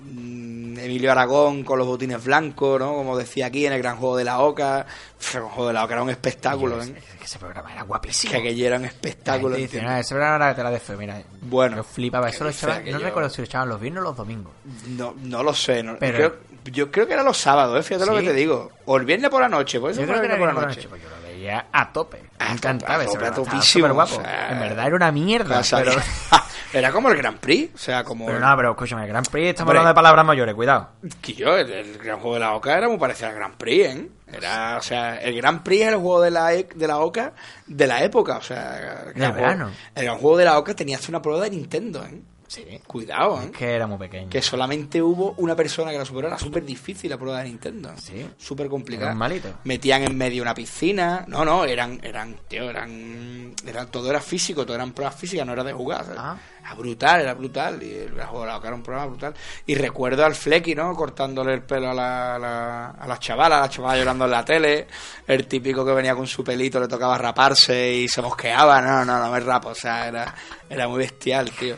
Mm, 0.00 0.78
Emilio 0.78 1.10
Aragón 1.10 1.64
con 1.64 1.76
los 1.78 1.86
botines 1.88 2.22
blancos, 2.22 2.78
¿no? 2.78 2.94
Como 2.94 3.16
decía 3.18 3.46
aquí 3.46 3.66
en 3.66 3.72
el 3.72 3.82
Gran 3.82 3.96
Juego 3.96 4.16
de 4.16 4.24
la 4.24 4.38
Oca. 4.40 4.86
El 5.34 5.40
Juego 5.40 5.66
de 5.68 5.72
la 5.74 5.84
Oca 5.84 5.94
era 5.94 6.02
un 6.04 6.10
espectáculo, 6.10 6.80
Es- 6.80 6.88
¿eh? 6.90 6.94
es 6.96 7.18
que 7.18 7.24
ese 7.24 7.38
programa 7.38 7.72
era 7.72 7.82
guapísimo. 7.82 8.30
Que 8.32 8.38
aquello 8.38 8.66
era 8.66 8.76
un 8.76 8.82
La 8.82 8.88
espectáculo. 8.88 9.56
dice. 9.56 9.82
"No, 9.82 9.96
ese 9.96 10.14
programa 10.14 10.36
era 10.36 10.48
de 10.48 10.54
tela 10.54 10.70
de 10.70 10.96
mira. 10.96 11.22
Bueno, 11.42 11.78
Yo 11.78 11.82
flipaba. 11.84 12.28
Eso 12.28 12.44
lo 12.44 12.50
echaban, 12.50 12.84
no 12.84 12.90
yo- 12.92 12.98
recuerdo 12.98 13.28
si 13.30 13.40
lo 13.42 13.44
echaban 13.46 13.68
los 13.68 13.80
viernes 13.80 14.00
o 14.02 14.04
los 14.04 14.16
domingos. 14.16 14.52
No, 14.88 15.14
no 15.20 15.42
lo 15.42 15.52
sé. 15.52 15.82
no- 15.82 15.96
Pero- 15.98 16.16
creo- 16.16 16.36
yo 16.72 16.90
creo 16.92 17.06
que 17.08 17.14
era 17.14 17.22
los 17.24 17.36
sábados, 17.36 17.78
¿eh? 17.80 17.82
fíjate 17.82 18.06
lo 18.06 18.16
que 18.18 18.22
te 18.24 18.32
digo. 18.34 18.70
O 18.84 18.96
el 18.98 19.04
viernes 19.04 19.30
por 19.30 19.40
la 19.40 19.48
noche, 19.48 19.80
pues 19.80 19.96
eso 19.96 20.02
Yo 20.02 20.06
creo 20.06 20.20
que 20.20 20.26
el 20.26 20.32
era 20.32 20.36
viernes 20.38 20.54
por 20.54 20.62
la 20.62 20.68
la 20.68 20.74
noche. 20.74 20.88
noche. 20.88 20.88
Pues 20.90 21.02
yo 21.02 21.08
veía 21.38 21.66
a 21.72 21.92
tope. 21.92 22.22
A 22.38 22.46
Me 22.46 22.52
encantaba 22.52 23.02
a 23.02 23.06
tope, 23.06 23.48
guapo. 23.92 24.16
o 24.16 24.20
sea, 24.22 24.52
en 24.52 24.60
verdad 24.60 24.86
era 24.86 24.96
una 24.96 25.12
mierda. 25.12 25.58
O 25.60 25.64
sea, 25.64 25.78
pero... 25.80 25.92
era 26.72 26.92
como 26.92 27.08
el 27.10 27.16
Grand 27.16 27.38
Prix, 27.38 27.74
o 27.74 27.78
sea, 27.78 28.04
como... 28.04 28.26
pero 28.26 28.40
no, 28.40 28.56
pero 28.56 28.70
escúchame, 28.72 29.02
el 29.02 29.08
Grand 29.08 29.28
Prix 29.28 29.48
estamos 29.48 29.68
Hombre. 29.70 29.78
hablando 29.78 29.88
de 29.90 29.94
palabras 29.94 30.24
mayores, 30.26 30.54
cuidado. 30.54 30.90
Que 31.22 31.32
yo, 31.34 31.56
el, 31.56 31.70
el 31.72 31.98
Gran 31.98 32.18
Juego 32.20 32.34
de 32.34 32.40
la 32.40 32.54
Oca 32.54 32.76
era 32.76 32.88
muy 32.88 32.98
parecido 32.98 33.28
al 33.30 33.34
Grand 33.36 33.54
Prix, 33.56 33.86
¿eh? 33.86 34.08
Era, 34.30 34.76
o 34.76 34.82
sea, 34.82 35.16
el 35.16 35.34
Grand 35.36 35.62
Prix 35.62 35.82
es 35.82 35.88
el 35.88 35.96
juego 35.96 36.20
de 36.20 36.30
la, 36.30 36.52
e- 36.54 36.68
de 36.74 36.86
la 36.86 36.98
Oca 36.98 37.32
de 37.66 37.86
la 37.86 38.02
época, 38.02 38.36
o 38.36 38.42
sea... 38.42 39.04
el 39.06 39.12
Gran. 39.14 39.32
Juego- 39.34 39.70
El 39.94 40.04
Gran 40.04 40.18
Juego 40.18 40.36
de 40.36 40.44
la 40.44 40.58
Oca 40.58 40.74
tenía 40.74 40.96
hasta 40.96 41.08
una 41.08 41.22
prueba 41.22 41.44
de 41.44 41.50
Nintendo, 41.50 42.04
¿eh? 42.04 42.20
Sí. 42.48 42.64
Cuidado, 42.86 43.40
Es 43.40 43.46
¿eh? 43.48 43.50
que 43.50 43.74
era 43.74 43.86
muy 43.86 43.98
pequeño. 43.98 44.30
Que 44.30 44.40
solamente 44.40 45.02
hubo 45.02 45.34
una 45.36 45.54
persona 45.54 45.90
que 45.92 45.98
la 45.98 46.04
superó. 46.06 46.28
Era 46.28 46.38
súper 46.38 46.64
difícil 46.64 47.10
la 47.10 47.18
prueba 47.18 47.38
de 47.40 47.44
Nintendo. 47.44 47.92
Sí. 47.98 48.26
Súper 48.38 48.68
complicada. 48.68 49.14
Malito. 49.14 49.50
Metían 49.64 50.02
en 50.02 50.16
medio 50.16 50.42
una 50.42 50.54
piscina. 50.54 51.24
No, 51.28 51.44
no, 51.44 51.66
eran, 51.66 52.00
eran, 52.02 52.36
tío, 52.48 52.70
eran, 52.70 53.54
eran 53.66 53.90
todo 53.90 54.08
era 54.08 54.20
físico, 54.20 54.64
todo 54.64 54.74
eran 54.76 54.92
pruebas 54.92 55.14
físicas, 55.14 55.46
no 55.46 55.52
era 55.52 55.62
de 55.62 55.74
jugar. 55.74 56.06
Ah. 56.16 56.38
Era 56.60 56.74
brutal, 56.74 57.20
era 57.20 57.34
brutal. 57.34 57.82
Y 57.82 57.92
el 57.94 58.16
la 58.16 58.30
Oca 58.30 58.68
era 58.68 58.74
un 58.74 58.82
programa 58.82 59.08
brutal. 59.08 59.34
Y 59.66 59.74
recuerdo 59.74 60.24
al 60.24 60.34
Flecky, 60.34 60.74
¿no? 60.74 60.94
Cortándole 60.94 61.52
el 61.52 61.62
pelo 61.62 61.90
a 61.90 61.94
la, 61.94 62.34
a 62.36 62.38
la, 62.38 62.90
a 62.92 63.06
las 63.06 63.20
chavalas, 63.20 63.58
a 63.58 63.60
las 63.62 63.70
chavalas 63.70 63.98
llorando 63.98 64.24
en 64.24 64.30
la 64.30 64.44
tele. 64.44 64.86
El 65.26 65.46
típico 65.46 65.84
que 65.84 65.92
venía 65.92 66.14
con 66.14 66.26
su 66.26 66.42
pelito, 66.42 66.80
le 66.80 66.88
tocaba 66.88 67.18
raparse 67.18 67.92
y 67.92 68.08
se 68.08 68.22
mosqueaba. 68.22 68.80
No, 68.80 69.04
no, 69.04 69.18
no 69.18 69.30
me 69.30 69.40
rapo. 69.40 69.68
O 69.68 69.74
sea, 69.74 70.08
era, 70.08 70.34
era 70.68 70.88
muy 70.88 70.98
bestial, 71.00 71.50
tío. 71.50 71.76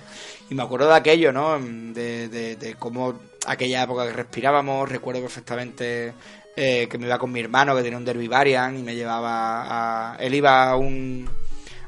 Y 0.51 0.55
me 0.55 0.63
acuerdo 0.65 0.89
de 0.89 0.97
aquello, 0.97 1.33
¿no? 1.33 1.59
De, 1.59 2.29
de, 2.29 2.57
de 2.57 2.75
cómo 2.75 3.15
aquella 3.47 3.85
época 3.85 4.07
que 4.07 4.13
respirábamos. 4.13 4.89
Recuerdo 4.89 5.23
perfectamente 5.23 6.13
eh, 6.57 6.89
que 6.91 6.99
me 6.99 7.07
iba 7.07 7.19
con 7.19 7.31
mi 7.33 7.41
hermano 7.41 7.77
que 7.77 7.83
tenía 7.83 7.97
un 7.97 8.05
Derby 8.05 8.29
Varian 8.29 8.77
y 8.77 8.83
me 8.83 8.95
llevaba 8.95 10.13
a... 10.13 10.17
Él 10.17 10.35
iba 10.35 10.69
a 10.69 10.77
un, 10.77 11.29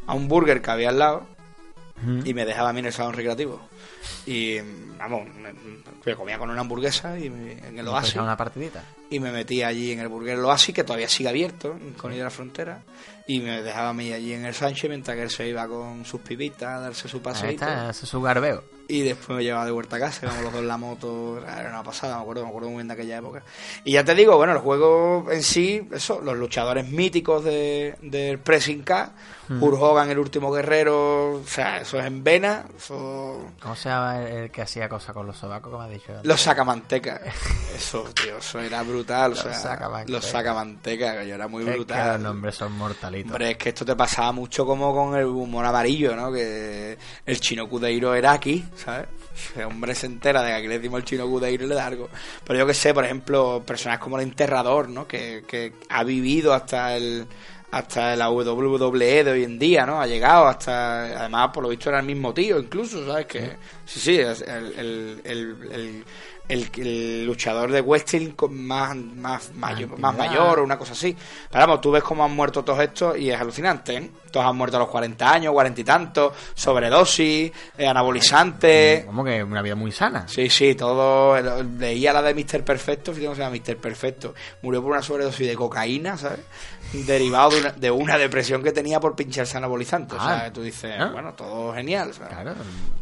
a 0.07 0.15
un 0.15 0.29
burger 0.29 0.63
que 0.63 0.71
había 0.71 0.91
al 0.91 0.99
lado 0.99 1.27
y 2.25 2.35
me 2.35 2.45
dejaba 2.45 2.71
a 2.71 2.73
mí 2.73 2.81
en 2.81 2.87
el 2.87 2.93
salón 2.93 3.15
recreativo. 3.15 3.61
Y 4.27 4.59
vamos, 4.99 5.27
me, 5.35 5.53
me 6.05 6.17
comía 6.17 6.39
con 6.39 6.51
una 6.51 6.61
hamburguesa 6.61 7.19
y 7.19 7.31
me- 7.31 7.53
en 7.53 7.79
el 7.79 7.85
¿No 7.85 7.93
Oasis 7.93 8.17
una 8.17 8.37
partidita? 8.37 8.83
y 9.11 9.21
me 9.21 9.31
metí 9.33 9.63
allí 9.63 9.93
en 9.93 10.01
el 10.01 10.09
burger 10.09 10.39
Oasis, 10.39 10.75
que 10.75 10.85
todavía 10.85 11.09
sigue 11.09 11.29
abierto, 11.29 11.79
con 11.97 12.13
a 12.13 12.17
la 12.17 12.31
frontera, 12.31 12.83
y 13.27 13.41
me 13.41 13.63
dejaba 13.63 13.91
a 13.91 13.93
mí 13.93 14.13
allí 14.13 14.33
en 14.33 14.45
el 14.45 14.55
Sánchez 14.55 14.89
mientras 14.89 15.17
que 15.17 15.23
él 15.25 15.31
se 15.31 15.49
iba 15.49 15.67
con 15.69 16.05
sus 16.05 16.21
pibitas 16.23 16.69
a 16.71 16.81
darse 16.81 17.09
su 17.09 17.19
Ahí 17.19 17.23
paseíto. 17.23 17.65
está, 17.65 17.91
ese 17.91 18.05
es 18.05 18.11
su 18.11 18.21
garbeo. 18.23 18.65
Y 18.93 19.01
después 19.03 19.37
me 19.39 19.43
llevaba 19.43 19.65
de 19.65 19.71
vuelta 19.71 19.97
a 19.97 20.01
casa, 20.01 20.27
íbamos 20.27 20.43
los 20.45 20.53
dos 20.53 20.61
en 20.63 20.69
la 20.69 20.77
moto, 20.77 21.39
era 21.39 21.71
una 21.71 21.83
pasada, 21.83 22.17
me 22.17 22.23
acuerdo, 22.23 22.43
me 22.43 22.49
acuerdo 22.51 22.69
muy 22.69 22.77
bien 22.77 22.89
de 22.89 22.95
aquella 22.95 23.17
época. 23.19 23.43
Y 23.85 23.93
ya 23.93 24.05
te 24.05 24.15
digo, 24.15 24.37
bueno, 24.37 24.53
el 24.53 24.59
juego 24.59 25.27
en 25.31 25.43
sí, 25.43 25.89
eso, 25.93 26.21
los 26.21 26.37
luchadores 26.37 26.87
míticos 26.89 27.43
de, 27.45 27.97
del 28.03 28.39
Pressing 28.39 28.83
K, 28.83 29.13
Hulk 29.49 29.81
Hogan, 29.81 30.11
el 30.11 30.19
último 30.19 30.51
guerrero, 30.51 31.35
o 31.37 31.45
sea, 31.47 31.79
eso 31.81 31.99
es 31.99 32.07
en 32.07 32.23
vena, 32.25 32.65
eso... 32.77 33.45
¿Cómo 33.61 33.77
se 33.77 33.89
llama 33.91 34.23
el, 34.23 34.51
que 34.51 34.63
hacía 34.63 34.89
cosas 34.89 35.15
con 35.15 35.27
los 35.27 35.37
sobacos, 35.37 35.71
como 35.71 35.83
has 35.83 35.91
dicho? 35.91 36.13
antes? 36.13 36.25
Los 36.27 36.41
sacamanteca, 36.41 37.21
eso, 37.75 38.05
tío, 38.15 38.39
eso 38.39 38.61
era 38.61 38.83
brutal, 38.83 39.33
o 39.33 39.35
Los 39.35 39.43
sea, 39.43 39.53
sacamanteca. 39.55 40.13
los 40.13 40.25
sacamanteca, 40.25 41.19
que 41.21 41.29
yo 41.29 41.35
era 41.35 41.49
muy 41.49 41.63
Es 41.65 41.69
que 41.71 41.75
brutal. 41.77 42.13
los 42.15 42.21
nombres 42.23 42.55
son 42.55 42.73
mortalitos. 42.73 43.33
Hombre, 43.33 43.51
es 43.53 43.57
que 43.59 43.69
esto 43.71 43.85
te 43.85 43.95
pasaba 43.97 44.33
mucho 44.33 44.65
como 44.65 44.95
con 44.95 45.15
el 45.17 45.25
humor 45.27 45.65
amarillo, 45.67 46.15
¿no? 46.17 46.33
Que 46.33 46.97
el 47.27 47.41
chino 47.41 47.69
Cudeiro 47.69 48.15
era 48.15 48.33
aquí, 48.33 48.65
¿sabes? 48.85 49.07
El 49.57 49.65
hombre 49.65 49.95
se 49.95 50.07
entera 50.07 50.43
de 50.43 50.49
que 50.51 50.55
aquí 50.55 50.69
le 50.69 50.79
decimos 50.79 51.01
el 51.01 51.05
chino 51.05 51.27
Cudeiro 51.27 51.65
y 51.65 51.69
le 51.69 51.75
da 51.75 51.87
algo. 51.87 52.09
Pero 52.45 52.59
yo 52.59 52.67
que 52.67 52.75
sé, 52.75 52.93
por 52.93 53.05
ejemplo, 53.05 53.63
personajes 53.67 54.03
como 54.03 54.19
el 54.19 54.25
enterrador, 54.25 54.89
¿no? 54.89 55.07
Que, 55.09 55.45
que 55.47 55.73
ha 55.89 56.05
vivido 56.05 56.53
hasta 56.53 56.97
el 56.97 57.27
hasta 57.73 58.15
la 58.17 58.31
WWE 58.31 59.25
de 59.25 59.31
hoy 59.31 59.45
en 59.45 59.59
día, 59.59 59.87
¿no? 59.87 59.99
Ha 59.99 60.07
llegado 60.07 60.47
hasta... 60.47 61.05
Además, 61.21 61.51
por 61.55 61.63
lo 61.63 61.71
visto 61.71 61.89
era 61.89 62.01
el 62.01 62.07
mismo 62.07 62.35
tío, 62.35 62.59
incluso, 62.59 63.07
¿sabes? 63.07 63.25
Que 63.25 63.57
sí, 63.87 63.99
sí, 63.99 64.19
el, 64.19 65.23
el, 65.25 66.05
el, 66.49 66.71
el- 66.77 67.25
luchador 67.25 67.71
de 67.71 67.81
wrestling 67.81 68.31
con 68.33 68.55
más, 68.67 68.95
más, 68.97 69.53
mayor, 69.55 69.99
más 69.99 70.11
Antigüedad. 70.15 70.31
mayor 70.39 70.59
o 70.61 70.65
una 70.65 70.77
cosa 70.79 70.93
así. 70.93 71.17
Pero 71.51 71.67
vamos, 71.67 71.81
tú 71.81 71.91
ves 71.91 72.03
cómo 72.03 72.25
han 72.25 72.33
muerto 72.33 72.63
todos 72.65 72.81
estos 72.81 73.17
y 73.19 73.31
es 73.31 73.41
alucinante, 73.41 73.97
¿eh? 73.97 74.11
Todos 74.31 74.47
han 74.47 74.57
muerto 74.57 74.77
a 74.79 74.81
los 74.81 74.89
40 74.89 75.31
años, 75.31 75.53
40 75.53 75.81
y 75.81 75.85
tantos, 75.85 76.33
sobredosis, 76.55 77.53
eh, 77.77 77.87
anabolizantes. 77.87 79.05
Como 79.05 79.25
que 79.25 79.43
una 79.45 79.61
vida 79.63 79.75
muy 79.75 79.93
sana. 79.93 80.27
Sí, 80.27 80.49
sí, 80.49 80.75
todo. 80.75 81.37
Leía 81.79 82.13
la 82.15 82.23
de 82.23 82.35
Mr. 82.35 82.65
Perfecto, 82.65 83.13
fíjate 83.13 83.27
cómo 83.27 83.37
se 83.37 83.43
llama 83.43 83.57
Mr. 83.57 83.77
Perfecto. 83.77 84.35
Murió 84.63 84.83
por 84.83 84.93
una 84.93 85.03
sobredosis 85.03 85.47
de 85.47 85.55
cocaína, 85.55 86.17
¿sabes? 86.17 86.41
Derivado 86.95 87.51
de 87.51 87.61
una, 87.61 87.71
de 87.73 87.91
una 87.91 88.19
depresión 88.19 88.63
que 88.63 88.73
tenía 88.73 89.01
por 89.01 89.15
pincharse 89.17 89.57
anabolizantes. 89.59 90.19
Ah. 90.21 90.25
o 90.35 90.39
sea, 90.39 90.53
tú 90.53 90.63
dices, 90.63 90.95
Ah. 90.99 91.11
bueno, 91.13 91.35
todo 91.35 91.73
genial, 91.75 92.13
¿sabes? 92.15 92.33
Claro. 92.33 92.55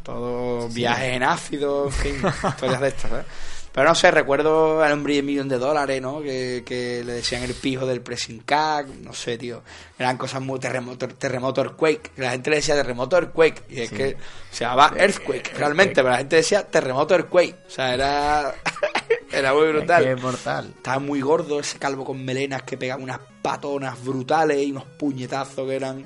Todo 0.03 0.68
viajes 0.68 1.14
en 1.14 1.22
ácido, 1.22 1.86
en 1.86 1.93
fin, 1.93 2.14
historias 2.49 2.80
de 2.80 2.88
estas, 2.88 3.11
¿sabes? 3.11 3.26
Pero 3.73 3.89
no 3.89 3.95
sé, 3.95 4.11
recuerdo 4.11 4.83
al 4.83 4.93
hombre 4.93 5.14
de 5.14 5.23
millón 5.23 5.49
de 5.49 5.57
dólares, 5.59 6.03
¿no? 6.03 6.21
Que, 6.21 6.62
que 6.66 7.05
le 7.05 7.12
decían 7.14 7.43
el 7.45 7.55
pijo 7.55 7.87
del 7.87 8.01
pressing 8.01 8.41
cat, 8.41 8.87
no 8.87 9.12
sé, 9.12 9.39
tío. 9.39 9.62
Eran 9.99 10.16
cosas 10.16 10.43
muy 10.43 10.59
terremoto, 10.59 11.07
terremoto 11.07 11.61
earthquake, 11.62 12.11
la 12.16 12.31
gente 12.33 12.51
le 12.51 12.57
decía 12.57 12.75
terremoto 12.75 13.16
earthquake, 13.16 13.62
y 13.68 13.81
es 13.83 13.91
Sí. 13.91 13.95
que 13.97 14.16
se 14.51 14.64
llamaba 14.64 14.93
earthquake, 14.99 15.53
realmente, 15.57 15.95
pero 15.97 16.09
la 16.11 16.18
gente 16.18 16.37
decía 16.37 16.66
terremoto 16.66 17.14
earthquake. 17.14 17.57
O 17.66 17.71
sea, 17.71 17.95
era, 17.95 18.55
era 19.33 19.55
muy 19.55 19.66
Es 19.66 19.73
brutal. 19.73 20.05
que 20.05 20.12
es 20.12 20.21
mortal. 20.23 20.73
Estaba 20.77 20.99
muy 20.99 21.21
gordo 21.21 21.61
ese 21.61 21.79
calvo 21.79 22.05
con 22.05 22.25
melenas 22.25 22.62
que 22.64 22.77
pegaba 22.77 23.01
unas 23.03 23.21
patonas 23.41 24.03
brutales 24.05 24.59
y 24.66 24.73
unos 24.73 24.85
puñetazos 24.85 25.68
que 25.68 25.77
eran 25.77 26.05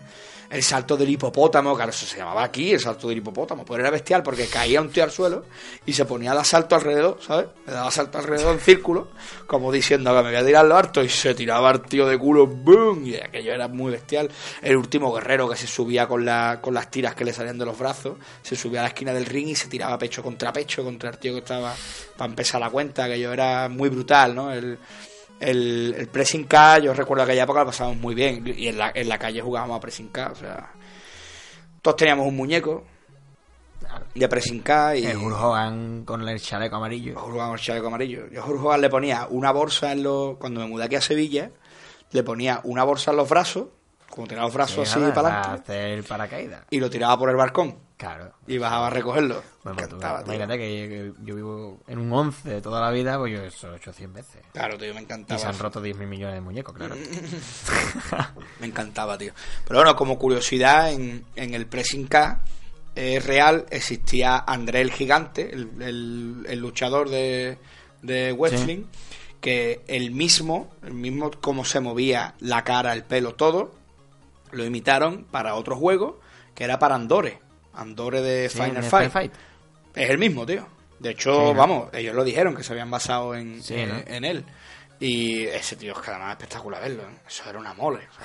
el 0.55 0.63
salto 0.63 0.97
del 0.97 1.11
hipopótamo, 1.11 1.75
claro, 1.75 1.91
eso 1.91 2.07
se 2.07 2.17
llamaba 2.17 2.45
aquí, 2.45 2.73
el 2.73 2.79
salto 2.79 3.09
del 3.09 3.19
hipopótamo, 3.19 3.65
pero 3.65 3.81
era 3.81 3.91
bestial 3.91 4.23
porque 4.23 4.47
caía 4.47 4.81
un 4.81 4.89
tío 4.89 5.03
al 5.03 5.11
suelo 5.11 5.47
y 5.85 5.93
se 5.93 6.05
ponía 6.05 6.31
a 6.31 6.37
dar 6.37 6.45
salto 6.45 6.77
alrededor, 6.77 7.19
¿sabes? 7.21 7.49
Le 7.67 7.73
daba 7.73 7.91
salto 7.91 8.19
alrededor 8.19 8.55
en 8.55 8.61
círculo, 8.61 9.09
como 9.49 9.73
diciendo 9.73 10.15
que 10.15 10.23
me 10.23 10.29
voy 10.29 10.37
a 10.37 10.47
tirar 10.47 10.65
lo 10.65 10.77
harto 10.77 11.03
y 11.03 11.09
se 11.09 11.35
tiraba 11.35 11.71
al 11.71 11.83
tío 11.83 12.07
de 12.07 12.17
culo, 12.17 12.47
¡boom! 12.47 13.05
Y 13.05 13.17
aquello 13.17 13.53
era 13.53 13.67
muy 13.67 13.91
bestial. 13.91 14.31
El 14.63 14.77
último 14.77 15.13
guerrero 15.13 15.49
que 15.49 15.57
se 15.57 15.67
subía 15.67 16.07
con, 16.07 16.25
la, 16.25 16.61
con 16.61 16.73
las 16.73 16.89
tiras 16.89 17.17
que 17.17 17.25
le 17.25 17.33
salían 17.33 17.59
de 17.59 17.65
los 17.65 17.77
brazos, 17.77 18.17
se 18.41 18.55
subía 18.55 18.79
a 18.79 18.83
la 18.85 18.89
esquina 18.91 19.13
del 19.13 19.27
ring 19.27 19.49
y 19.49 19.57
se 19.57 19.67
tiraba 19.67 19.99
pecho 19.99 20.23
contra 20.23 20.53
pecho 20.53 20.85
contra 20.85 21.11
el 21.11 21.19
tío 21.19 21.33
que 21.33 21.41
estaba 21.41 21.75
para 22.17 22.31
empezar 22.31 22.61
la 22.61 22.71
cuenta, 22.71 23.05
aquello 23.05 23.33
era 23.33 23.69
muy 23.69 23.89
brutal, 23.89 24.37
¿no? 24.37 24.53
El, 24.53 24.79
el, 25.41 25.95
el 25.97 26.09
pressing 26.09 26.45
K, 26.45 26.79
yo 26.79 26.95
recuerdo 26.95 27.25
aquella 27.25 27.45
época 27.45 27.61
lo 27.61 27.67
pasábamos 27.67 27.99
muy 27.99 28.15
bien. 28.15 28.45
Y 28.57 28.69
en 28.69 28.79
la, 28.79 28.93
en 28.95 29.09
la 29.09 29.19
calle 29.19 29.41
jugábamos 29.41 29.77
a 29.77 29.81
pressing 29.81 30.09
K, 30.09 30.31
o 30.33 30.35
sea. 30.35 30.73
Todos 31.83 31.97
teníamos 31.97 32.27
un 32.27 32.37
muñeco 32.37 32.85
de 34.15 34.29
pressing 34.29 34.61
K 34.61 34.97
y 34.97 35.07
El 35.07 35.19
Hulk 35.19 36.05
con 36.05 36.27
el 36.27 36.41
chaleco 36.41 36.77
amarillo. 36.77 37.19
jugábamos 37.19 37.61
el 37.61 37.67
chaleco 37.67 37.89
amarillo. 37.89 38.29
Yo 38.31 38.43
a 38.43 38.47
Hulk 38.47 38.81
le 38.81 38.89
ponía 38.89 39.27
una 39.29 39.51
bolsa 39.53 39.93
en 39.93 40.03
los. 40.03 40.37
Cuando 40.39 40.61
me 40.61 40.67
mudé 40.67 40.85
aquí 40.85 40.97
a 40.97 41.01
Sevilla, 41.01 41.51
le 42.13 42.23
ponía 42.23 42.61
una 42.65 42.85
bolsa 42.85 43.11
en 43.11 43.19
los 43.19 43.29
brazos, 43.29 43.67
como 44.15 44.29
tenía 44.29 44.45
los 44.45 44.55
brazos 44.55 44.87
Sí, 44.89 44.93
así 44.93 45.01
nada, 45.01 45.15
para 45.15 45.41
adelante, 45.41 45.73
hacer 45.73 46.05
paracaídas. 46.05 46.63
y 46.71 46.79
lo 46.79 46.89
tiraba 46.89 47.19
por 47.19 47.31
el 47.31 47.37
balcón 47.37 47.77
Claro. 47.97 48.33
y 48.47 48.59
bajaba 48.59 48.87
a 48.89 48.91
recogerlo. 48.91 49.35
Me 49.37 49.73
Bueno, 49.73 49.77
pues 49.79 49.89
tú, 49.89 49.97
encantaba, 49.97 50.19
tío. 50.25 50.35
imagínate 50.35 50.59
que, 50.59 51.13
yo 51.25 51.35
vivo 51.35 51.81
en 51.89 51.99
un 51.99 52.13
11 52.13 52.49
de 52.49 52.61
toda 52.61 52.81
la 52.81 52.91
vida, 52.91 53.19
pues 53.19 53.33
yo 53.33 53.43
eso 53.43 53.67
lo 53.69 53.75
he 53.75 53.77
hecho 53.79 53.93
100 53.93 54.13
veces. 54.13 54.43
Claro, 54.53 54.77
tío, 54.79 54.93
me 54.95 55.01
Y 55.01 55.05
encantaba. 55.05 55.41
se 55.41 55.47
han 55.47 55.59
roto 55.59 55.83
10.000 55.83 56.07
millones 56.07 56.35
de 56.35 56.41
muñecos, 56.41 56.75
claro. 56.75 56.95
Me 58.61 58.67
encantaba, 58.67 59.17
tío. 59.19 59.33
Pero 59.67 59.81
bueno, 59.81 59.97
como 59.97 60.19
curiosidad, 60.19 60.93
en, 60.93 61.25
en 61.37 61.55
el 61.55 61.67
Pressing 61.67 62.07
K 62.07 62.41
eh, 62.97 63.21
real 63.25 63.67
existía 63.71 64.39
André 64.47 64.81
el 64.81 64.93
Gigante, 64.93 65.53
el, 65.53 65.71
el- 65.81 66.47
el 66.49 66.59
luchador 66.61 67.09
de, 67.11 67.59
de 68.03 68.33
wrestling, 68.33 68.85
que 69.41 69.83
el 69.89 70.11
mismo, 70.13 70.71
el 70.83 70.95
mismo 70.95 71.31
cómo 71.41 71.65
se 71.65 71.81
movía 71.81 72.35
la 72.41 72.63
cara, 72.65 72.93
el 72.93 73.03
pelo, 73.05 73.35
todo, 73.35 73.75
lo 74.55 74.65
imitaron 74.65 75.25
para 75.25 75.55
otro 75.55 75.77
juego, 75.77 76.21
que 76.55 76.65
era 76.65 76.79
para 76.79 76.95
Andore. 76.95 77.39
Andore 77.75 78.23
de 78.23 78.49
Sí, 78.49 78.61
Final 78.61 78.83
Fight. 78.85 79.33
Es 79.95 80.11
el 80.11 80.19
mismo, 80.19 80.47
tío. 80.47 80.67
De 80.99 81.11
hecho, 81.11 81.33
Sí, 81.35 81.39
¿no? 81.53 81.55
vamos, 81.55 81.89
ellos 81.93 82.15
lo 82.15 82.25
dijeron 82.25 82.55
que 82.57 82.63
se 82.63 82.73
habían 82.73 82.91
basado 82.91 83.35
en, 83.35 83.63
Sí, 83.63 83.75
¿no? 83.87 83.95
en 84.07 84.25
él. 84.25 84.45
Y 85.01 85.43
ese 85.45 85.77
tío 85.77 85.93
es 85.93 85.99
que 85.99 86.11
además 86.11 86.29
es 86.29 86.33
espectacular 86.35 86.81
verlo. 86.81 87.03
¿eh? 87.03 87.15
Eso 87.27 87.49
era 87.51 87.59
una 87.59 87.75
mole. 87.75 87.99
o 87.99 88.01
sea. 88.15 88.25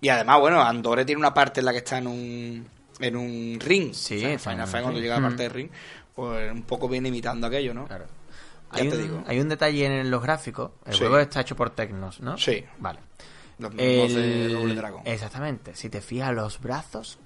Y 0.00 0.08
además, 0.10 0.38
bueno, 0.40 0.62
Andore 0.62 1.04
tiene 1.04 1.18
una 1.18 1.32
parte 1.34 1.60
en 1.60 1.66
la 1.66 1.72
que 1.72 1.78
está 1.78 1.98
en 1.98 2.06
un, 2.06 2.68
en 3.00 3.16
un 3.16 3.58
ring. 3.58 3.92
Sí, 3.94 4.16
O 4.16 4.20
sea, 4.20 4.28
en 4.28 4.34
está 4.36 4.50
en 4.50 4.56
Final 4.56 4.68
Fight, 4.68 4.82
cuando 4.84 5.00
llega 5.00 5.16
a 5.16 5.20
la 5.20 5.28
parte 5.28 5.42
Mm. 5.42 5.46
del 5.46 5.50
ring, 5.50 5.68
pues 6.14 6.52
un 6.52 6.62
poco 6.62 6.88
viene 6.88 7.08
imitando 7.08 7.46
aquello, 7.46 7.72
¿no? 7.74 7.86
Claro. 7.86 8.04
Ya 8.72 8.82
Hay 8.82 8.88
te 8.88 8.96
un, 8.96 9.02
digo. 9.02 9.24
hay 9.26 9.40
un 9.40 9.48
detalle 9.48 9.86
en 10.00 10.10
los 10.10 10.22
gráficos. 10.22 10.72
El 10.84 10.92
Sí. 10.92 10.98
juego 11.00 11.18
está 11.18 11.40
hecho 11.40 11.56
por 11.56 11.70
Tecnos, 11.70 12.20
¿no? 12.20 12.36
Sí. 12.36 12.62
Vale. 12.78 12.98
Los 13.58 13.72
mismos 13.74 14.14
de 14.14 14.48
Double 14.48 14.74
Dragon. 14.74 15.02
Exactamente. 15.04 15.74
Si 15.74 15.88
te 15.88 16.00
fijas, 16.00 16.34
los 16.34 16.60
brazos 16.60 17.18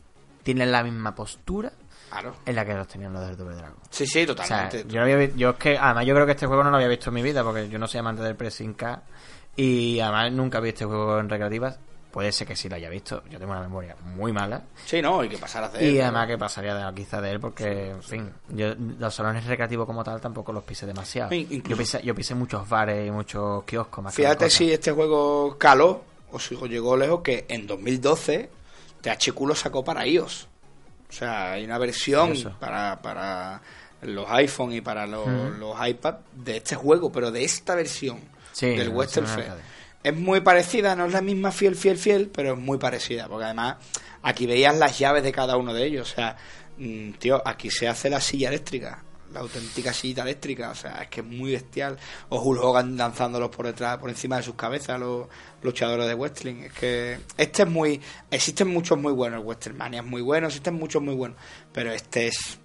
tienen 0.42 0.70
la 0.72 0.82
misma 0.82 1.14
postura 1.14 1.72
Claro. 2.10 2.34
en 2.46 2.56
la 2.56 2.64
que 2.64 2.74
los 2.74 2.88
tenían 2.88 3.12
los 3.12 3.26
del 3.26 3.36
Double 3.36 3.56
Dragon. 3.56 3.76
Sí, 3.90 4.06
sí, 4.06 4.22
O 4.22 4.26
sea, 4.26 4.34
totalmente. 4.68 4.84
yo, 4.88 4.96
no 5.00 5.02
había 5.12 5.26
yo 5.36 5.50
es 5.50 5.56
que, 5.56 5.78
además, 5.78 6.06
yo 6.06 6.14
creo 6.14 6.26
que 6.26 6.32
este 6.32 6.46
juego 6.46 6.64
no 6.64 6.70
lo 6.70 6.76
había 6.76 6.88
visto 6.88 7.10
en 7.10 7.14
mi 7.14 7.22
vida 7.22 7.42
porque 7.44 7.68
yo 7.68 7.78
no 7.78 7.86
soy 7.86 8.00
amante 8.00 8.22
del 8.22 8.36
pressing 8.36 8.74
K 8.74 9.02
y 9.56 10.00
además 10.00 10.32
nunca 10.32 10.60
vi 10.60 10.70
este 10.70 10.84
juego 10.84 11.18
en 11.18 11.28
recreativas. 11.28 11.78
Puede 12.10 12.32
ser 12.32 12.48
que 12.48 12.56
sí 12.56 12.68
lo 12.68 12.74
haya 12.74 12.88
visto. 12.90 13.22
Yo 13.30 13.38
tengo 13.38 13.52
una 13.52 13.60
memoria 13.60 13.94
muy 14.16 14.32
mala. 14.32 14.62
Sí, 14.84 15.00
no, 15.00 15.22
y 15.22 15.28
que 15.28 15.38
pasara 15.38 15.68
de 15.68 15.84
Y 15.88 15.96
él, 15.98 16.02
además 16.02 16.26
que 16.26 16.36
pasaría 16.38 16.74
de, 16.74 16.92
quizá 16.94 17.20
de 17.20 17.30
él 17.30 17.38
porque, 17.38 17.90
en 17.90 18.02
fin, 18.02 18.28
yo 18.48 18.74
los 18.98 19.14
salones 19.14 19.44
recreativos 19.46 19.86
como 19.86 20.02
tal 20.02 20.20
tampoco 20.20 20.52
los 20.52 20.64
pisé 20.64 20.86
demasiado. 20.86 21.32
Incluso- 21.32 21.68
Yo 21.68 21.76
pisé, 21.76 22.02
yo 22.02 22.12
pisé 22.16 22.34
muchos 22.34 22.68
bares 22.68 23.06
y 23.06 23.12
muchos 23.12 23.62
kioscos 23.62 24.02
más 24.02 24.12
que 24.16 24.22
Fíjate 24.22 24.50
si 24.50 24.72
este 24.72 24.90
juego 24.90 25.56
caló 25.56 26.02
o 26.32 26.38
si 26.38 26.56
llegó 26.68 26.96
lejos 26.96 27.20
que 27.22 27.46
en 27.48 27.66
2012 27.66 28.50
THQ 29.00 29.40
lo 29.46 29.54
sacó 29.54 29.84
para 29.84 30.06
iOS. 30.06 30.48
O 31.08 31.12
sea, 31.12 31.52
hay 31.52 31.64
una 31.64 31.78
versión 31.78 32.32
Eso. 32.32 32.54
para, 32.60 33.00
para 33.02 33.60
los 34.02 34.26
iPhone 34.30 34.72
y 34.72 34.80
para 34.80 35.06
los, 35.06 35.26
los 35.58 35.76
iPad 35.88 36.16
de 36.34 36.58
este 36.58 36.76
juego, 36.76 37.10
pero 37.10 37.30
de 37.30 37.44
esta 37.44 37.74
versión 37.74 38.20
Sí, 38.52 38.66
del 38.66 38.88
la 38.88 38.94
Western 38.94 39.26
arcade. 39.26 39.60
Es 40.02 40.16
muy 40.16 40.40
parecida, 40.40 40.96
no 40.96 41.06
es 41.06 41.12
la 41.12 41.20
misma 41.20 41.52
fiel, 41.52 41.76
fiel, 41.76 41.98
fiel, 41.98 42.30
pero 42.32 42.54
es 42.54 42.58
muy 42.58 42.78
parecida, 42.78 43.28
porque 43.28 43.44
además 43.44 43.76
aquí 44.22 44.46
veías 44.46 44.76
las 44.78 44.98
llaves 44.98 45.22
de 45.22 45.32
cada 45.32 45.56
uno 45.56 45.74
de 45.74 45.84
ellos. 45.84 46.10
O 46.10 46.14
sea, 46.14 46.36
mm, 46.78 47.12
tío, 47.12 47.42
aquí 47.44 47.70
se 47.70 47.86
hace 47.86 48.08
la 48.08 48.20
silla 48.20 48.48
eléctrica, 48.48 49.02
la 49.32 49.40
auténtica 49.40 49.92
silla 49.92 50.22
eléctrica. 50.22 50.70
O 50.70 50.74
sea, 50.74 51.02
es 51.02 51.08
que 51.08 51.20
es 51.20 51.26
muy 51.26 51.52
bestial. 51.52 51.98
O 52.28 52.40
Hulk 52.40 52.62
Hogan 52.62 52.96
lanzándolos 52.96 53.50
por 53.50 53.66
detrás, 53.66 53.98
por 53.98 54.10
encima 54.10 54.36
de 54.36 54.42
sus 54.42 54.54
cabezas, 54.54 54.98
los 54.98 55.26
luchadores 55.62 56.06
de 56.06 56.14
wrestling. 56.14 56.62
Es 56.64 56.72
que 56.72 57.18
este 57.36 57.62
es 57.62 57.68
muy. 57.68 58.00
Existen 58.30 58.68
muchos 58.68 58.98
muy 58.98 59.12
buenos, 59.12 59.44
Westermania 59.44 60.00
es 60.00 60.06
muy 60.06 60.22
bueno, 60.22 60.48
existen 60.48 60.74
muchos 60.74 61.02
muy 61.02 61.14
buenos, 61.14 61.38
pero 61.72 61.92
este 61.92 62.28
es 62.28 62.58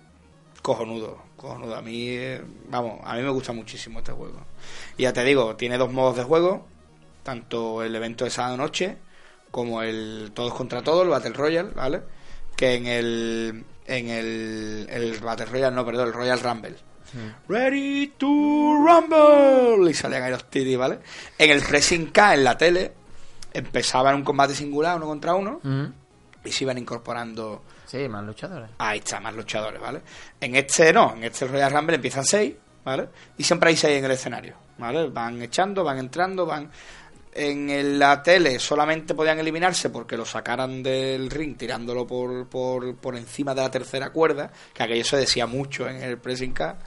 cojonudo, 0.61 1.21
cojonudo. 1.37 1.75
A 1.75 1.81
mí, 1.81 2.09
eh, 2.09 2.41
vamos, 2.69 2.99
a 3.03 3.15
mí 3.15 3.21
me 3.21 3.29
gusta 3.29 3.53
muchísimo 3.53 3.99
este 3.99 4.11
juego. 4.11 4.39
Y 4.97 5.03
ya 5.03 5.13
te 5.13 5.23
digo, 5.23 5.55
tiene 5.55 5.77
dos 5.77 5.91
modos 5.91 6.17
de 6.17 6.23
juego, 6.23 6.65
tanto 7.23 7.83
el 7.83 7.95
evento 7.95 8.25
de 8.25 8.31
sábado 8.31 8.57
noche 8.57 8.97
como 9.51 9.81
el 9.81 10.31
todos 10.33 10.53
contra 10.53 10.81
todos, 10.81 11.03
el 11.03 11.09
Battle 11.09 11.31
Royale, 11.31 11.69
¿vale? 11.73 12.01
Que 12.55 12.75
en 12.75 12.87
el 12.87 13.65
en 13.87 14.09
el, 14.09 14.87
el 14.89 15.19
Battle 15.19 15.45
Royale, 15.45 15.75
no, 15.75 15.85
perdón, 15.85 16.07
el 16.07 16.13
Royal 16.13 16.39
Rumble. 16.39 16.75
Ready 17.47 18.13
to 18.17 18.25
Rumble 18.27 19.89
y 19.89 19.93
salían 19.93 20.23
ahí 20.23 20.31
los 20.31 20.49
tiris, 20.49 20.77
¿vale? 20.77 20.99
En 21.37 21.49
el 21.51 21.61
Pressing 21.61 22.07
K 22.07 22.33
en 22.33 22.43
la 22.43 22.57
tele 22.57 22.93
empezaba 23.53 24.09
en 24.09 24.17
un 24.17 24.23
combate 24.23 24.53
singular 24.53 24.97
uno 24.97 25.05
contra 25.05 25.33
uno 25.35 25.61
Ujú. 25.63 25.91
y 26.43 26.51
se 26.51 26.63
iban 26.65 26.77
incorporando 26.77 27.63
Sí, 27.85 28.09
más 28.09 28.23
luchadores. 28.25 28.71
Ahí 28.79 28.97
está, 28.97 29.19
más 29.19 29.33
luchadores, 29.35 29.79
¿vale? 29.79 30.01
En 30.41 30.55
este 30.55 30.91
no, 30.91 31.13
en 31.15 31.23
este 31.23 31.47
Royal 31.47 31.71
Rumble 31.71 31.95
empiezan 31.95 32.25
seis, 32.25 32.55
¿vale? 32.83 33.07
Y 33.37 33.43
siempre 33.43 33.69
hay 33.69 33.77
seis 33.77 33.97
en 33.99 34.05
el 34.05 34.11
escenario, 34.11 34.55
¿vale? 34.79 35.07
Van 35.09 35.41
echando, 35.41 35.83
van 35.83 35.99
entrando, 35.99 36.45
van... 36.45 36.69
En 37.37 37.99
la 37.99 38.23
tele 38.23 38.59
solamente 38.59 39.13
podían 39.13 39.37
eliminarse 39.39 39.89
porque 39.89 40.15
lo 40.15 40.23
sacaran 40.23 40.81
del 40.81 41.29
ring 41.29 41.57
tirándolo 41.57 42.07
por, 42.07 42.47
por, 42.47 42.95
por 42.95 43.17
encima 43.17 43.53
de 43.53 43.61
la 43.61 43.69
tercera 43.69 44.11
cuerda, 44.11 44.51
que 44.73 44.83
aquello 44.83 45.03
se 45.03 45.17
decía 45.17 45.45
mucho 45.45 45.85
en 45.89 45.97
el 46.01 46.17
pressing 46.17 46.53
car. 46.53 46.77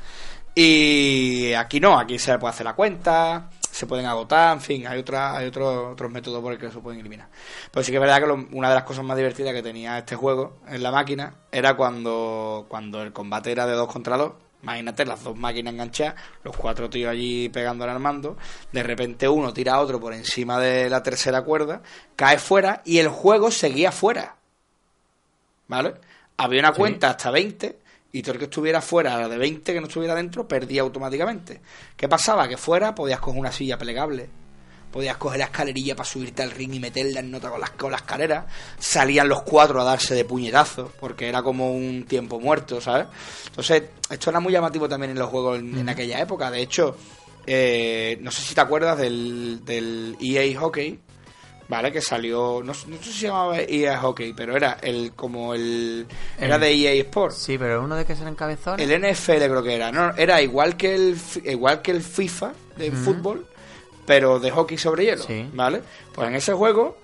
Y 0.54 1.52
aquí 1.52 1.80
no, 1.80 1.98
aquí 1.98 2.18
se 2.18 2.36
puede 2.38 2.50
hacer 2.54 2.64
la 2.64 2.72
cuenta, 2.74 3.50
se 3.70 3.86
pueden 3.86 4.06
agotar, 4.06 4.54
en 4.56 4.60
fin, 4.62 4.86
hay, 4.86 4.98
otra, 5.00 5.36
hay 5.36 5.46
otro- 5.48 5.90
otros 5.92 6.10
métodos 6.10 6.40
por 6.42 6.52
el 6.54 6.58
que 6.58 6.70
se 6.70 6.78
pueden 6.80 6.98
eliminar. 7.00 7.28
Pero 7.70 7.84
sí 7.84 7.92
que 7.92 7.98
es 7.98 8.00
verdad 8.00 8.18
que 8.20 8.26
lo- 8.26 8.48
una 8.52 8.70
de 8.70 8.74
las 8.74 8.84
cosas 8.84 9.04
más 9.04 9.16
divertidas 9.18 9.52
que 9.52 9.62
tenía 9.62 9.98
este 9.98 10.16
juego 10.16 10.60
en 10.66 10.82
la 10.82 10.90
máquina 10.90 11.34
era 11.52 11.76
cuando, 11.76 12.64
cuando 12.68 13.02
el 13.02 13.12
combate 13.12 13.52
era 13.52 13.66
de 13.66 13.74
dos 13.74 13.92
contra 13.92 14.16
dos. 14.16 14.32
Imagínate 14.62 15.04
las 15.04 15.22
dos 15.22 15.36
máquinas 15.36 15.72
enganchadas, 15.72 16.16
los 16.42 16.56
cuatro 16.56 16.90
tíos 16.90 17.10
allí 17.10 17.48
pegando 17.48 17.84
al 17.84 18.00
mando. 18.00 18.36
De 18.72 18.82
repente 18.82 19.28
uno 19.28 19.52
tira 19.52 19.74
a 19.74 19.80
otro 19.80 20.00
por 20.00 20.12
encima 20.12 20.58
de 20.58 20.90
la 20.90 21.02
tercera 21.02 21.42
cuerda, 21.42 21.80
cae 22.16 22.38
fuera 22.38 22.82
y 22.84 22.98
el 22.98 23.08
juego 23.08 23.50
seguía 23.50 23.92
fuera. 23.92 24.36
¿Vale? 25.68 25.94
Había 26.36 26.60
una 26.60 26.72
Sí. 26.72 26.78
cuenta 26.78 27.10
hasta 27.10 27.30
20 27.30 27.78
y 28.10 28.22
todo 28.22 28.32
el 28.32 28.38
que 28.38 28.44
estuviera 28.46 28.80
fuera 28.80 29.28
de 29.28 29.36
20 29.38 29.72
que 29.72 29.80
no 29.80 29.86
estuviera 29.86 30.14
dentro 30.14 30.48
perdía 30.48 30.82
automáticamente. 30.82 31.60
¿Qué 31.96 32.08
pasaba? 32.08 32.48
Que 32.48 32.56
fuera 32.56 32.94
podías 32.94 33.20
coger 33.20 33.38
una 33.40 33.52
silla 33.52 33.76
plegable. 33.78 34.28
Podías 34.92 35.16
coger 35.18 35.38
la 35.40 35.44
escalerilla 35.46 35.94
para 35.94 36.08
subirte 36.08 36.42
al 36.42 36.50
ring 36.50 36.72
y 36.74 36.80
meterla 36.80 37.20
en 37.20 37.30
nota 37.30 37.50
con 37.50 37.60
las, 37.60 37.70
con 37.70 37.90
la 37.90 37.98
escalera. 37.98 38.46
Salían 38.78 39.28
los 39.28 39.42
cuatro 39.42 39.80
a 39.80 39.84
darse 39.84 40.14
de 40.14 40.24
puñetazos, 40.24 40.90
porque 40.98 41.28
era 41.28 41.42
como 41.42 41.72
un 41.72 42.04
tiempo 42.06 42.40
muerto, 42.40 42.80
¿sabes? 42.80 43.06
Entonces, 43.46 43.82
esto 44.10 44.30
era 44.30 44.40
muy 44.40 44.52
llamativo 44.52 44.88
también 44.88 45.10
en 45.12 45.18
los 45.18 45.28
juegos 45.28 45.58
en, 45.58 45.76
en 45.78 45.88
aquella 45.88 46.20
época. 46.20 46.50
De 46.50 46.62
hecho, 46.62 46.96
eh, 47.46 48.18
no 48.22 48.30
sé 48.30 48.42
si 48.42 48.54
te 48.54 48.60
acuerdas 48.60 48.98
del, 48.98 49.64
del 49.64 50.16
EA 50.20 50.58
Hockey, 50.60 50.98
¿vale? 51.68 51.92
Que 51.92 52.00
salió, 52.00 52.62
no, 52.64 52.72
no 52.72 52.74
sé 52.74 53.02
si 53.02 53.12
se 53.12 53.26
llamaba 53.26 53.58
EA 53.60 53.98
Hockey, 54.00 54.32
pero 54.32 54.56
era 54.56 54.78
el 54.82 55.12
como 55.14 55.54
el... 55.54 56.06
Era 56.38 56.54
El- 56.56 56.60
de 56.62 56.72
EA 56.74 56.92
Sports. 57.02 57.36
Sí, 57.36 57.58
pero 57.58 57.82
uno 57.84 57.94
de 57.96 58.04
que 58.04 58.16
serán 58.16 58.34
cabezones. 58.34 58.88
El 58.88 59.00
NFL 59.02 59.32
creo 59.36 59.62
que 59.62 59.74
era, 59.74 59.92
no, 59.92 60.14
era 60.16 60.40
igual 60.40 60.76
que 60.76 60.94
el 60.94 61.18
igual 61.44 61.82
que 61.82 61.90
el 61.90 62.02
FIFA 62.02 62.52
de 62.76 62.90
fútbol, 62.92 63.46
pero 64.08 64.40
de 64.40 64.50
hockey 64.50 64.76
sobre 64.78 65.04
hielo, 65.04 65.22
Sí. 65.22 65.48
¿vale? 65.52 65.82
Pues 66.14 66.26
en 66.26 66.34
ese 66.34 66.52
juego 66.54 66.96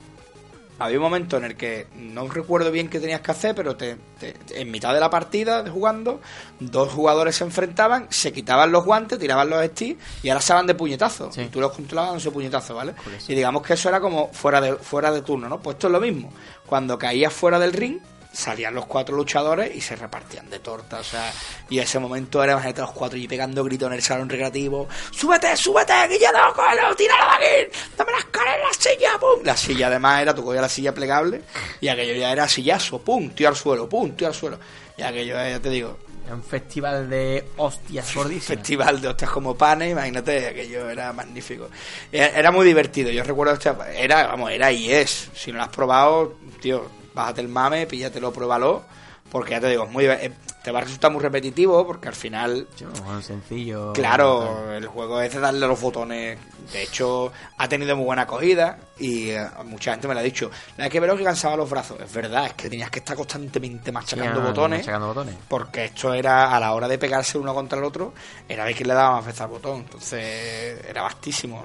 había 0.78 0.96
un 0.98 1.04
momento 1.04 1.36
en 1.36 1.44
el 1.44 1.54
que 1.56 1.86
no 1.94 2.26
recuerdo 2.28 2.72
bien 2.72 2.88
qué 2.88 2.98
tenías 2.98 3.20
que 3.20 3.30
hacer, 3.30 3.54
pero 3.54 3.76
te, 3.76 3.96
te- 4.18 4.34
en 4.60 4.70
mitad 4.72 4.92
de 4.92 4.98
la 4.98 5.08
partida 5.08 5.62
de 5.62 5.70
jugando, 5.70 6.20
dos 6.58 6.92
jugadores 6.92 7.36
se 7.36 7.44
enfrentaban, 7.44 8.08
se 8.10 8.32
quitaban 8.32 8.72
los 8.72 8.84
guantes, 8.84 9.18
tiraban 9.20 9.48
los 9.50 9.64
sticks 9.66 10.02
y 10.24 10.30
ahora 10.30 10.40
se 10.40 10.52
de 10.64 10.74
puñetazo. 10.74 11.30
Sí. 11.30 11.42
Y 11.42 11.46
tú 11.46 11.60
los 11.60 11.70
controlabas 11.72 12.10
dándose 12.10 12.30
puñetazo, 12.32 12.74
¿vale? 12.74 12.94
Y 13.28 13.34
digamos 13.36 13.62
que 13.62 13.74
eso 13.74 13.88
era 13.88 14.00
como 14.00 14.32
fuera 14.32 14.60
de, 14.60 14.74
fuera 14.74 15.12
de 15.12 15.22
turno, 15.22 15.48
¿no? 15.48 15.60
Pues 15.60 15.74
esto 15.76 15.86
es 15.86 15.92
lo 15.92 16.00
mismo. 16.00 16.32
Cuando 16.66 16.98
caías 16.98 17.32
fuera 17.32 17.58
del 17.60 17.72
ring, 17.72 17.98
salían 18.34 18.74
los 18.74 18.86
cuatro 18.86 19.16
luchadores 19.16 19.74
y 19.74 19.80
se 19.80 19.96
repartían 19.96 20.50
de 20.50 20.58
torta, 20.58 20.98
o 20.98 21.04
sea, 21.04 21.32
y 21.70 21.78
ese 21.78 21.98
momento 21.98 22.42
era 22.42 22.52
imagínate 22.52 22.80
los 22.82 22.90
cuatro 22.90 23.18
y 23.18 23.28
pegando 23.28 23.64
gritos 23.64 23.86
en 23.88 23.94
el 23.94 24.02
salón 24.02 24.28
recreativo, 24.28 24.88
súbete, 25.10 25.56
súbete, 25.56 25.92
no, 26.32 26.52
cógelo, 26.52 26.94
tíralo 26.96 27.24
de 27.38 27.64
aquí, 27.64 27.78
dame 27.96 28.12
las 28.12 28.24
caras 28.26 28.56
en 28.56 28.62
la 28.62 28.72
silla, 28.72 29.18
pum. 29.18 29.44
La 29.44 29.56
silla 29.56 29.86
además 29.86 30.22
era, 30.22 30.34
tú 30.34 30.44
cogías 30.44 30.62
la 30.62 30.68
silla 30.68 30.92
plegable 30.92 31.42
y 31.80 31.88
aquello 31.88 32.14
ya 32.14 32.32
era 32.32 32.48
sillazo, 32.48 32.98
pum, 33.00 33.30
tío 33.30 33.48
al 33.48 33.56
suelo, 33.56 33.88
pum, 33.88 34.10
tío 34.12 34.26
al 34.26 34.34
suelo. 34.34 34.58
Y 34.96 35.02
aquello, 35.02 35.34
ya 35.34 35.60
te 35.60 35.70
digo, 35.70 35.98
un 36.32 36.42
festival 36.42 37.10
de 37.10 37.44
hostias 37.56 38.14
gordísimas. 38.14 38.46
festival 38.46 39.00
de 39.00 39.08
hostias 39.08 39.30
como 39.30 39.56
panes, 39.56 39.92
imagínate, 39.92 40.48
aquello 40.48 40.88
era 40.88 41.12
magnífico. 41.12 41.68
Era, 42.10 42.38
era 42.38 42.50
muy 42.50 42.66
divertido, 42.66 43.10
yo 43.10 43.22
recuerdo 43.22 43.54
este, 43.54 43.70
era, 43.96 44.26
vamos, 44.26 44.50
era 44.50 44.72
y 44.72 44.90
es, 44.90 45.30
si 45.34 45.52
no 45.52 45.58
lo 45.58 45.64
has 45.64 45.70
probado, 45.70 46.36
tío, 46.60 46.88
bájate 47.14 47.40
el 47.40 47.48
mame, 47.48 47.86
píllatelo, 47.86 48.32
pruébalo, 48.32 48.82
porque 49.30 49.52
ya 49.52 49.60
te 49.60 49.68
digo, 49.68 49.84
es 49.84 49.90
muy, 49.90 50.06
eh, 50.06 50.32
te 50.64 50.70
va 50.72 50.78
a 50.78 50.82
resultar 50.82 51.12
muy 51.12 51.20
repetitivo, 51.22 51.86
porque 51.86 52.08
al 52.08 52.14
final, 52.14 52.66
Sí, 52.74 52.84
sencillo. 53.22 53.92
claro, 53.92 54.72
el 54.72 54.86
juego 54.86 55.20
es 55.20 55.32
de 55.34 55.38
darle 55.40 55.66
los 55.68 55.78
botones, 55.80 56.38
de 56.72 56.82
hecho, 56.82 57.30
ha 57.58 57.68
tenido 57.68 57.94
muy 57.96 58.06
buena 58.06 58.22
acogida, 58.22 58.78
y 58.98 59.28
eh, 59.30 59.46
mucha 59.66 59.90
gente 59.92 60.08
me 60.08 60.14
lo 60.14 60.20
ha 60.20 60.22
dicho, 60.22 60.50
la 60.78 60.88
que 60.88 61.00
ver 61.00 61.14
que 61.14 61.22
cansaba 61.24 61.54
los 61.56 61.68
brazos, 61.68 62.00
es 62.00 62.12
verdad, 62.12 62.46
es 62.46 62.54
que 62.54 62.70
tenías 62.70 62.90
que 62.90 63.00
estar 63.00 63.14
constantemente 63.14 63.92
machacando 63.92 64.40
Sí, 64.40 64.46
botones, 64.46 64.78
machacando 64.80 65.06
botones. 65.08 65.34
porque 65.46 65.84
esto 65.84 66.14
era 66.14 66.56
a 66.56 66.58
la 66.58 66.72
hora 66.72 66.88
de 66.88 66.96
pegarse 66.98 67.36
uno 67.36 67.52
contra 67.52 67.78
el 67.78 67.84
otro, 67.84 68.14
era 68.48 68.64
ver 68.64 68.74
quién 68.74 68.88
le 68.88 68.94
daba 68.94 69.16
más 69.16 69.26
veces 69.26 69.42
al 69.42 69.48
botón. 69.48 69.80
Entonces 69.80 70.80
era 70.88 71.02
vastísimo. 71.02 71.62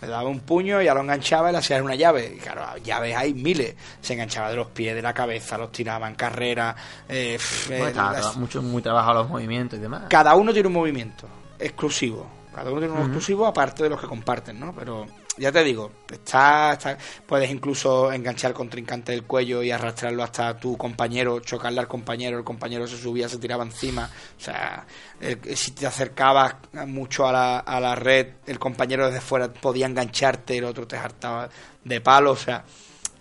Le 0.00 0.06
daba 0.06 0.28
un 0.28 0.40
puño, 0.40 0.80
ya 0.80 0.94
lo 0.94 1.00
enganchaba 1.00 1.48
y 1.48 1.52
le 1.52 1.58
hacías 1.58 1.82
una 1.82 1.96
llave. 1.96 2.34
Y 2.36 2.38
claro, 2.38 2.62
llaves 2.84 3.16
hay 3.16 3.34
miles. 3.34 3.74
Se 4.00 4.12
enganchaba 4.12 4.48
de 4.50 4.54
los 4.56 4.68
pies, 4.68 4.94
de 4.94 5.02
la 5.02 5.12
cabeza, 5.12 5.58
los 5.58 5.72
tiraba 5.72 6.06
en 6.08 6.14
carrera. 6.14 6.74
eh, 7.08 7.36
Bueno, 7.66 8.12
eh, 8.14 8.20
mucho, 8.38 8.62
muy 8.62 8.80
trabajado 8.82 9.22
los 9.22 9.28
movimientos 9.30 9.78
y 9.78 9.82
demás. 9.82 10.04
cada 10.08 10.34
uno 10.34 10.52
tiene 10.52 10.68
un 10.68 10.74
movimiento 10.74 11.26
exclusivo. 11.58 12.26
Cada 12.54 12.70
uno 12.70 12.80
tiene 12.80 12.94
uno 12.94 13.02
exclusivo 13.04 13.46
aparte 13.46 13.82
de 13.84 13.90
los 13.90 14.00
que 14.00 14.06
comparten, 14.06 14.58
¿no? 14.58 14.72
Pero 14.74 15.06
ya 15.36 15.52
te 15.52 15.62
digo, 15.62 15.92
está, 16.10 16.72
está- 16.72 16.98
puedes 17.24 17.48
incluso 17.52 18.10
enganchar 18.10 18.48
al 18.50 18.54
contrincante 18.54 19.12
del 19.12 19.22
cuello 19.24 19.62
y 19.62 19.70
arrastrarlo 19.70 20.24
hasta 20.24 20.56
tu 20.58 20.76
compañero, 20.76 21.38
chocarle 21.38 21.78
al 21.78 21.86
compañero, 21.86 22.36
el 22.38 22.42
compañero 22.44 22.88
se 22.88 22.96
subía, 22.96 23.28
se 23.28 23.38
tiraba 23.38 23.62
encima. 23.62 24.10
O 24.36 24.40
sea, 24.40 24.84
el- 25.20 25.56
si 25.56 25.70
te 25.70 25.86
acercabas 25.86 26.56
mucho 26.86 27.28
a 27.28 27.32
la, 27.32 27.58
a 27.60 27.78
la 27.78 27.94
red, 27.94 28.26
el 28.46 28.58
compañero 28.58 29.06
desde 29.06 29.20
fuera 29.20 29.52
podía 29.52 29.86
engancharte, 29.86 30.58
el 30.58 30.64
otro 30.64 30.84
te 30.88 30.96
hartaba 30.96 31.48
de 31.84 32.00
palo. 32.00 32.32
O 32.32 32.36
sea, 32.36 32.64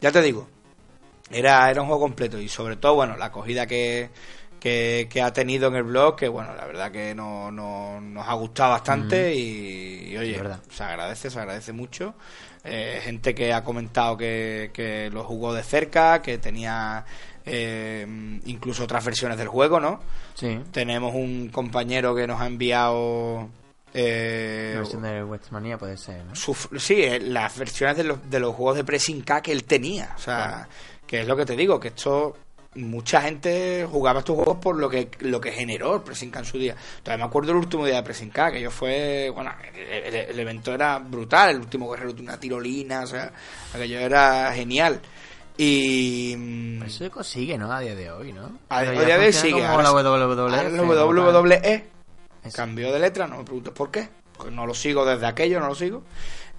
ya 0.01 0.11
te 0.11 0.21
digo, 0.23 0.47
era, 1.29 1.69
era 1.69 1.81
un 1.81 1.87
juego 1.89 2.01
completo 2.01 2.39
y 2.39 2.47
sobre 2.49 2.77
todo, 2.77 2.95
bueno, 2.95 3.17
la 3.17 3.25
acogida 3.25 3.67
que, 3.67 4.09
que, 4.59 5.07
que 5.09 5.21
ha 5.21 5.31
tenido 5.33 5.67
en 5.69 5.75
el 5.75 5.83
blog, 5.83 6.15
que 6.15 6.27
bueno, 6.27 6.53
la 6.55 6.65
verdad 6.65 6.91
que 6.91 7.13
no, 7.15 7.51
no- 7.51 8.01
nos 8.01 8.27
ha 8.27 8.33
gustado 8.33 8.71
bastante 8.71 9.33
y, 9.35 10.09
y, 10.13 10.17
oye, 10.17 10.41
se 10.69 10.83
agradece, 10.83 11.29
se 11.29 11.39
agradece 11.39 11.73
mucho. 11.73 12.13
Eh, 12.63 12.99
gente 13.03 13.33
que 13.33 13.53
ha 13.53 13.63
comentado 13.63 14.17
que, 14.17 14.71
que 14.73 15.09
lo 15.11 15.23
jugó 15.23 15.53
de 15.53 15.63
cerca, 15.63 16.21
que 16.21 16.37
tenía 16.37 17.05
eh, 17.45 18.05
incluso 18.45 18.83
otras 18.83 19.05
versiones 19.05 19.37
del 19.37 19.47
juego, 19.47 19.79
¿no? 19.79 20.01
Sí. 20.33 20.59
Tenemos 20.71 21.15
un 21.15 21.49
compañero 21.49 22.13
que 22.13 22.27
nos 22.27 22.41
ha 22.41 22.47
enviado... 22.47 23.47
eh, 23.93 24.71
La 24.73 24.79
versión 24.81 25.01
de 25.03 25.23
Westmania 25.23 25.77
puede 25.77 25.95
ser, 25.97 26.25
¿no? 26.25 26.35
su- 26.35 26.53
sí, 26.77 26.95
eh, 27.03 27.19
las 27.21 27.57
versiones 27.57 27.95
de 27.97 28.03
los, 28.03 28.29
de 28.29 28.39
los 28.39 28.53
juegos 28.53 28.75
de 28.75 28.83
Pressing 28.83 29.21
K 29.21 29.41
que 29.41 29.51
él 29.53 29.63
tenía. 29.63 30.13
O 30.15 30.19
sea, 30.19 30.67
que 31.05 31.21
es 31.21 31.27
lo 31.27 31.37
que 31.37 31.45
te 31.45 31.55
digo, 31.55 31.79
que 31.79 31.87
esto 31.89 32.35
mucha 32.77 33.21
gente 33.21 33.85
jugaba 33.89 34.19
estos 34.19 34.35
juegos 34.35 34.57
por 34.57 34.77
lo 34.77 34.89
que 34.89 35.09
lo 35.19 35.41
que 35.41 35.51
generó 35.51 35.95
el 35.95 36.01
en 36.39 36.45
su 36.45 36.57
día. 36.57 36.75
Todavía 37.03 37.25
me 37.25 37.29
acuerdo 37.29 37.47
del 37.49 37.57
último 37.57 37.85
día 37.85 37.95
de 37.97 38.03
Pressing 38.03 38.29
K, 38.29 38.51
que 38.51 38.61
yo 38.61 38.71
fue, 38.71 39.29
bueno, 39.33 39.51
el, 39.75 40.13
el- 40.13 40.29
el 40.29 40.39
evento 40.39 40.73
era 40.73 40.99
brutal, 40.99 41.49
el 41.51 41.57
último 41.59 41.89
guerrero 41.89 42.13
de 42.13 42.21
una 42.21 42.39
tirolina, 42.39 43.01
o 43.01 43.07
sea, 43.07 43.31
aquello 43.73 43.99
era 43.99 44.51
genial. 44.53 45.01
Y. 45.57 46.35
mm, 46.37 46.83
Eso 46.83 47.23
sigue, 47.23 47.57
¿no? 47.57 47.71
A 47.71 47.79
día 47.79 47.95
de 47.95 48.11
hoy, 48.11 48.31
¿no? 48.31 48.59
A 48.69 48.81
día 48.83 48.91
de 49.17 49.25
hoy 49.25 49.33
sigue, 49.33 49.65
ahora 49.65 49.83
la 49.83 49.91
WWE. 51.33 51.83
Eso. 52.43 52.55
Cambio 52.55 52.91
de 52.93 52.99
letra, 52.99 53.27
no 53.27 53.37
me 53.39 53.43
preguntes 53.43 53.73
por 53.73 53.89
qué. 53.91 54.07
Porque 54.35 54.51
no 54.51 54.67
lo 54.67 54.73
sigo 54.75 55.03
desde 55.03 55.25
aquello, 55.25 55.59
no 55.59 55.67
lo 55.67 55.75
sigo. 55.75 56.03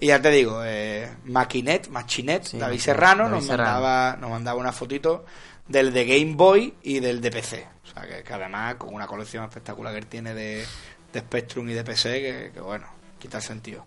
Y 0.01 0.07
ya 0.07 0.21
te 0.21 0.29
digo, 0.31 0.61
eh, 0.65 1.09
Maquinet, 1.25 1.87
Machinet, 1.89 2.43
Sí, 2.43 2.57
David 2.57 2.79
Serrano 2.79 3.23
David 3.23 3.35
nos 3.35 3.45
Serrano. 3.45 3.71
mandaba, 3.71 4.17
nos 4.17 4.29
mandaba 4.29 4.59
una 4.59 4.71
fotito 4.73 5.25
del 5.69 5.93
de 5.93 6.05
Game 6.05 6.35
Boy 6.35 6.73
y 6.83 6.99
del 6.99 7.21
de 7.21 7.31
PC. 7.31 7.65
O 7.83 7.87
sea, 7.87 8.05
que, 8.05 8.23
que 8.23 8.33
además 8.33 8.75
con 8.75 8.93
una 8.93 9.07
colección 9.07 9.45
espectacular 9.45 9.93
que 9.93 9.99
él 9.99 10.07
tiene 10.07 10.33
de, 10.33 10.65
de 11.13 11.19
Spectrum 11.21 11.69
y 11.69 11.73
de 11.73 11.83
PC, 11.85 12.21
que, 12.21 12.51
que 12.53 12.59
bueno, 12.59 12.87
quita 13.17 13.37
el 13.37 13.43
sentido. 13.43 13.85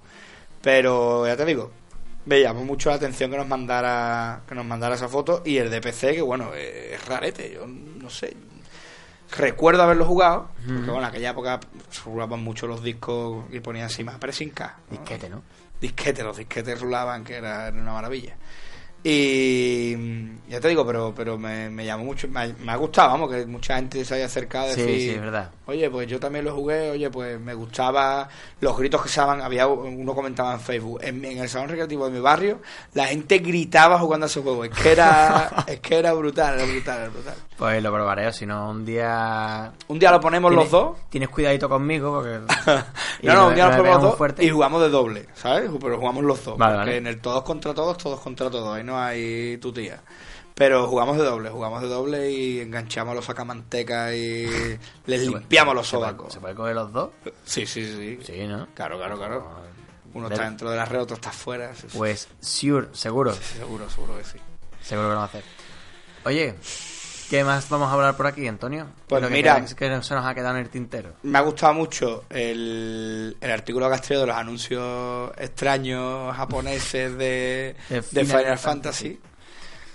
Pero 0.62 1.26
ya 1.26 1.36
te 1.36 1.44
digo, 1.44 1.70
me 2.24 2.40
llamó 2.40 2.64
mucho 2.64 2.88
la 2.88 2.96
atención 2.96 3.30
que 3.30 3.36
nos 3.36 3.48
mandara 3.48 4.42
que 4.48 4.54
nos 4.54 4.64
mandara 4.64 4.94
esa 4.94 5.08
foto 5.08 5.42
y 5.44 5.58
el 5.58 5.70
de 5.70 5.80
PC, 5.80 6.14
que 6.14 6.22
bueno, 6.22 6.54
es 6.54 7.04
rarete, 7.04 7.52
yo 7.52 7.66
no 7.66 8.08
sé. 8.08 8.36
Recuerdo 9.36 9.82
haberlo 9.82 10.04
jugado, 10.04 10.50
porque 10.56 10.90
bueno, 10.90 10.98
en 10.98 11.04
aquella 11.04 11.30
época 11.30 11.58
se 11.90 12.02
rulaban 12.02 12.44
mucho 12.44 12.66
los 12.66 12.82
discos 12.82 13.46
y 13.50 13.60
ponían 13.60 13.86
así 13.86 14.04
más 14.04 14.18
pressing 14.18 14.50
K. 14.50 14.76
¿no? 14.90 14.96
Disquete, 14.98 15.30
¿no? 15.30 15.42
disquetes, 15.82 16.24
los 16.24 16.36
disquetes 16.36 16.80
rulaban, 16.80 17.24
que 17.24 17.34
era, 17.34 17.68
era 17.68 17.76
una 17.76 17.92
maravilla. 17.92 18.36
Y 19.04 19.96
ya 20.48 20.60
te 20.60 20.68
digo, 20.68 20.86
pero 20.86 21.12
pero 21.16 21.38
me, 21.38 21.68
me 21.70 21.84
llamó 21.84 22.04
mucho, 22.04 22.28
me, 22.28 22.40
ha- 22.40 22.54
me 22.60 22.72
ha 22.72 22.76
gustado, 22.76 23.10
vamos, 23.10 23.30
que 23.30 23.46
mucha 23.46 23.76
gente 23.76 24.04
se 24.04 24.14
haya 24.14 24.26
acercado 24.26 24.66
a 24.66 24.72
Sí, 24.74 24.80
decir, 24.82 25.00
sí, 25.00 25.10
es 25.10 25.20
verdad. 25.20 25.50
oye, 25.66 25.88
pues 25.90 26.06
yo 26.08 26.20
también 26.20 26.44
lo 26.44 26.54
jugué, 26.54 26.90
oye, 26.90 27.10
pues 27.10 27.40
me 27.40 27.54
gustaba 27.54 28.28
los 28.60 28.76
gritos 28.76 29.02
que 29.02 29.08
se 29.08 29.20
daban, 29.20 29.40
había 29.40 29.66
uno 29.66 30.14
comentaba 30.14 30.52
en 30.54 30.60
Facebook, 30.60 31.00
en, 31.02 31.24
en 31.24 31.38
el 31.38 31.48
salón 31.48 31.68
recreativo 31.68 32.06
de 32.06 32.12
mi 32.12 32.20
barrio, 32.20 32.60
la 32.94 33.06
gente 33.06 33.38
gritaba 33.38 33.98
jugando 33.98 34.26
a 34.26 34.28
ese 34.28 34.40
juego, 34.42 34.64
es 34.64 34.70
que 34.70 34.92
era, 34.92 35.50
es 35.66 35.80
que 35.80 35.96
era 35.98 36.12
brutal, 36.12 36.54
era 36.54 36.64
brutal, 36.64 36.98
era 37.00 37.08
brutal. 37.08 37.34
Pues 37.56 37.82
lo 37.82 37.92
probaré, 37.92 38.26
o 38.26 38.32
si 38.32 38.44
no, 38.44 38.70
un 38.70 38.84
día... 38.84 39.72
Un 39.88 39.98
día 39.98 40.10
lo 40.10 40.20
ponemos 40.20 40.52
los 40.52 40.70
dos, 40.70 40.96
Tienes 41.10 41.28
cuidadito 41.28 41.68
conmigo 41.68 42.12
porque... 42.14 42.40
no, 43.22 43.34
no, 43.34 43.48
un 43.48 43.54
día 43.54 43.66
nos 43.68 43.76
ponemos 43.76 43.94
los 44.02 44.10
dos 44.10 44.18
fuerte. 44.18 44.44
y 44.44 44.50
jugamos 44.50 44.82
de 44.82 44.88
doble, 44.90 45.26
¿sabes? 45.34 45.70
Pero 45.80 45.98
jugamos 45.98 46.24
los 46.24 46.44
dos. 46.44 46.58
Vale, 46.58 46.74
porque 46.76 46.90
vale. 46.90 46.96
en 46.98 47.06
el 47.06 47.20
todos 47.20 47.42
contra 47.44 47.72
todos, 47.72 47.96
todos 47.98 48.20
contra 48.20 48.50
todos. 48.50 48.76
Ahí 48.76 48.82
no 48.82 48.91
hay 48.98 49.58
tu 49.58 49.72
tía. 49.72 50.02
Pero 50.54 50.86
jugamos 50.86 51.16
de 51.16 51.24
doble, 51.24 51.50
jugamos 51.50 51.80
de 51.80 51.88
doble 51.88 52.30
y 52.30 52.60
enganchamos 52.60 53.12
a 53.12 53.14
los 53.14 53.24
sacamantecas 53.24 54.12
y 54.12 54.46
les 55.06 55.22
limpiamos 55.22 55.74
los 55.74 55.86
sobacos. 55.86 56.32
¿Se 56.32 56.40
puede 56.40 56.54
coger 56.54 56.74
los 56.74 56.92
dos? 56.92 57.10
Sí, 57.44 57.66
sí, 57.66 57.84
sí. 57.86 58.18
Sí, 58.22 58.46
¿no? 58.46 58.68
Claro, 58.74 58.98
claro, 58.98 59.16
claro. 59.16 59.50
Uno 60.14 60.28
está 60.28 60.44
dentro 60.44 60.70
de 60.70 60.76
la 60.76 60.84
red, 60.84 61.00
otro 61.00 61.16
está 61.16 61.32
fuera. 61.32 61.74
Sí, 61.74 61.86
sí. 61.88 61.96
Pues, 61.96 62.28
sure, 62.40 62.88
seguro. 62.92 63.32
Seguro, 63.32 63.88
seguro 63.88 64.18
que 64.18 64.24
sí. 64.24 64.38
Seguro 64.82 65.08
que 65.08 65.14
lo 65.14 65.20
vamos 65.20 65.34
a 65.34 65.38
hacer. 65.38 65.44
Oye, 66.24 66.54
¿qué 67.32 67.44
más 67.44 67.66
vamos 67.70 67.88
a 67.88 67.94
hablar 67.94 68.14
por 68.14 68.26
aquí, 68.26 68.46
Antonio? 68.46 68.88
Pues 69.08 69.24
que 69.24 69.30
mira- 69.30 69.64
que 69.64 70.02
se 70.02 70.14
nos 70.14 70.26
ha 70.26 70.34
quedado 70.34 70.54
en 70.58 70.64
el 70.64 70.68
tintero. 70.68 71.14
Me 71.22 71.38
ha 71.38 71.40
gustado 71.40 71.72
mucho 71.72 72.24
el, 72.28 73.34
el 73.40 73.50
artículo 73.50 73.88
que 73.88 73.94
has 73.94 74.02
traído 74.02 74.20
de 74.24 74.26
los 74.26 74.36
anuncios 74.36 75.30
extraños 75.38 76.36
japoneses 76.36 77.16
de, 77.16 77.74
De 77.88 78.02
de 78.10 78.24
Final 78.26 78.58
Fantasy. 78.58 78.58
Fantasy. 78.58 79.20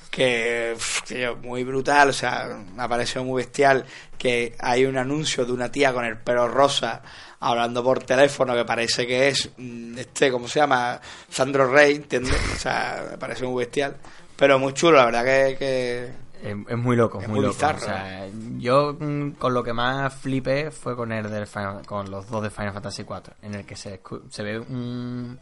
Que, 0.09 0.75
tío, 1.05 1.35
muy 1.35 1.63
brutal, 1.63 2.09
o 2.09 2.13
sea, 2.13 2.57
me 2.75 2.81
ha 2.81 2.87
parecido 2.87 3.23
muy 3.23 3.43
bestial 3.43 3.85
que 4.17 4.55
hay 4.57 4.85
un 4.85 4.97
anuncio 4.97 5.45
de 5.45 5.51
una 5.51 5.71
tía 5.71 5.93
con 5.93 6.05
el 6.05 6.17
pelo 6.17 6.47
rosa 6.47 7.03
hablando 7.39 7.83
por 7.83 8.01
teléfono 8.03 8.55
que 8.55 8.65
parece 8.65 9.05
que 9.05 9.27
es 9.27 9.47
mm, 9.57 9.95
este, 9.99 10.31
¿cómo 10.31 10.47
se 10.47 10.59
llama? 10.59 10.99
Sandro 11.29 11.71
Rey, 11.71 11.97
¿entiendes? 11.97 12.33
O 12.55 12.57
sea, 12.57 13.05
me 13.11 13.17
parece 13.19 13.45
muy 13.45 13.63
bestial, 13.63 13.95
pero 14.35 14.57
muy 14.57 14.73
chulo, 14.73 14.97
la 14.97 15.05
verdad 15.05 15.23
que, 15.23 15.55
que 15.59 16.11
Es, 16.43 16.55
es 16.69 16.77
muy 16.77 16.95
loco, 16.95 17.19
Es 17.19 17.27
muy, 17.27 17.37
muy 17.39 17.45
loco. 17.45 17.55
bizarro, 17.55 17.77
o 17.77 17.81
sea, 17.81 18.27
yo 18.57 18.95
mm, 18.99 19.31
con 19.31 19.53
lo 19.53 19.63
que 19.63 19.73
más 19.73 20.13
flipé 20.13 20.71
fue 20.71 20.95
con 20.95 21.11
el 21.11 21.29
del 21.29 21.47
Final- 21.47 21.85
con 21.85 22.09
los 22.11 22.29
dos 22.29 22.43
de 22.43 22.49
Final 22.49 22.73
Fantasy 22.73 23.03
4, 23.03 23.33
en 23.41 23.55
el 23.55 23.65
que 23.65 23.75
se, 23.75 24.01
se 24.29 24.43
ve 24.43 24.59
un 24.59 25.39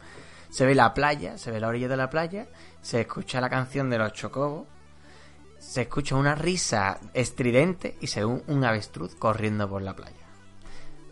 se 0.48 0.64
ve 0.64 0.74
la 0.74 0.94
playa, 0.94 1.36
se 1.38 1.50
ve 1.50 1.60
la 1.60 1.68
orilla 1.68 1.88
de 1.88 1.96
la 1.96 2.08
playa, 2.08 2.46
se 2.80 3.00
escucha 3.02 3.40
la 3.40 3.50
canción 3.50 3.90
de 3.90 3.98
los 3.98 4.12
chocobos, 4.12 4.66
se 5.58 5.82
escucha 5.82 6.14
una 6.14 6.34
risa 6.34 6.98
estridente 7.12 7.96
y 8.00 8.06
se 8.06 8.20
ve 8.20 8.26
un, 8.26 8.42
un 8.46 8.64
avestruz 8.64 9.14
corriendo 9.16 9.68
por 9.68 9.82
la 9.82 9.94
playa. 9.94 10.16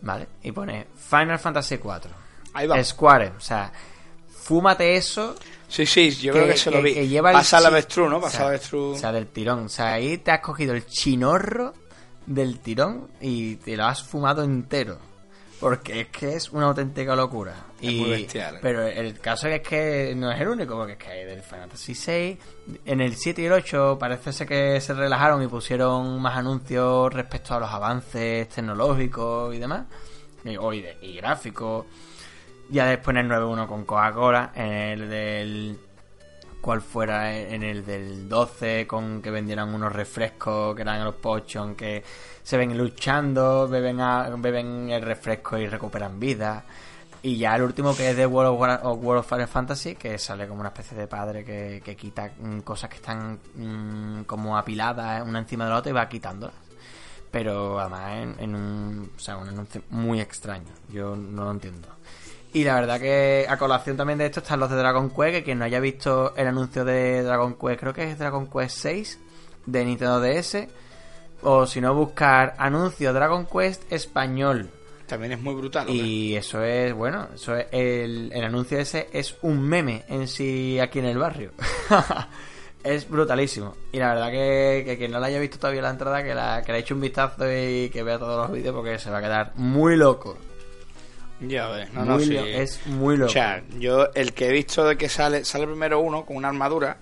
¿Vale? 0.03 0.29
Y 0.43 0.53
pone 0.53 0.87
Final 0.95 1.39
Fantasy 1.39 1.79
4. 1.79 2.11
ahí 2.55 2.67
va. 2.67 2.83
Square, 2.83 3.33
o 3.37 3.41
sea, 3.41 3.73
fúmate 4.45 4.97
eso 4.97 5.35
Sí, 5.69 5.87
sí, 5.87 6.11
yo 6.11 6.33
creo 6.33 6.47
que 6.47 6.57
se 6.57 6.71
lo 6.71 6.81
vi. 6.83 6.95
que 6.95 7.09
lleva 7.09 7.31
el 7.31 7.37
Pasa 7.39 7.59
la 7.59 7.69
chi- 7.69 7.73
avestruz, 7.73 8.11
¿no? 8.11 8.19
o 8.19 8.21
Pasa 8.21 8.33
sea, 8.37 8.41
la 8.43 8.49
avestruz. 8.51 8.97
O 8.97 9.01
sea, 9.01 9.11
del 9.13 9.27
tirón. 9.27 9.65
O 9.65 9.69
sea, 9.69 9.95
ahí 9.95 10.19
te 10.19 10.31
has 10.31 10.41
cogido 10.41 10.73
el 10.75 10.87
chinorro 10.87 11.73
del 12.27 12.61
tirón 12.61 13.09
y 13.21 13.57
te 13.57 13.77
lo 13.77 13.85
has 13.87 14.03
fumado 14.05 14.45
entero. 14.45 14.99
Porque 15.59 16.03
es 16.03 16.09
que 16.09 16.35
es 16.37 16.51
una 16.53 16.67
auténtica 16.67 17.17
locura. 17.17 17.55
Es 17.81 17.91
y, 17.91 17.95
muy 18.01 18.11
bestial, 18.11 18.57
¿eh? 18.57 18.59
Pero 18.63 18.87
el 18.87 19.19
caso 19.19 19.49
es 19.49 19.63
que 19.63 20.13
no 20.15 20.31
es 20.31 20.41
el 20.41 20.49
único, 20.49 20.77
porque 20.77 20.93
es 20.93 20.99
que 20.99 21.09
hay 21.11 21.25
del 21.25 21.43
Fantasy 21.43 21.95
VI. 21.95 22.39
En 22.85 23.01
el 23.01 23.17
7 23.17 23.43
y 23.43 23.47
el 23.47 23.53
8 23.53 23.97
parece 23.99 24.33
ser 24.33 24.47
que 24.47 24.81
se 24.81 24.93
relajaron 24.95 25.43
y 25.43 25.47
pusieron 25.49 26.21
más 26.21 26.37
anuncios 26.37 27.13
respecto 27.13 27.55
a 27.55 27.61
los 27.61 27.71
avances 27.71 28.49
tecnológicos 28.49 29.55
y 29.55 29.59
demás. 29.59 29.87
Y, 30.45 30.57
o 30.57 30.73
y, 30.73 30.83
de- 30.83 30.99
y 31.03 31.17
gráficos. 31.17 31.87
Ya 32.75 32.87
después 32.87 33.17
en 33.17 33.25
el 33.27 33.31
9.1 33.31 33.67
con 33.69 33.85
Coca-Cola, 33.85 34.51
en 34.55 34.73
el 34.73 35.09
del 35.09 35.79
cual 36.61 36.81
fuera 36.81 37.37
en 37.39 37.63
el 37.63 37.85
del 37.85 38.27
12 38.29 38.87
con 38.87 39.21
que 39.23 39.31
vendieran 39.31 39.73
unos 39.75 39.93
refrescos 39.93 40.75
que 40.75 40.81
eran 40.83 41.05
los 41.05 41.15
pochon 41.17 41.75
que 41.75 42.03
se 42.43 42.57
ven 42.57 42.77
luchando, 42.77 43.69
beben, 43.69 44.01
a- 44.01 44.31
beben 44.37 44.91
el 44.91 45.03
refresco 45.03 45.57
y 45.59 45.67
recuperan 45.69 46.19
vida. 46.19 46.65
Y 47.23 47.37
ya 47.39 47.55
el 47.57 47.63
último 47.63 47.95
que 47.97 48.11
es 48.11 48.17
de 48.17 48.27
World 48.27 48.53
of, 48.55 48.61
War- 48.61 48.81
World 48.85 49.21
of 49.21 49.29
Final 49.29 49.47
Fantasy, 49.49 49.95
que 49.95 50.19
sale 50.19 50.49
como 50.49 50.61
una 50.61 50.71
especie 50.71 50.97
de 50.99 51.07
padre 51.07 51.45
que, 51.45 51.81
que 51.85 51.95
quita 51.97 52.33
mm, 52.39 52.61
cosas 52.61 52.91
que 52.91 52.97
están 52.97 53.39
mm, 53.55 54.23
como 54.25 54.59
apiladas 54.59 55.23
una 55.27 55.39
encima 55.39 55.65
de 55.65 55.71
la 55.71 55.77
otra 55.79 55.91
y 55.91 55.95
va 55.95 56.09
quitándolas. 56.09 56.57
Pero 57.31 57.79
además 57.79 58.13
en, 58.17 58.37
en 58.41 58.55
un, 58.55 59.11
o 59.17 59.19
sea, 59.21 59.37
un 59.37 59.49
anuncio 59.49 59.83
muy 59.91 60.21
extraño. 60.21 60.73
Yo 60.91 61.15
no 61.17 61.45
lo 61.45 61.51
entiendo. 61.53 61.89
Y 62.55 62.63
la 62.63 62.77
verdad 62.77 63.01
que 63.01 63.47
a 63.49 63.57
colación 63.59 63.97
también 63.97 64.17
de 64.17 64.27
esto 64.27 64.39
están 64.39 64.61
los 64.61 64.71
de 64.71 64.77
Dragon 64.77 65.11
Quest, 65.11 65.33
que 65.33 65.43
quien 65.43 65.59
no 65.59 65.65
haya 65.65 65.81
visto 65.81 66.37
el 66.37 66.47
anuncio 66.47 66.85
de 66.85 67.25
Dragon 67.25 67.55
Quest, 67.55 67.81
creo 67.81 67.93
que 67.93 68.09
es 68.09 68.17
Dragon 68.17 68.49
Quest 68.49 68.79
6 68.79 69.19
de 69.67 69.85
Nintendo 69.85 70.21
DS, 70.21 70.69
o 71.43 71.67
si 71.67 71.81
no 71.81 71.93
buscar 71.97 72.55
anuncio 72.57 73.13
Dragon 73.13 73.45
Quest 73.47 73.93
español. 73.93 74.71
También 75.09 75.33
es 75.33 75.41
muy 75.41 75.57
brutal. 75.57 75.91
Y 75.91 76.37
eso 76.37 76.63
es, 76.63 76.95
bueno, 76.95 77.27
eso 77.35 77.57
es 77.57 77.67
el, 77.73 78.31
el 78.33 78.45
anuncio 78.45 78.79
ese 78.79 79.09
es 79.13 79.35
un 79.43 79.61
meme 79.61 80.05
en 80.09 80.29
sí 80.29 80.79
aquí 80.79 81.01
en 81.01 81.07
el 81.07 81.19
barrio. 81.19 81.51
es 82.85 83.11
brutalísimo. 83.11 83.75
Y 83.91 83.99
la 83.99 84.15
verdad 84.15 84.31
que, 84.31 84.85
que 84.87 84.97
quien 84.97 85.11
no 85.11 85.19
la 85.19 85.27
haya 85.27 85.41
visto 85.41 85.59
todavía 85.59 85.83
la 85.83 85.91
entrada, 85.91 86.23
que, 86.23 86.33
la, 86.37 86.63
que 86.65 86.71
le 86.71 86.79
eche 86.79 86.95
un 86.95 87.01
vistazo 87.01 87.47
y 87.51 87.91
que 87.91 88.05
vea 88.05 88.17
todos 88.17 88.49
los 88.49 88.57
vídeos 88.57 88.77
porque 88.77 88.97
se 89.01 89.11
va 89.11 89.19
a 89.19 89.23
quedar 89.23 89.53
muy 89.57 89.97
loco. 89.97 90.39
Ya 91.41 91.69
ves, 91.69 91.93
no, 91.93 92.05
no, 92.05 92.19
sí. 92.21 92.37
Es 92.37 92.87
muy 92.87 93.17
loco. 93.17 93.31
O 93.31 93.33
sea, 93.33 93.63
yo 93.79 94.09
el 94.15 94.33
que 94.33 94.49
he 94.49 94.53
visto 94.53 94.85
de 94.85 94.97
que 94.97 95.09
sale 95.09 95.45
sale 95.45 95.67
primero 95.67 96.01
uno 96.01 96.25
con 96.25 96.37
una 96.37 96.49
armadura, 96.49 96.97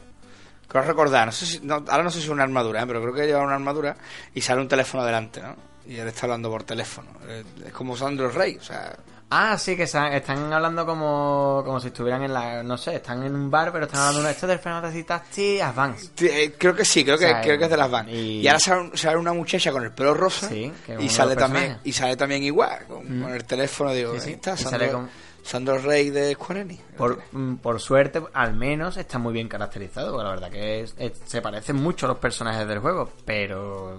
creo 0.67 0.83
recordar, 0.83 1.27
no 1.27 1.33
sé 1.33 1.47
si, 1.47 1.61
no, 1.61 1.75
ahora 1.75 2.03
no 2.03 2.11
sé 2.11 2.19
si 2.19 2.25
es 2.25 2.31
una 2.31 2.43
armadura, 2.43 2.83
¿eh? 2.83 2.87
pero 2.87 3.01
creo 3.03 3.15
que 3.15 3.27
lleva 3.27 3.43
una 3.45 3.55
armadura 3.55 3.97
y 4.35 4.41
sale 4.41 4.61
un 4.61 4.69
teléfono 4.69 5.05
delante, 5.05 5.41
¿no? 5.43 5.55
Y 5.87 5.97
él 5.97 6.09
está 6.09 6.27
hablando 6.27 6.49
por 6.51 6.63
teléfono. 6.63 7.09
Eh, 7.29 7.45
Es 7.67 7.73
como 7.73 7.97
Sandro 7.97 8.31
Rey, 8.31 8.57
o 8.57 8.63
sea, 8.63 8.97
Ah, 9.35 9.57
sí, 9.57 9.77
que 9.77 9.85
están 9.85 10.53
hablando 10.53 10.85
como, 10.85 11.63
como 11.65 11.81
si 11.81 11.87
estuvieran 11.89 12.23
en 12.23 12.35
la... 12.35 12.63
No 12.63 12.77
sé, 12.77 12.97
están 12.97 13.23
en 13.23 13.35
un 13.35 13.51
bar, 13.51 13.73
pero 13.73 13.87
están 13.87 14.01
hablando 14.03 14.23
de 14.25 14.31
esto 14.33 14.47
del 14.47 14.59
Final 14.59 14.83
Fantasy 14.83 15.05
Tactics 15.05 15.63
Advance. 15.63 16.11
eh, 16.21 16.55
creo 16.59 16.75
que 16.75 16.85
sí, 16.85 17.03
creo 17.03 17.17
que, 17.17 17.25
O 17.25 17.29
sea, 17.29 17.41
creo 17.41 17.57
que 17.57 17.65
es 17.65 17.71
de 17.71 17.77
las 17.79 17.91
van. 17.91 18.09
y- 18.11 18.41
Y, 18.43 18.47
ahora 18.49 18.59
sale, 18.61 18.91
sale 18.97 19.17
una 19.17 19.33
muchacha 19.33 19.73
con 19.73 19.85
el 19.85 19.91
pelo 19.93 20.13
rosa 20.13 20.49
Sí, 20.51 20.71
que 20.85 21.03
y 21.03 21.09
sale 21.09 21.35
también 21.35 21.79
y 21.83 21.93
sale 21.93 22.15
también 22.17 22.43
igual 22.43 22.85
con, 22.87 23.21
Mm. 23.21 23.23
con 23.23 23.33
el 23.35 23.45
teléfono 23.45 23.93
digo, 23.93 24.13
Sí, 24.15 24.21
sí. 24.21 24.31
está 24.33 24.55
Sandro, 24.57 24.71
sale 24.79 24.93
con- 24.93 25.11
Sandro 25.43 25.79
Rey 25.79 26.11
de 26.11 26.35
Square 26.35 26.61
Enix. 26.61 26.83
Por, 26.97 27.23
mm, 27.33 27.55
por 27.57 27.81
suerte, 27.81 28.23
al 28.35 28.53
menos 28.55 28.97
está 28.99 29.19
muy 29.19 29.33
bien 29.33 29.49
caracterizado. 29.49 30.13
porque 30.13 30.25
La 30.25 30.31
verdad 30.31 30.51
que 30.51 30.83
es- 30.83 30.95
es- 30.99 31.21
se 31.25 31.41
parecen 31.41 31.77
mucho 31.77 32.05
a 32.07 32.11
los 32.11 32.19
personajes 32.19 32.69
del 32.69 32.81
juego, 32.81 33.11
pero 33.25 33.99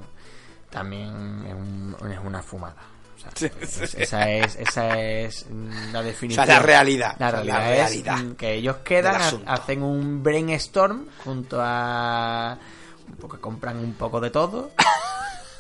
también 0.70 1.44
es, 1.48 1.54
un- 1.54 2.12
es 2.12 2.20
una 2.24 2.42
fumada. 2.42 2.76
O 3.26 3.38
sea, 3.40 3.50
Sí, 3.50 3.52
es- 3.62 3.70
sí. 3.92 3.98
esa 4.02 4.30
es 4.30 4.56
esa 4.58 5.00
es 5.00 5.46
la 5.92 6.00
O 6.00 6.04
definición. 6.04 6.46
sea, 6.46 6.56
la 6.56 6.62
realidad. 6.62 7.16
La 7.20 7.28
o 7.28 7.32
sea, 7.32 7.42
realidad, 7.42 7.58
la 7.60 7.68
realidad. 7.68 8.18
es 8.20 8.24
mm, 8.26 8.32
que 8.34 8.54
ellos 8.54 8.78
quedan, 8.84 9.22
hacen 9.46 9.84
un 9.84 10.22
brainstorm 10.24 11.06
junto 11.24 11.58
a... 11.62 12.58
Porque 13.20 13.38
compran 13.40 13.78
un 13.78 13.94
poco 13.94 14.20
de 14.20 14.30
todo. 14.30 14.72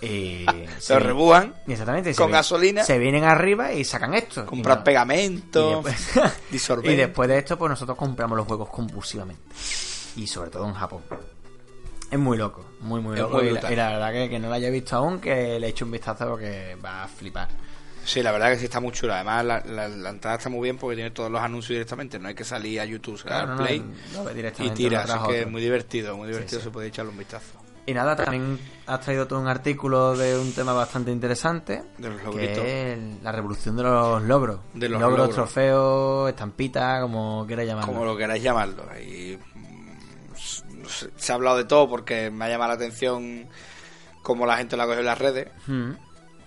Y 0.02 0.45
Se 0.80 0.99
rebúan, 0.99 1.56
Exactamente. 1.68 2.14
se 2.14 2.22
con 2.22 2.31
gasolina. 2.31 2.84
Se 2.84 2.98
vienen 2.98 3.23
arriba 3.23 3.72
y 3.72 3.84
sacan 3.84 4.14
esto. 4.14 4.45
compran 4.45 4.80
no- 4.80 4.84
pegamento, 4.84 5.81
y 5.88 5.91
después, 5.94 6.84
y 6.84 6.95
después 6.95 7.30
de 7.30 7.38
esto, 7.38 7.57
pues 7.57 7.69
nosotros 7.69 7.98
compramos 7.98 8.38
los 8.38 8.45
juegos 8.48 8.69
compulsivamente. 8.69 9.41
Y 10.15 10.27
sobre 10.27 10.49
todo 10.49 10.65
en 10.68 10.73
Japón. 10.73 11.02
Es 12.14 12.19
muy 12.19 12.38
loco, 12.38 12.64
muy, 12.81 13.02
muy 13.02 13.18
loco. 13.18 13.38
muy 13.38 13.48
y, 13.48 13.52
la, 13.52 13.72
y 13.72 13.76
la 13.76 13.90
verdad 13.90 14.11
que, 14.11 14.30
que 14.30 14.40
no 14.40 14.48
lo 14.49 14.53
haya 14.53 14.69
visto 14.69 14.95
aún, 14.95 15.19
que 15.19 15.60
le 15.60 15.68
eche 15.68 15.84
un 15.84 15.91
vistazo 15.91 16.27
porque 16.30 16.77
va 16.84 17.03
a 17.03 17.07
flipar. 17.07 17.48
Sí, 18.06 18.22
la 18.22 18.31
verdad 18.34 18.49
que 18.52 18.57
sí 18.60 18.65
está 18.65 18.80
muy 18.81 18.91
chula. 18.91 19.15
Además, 19.15 19.45
la, 19.45 19.60
la- 19.65 19.88
la 19.88 20.10
entrada 20.10 20.35
está 20.38 20.49
muy 20.49 20.61
bien 20.64 20.77
porque 20.77 20.95
tiene 20.98 21.11
todos 21.11 21.31
los 21.31 21.41
anuncios 21.41 21.69
directamente. 21.69 22.19
No 22.19 22.27
hay 22.27 22.35
que 22.35 22.44
salir 22.44 22.80
a 22.81 22.85
YouTube, 22.85 23.18
se 23.18 23.23
Claro, 23.23 23.56
no, 23.56 23.64
play 23.64 23.84
ves 24.35 24.53
y 24.60 24.69
tira. 24.72 25.03
Así 25.03 25.18
que 25.30 25.41
es 25.41 25.49
muy 25.49 25.61
divertido, 25.61 26.18
muy 26.18 26.27
divertido. 26.27 26.60
sí. 26.60 26.65
Se 26.65 26.69
puede 26.72 26.88
echarle 26.90 27.11
un 27.11 27.18
vistazo. 27.18 27.60
Y 27.85 27.94
nada, 27.94 28.15
también 28.15 28.60
has 28.88 29.02
traído 29.02 29.27
tú 29.27 29.38
un 29.38 29.48
artículo 29.48 30.15
de 30.15 30.38
un 30.38 30.53
tema 30.53 30.72
bastante 30.73 31.11
interesante. 31.11 31.84
De 31.98 32.10
los 32.10 32.23
logritos. 32.23 32.64
Que 32.64 32.94
es 32.94 32.99
la 33.23 33.31
revolución 33.31 33.76
de 33.76 33.84
los 33.84 34.22
logros. 34.23 34.60
De 34.73 34.88
los 34.88 35.02
logros, 35.02 35.18
logros. 35.19 35.35
trofeos, 35.35 36.30
estampitas, 36.30 37.02
como 37.02 37.45
quieras 37.48 37.65
llamarlo. 37.65 37.91
como 37.94 38.06
lo 38.06 38.15
queráis 38.18 38.44
llamarlo. 38.44 38.84
Y 39.02 39.38
s- 40.93 41.09
se 41.17 41.31
ha 41.31 41.35
hablado 41.35 41.57
de 41.57 41.65
todo 41.65 41.89
porque 41.89 42.29
me 42.31 42.45
ha 42.45 42.49
llamado 42.49 42.69
la 42.69 42.75
atención 42.75 43.47
cómo 44.21 44.45
la 44.45 44.57
gente 44.57 44.77
lo 44.77 44.83
ha 44.83 44.85
cogido 44.85 45.01
en 45.01 45.05
las 45.07 45.17
redes. 45.17 45.47
Mm. 45.67 45.91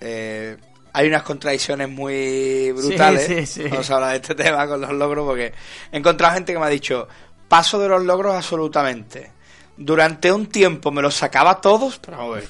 Eh, 0.01 0.57
hay 0.93 1.09
unas 1.09 1.23
contradicciones 1.25 1.89
muy 1.91 2.73
brutales 2.73 3.27
Sí, 3.27 3.47
sí, 3.47 3.47
sí. 3.47 3.61
cuando 3.69 3.83
se 3.83 3.93
habla 3.93 4.09
de 4.11 4.17
este 4.17 4.35
tema 4.43 4.67
con 4.67 4.81
los 4.81 4.91
logros 4.93 5.27
porque 5.27 5.53
he 5.93 5.97
encontrado 5.99 6.35
gente 6.35 6.53
que 6.53 6.59
me 6.59 6.65
ha 6.67 6.71
dicho 6.71 7.07
paso 7.49 7.79
de 7.79 7.89
los 7.89 8.03
logros 8.05 8.35
absolutamente. 8.35 9.33
Durante 9.77 10.33
un 10.33 10.47
tiempo 10.47 10.91
me 10.91 11.03
los 11.03 11.15
sacaba 11.15 11.61
todos, 11.61 11.99
pero 11.99 12.17
vamos 12.17 12.37
a 12.37 12.41
ver, 12.41 12.49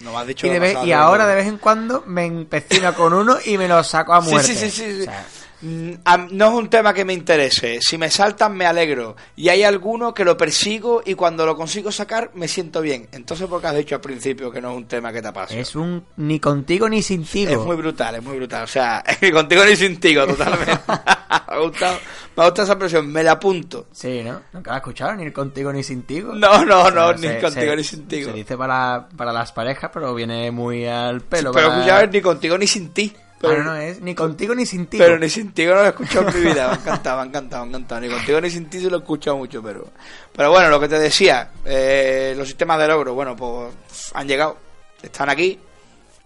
no 0.00 0.12
me 0.12 0.18
has 0.18 0.26
dicho 0.26 0.46
Y, 0.46 0.50
de 0.50 0.58
vez- 0.58 0.78
y 0.84 0.92
ahora 0.92 1.26
de 1.26 1.34
vez 1.34 1.46
en 1.46 1.58
cuando 1.58 2.02
me 2.06 2.24
empecino 2.24 2.94
con 2.94 3.12
uno 3.12 3.36
y 3.44 3.58
me 3.58 3.68
lo 3.68 3.84
saco 3.84 4.14
a 4.14 4.20
muerte. 4.22 4.54
sí, 4.54 4.56
sí, 4.56 4.70
sí, 4.70 4.92
sí. 4.96 5.00
O 5.02 5.04
sea, 5.04 5.20
a- 5.20 5.24
No 5.64 6.48
es 6.48 6.54
un 6.54 6.68
tema 6.68 6.92
que 6.92 7.04
me 7.04 7.12
interese. 7.14 7.78
Si 7.80 7.96
me 7.96 8.10
saltan, 8.10 8.54
me 8.56 8.66
alegro. 8.66 9.16
Y 9.34 9.48
hay 9.48 9.62
alguno 9.62 10.12
que 10.12 10.24
lo 10.24 10.36
persigo 10.36 11.02
y 11.04 11.14
cuando 11.14 11.46
lo 11.46 11.56
consigo 11.56 11.90
sacar, 11.90 12.30
me 12.34 12.48
siento 12.48 12.80
bien. 12.82 13.08
Entonces, 13.12 13.46
¿por 13.48 13.60
qué 13.60 13.68
has 13.68 13.76
dicho 13.76 13.94
al 13.94 14.00
principio 14.00 14.50
que 14.50 14.60
no 14.60 14.70
es 14.72 14.76
un 14.76 14.84
tema 14.86 15.12
que 15.12 15.22
te 15.22 15.28
apasiona? 15.28 15.62
es 15.62 15.74
un 15.74 16.04
ni 16.16 16.38
contigo 16.38 16.88
ni 16.88 17.02
sin 17.02 17.24
ti. 17.24 17.44
Es 17.44 17.58
muy 17.58 17.76
brutal, 17.76 18.14
es 18.16 18.22
muy 18.22 18.36
brutal. 18.36 18.64
O 18.64 18.66
sea, 18.66 19.02
ni 19.22 19.30
contigo 19.32 19.64
ni 19.64 19.74
sin 19.76 19.98
tigo, 19.98 20.26
totalmente. 20.26 20.72
me, 20.88 20.94
ha 21.28 21.58
gustado, 21.60 21.98
me 22.36 22.42
ha 22.42 22.46
gustado 22.46 22.62
esa 22.64 22.72
expresión, 22.74 23.10
me 23.10 23.22
la 23.22 23.32
apunto. 23.32 23.86
Sí, 23.92 24.22
¿no? 24.22 24.42
Nunca 24.52 24.70
la 24.70 24.76
has 24.76 24.80
escuchado, 24.82 25.14
ni 25.14 25.30
contigo 25.30 25.72
ni 25.72 25.82
sin 25.82 26.02
ti. 26.02 26.20
No, 26.20 26.64
no, 26.64 26.90
no, 26.90 27.12
ni 27.14 27.28
contigo 27.40 27.50
se- 27.50 27.76
ni 27.76 27.84
sin 27.84 28.06
tigo. 28.06 28.30
Se 28.30 28.36
dice 28.36 28.56
para, 28.58 29.08
para 29.16 29.32
las 29.32 29.52
parejas, 29.52 29.90
pero 29.94 30.14
viene 30.14 30.50
muy 30.50 30.84
al 30.86 31.22
pelo. 31.22 31.52
pero 31.52 31.68
para- 31.68 31.78
escuchaba 31.80 32.06
ni 32.06 32.20
contigo 32.20 32.58
ni 32.58 32.66
sin 32.66 32.90
ti. 32.90 33.14
Pero, 33.48 33.64
no, 33.64 33.76
es 33.76 34.00
ni 34.00 34.14
contigo 34.14 34.54
ni 34.54 34.66
sin 34.66 34.86
ti. 34.86 34.98
pero 34.98 35.18
ni 35.18 35.28
sin 35.28 35.52
ti 35.52 35.64
no 35.64 35.74
lo 35.74 35.84
he 35.84 35.88
escuchado 35.88 36.28
en 36.28 36.34
mi 36.34 36.40
vida. 36.50 36.66
Me 36.68 36.72
ha 36.72 36.76
encantado, 36.76 37.16
me 37.16 37.22
ha 37.22 37.26
encantado, 37.26 37.66
me 37.66 37.72
ha 37.72 37.76
encantado. 37.78 38.00
Ni 38.00 38.08
contigo 38.08 38.40
ni 38.40 38.50
sin 38.50 38.70
ti 38.70 38.80
se 38.80 38.90
lo 38.90 38.96
he 38.96 39.00
escuchado 39.00 39.36
mucho, 39.36 39.62
pero... 39.62 39.86
Pero 40.32 40.50
bueno, 40.50 40.68
lo 40.70 40.80
que 40.80 40.88
te 40.88 40.98
decía, 40.98 41.50
eh, 41.64 42.34
los 42.36 42.46
sistemas 42.48 42.78
de 42.78 42.88
logro, 42.88 43.14
bueno, 43.14 43.34
pues 43.36 43.72
han 44.14 44.26
llegado, 44.28 44.56
están 45.02 45.28
aquí, 45.28 45.58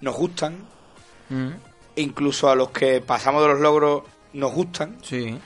nos 0.01 0.15
gustan. 0.17 0.57
Mm, 1.29 1.51
Incluso 1.97 2.49
a 2.49 2.55
los 2.55 2.71
que 2.71 3.01
pasamos 3.01 3.43
de 3.43 3.49
los 3.49 3.61
logros 3.61 4.03
nos 4.33 4.53
gustan. 4.53 4.97
sí. 5.03 5.39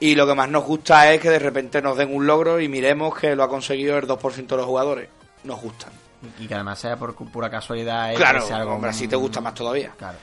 Y 0.00 0.16
lo 0.16 0.26
que 0.26 0.34
más 0.34 0.48
nos 0.50 0.64
gusta 0.64 1.10
es 1.12 1.20
que 1.20 1.30
de 1.30 1.38
repente 1.38 1.80
nos 1.80 1.96
den 1.96 2.12
un 2.14 2.26
logro 2.26 2.60
y 2.60 2.68
miremos 2.68 3.16
que 3.16 3.34
lo 3.36 3.44
ha 3.44 3.48
conseguido 3.48 3.96
el 3.96 4.06
2% 4.06 4.46
de 4.48 4.56
los 4.56 4.66
jugadores. 4.66 5.08
Nos 5.44 5.60
gustan. 5.62 5.92
Y 6.38 6.46
que 6.46 6.54
además 6.54 6.80
sea 6.80 6.96
por 6.96 7.14
pura 7.14 7.48
casualidad. 7.48 8.12
y 8.12 8.16
Claro, 8.16 8.44
algo 8.52 8.74
hombre, 8.74 8.90
así 8.90 9.06
te 9.06 9.16
gusta 9.16 9.40
más 9.40 9.54
todavía. 9.54 9.92
Claro. 9.96 10.18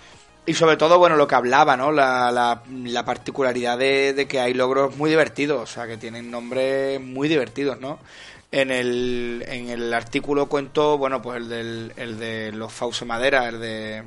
Y 0.46 0.54
sobre 0.56 0.76
todo, 0.76 0.98
bueno, 0.98 1.16
lo 1.16 1.28
que 1.28 1.36
hablaba, 1.36 1.78
¿no? 1.78 1.92
La, 1.92 2.32
la, 2.32 2.64
la 2.68 3.06
particularidad 3.06 3.78
de, 3.78 4.14
de 4.14 4.28
que 4.28 4.40
hay 4.40 4.54
logros 4.56 4.98
muy 4.98 5.10
divertidos, 5.10 5.62
o 5.62 5.72
sea, 5.72 5.86
que 5.86 5.98
tienen 5.98 6.32
nombres 6.32 7.00
muy 7.00 7.28
divertidos, 7.28 7.80
¿no? 7.80 8.00
En 8.52 8.72
el, 8.72 9.46
en 9.48 9.70
el 9.70 9.94
artículo 9.94 10.48
cuento, 10.48 10.98
bueno, 10.98 11.22
pues 11.22 11.38
el, 11.38 11.48
del, 11.48 11.94
el 11.96 12.20
de 12.20 12.52
los 12.52 12.74
Fauce 12.74 13.06
Madera, 13.06 13.48
el 13.48 13.60
de, 13.62 14.04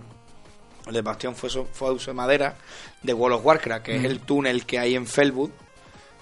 el 0.87 0.93
de 0.93 1.03
Bastión 1.03 1.35
Fauce 1.37 2.13
Madera, 2.13 2.57
de 3.03 3.15
World 3.15 3.39
of 3.39 3.47
Warcraft, 3.47 3.85
que 3.85 3.97
es 3.97 4.05
el 4.05 4.21
túnel 4.21 4.67
que 4.67 4.79
hay 4.79 4.97
en 4.97 5.07
Felwood, 5.07 5.51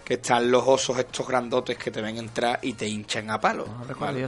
que 0.05 0.14
están 0.14 0.51
los 0.51 0.62
osos 0.66 0.98
estos 0.98 1.26
grandotes 1.26 1.78
que 1.78 1.90
te 1.90 2.02
ven 2.02 2.18
entrar 2.18 2.59
y 2.62 2.74
te 2.74 2.86
hinchan 2.86 3.30
a 3.30 3.40
palo. 3.40 3.66
No 3.66 3.84
recuerdo 3.84 4.14
¿vale? 4.14 4.24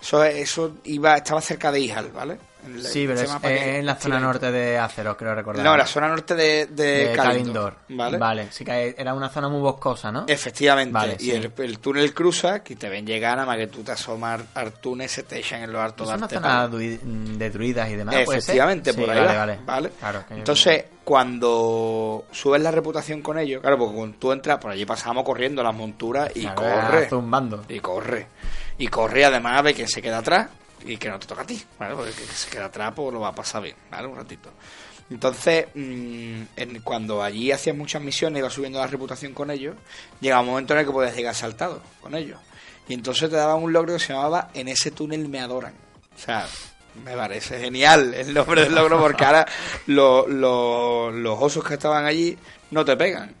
Eso, 0.00 0.24
eso 0.24 0.76
iba, 0.84 1.16
estaba 1.16 1.40
cerca 1.40 1.72
de 1.72 1.80
Ijal, 1.80 2.10
¿vale? 2.12 2.38
En 2.66 2.82
Sí, 2.82 3.06
pero 3.06 3.20
es, 3.20 3.30
que- 3.36 3.78
en 3.78 3.86
la 3.86 3.94
zona 3.94 4.18
norte 4.20 4.50
de 4.50 4.78
Aceros, 4.78 5.16
creo 5.16 5.34
recordar. 5.34 5.64
no, 5.64 5.76
la 5.76 5.86
zona 5.86 6.08
norte 6.08 6.34
de, 6.34 6.66
de, 6.66 7.08
de 7.08 7.12
Kalindor, 7.16 7.76
Kalindor. 7.88 8.18
¿vale? 8.18 8.48
sí 8.50 8.64
que 8.64 8.94
era 8.98 9.14
una 9.14 9.28
zona 9.28 9.48
muy 9.48 9.60
boscosa, 9.60 10.10
¿no? 10.12 10.24
Efectivamente, 10.26 10.92
Vale, 10.92 11.16
y 11.18 11.24
sí. 11.24 11.30
el, 11.32 11.52
el 11.56 11.78
túnel 11.78 12.12
cruza, 12.12 12.62
que 12.62 12.76
te 12.76 12.88
ven 12.88 13.06
llegar, 13.06 13.36
nada 13.36 13.46
más 13.46 13.56
que 13.56 13.68
tú 13.68 13.82
te 13.82 13.92
asomas 13.92 14.40
al 14.54 14.72
túnel, 14.74 15.08
se 15.08 15.22
te 15.22 15.38
echan 15.38 15.62
en 15.62 15.72
los 15.72 15.80
hartos 15.80 16.10
es 16.10 16.16
una 16.16 16.28
zona 16.28 16.68
de 16.68 17.50
druidas 17.50 17.88
y 17.90 17.96
demás. 17.96 18.14
Efectivamente, 18.16 18.92
Sí, 18.92 19.00
por 19.00 19.10
ahí 19.10 19.16
vale, 19.18 19.28
va, 19.32 19.38
vale. 19.38 19.58
¿vale? 19.64 19.90
Claro, 19.98 20.24
Entonces, 20.30 20.84
cuando 21.04 22.24
subes 22.32 22.60
la 22.62 22.70
reputación 22.70 23.22
con 23.22 23.38
ellos, 23.38 23.60
claro, 23.60 23.78
porque 23.78 23.94
cuando 23.96 24.16
tú 24.18 24.32
entras, 24.32 24.58
por 24.58 24.70
allí 24.70 24.84
pasamos 24.84 25.24
corriendo 25.24 25.62
las 25.62 25.74
monturas 25.74 26.30
y 26.34 26.42
Claro, 26.42 26.56
corre. 26.88 27.08
zumbando. 27.08 27.64
Y 27.68 27.80
corre. 27.80 28.26
Y 28.78 28.88
corre 28.88 29.24
además 29.24 29.62
de 29.64 29.74
que 29.74 29.86
se 29.86 30.02
queda 30.02 30.18
atrás 30.18 30.48
y 30.84 30.96
que 30.96 31.08
no 31.08 31.18
te 31.18 31.26
toca 31.26 31.42
a 31.42 31.46
ti, 31.46 31.62
¿vale? 31.78 31.94
Porque 31.94 32.12
que 32.12 32.24
se 32.26 32.48
queda 32.50 32.66
atrás 32.66 32.92
pues 32.94 33.12
lo 33.12 33.20
va 33.20 33.28
a 33.28 33.34
pasar 33.34 33.62
bien, 33.62 33.76
¿vale? 33.90 34.06
Un 34.08 34.16
ratito. 34.16 34.50
Entonces, 35.10 35.66
mm, 35.74 36.42
en- 36.56 36.80
cuando 36.82 37.22
allí 37.22 37.52
hacías 37.52 37.76
muchas 37.76 38.02
misiones, 38.02 38.40
ibas 38.40 38.52
subiendo 38.52 38.78
la 38.80 38.86
reputación 38.88 39.32
con 39.34 39.50
ellos, 39.50 39.76
llegaba 40.20 40.42
un 40.42 40.48
momento 40.48 40.74
en 40.74 40.80
el 40.80 40.86
que 40.86 40.92
podías 40.92 41.14
llegar 41.16 41.34
saltado 41.34 41.80
con 42.00 42.14
ellos. 42.14 42.38
Y 42.88 42.94
entonces 42.94 43.30
te 43.30 43.36
daban 43.36 43.62
un 43.62 43.72
logro 43.72 43.94
que 43.94 44.00
se 44.00 44.12
llamaba 44.12 44.50
En 44.54 44.68
ese 44.68 44.90
túnel 44.90 45.28
me 45.28 45.40
adoran. 45.40 45.74
O 46.14 46.18
sea, 46.18 46.46
me 47.04 47.14
parece 47.16 47.58
genial 47.60 48.14
el 48.14 48.32
nombre 48.34 48.62
del 48.62 48.74
logro 48.74 48.98
porque 49.00 49.24
ahora 49.24 49.46
lo- 49.86 50.26
los 51.10 51.38
osos 51.40 51.64
que 51.64 51.74
estaban 51.74 52.04
allí 52.04 52.36
no 52.70 52.84
te 52.84 52.96
pegan. 52.96 53.34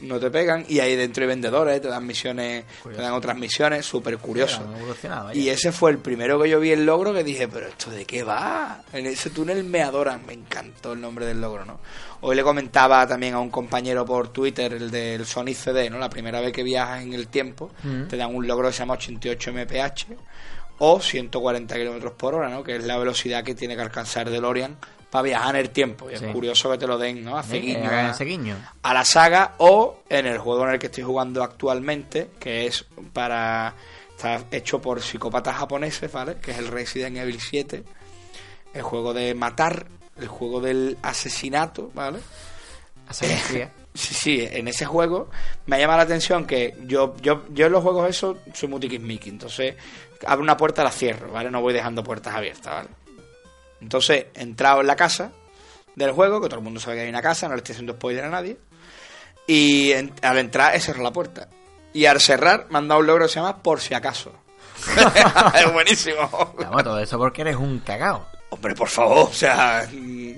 No 0.00 0.20
te 0.20 0.30
pegan 0.30 0.64
y 0.68 0.78
ahí 0.80 0.94
dentro 0.96 1.22
hay 1.22 1.28
vendedores, 1.28 1.80
te 1.82 1.88
dan 1.88 2.06
misiones, 2.06 2.64
te 2.84 3.02
dan 3.02 3.12
otras 3.12 3.36
misiones, 3.36 3.84
súper 3.84 4.18
curioso. 4.18 4.62
Era. 5.02 5.34
Y 5.34 5.48
ese 5.48 5.72
fue 5.72 5.90
el 5.90 5.98
primero 5.98 6.40
que 6.40 6.48
yo 6.48 6.60
vi 6.60 6.70
el 6.72 6.86
logro 6.86 7.12
que 7.12 7.24
dije, 7.24 7.48
pero 7.48 7.66
esto 7.68 7.90
de 7.90 8.04
qué 8.04 8.22
va? 8.22 8.82
En 8.92 9.06
ese 9.06 9.30
túnel 9.30 9.64
me 9.64 9.82
adoran, 9.82 10.24
me 10.26 10.34
encantó 10.34 10.92
el 10.92 11.00
nombre 11.00 11.26
del 11.26 11.40
logro, 11.40 11.64
¿no? 11.64 11.80
Hoy 12.20 12.36
le 12.36 12.42
comentaba 12.42 13.06
también 13.06 13.34
a 13.34 13.40
un 13.40 13.50
compañero 13.50 14.04
por 14.04 14.28
Twitter, 14.32 14.72
el 14.74 14.90
del 14.90 15.24
Sony 15.26 15.54
CD, 15.54 15.88
¿no? 15.90 15.98
La 15.98 16.10
primera 16.10 16.40
vez 16.40 16.52
que 16.52 16.62
viajas 16.62 17.02
en 17.02 17.12
el 17.14 17.28
tiempo, 17.28 17.70
Mm. 17.82 18.08
te 18.08 18.16
dan 18.16 18.34
un 18.34 18.46
logro 18.46 18.68
que 18.68 18.72
se 18.74 18.78
llama 18.80 18.94
88 18.94 19.52
mph 19.52 20.16
o 20.78 21.00
140 21.00 21.74
kilómetros 21.76 22.12
por 22.12 22.34
hora, 22.34 22.48
¿no? 22.48 22.62
Que 22.62 22.76
es 22.76 22.84
la 22.84 22.96
velocidad 22.98 23.42
que 23.42 23.54
tiene 23.54 23.74
que 23.74 23.82
alcanzar 23.82 24.30
DeLorean 24.30 24.76
para 25.10 25.22
viajar 25.22 25.54
en 25.54 25.60
el 25.62 25.70
tiempo. 25.70 26.10
Y 26.10 26.16
Sí. 26.16 26.24
es 26.24 26.32
curioso 26.32 26.70
que 26.70 26.78
te 26.78 26.86
lo 26.86 26.98
den, 26.98 27.24
¿no? 27.24 27.38
Hace 27.38 27.56
Sí, 27.56 27.60
que 27.60 27.66
guiño 27.74 27.88
hagan 27.88 28.06
a- 28.10 28.24
guiño. 28.24 28.56
a 28.82 28.94
la 28.94 29.04
saga 29.04 29.54
o 29.58 30.02
en 30.08 30.26
el 30.26 30.38
juego 30.38 30.64
en 30.66 30.74
el 30.74 30.78
que 30.78 30.86
estoy 30.86 31.04
jugando 31.04 31.42
actualmente, 31.42 32.30
que 32.38 32.66
es 32.66 32.84
para 33.12 33.74
está 34.16 34.42
hecho 34.50 34.80
por 34.80 35.00
psicópatas 35.00 35.56
japoneses, 35.56 36.10
¿vale? 36.10 36.36
Que 36.42 36.50
es 36.50 36.58
el 36.58 36.66
Resident 36.66 37.16
Evil 37.16 37.40
7, 37.40 37.84
el 38.74 38.82
juego 38.82 39.14
de 39.14 39.32
matar, 39.34 39.86
el 40.18 40.26
juego 40.26 40.60
del 40.60 40.98
asesinato, 41.02 41.90
¿vale? 41.94 42.18
A 43.06 43.12
sangre 43.14 43.36
fría. 43.36 43.72
Sí, 43.94 44.14
sí, 44.14 44.48
en 44.50 44.68
ese 44.68 44.84
juego 44.86 45.28
me 45.66 45.78
llama 45.78 45.96
la 45.96 46.02
atención 46.02 46.46
que 46.46 46.76
yo, 46.86 47.14
yo, 47.22 47.44
yo 47.50 47.66
en 47.66 47.72
los 47.72 47.82
juegos 47.82 48.08
esos 48.10 48.36
soy 48.54 48.68
muy 48.68 48.78
tiquismiqui, 48.80 49.30
entonces 49.30 49.74
abro 50.26 50.42
una 50.42 50.56
puerta 50.56 50.84
la 50.84 50.90
cierro, 50.90 51.30
¿vale? 51.32 51.50
No 51.50 51.60
voy 51.60 51.72
dejando 51.72 52.02
puertas 52.04 52.34
abiertas, 52.34 52.72
¿vale? 52.74 52.88
Entonces 53.80 54.26
he 54.34 54.42
entrado 54.42 54.80
en 54.80 54.86
la 54.86 54.96
casa 54.96 55.32
del 55.94 56.12
juego, 56.12 56.40
que 56.40 56.48
todo 56.48 56.58
el 56.58 56.64
mundo 56.64 56.80
sabe 56.80 56.96
que 56.96 57.02
hay 57.02 57.08
una 57.08 57.22
casa, 57.22 57.48
no 57.48 57.54
le 57.54 57.58
estoy 57.58 57.74
haciendo 57.74 57.94
spoiler 57.94 58.24
a 58.24 58.30
nadie, 58.30 58.58
y 59.46 59.92
al 59.92 60.38
entrar 60.38 60.74
he 60.74 60.80
cerrado 60.80 61.04
la 61.04 61.12
puerta. 61.12 61.48
Y 61.92 62.06
al 62.06 62.20
cerrar 62.20 62.66
me 62.70 62.78
han 62.78 62.88
dado 62.88 63.00
un 63.00 63.06
logro 63.06 63.26
que 63.26 63.32
se 63.32 63.40
llama 63.40 63.62
por 63.62 63.80
si 63.80 63.94
acaso. 63.94 64.32
es 65.54 65.72
buenísimo. 65.72 66.54
Vamos, 66.58 66.84
todo 66.84 67.00
eso 67.00 67.18
porque 67.18 67.42
eres 67.42 67.56
un 67.56 67.80
cagao. 67.80 68.26
Hombre, 68.50 68.74
por 68.74 68.88
favor, 68.88 69.28
o 69.28 69.32
sea, 69.32 69.86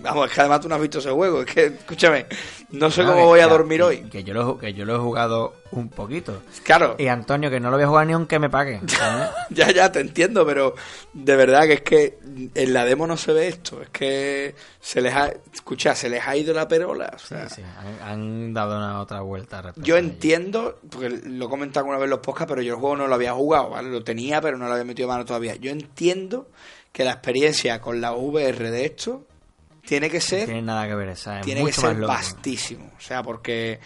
vamos, 0.03 0.27
es 0.29 0.35
que 0.35 0.41
además 0.41 0.61
tú 0.61 0.69
no 0.69 0.75
has 0.75 0.81
visto 0.81 0.99
ese 0.99 1.11
juego, 1.13 1.43
es 1.43 1.47
que, 1.55 1.67
escúchame, 1.67 2.27
no 2.71 2.91
sé 2.91 3.03
No, 3.03 3.11
cómo 3.11 3.21
que- 3.21 3.27
voy 3.27 3.41
a 3.41 3.45
que- 3.45 3.51
dormir 3.51 3.83
hoy. 3.85 3.99
Que 4.11 4.25
yo, 4.25 4.35
lo, 4.35 4.59
que 4.59 4.75
yo 4.75 4.85
lo 4.85 4.97
he 4.97 4.99
jugado 4.99 5.55
un 5.71 5.89
poquito. 5.91 6.43
Claro, 6.65 6.97
Y 6.99 7.07
Antonio, 7.07 7.49
que 7.51 7.61
no 7.61 7.71
lo 7.71 7.77
voy 7.77 7.85
a 7.85 7.89
jugar 7.89 8.07
ni 8.09 8.13
aunque 8.15 8.41
me 8.41 8.51
pague. 8.51 8.81
¿sabes? 8.89 9.29
ya, 9.51 9.71
ya, 9.71 9.93
te 9.93 10.01
entiendo, 10.01 10.45
pero 10.45 10.75
de 11.13 11.37
verdad 11.37 11.63
que 11.69 11.75
es 11.75 11.81
que 11.83 12.19
en 12.57 12.73
la 12.75 12.85
demo 12.85 13.07
no 13.07 13.17
se 13.17 13.33
ve 13.33 13.47
esto, 13.47 13.81
es 13.81 13.91
que 13.91 14.57
se 14.81 15.01
les 15.01 15.15
ha, 15.15 15.33
escucha, 15.55 15.95
se 15.95 16.09
les 16.11 16.27
ha 16.27 16.37
ido 16.37 16.53
la 16.53 16.67
perola, 16.67 17.13
o 17.15 17.19
Sí, 17.21 17.27
sea, 17.29 17.49
sí, 17.49 17.63
han, 17.63 18.09
han 18.11 18.53
dado 18.55 18.77
una 18.77 19.01
otra 19.01 19.21
vuelta. 19.21 19.73
yo 19.77 19.97
entiendo, 19.97 20.81
porque 20.91 21.11
lo 21.11 21.47
he 21.47 21.49
comentado 21.49 21.85
alguna 21.85 21.99
vez 21.99 22.07
en 22.07 22.11
los 22.11 22.19
podcasts, 22.19 22.51
pero 22.51 22.61
yo 22.63 22.75
el 22.75 22.81
juego 22.81 22.97
no 22.97 23.07
lo 23.07 23.15
había 23.15 23.35
jugado, 23.35 23.71
¿vale? 23.71 23.89
Lo 23.89 24.03
tenía, 24.03 24.41
pero 24.41 24.59
no 24.59 24.67
lo 24.67 24.73
había 24.73 24.85
metido 24.85 25.07
mano 25.07 25.25
todavía. 25.25 25.55
Yo 25.55 25.71
entiendo 25.71 26.49
que 26.93 27.05
la 27.05 27.13
experiencia 27.13 27.81
con 27.81 28.01
la 28.01 28.13
VR 28.13 28.71
de 28.71 28.85
esto 28.87 29.27
tiene 29.87 30.09
que 30.11 30.19
No 30.19 30.23
ser 30.23 30.45
tiene 30.47 30.63
nada 30.63 30.87
que 30.87 30.95
ver, 30.95 31.09
esa 31.11 31.41
es 31.41 31.45
tiene 31.47 31.61
que 31.61 31.67
mucho 31.67 31.81
ser 31.81 31.97
vastísimo. 32.01 32.91
O 32.97 33.01
sea, 33.01 33.23
porque 33.23 33.81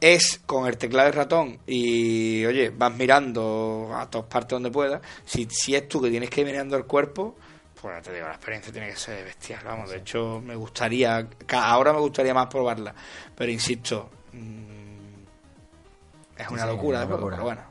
es 0.00 0.40
con 0.44 0.66
el 0.66 0.76
teclado 0.76 1.08
y 1.08 1.12
ratón 1.12 1.58
y, 1.66 2.44
oye, 2.44 2.70
vas 2.70 2.92
mirando 2.94 3.90
a 3.94 4.10
todas 4.10 4.26
partes 4.26 4.50
donde 4.50 4.70
puedas, 4.70 5.00
si, 5.24 5.46
si 5.50 5.74
es 5.74 5.88
tú 5.88 6.00
que 6.02 6.10
tienes 6.10 6.28
que 6.30 6.40
ir 6.42 6.46
mirando 6.46 6.76
el 6.76 6.84
cuerpo, 6.84 7.36
pues 7.80 8.02
te 8.02 8.12
digo, 8.12 8.26
la 8.26 8.34
experiencia 8.34 8.72
tiene 8.72 8.88
que 8.90 8.96
ser 8.96 9.24
bestial, 9.24 9.60
vamos, 9.64 9.88
de 9.90 9.98
hecho 9.98 10.42
me 10.44 10.54
gustaría, 10.56 11.26
ahora 11.52 11.92
me 11.92 12.00
gustaría 12.00 12.34
más 12.34 12.46
probarla, 12.48 12.94
pero 13.34 13.50
insisto, 13.52 14.10
mm, 14.32 14.76
es 16.38 16.48
una 16.48 16.62
Sí, 16.62 16.68
locura, 16.68 16.98
una 16.98 17.00
de 17.00 17.06
juego, 17.06 17.30
locura. 17.30 17.36
pero 17.36 17.44
bueno. 17.44 17.62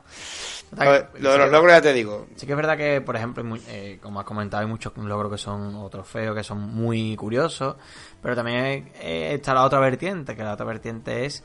Lo, 0.84 0.92
de- 0.92 1.06
lo 1.20 1.32
de 1.32 1.38
los 1.38 1.50
logros 1.50 1.72
ya 1.74 1.80
te 1.82 1.92
digo, 1.92 2.26
Sí 2.36 2.46
que 2.46 2.52
es 2.52 2.56
verdad 2.56 2.76
que, 2.76 3.00
por 3.00 3.16
ejemplo, 3.16 3.42
hay 3.42 3.48
mu- 3.48 3.58
eh, 3.68 3.98
como 4.02 4.20
has 4.20 4.26
comentado, 4.26 4.62
hay 4.62 4.68
muchos 4.68 4.92
logros 4.96 5.32
que 5.32 5.38
son 5.38 5.74
o 5.76 5.88
trofeos 5.88 6.36
que 6.36 6.44
son 6.44 6.60
muy 6.60 7.16
curiosos, 7.16 7.76
pero 8.22 8.34
también 8.36 8.92
eh, 9.00 9.32
está 9.34 9.54
la 9.54 9.64
otra 9.64 9.80
vertiente, 9.80 10.36
que 10.36 10.42
la 10.44 10.52
otra 10.52 10.66
vertiente 10.66 11.24
es 11.24 11.42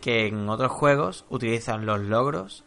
que 0.00 0.26
en 0.26 0.48
otros 0.48 0.70
juegos 0.72 1.24
utilizan 1.30 1.86
los 1.86 2.00
logros 2.00 2.64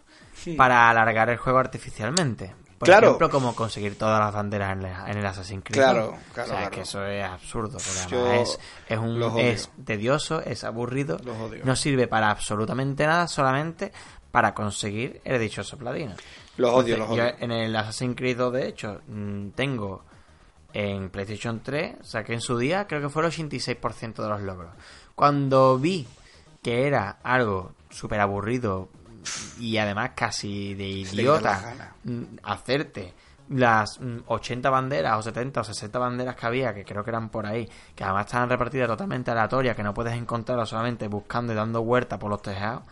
para 0.55 0.89
alargar 0.89 1.29
el 1.29 1.37
juego 1.37 1.59
artificialmente. 1.59 2.55
Por 2.79 2.87
Claro. 2.87 3.07
ejemplo, 3.07 3.29
como 3.29 3.53
conseguir 3.55 3.97
todas 3.97 4.19
las 4.21 4.33
banderas 4.33 4.71
en, 4.73 4.83
la- 4.83 5.11
en 5.11 5.17
el 5.17 5.25
Assassin's 5.25 5.63
Creed. 5.65 5.81
Claro, 5.81 6.05
O 6.29 6.33
claro, 6.33 6.49
sea, 6.49 6.57
claro. 6.59 6.71
que 6.71 6.81
eso 6.81 7.05
es 7.05 7.23
absurdo, 7.23 7.77
Yo 8.09 8.31
es, 8.31 8.57
es, 8.87 8.97
un, 8.97 9.21
es 9.37 9.69
tedioso, 9.85 10.41
es 10.41 10.63
aburrido, 10.63 11.17
Los 11.25 11.37
odio. 11.37 11.61
no 11.65 11.75
sirve 11.75 12.07
para 12.07 12.29
absolutamente 12.31 13.05
nada, 13.05 13.27
solamente 13.27 13.91
para 14.31 14.53
conseguir 14.53 15.19
el 15.25 15.39
dichoso 15.39 15.77
platino. 15.77 16.13
los 16.57 16.71
odio, 16.73 16.97
los 16.97 17.09
odio. 17.09 17.25
yo 17.29 17.35
en 17.39 17.51
el 17.51 17.75
Assassin's 17.75 18.15
Creed 18.15 18.37
2, 18.37 18.53
de 18.53 18.67
hecho, 18.67 19.01
mm, 19.07 19.49
tengo 19.49 20.03
en 20.71 21.09
PlayStation 21.09 21.61
3, 21.61 21.95
saqué 22.03 22.33
en 22.33 22.41
su 22.41 22.57
día, 22.57 22.85
creo 22.87 23.01
que 23.01 23.09
fue 23.09 23.23
el 23.23 23.27
86% 23.31 24.21
de 24.23 24.29
los 24.29 24.41
logros. 24.41 24.71
Cuando 25.15 25.77
vi 25.79 26.07
que 26.61 26.85
era 26.87 27.17
algo 27.23 27.71
súper 27.89 28.19
aburrido 28.19 28.87
y 29.59 29.77
además 29.77 30.11
casi 30.15 30.73
de 30.73 30.87
idiota 30.87 31.93
mm, 32.03 32.23
hacerte 32.43 33.13
las 33.49 33.99
mm, 33.99 34.19
80 34.27 34.69
banderas 34.69 35.17
o 35.17 35.21
70 35.21 35.61
o 35.61 35.63
60 35.63 35.99
banderas 35.99 36.35
que 36.35 36.45
había, 36.45 36.73
que 36.73 36.85
creo 36.85 37.03
que 37.03 37.09
eran 37.09 37.29
por 37.29 37.45
ahí, 37.45 37.67
que 37.95 38.03
además 38.03 38.27
estaban 38.27 38.49
repartidas 38.49 38.87
totalmente 38.87 39.31
aleatorias, 39.31 39.75
que 39.75 39.83
no 39.83 39.93
puedes 39.93 40.13
encontrarlas 40.13 40.69
solamente 40.69 41.07
buscando 41.07 41.53
y 41.53 41.55
dando 41.55 41.83
vueltas 41.83 42.19
por 42.19 42.29
los 42.29 42.41
tejados, 42.41 42.83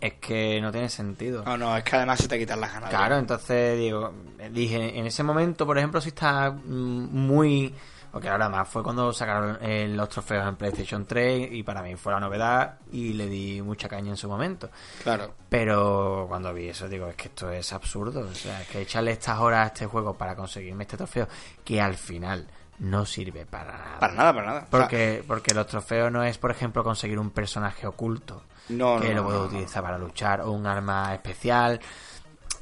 es 0.00 0.14
que 0.14 0.60
no 0.60 0.70
tiene 0.70 0.88
sentido. 0.88 1.42
No, 1.44 1.56
no, 1.56 1.76
es 1.76 1.82
que 1.84 1.96
además 1.96 2.20
se 2.20 2.28
te 2.28 2.38
quitan 2.38 2.60
las 2.60 2.72
ganas. 2.72 2.90
Claro, 2.90 3.16
entonces 3.16 3.78
digo, 3.78 4.12
dije, 4.50 4.98
en 4.98 5.06
ese 5.06 5.22
momento, 5.22 5.66
por 5.66 5.78
ejemplo, 5.78 6.00
si 6.00 6.10
está 6.10 6.50
mm, 6.50 7.08
muy... 7.12 7.74
Porque 8.12 8.28
ahora 8.28 8.48
más 8.48 8.68
fue 8.68 8.82
cuando 8.82 9.12
sacaron 9.12 9.58
eh, 9.60 9.86
los 9.88 10.08
trofeos 10.08 10.46
en 10.48 10.56
PlayStation 10.56 11.04
3 11.06 11.48
y 11.52 11.62
para 11.62 11.82
mí 11.82 11.94
fue 11.96 12.12
la 12.12 12.20
novedad 12.20 12.78
y 12.92 13.12
le 13.12 13.26
di 13.26 13.60
mucha 13.62 13.88
caña 13.88 14.10
en 14.10 14.16
su 14.16 14.28
momento. 14.28 14.70
Claro. 15.02 15.34
Pero 15.48 16.26
cuando 16.28 16.52
vi 16.54 16.68
eso 16.68 16.88
digo, 16.88 17.06
es 17.08 17.16
que 17.16 17.28
esto 17.28 17.50
es 17.50 17.72
absurdo. 17.72 18.20
O 18.20 18.34
sea, 18.34 18.62
es 18.62 18.68
que 18.68 18.80
echarle 18.82 19.12
estas 19.12 19.38
horas 19.38 19.64
a 19.64 19.66
este 19.66 19.86
juego 19.86 20.14
para 20.14 20.34
conseguirme 20.34 20.84
este 20.84 20.96
trofeo 20.96 21.28
que 21.64 21.80
al 21.80 21.94
final 21.94 22.46
no 22.78 23.06
sirve 23.06 23.46
para 23.46 23.72
nada. 23.72 23.98
Para 24.00 24.12
nada, 24.14 24.34
para 24.34 24.46
nada. 24.46 24.66
Porque, 24.70 25.24
porque 25.26 25.54
los 25.54 25.66
trofeos 25.66 26.12
no 26.12 26.22
es, 26.22 26.36
por 26.38 26.50
ejemplo, 26.50 26.84
conseguir 26.84 27.18
un 27.18 27.30
personaje 27.30 27.86
oculto 27.86 28.42
No, 28.68 29.00
que 29.00 29.08
no, 29.10 29.16
lo 29.16 29.24
puedo 29.24 29.38
no. 29.40 29.46
utilizar 29.46 29.82
para 29.82 29.96
luchar 29.98 30.42
o 30.42 30.50
un 30.52 30.66
arma 30.66 31.14
especial. 31.14 31.80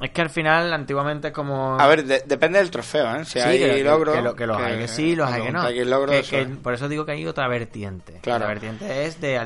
Es 0.04 0.10
que 0.10 0.20
al 0.20 0.30
final, 0.30 0.72
antiguamente 0.72 1.32
como... 1.32 1.78
A 1.80 1.86
ver, 1.86 2.04
de- 2.04 2.22
depende 2.26 2.58
del 2.58 2.70
trofeo, 2.70 3.16
¿eh? 3.16 3.24
Si 3.24 3.32
Sí, 3.32 3.38
hay 3.40 3.58
que, 3.58 3.82
logros. 3.84 4.14
que 4.14 4.20
lo- 4.22 4.36
que 4.36 4.46
los 4.46 4.60
hay 4.60 4.78
que 4.78 4.88
sí, 4.88 5.16
los 5.16 5.30
hay 5.30 5.42
que 5.42 5.50
no. 5.52 5.62
Hay 5.62 5.84
logros, 5.84 6.14
eso 6.16 6.36
es. 6.36 6.46
por 6.58 6.74
eso 6.74 6.88
digo 6.88 7.06
que 7.06 7.12
hay 7.12 7.26
otra 7.26 7.48
vertiente. 7.48 8.18
Claro. 8.20 8.40
La 8.40 8.48
vertiente 8.48 9.06
es 9.06 9.20
de 9.20 9.38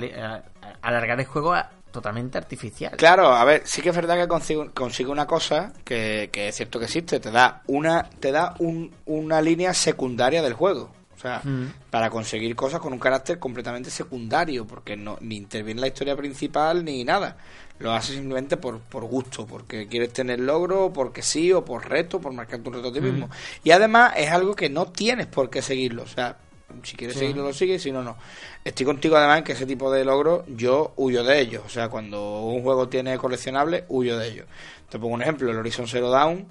alargar 0.83 1.21
el 1.21 1.27
juego 1.27 1.55
a- 1.55 1.71
totalmente 1.93 2.37
artificial. 2.39 2.93
Claro, 2.97 3.29
a 3.29 3.45
ver, 3.45 3.63
sí 3.65 3.81
que 3.83 3.89
es 3.91 3.97
verdad 3.97 4.17
que 4.17 4.29
consigue, 4.29 4.71
consigue 4.73 5.11
una 5.11 5.27
cosa 5.27 5.73
que, 5.85 6.29
que 6.33 6.49
es 6.49 6.55
cierto 6.57 6.79
que 6.79 6.85
existe, 6.87 7.19
te 7.21 7.31
da 7.31 7.63
una 7.67 8.03
te 8.21 8.31
da 8.33 8.55
un- 8.59 8.93
una 9.07 9.41
línea 9.41 9.73
secundaria 9.75 10.43
del 10.43 10.53
juego. 10.55 10.93
O 11.17 11.21
sea, 11.21 11.41
Mm. 11.43 11.73
para 11.91 12.11
conseguir 12.11 12.55
cosas 12.55 12.79
con 12.81 12.93
un 12.93 12.99
carácter 13.01 13.39
completamente 13.41 13.91
secundario, 13.91 14.67
porque 14.67 14.97
no 14.97 15.17
ni 15.21 15.37
interviene 15.37 15.79
en 15.79 15.83
la 15.83 15.89
historia 15.89 16.15
principal 16.15 16.85
ni 16.85 17.03
nada. 17.03 17.37
Lo 17.81 17.93
hace 17.93 18.15
simplemente 18.15 18.57
por, 18.57 18.81
por 18.81 19.05
gusto, 19.05 19.47
porque 19.47 19.87
quieres 19.87 20.13
tener 20.13 20.41
logro, 20.41 20.93
porque 20.93 21.23
sí, 21.23 21.53
o 21.53 21.65
por 21.65 21.89
reto, 21.89 22.21
por 22.21 22.33
marcar 22.33 22.59
tu 22.61 22.71
reto 22.71 22.89
a 22.89 22.93
ti 22.93 23.01
mismo. 23.01 23.31
Y 23.63 23.71
además 23.71 24.15
es 24.17 24.31
algo 24.31 24.55
que 24.57 24.69
no 24.69 24.87
tienes 24.87 25.27
por 25.29 25.49
qué 25.49 25.63
seguirlo. 25.63 26.03
O 26.03 26.07
sea, 26.09 26.37
si 26.83 26.97
quieres 26.97 27.15
Sí. 27.15 27.21
seguirlo, 27.21 27.45
lo 27.45 27.53
sigues, 27.53 27.81
si 27.83 27.93
no, 27.93 28.03
no. 28.03 28.17
Estoy 28.65 28.85
contigo 28.85 29.17
además 29.17 29.39
en 29.39 29.45
que 29.45 29.53
ese 29.53 29.65
tipo 29.65 29.93
de 29.93 30.05
logros 30.05 30.43
yo 30.49 30.93
huyo 30.97 31.23
de 31.23 31.39
ellos. 31.41 31.63
O 31.65 31.69
sea, 31.69 31.89
cuando 31.89 32.41
un 32.43 32.63
juego 32.63 32.89
tiene 32.89 33.17
coleccionables, 33.17 33.85
huyo 33.89 34.19
de 34.19 34.29
ellos. 34.29 34.47
Te 34.89 34.99
pongo 34.99 35.15
un 35.15 35.23
ejemplo, 35.23 35.51
el 35.51 35.57
Horizon 35.57 35.87
Zero 35.87 36.11
Dawn. 36.11 36.47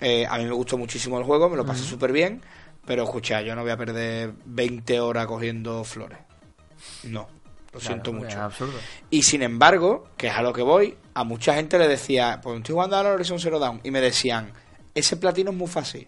eh, 0.00 0.26
a 0.28 0.36
mí 0.38 0.44
me 0.44 0.52
gustó 0.52 0.76
muchísimo 0.76 1.16
el 1.18 1.24
juego, 1.24 1.48
me 1.48 1.56
lo 1.56 1.64
pasé 1.64 1.82
súper 1.84 2.12
bien, 2.12 2.42
pero 2.84 3.04
escucha, 3.04 3.40
yo 3.40 3.54
no 3.54 3.62
voy 3.62 3.70
a 3.70 3.76
perder 3.78 4.32
20 4.44 5.00
horas 5.00 5.26
cogiendo 5.26 5.82
flores. 5.84 6.18
No, 7.04 7.28
lo 7.76 7.80
Claro, 7.80 7.94
siento 7.94 8.10
Es 8.10 8.16
mucho. 8.16 8.40
absurdo. 8.42 8.78
Y 9.10 9.22
sin 9.22 9.42
embargo, 9.42 10.08
que 10.16 10.28
es 10.28 10.34
a 10.34 10.42
lo 10.42 10.52
que 10.52 10.62
voy, 10.62 10.96
a 11.14 11.24
mucha 11.24 11.54
gente 11.54 11.78
le 11.78 11.86
decía, 11.88 12.40
pues 12.42 12.56
estoy 12.58 12.72
jugando 12.74 12.96
al 12.96 13.06
Horizon 13.06 13.38
Zero 13.38 13.58
Dawn, 13.58 13.80
y 13.84 13.90
me 13.90 14.00
decían, 14.00 14.52
ese 14.94 15.16
platino 15.16 15.50
es 15.50 15.56
muy 15.56 15.68
fácil. 15.68 16.06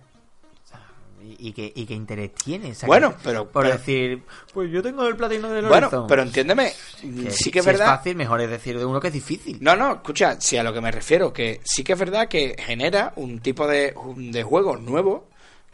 ¿Y, 1.40 1.52
qué, 1.52 1.70
¿Y 1.74 1.84
qué 1.84 1.94
interés 1.94 2.32
tiene? 2.34 2.70
O 2.70 2.74
sea, 2.74 2.86
Bueno, 2.86 3.14
pero- 3.22 3.46
Por 3.48 3.64
pero- 3.64 3.76
decir, 3.76 4.22
pues 4.54 4.70
yo 4.70 4.82
tengo 4.82 5.06
el 5.06 5.14
platino 5.16 5.48
del 5.50 5.66
Bueno, 5.66 5.88
Horizon. 5.88 6.06
pero 6.06 6.22
entiéndeme, 6.22 6.72
Que 7.00 7.30
sí 7.30 7.50
que 7.50 7.58
es 7.58 7.64
si 7.64 7.70
verdad. 7.70 7.86
fácil, 7.86 8.16
mejor 8.16 8.40
es 8.40 8.48
decir 8.50 8.78
de 8.78 8.84
uno 8.84 8.98
que 8.98 9.08
es 9.08 9.12
difícil. 9.12 9.58
No, 9.60 9.76
no, 9.76 9.94
escucha, 9.94 10.40
sí 10.40 10.56
a 10.56 10.62
lo 10.62 10.72
que 10.72 10.80
me 10.80 10.90
refiero, 10.90 11.32
que 11.32 11.60
sí 11.64 11.84
que 11.84 11.92
es 11.92 11.98
verdad 11.98 12.28
que 12.28 12.56
genera 12.58 13.12
un 13.16 13.40
tipo 13.40 13.66
de, 13.66 13.94
de 14.16 14.42
juego 14.42 14.76
nuevo, 14.78 15.28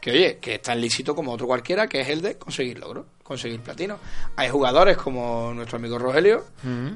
que 0.05 0.11
oye, 0.11 0.37
que 0.39 0.57
es 0.57 0.61
tan 0.63 0.79
lícito 0.83 1.15
como 1.15 1.33
otro 1.33 1.47
cualquiera, 1.47 1.87
que 1.89 2.03
es 2.03 2.09
el 2.11 2.21
de 2.21 2.37
conseguir 2.37 2.79
logros, 2.79 3.07
conseguir 3.23 3.61
platino. 3.61 3.97
Hay 4.37 4.51
jugadores 4.51 4.99
como 4.99 5.53
nuestro 5.55 5.79
amigo 5.79 5.99
Rogelio, 5.99 6.45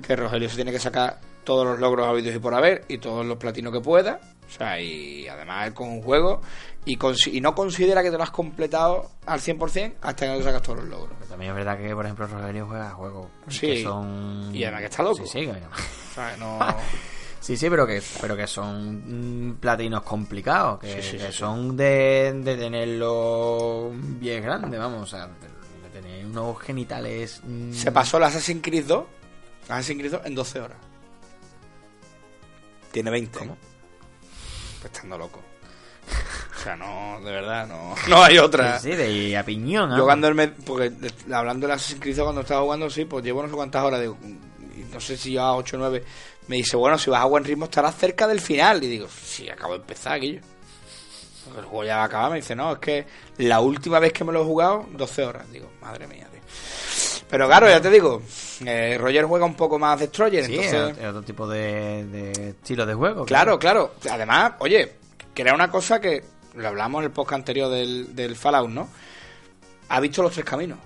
que 0.07 0.15
Rogelio 0.15 0.47
se 0.51 0.57
tiene 0.57 0.71
que 0.73 0.79
sacar 0.79 1.19
todos 1.43 1.65
los 1.67 1.79
logros 1.81 2.07
habidos 2.07 2.35
y 2.35 2.39
por 2.39 2.53
haber, 2.53 2.85
y 2.89 2.99
todos 2.99 3.25
los 3.25 3.39
platinos 3.39 3.73
que 3.73 3.81
pueda, 3.81 4.21
o 4.47 4.51
sea, 4.51 4.79
y 4.79 5.27
además 5.27 5.71
con 5.73 5.89
un 5.89 6.03
juego, 6.03 6.43
y, 6.85 6.99
y 7.33 7.41
no 7.41 7.55
considera 7.55 8.03
que 8.03 8.11
te 8.11 8.19
lo 8.19 8.23
has 8.25 8.31
completado 8.31 9.11
al 9.25 9.41
100% 9.41 9.95
hasta 10.03 10.27
que 10.27 10.33
no 10.33 10.37
te 10.39 10.45
sacas 10.45 10.61
todos 10.61 10.81
los 10.81 10.89
logros. 10.89 11.13
Pero 11.19 11.31
también 11.31 11.53
es 11.53 11.57
verdad 11.57 11.79
que, 11.79 11.95
por 11.95 12.05
ejemplo, 12.05 12.27
Rogelio 12.27 12.67
juega 12.67 12.91
juegos 12.91 13.27
Sí. 13.49 13.61
que 13.69 13.83
son... 13.85 14.51
Y 14.55 14.65
además 14.65 14.81
que 14.81 14.87
está 14.89 15.03
loco. 15.03 15.17
Sí, 15.17 15.27
sí, 15.27 15.41
que- 15.47 15.51
O 15.53 16.15
sea, 16.15 16.37
no... 16.37 16.59
Sí, 17.40 17.56
sí, 17.56 17.70
pero 17.70 17.86
que, 17.86 18.02
pero 18.20 18.36
que 18.36 18.47
son 18.47 19.56
platinos 19.60 20.02
complicados, 20.02 20.81
que, 20.81 21.01
Sí, 21.01 21.02
sí, 21.02 21.16
que 21.16 21.27
sí, 21.27 21.32
sí. 21.32 21.39
son 21.39 21.77
de, 21.77 22.32
de 22.44 22.56
tenerlo 22.56 23.90
bien 23.94 24.43
grande, 24.43 24.77
vamos, 24.77 25.02
o 25.02 25.06
sea, 25.06 25.27
de, 25.28 25.90
tener 26.01 26.27
unos 26.27 26.59
genitales... 26.60 27.40
mm, 27.44 27.73
Se 27.73 27.90
pasó 27.93 28.19
el 28.19 28.24
Assassin's 28.24 28.62
Creed 28.62 28.85
2, 28.86 29.05
Assassin's 29.69 29.98
Creed 30.01 30.12
2 30.12 30.20
en 30.27 30.35
12 30.35 30.60
horas. 30.60 30.78
Tiene 32.90 33.10
20. 33.10 33.39
¿Cómo? 33.39 33.56
Pues 34.81 34.93
estando 34.93 35.19
loco. 35.19 35.40
O 36.56 36.60
sea, 36.60 36.74
no, 36.77 37.20
de 37.24 37.31
verdad, 37.31 37.66
no, 37.69 37.94
no 38.09 38.23
hay 38.23 38.39
otra. 38.39 38.78
Sí, 38.81 38.90
sí, 38.90 38.97
de 38.97 39.36
a 39.36 39.44
piñón, 39.44 39.97
Yo 39.97 40.05
cuando 40.05 40.32
me, 40.35 40.48
porque 40.48 40.93
hablando 41.32 41.66
del 41.66 41.77
Assassin's 41.77 42.01
Creed 42.01 42.16
2 42.16 42.24
cuando 42.24 42.40
estaba 42.40 42.62
jugando, 42.62 42.90
sí, 42.90 43.05
pues 43.05 43.24
llevo 43.24 43.43
no 43.43 43.48
sé 43.48 43.55
cuántas 43.55 43.85
horas, 43.85 44.01
digo, 44.01 44.16
no 44.93 45.01
sé 45.01 45.16
si 45.16 45.31
llevaba 45.32 45.56
8 45.56 45.77
o 45.77 45.81
9. 45.81 46.05
Me 46.48 46.56
dice, 46.56 46.77
bueno, 46.77 46.97
si 46.98 47.10
vas 47.10 47.20
a 47.23 47.27
buen 47.27 47.44
ritmo 47.44 47.66
estarás 47.66 47.94
cerca 47.97 48.27
del 48.27 48.40
final. 48.40 48.82
Y 48.82 48.86
digo, 48.89 49.06
sí, 49.09 49.48
acabo 49.51 49.74
de 49.74 49.81
empezar, 49.81 50.15
aquello. 50.15 50.40
El 51.56 51.65
juego 51.65 51.85
ya 51.85 51.97
va 51.97 52.02
a 52.02 52.06
acabar. 52.06 52.31
Me 52.31 52.36
dice, 52.36 52.55
no, 52.55 52.73
es 52.73 52.78
que 52.78 53.06
la 53.39 53.60
última 53.60 53.98
vez 53.98 54.12
que 54.12 54.24
me 54.24 54.32
lo 54.32 54.43
he 54.43 54.44
jugado, 54.44 54.86
12 54.93 55.24
horas. 55.24 55.51
Digo, 55.51 55.70
madre 55.81 56.06
mía, 56.06 56.27
tío. 56.31 56.40
Pero 57.28 57.47
claro, 57.47 57.69
ya 57.69 57.81
te 57.81 57.90
digo, 57.90 58.23
eh, 58.65 58.97
Roger 58.98 59.24
juega 59.27 59.44
un 59.44 59.55
poco 59.55 59.78
más 59.78 60.01
Destroyer, 60.01 60.47
Sí, 60.47 60.56
entonces... 60.59 60.98
es 60.98 61.06
otro 61.10 61.23
tipo 61.23 61.47
de, 61.47 62.06
de 62.06 62.48
estilo 62.51 62.86
de 62.86 62.94
juego. 62.94 63.27
Claro, 63.27 63.59
claro. 63.59 63.94
Además, 64.10 64.52
oye, 64.60 64.94
que 65.35 65.43
era 65.43 65.55
una 65.55 65.70
cosa 65.70 66.01
que 66.01 66.24
lo 66.55 66.69
hablamos 66.69 67.01
en 67.01 67.05
el 67.06 67.10
podcast 67.10 67.40
anterior 67.40 67.70
del, 67.70 68.16
del 68.16 68.35
Fallout, 68.35 68.70
¿no? 68.70 68.89
Ha 69.90 70.01
visto 70.01 70.23
los 70.23 70.32
tres 70.32 70.44
caminos 70.47 70.78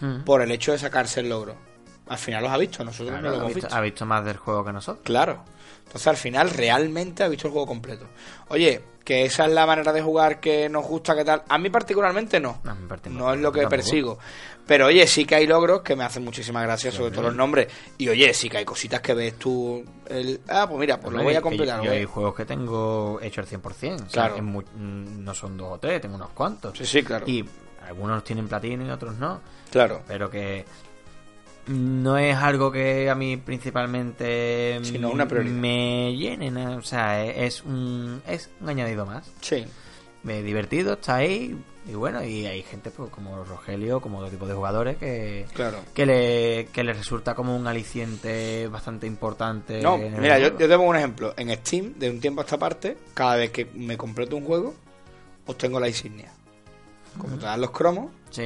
Mm. 0.00 0.24
por 0.24 0.42
el 0.42 0.50
hecho 0.50 0.72
de 0.72 0.78
sacarse 0.78 1.20
el 1.20 1.28
logro. 1.28 1.54
Al 2.12 2.18
final 2.18 2.42
los 2.42 2.52
ha 2.52 2.58
visto, 2.58 2.84
nosotros 2.84 3.08
Claro, 3.08 3.22
no 3.22 3.28
lo 3.30 3.34
ha, 3.34 3.38
hemos 3.40 3.54
visto, 3.54 3.66
visto. 3.66 3.76
ha 3.76 3.80
visto 3.80 4.06
más 4.06 4.24
del 4.24 4.36
juego 4.36 4.64
que 4.64 4.72
nosotros. 4.72 5.04
Claro. 5.04 5.42
Entonces 5.86 6.06
al 6.06 6.16
final 6.16 6.50
realmente 6.50 7.22
ha 7.22 7.28
visto 7.28 7.48
el 7.48 7.52
juego 7.52 7.66
completo. 7.66 8.06
Oye, 8.48 8.80
que 9.04 9.24
esa 9.24 9.46
es 9.46 9.52
la 9.52 9.66
manera 9.66 9.92
de 9.92 10.00
jugar 10.00 10.40
que 10.40 10.68
nos 10.68 10.86
gusta, 10.86 11.14
que 11.14 11.24
tal. 11.24 11.42
A 11.48 11.58
mí 11.58 11.68
particularmente 11.70 12.38
no. 12.40 12.60
No, 12.64 12.70
a 12.70 12.74
mí 12.74 12.86
particularmente 12.88 13.18
No 13.24 13.34
es 13.34 13.40
lo 13.40 13.52
que 13.52 13.60
tampoco. 13.62 13.76
persigo. 13.76 14.18
Pero 14.66 14.86
oye, 14.86 15.06
sí 15.08 15.24
que 15.24 15.34
hay 15.34 15.46
logros 15.46 15.82
que 15.82 15.96
me 15.96 16.04
hacen 16.04 16.24
muchísima 16.24 16.62
gracia, 16.62 16.92
sobre 16.92 17.10
todo 17.10 17.22
los 17.22 17.34
nombres. 17.34 17.66
Y 17.98 18.08
oye, 18.08 18.32
sí 18.32 18.48
que 18.48 18.58
hay 18.58 18.64
cositas 18.64 19.00
que 19.00 19.12
ves 19.12 19.38
tú. 19.38 19.84
El... 20.08 20.40
Ah, 20.48 20.66
pues 20.68 20.78
mira, 20.80 20.98
pues 21.00 21.12
lo 21.14 21.22
voy 21.22 21.34
a 21.34 21.42
completar. 21.42 21.82
Yo, 21.82 21.90
hay 21.90 22.04
juegos 22.04 22.34
que 22.36 22.44
tengo 22.44 23.18
hecho 23.20 23.40
al 23.40 23.46
100%. 23.48 23.62
O 23.62 23.98
sea, 24.08 24.28
Claro. 24.30 24.36
no 24.76 25.34
son 25.34 25.56
dos 25.56 25.72
o 25.72 25.78
tres, 25.78 26.00
tengo 26.00 26.14
unos 26.14 26.30
cuantos. 26.30 26.78
Sí, 26.78 26.86
sí, 26.86 27.02
claro. 27.02 27.26
Y 27.26 27.44
algunos 27.86 28.22
tienen 28.24 28.46
platino 28.48 28.86
y 28.86 28.90
otros 28.90 29.16
no. 29.16 29.40
Claro. 29.70 30.02
Pero 30.06 30.30
que 30.30 30.64
no 31.66 32.18
es 32.18 32.36
algo 32.36 32.72
que 32.72 33.08
a 33.10 33.14
mí 33.14 33.36
principalmente 33.36 34.78
Sino 34.82 35.10
una 35.10 35.26
prioridad. 35.28 35.54
me 35.54 36.16
llene, 36.16 36.50
¿no? 36.50 36.76
o 36.76 36.82
sea, 36.82 37.24
es 37.24 37.62
un, 37.62 38.22
es 38.26 38.50
un 38.60 38.68
añadido 38.68 39.06
más. 39.06 39.30
Sí. 39.40 39.64
Me 40.22 40.42
divertido, 40.42 40.92
está 40.94 41.16
ahí, 41.16 41.56
y 41.88 41.94
bueno, 41.94 42.22
y 42.22 42.46
hay 42.46 42.62
gente 42.62 42.90
pues 42.92 43.10
como 43.10 43.42
Rogelio, 43.44 44.00
como 44.00 44.18
otro 44.18 44.30
tipo 44.30 44.46
de 44.46 44.54
jugadores 44.54 44.96
que, 44.98 45.46
Claro. 45.52 45.78
que 45.94 46.06
le, 46.06 46.68
que 46.72 46.84
le 46.84 46.92
resulta 46.92 47.34
como 47.34 47.56
un 47.56 47.66
aliciente 47.66 48.68
bastante 48.68 49.08
importante. 49.08 49.80
No, 49.82 49.98
mira, 49.98 50.38
yo 50.38 50.52
te 50.52 50.68
pongo 50.68 50.90
un 50.90 50.96
ejemplo. 50.96 51.34
En 51.36 51.50
Steam, 51.56 51.94
de 51.98 52.08
un 52.10 52.20
tiempo 52.20 52.40
a 52.40 52.44
esta 52.44 52.56
parte, 52.56 52.96
cada 53.14 53.34
vez 53.34 53.50
que 53.50 53.66
me 53.74 53.96
completo 53.96 54.36
un 54.36 54.44
juego, 54.44 54.74
obtengo 55.46 55.80
la 55.80 55.88
insignia. 55.88 56.30
Como 57.18 57.36
te 57.36 57.44
dan 57.44 57.60
los 57.60 57.72
cromos, 57.72 58.12
Sí, 58.30 58.44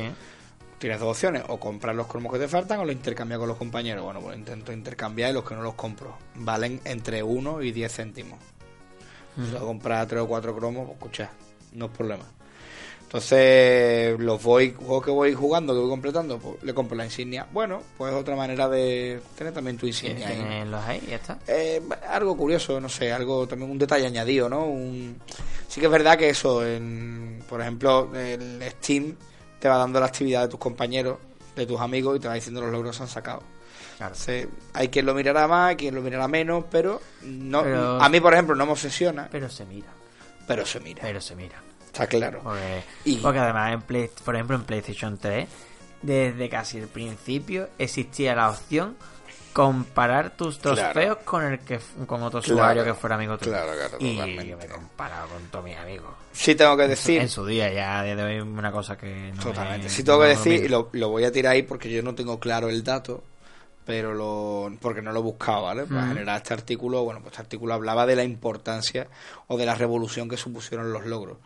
tienes 0.78 1.00
dos 1.00 1.10
opciones, 1.10 1.42
o 1.48 1.58
comprar 1.58 1.94
los 1.94 2.06
cromos 2.06 2.32
que 2.32 2.38
te 2.38 2.48
faltan 2.48 2.80
o 2.80 2.84
los 2.84 2.94
intercambiar 2.94 3.40
con 3.40 3.48
los 3.48 3.56
compañeros. 3.56 4.04
Bueno, 4.04 4.20
pues 4.20 4.36
intento 4.36 4.72
intercambiar 4.72 5.30
y 5.30 5.34
los 5.34 5.44
que 5.44 5.54
no 5.54 5.62
los 5.62 5.74
compro. 5.74 6.16
Valen 6.34 6.80
entre 6.84 7.22
1 7.22 7.62
y 7.62 7.72
10 7.72 7.92
céntimos. 7.92 8.38
Si 9.36 9.50
lo 9.52 9.60
compras 9.60 10.08
3 10.08 10.22
o 10.22 10.28
4 10.28 10.56
cromos, 10.56 10.86
pues 10.86 10.96
escucha, 10.96 11.30
no 11.72 11.86
es 11.86 11.90
problema. 11.90 12.24
Entonces, 13.02 14.18
los 14.18 14.42
voy, 14.42 14.74
juegos 14.74 15.04
que 15.04 15.10
voy 15.12 15.32
jugando, 15.32 15.72
que 15.72 15.78
voy 15.78 15.88
completando, 15.88 16.38
pues 16.38 16.62
le 16.64 16.74
compro 16.74 16.96
la 16.96 17.04
insignia. 17.04 17.46
Bueno, 17.52 17.80
pues 17.96 18.12
es 18.12 18.18
otra 18.18 18.34
manera 18.34 18.68
de 18.68 19.20
tener 19.38 19.52
también 19.52 19.76
tu 19.76 19.86
insignia. 19.86 20.26
tenerlos 20.26 20.84
ahí, 20.84 21.00
ya 21.08 21.16
está. 21.16 21.38
Eh, 21.46 21.80
algo 22.10 22.36
curioso, 22.36 22.80
no 22.80 22.88
sé, 22.88 23.12
algo 23.12 23.46
también 23.46 23.70
un 23.70 23.78
detalle 23.78 24.06
añadido, 24.06 24.48
¿no? 24.48 24.64
Un... 24.66 25.20
Sí 25.68 25.78
que 25.80 25.86
es 25.86 25.92
verdad 25.92 26.18
que 26.18 26.30
eso, 26.30 26.66
en, 26.66 27.44
por 27.48 27.60
ejemplo, 27.60 28.10
el 28.16 28.60
Steam 28.70 29.14
te 29.58 29.68
va 29.68 29.78
dando 29.78 30.00
la 30.00 30.06
actividad 30.06 30.42
de 30.42 30.48
tus 30.48 30.58
compañeros, 30.60 31.18
de 31.54 31.66
tus 31.66 31.80
amigos 31.80 32.16
y 32.16 32.20
te 32.20 32.28
va 32.28 32.34
diciendo 32.34 32.60
los 32.60 32.70
logros 32.70 32.92
que 32.92 32.96
se 32.98 33.02
han 33.04 33.08
sacado. 33.08 33.42
Claro. 33.96 34.14
Hay 34.74 34.88
quien 34.88 35.06
lo 35.06 35.14
mirará 35.14 35.48
más, 35.48 35.74
quien 35.76 35.94
lo 35.94 36.02
mirará 36.02 36.28
menos, 36.28 36.64
pero 36.70 37.00
no 37.22 37.62
Pero- 37.62 38.00
a 38.02 38.08
mí, 38.10 38.20
por 38.20 38.34
ejemplo, 38.34 38.54
no 38.54 38.66
me 38.66 38.72
obsesiona, 38.72 39.28
Pero 39.30 39.48
se 39.48 39.64
mira, 39.64 39.88
pero 40.46 40.66
se 40.66 40.80
mira, 40.80 41.00
pero 41.02 41.20
se 41.20 41.34
mira. 41.34 41.62
está 41.86 42.06
claro. 42.06 42.40
Porque, 42.42 42.82
Y- 43.06 43.16
porque 43.16 43.38
además, 43.38 43.72
en 43.72 43.82
Play- 43.82 44.10
por 44.24 44.34
ejemplo, 44.34 44.56
en 44.56 44.64
PlayStation 44.64 45.16
3, 45.16 45.48
desde 46.02 46.48
casi 46.50 46.76
el 46.78 46.88
principio 46.88 47.70
existía 47.78 48.34
la 48.34 48.50
opción 48.50 48.96
comparar 49.56 50.36
tus 50.36 50.58
Claro. 50.58 50.76
trofeos 50.76 51.16
con 51.24 51.42
el 51.42 51.60
que 51.60 51.80
con 52.06 52.22
otro 52.22 52.42
Claro. 52.42 52.54
usuario 52.56 52.84
que 52.84 52.92
fuera 52.92 53.16
amigo 53.16 53.38
tuyo. 53.38 53.52
Claro, 53.52 53.72
claro, 53.72 53.96
y 54.00 54.12
totalmente. 54.16 54.46
yo 54.50 54.56
me 54.58 54.64
he 54.64 54.68
comparado 54.68 55.28
con 55.28 55.42
todos 55.44 55.64
mis 55.64 55.76
amigos. 55.78 56.10
Sí 56.32 56.54
tengo 56.54 56.76
que 56.76 56.86
decir, 56.88 57.22
En 57.22 57.30
su 57.30 57.46
día, 57.46 57.72
ya 57.72 58.00
a 58.00 58.04
día 58.04 58.14
de 58.16 58.22
hoy 58.22 58.40
una 58.40 58.70
cosa 58.70 58.98
que 58.98 59.32
no 59.34 59.42
Totalmente. 59.42 59.84
me- 59.84 59.88
Sí 59.90 60.04
tengo 60.04 60.20
que 60.20 60.26
decir, 60.26 60.64
y 60.64 60.68
lo, 60.68 60.90
lo 60.92 61.08
voy 61.08 61.24
a 61.24 61.32
tirar 61.32 61.54
ahí 61.54 61.62
porque 61.62 61.90
yo 61.90 62.02
no 62.02 62.14
tengo 62.14 62.38
claro 62.38 62.68
el 62.68 62.84
dato, 62.84 63.24
pero 63.86 64.12
lo 64.12 64.70
porque 64.82 65.00
no 65.00 65.10
lo 65.12 65.20
he 65.20 65.22
buscado, 65.22 65.62
¿vale? 65.62 65.84
Para 65.86 66.08
generar 66.08 66.36
este 66.36 66.52
artículo, 66.52 67.02
bueno, 67.04 67.20
pues 67.20 67.32
este 67.32 67.40
artículo 67.42 67.72
hablaba 67.72 68.04
de 68.04 68.16
la 68.16 68.24
importancia 68.24 69.06
o 69.46 69.56
de 69.56 69.64
la 69.64 69.74
revolución 69.74 70.28
que 70.28 70.36
supusieron 70.36 70.92
los 70.92 71.06
logros. 71.06 71.38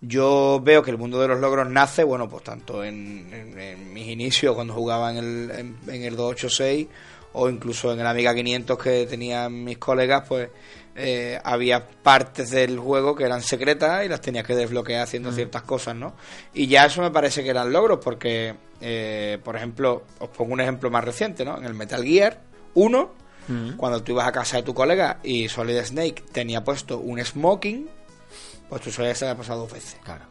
Yo 0.00 0.60
veo 0.64 0.82
que 0.82 0.90
el 0.90 0.98
mundo 0.98 1.20
de 1.20 1.28
los 1.28 1.38
logros 1.38 1.68
nace, 1.70 2.02
bueno, 2.02 2.28
pues 2.28 2.42
tanto 2.42 2.82
en, 2.82 3.32
en- 3.32 3.60
en 3.60 3.92
mis 3.92 4.08
inicios 4.08 4.56
cuando 4.56 4.74
jugaba 4.74 5.12
en 5.12 5.16
el, 5.18 5.50
en, 5.52 5.76
en 5.86 6.02
el 6.02 6.16
286 6.16 6.88
o 7.34 7.48
incluso 7.48 7.92
en 7.92 8.00
el 8.00 8.06
Amiga 8.06 8.34
500 8.34 8.78
que 8.78 9.06
tenían 9.06 9.64
mis 9.64 9.78
colegas, 9.78 10.24
pues 10.28 10.48
eh, 10.94 11.40
había 11.42 11.86
partes 11.88 12.50
del 12.50 12.78
juego 12.78 13.14
que 13.14 13.24
eran 13.24 13.42
secretas 13.42 14.04
y 14.04 14.08
las 14.08 14.20
tenías 14.20 14.46
que 14.46 14.54
desbloquear 14.54 15.02
haciendo 15.02 15.32
ciertas 15.32 15.62
cosas, 15.62 15.96
¿no? 15.96 16.14
Y 16.52 16.66
ya 16.66 16.84
eso 16.86 17.00
me 17.00 17.10
parece 17.10 17.42
que 17.42 17.50
eran 17.50 17.72
logros 17.72 17.98
porque, 18.02 18.54
eh, 18.80 19.38
por 19.42 19.56
ejemplo, 19.56 20.02
os 20.18 20.28
pongo 20.28 20.52
un 20.52 20.60
ejemplo 20.60 20.90
más 20.90 21.04
reciente, 21.04 21.44
¿no? 21.44 21.56
En 21.56 21.64
el 21.64 21.74
Metal 21.74 22.02
Gear 22.04 22.40
1, 22.74 23.22
Mm. 23.48 23.72
cuando 23.76 24.02
tú 24.02 24.12
ibas 24.12 24.28
a 24.28 24.32
casa 24.32 24.58
de 24.58 24.62
tu 24.62 24.72
colega 24.72 25.18
y 25.24 25.48
Solid 25.48 25.82
Snake 25.82 26.22
tenía 26.30 26.62
puesto 26.62 26.98
un 26.98 27.18
smoking, 27.24 27.88
pues 28.68 28.82
tú 28.82 28.90
que 28.90 29.14
se 29.14 29.34
pasado 29.34 29.62
dos 29.62 29.72
veces. 29.72 29.96
Claro. 30.04 30.24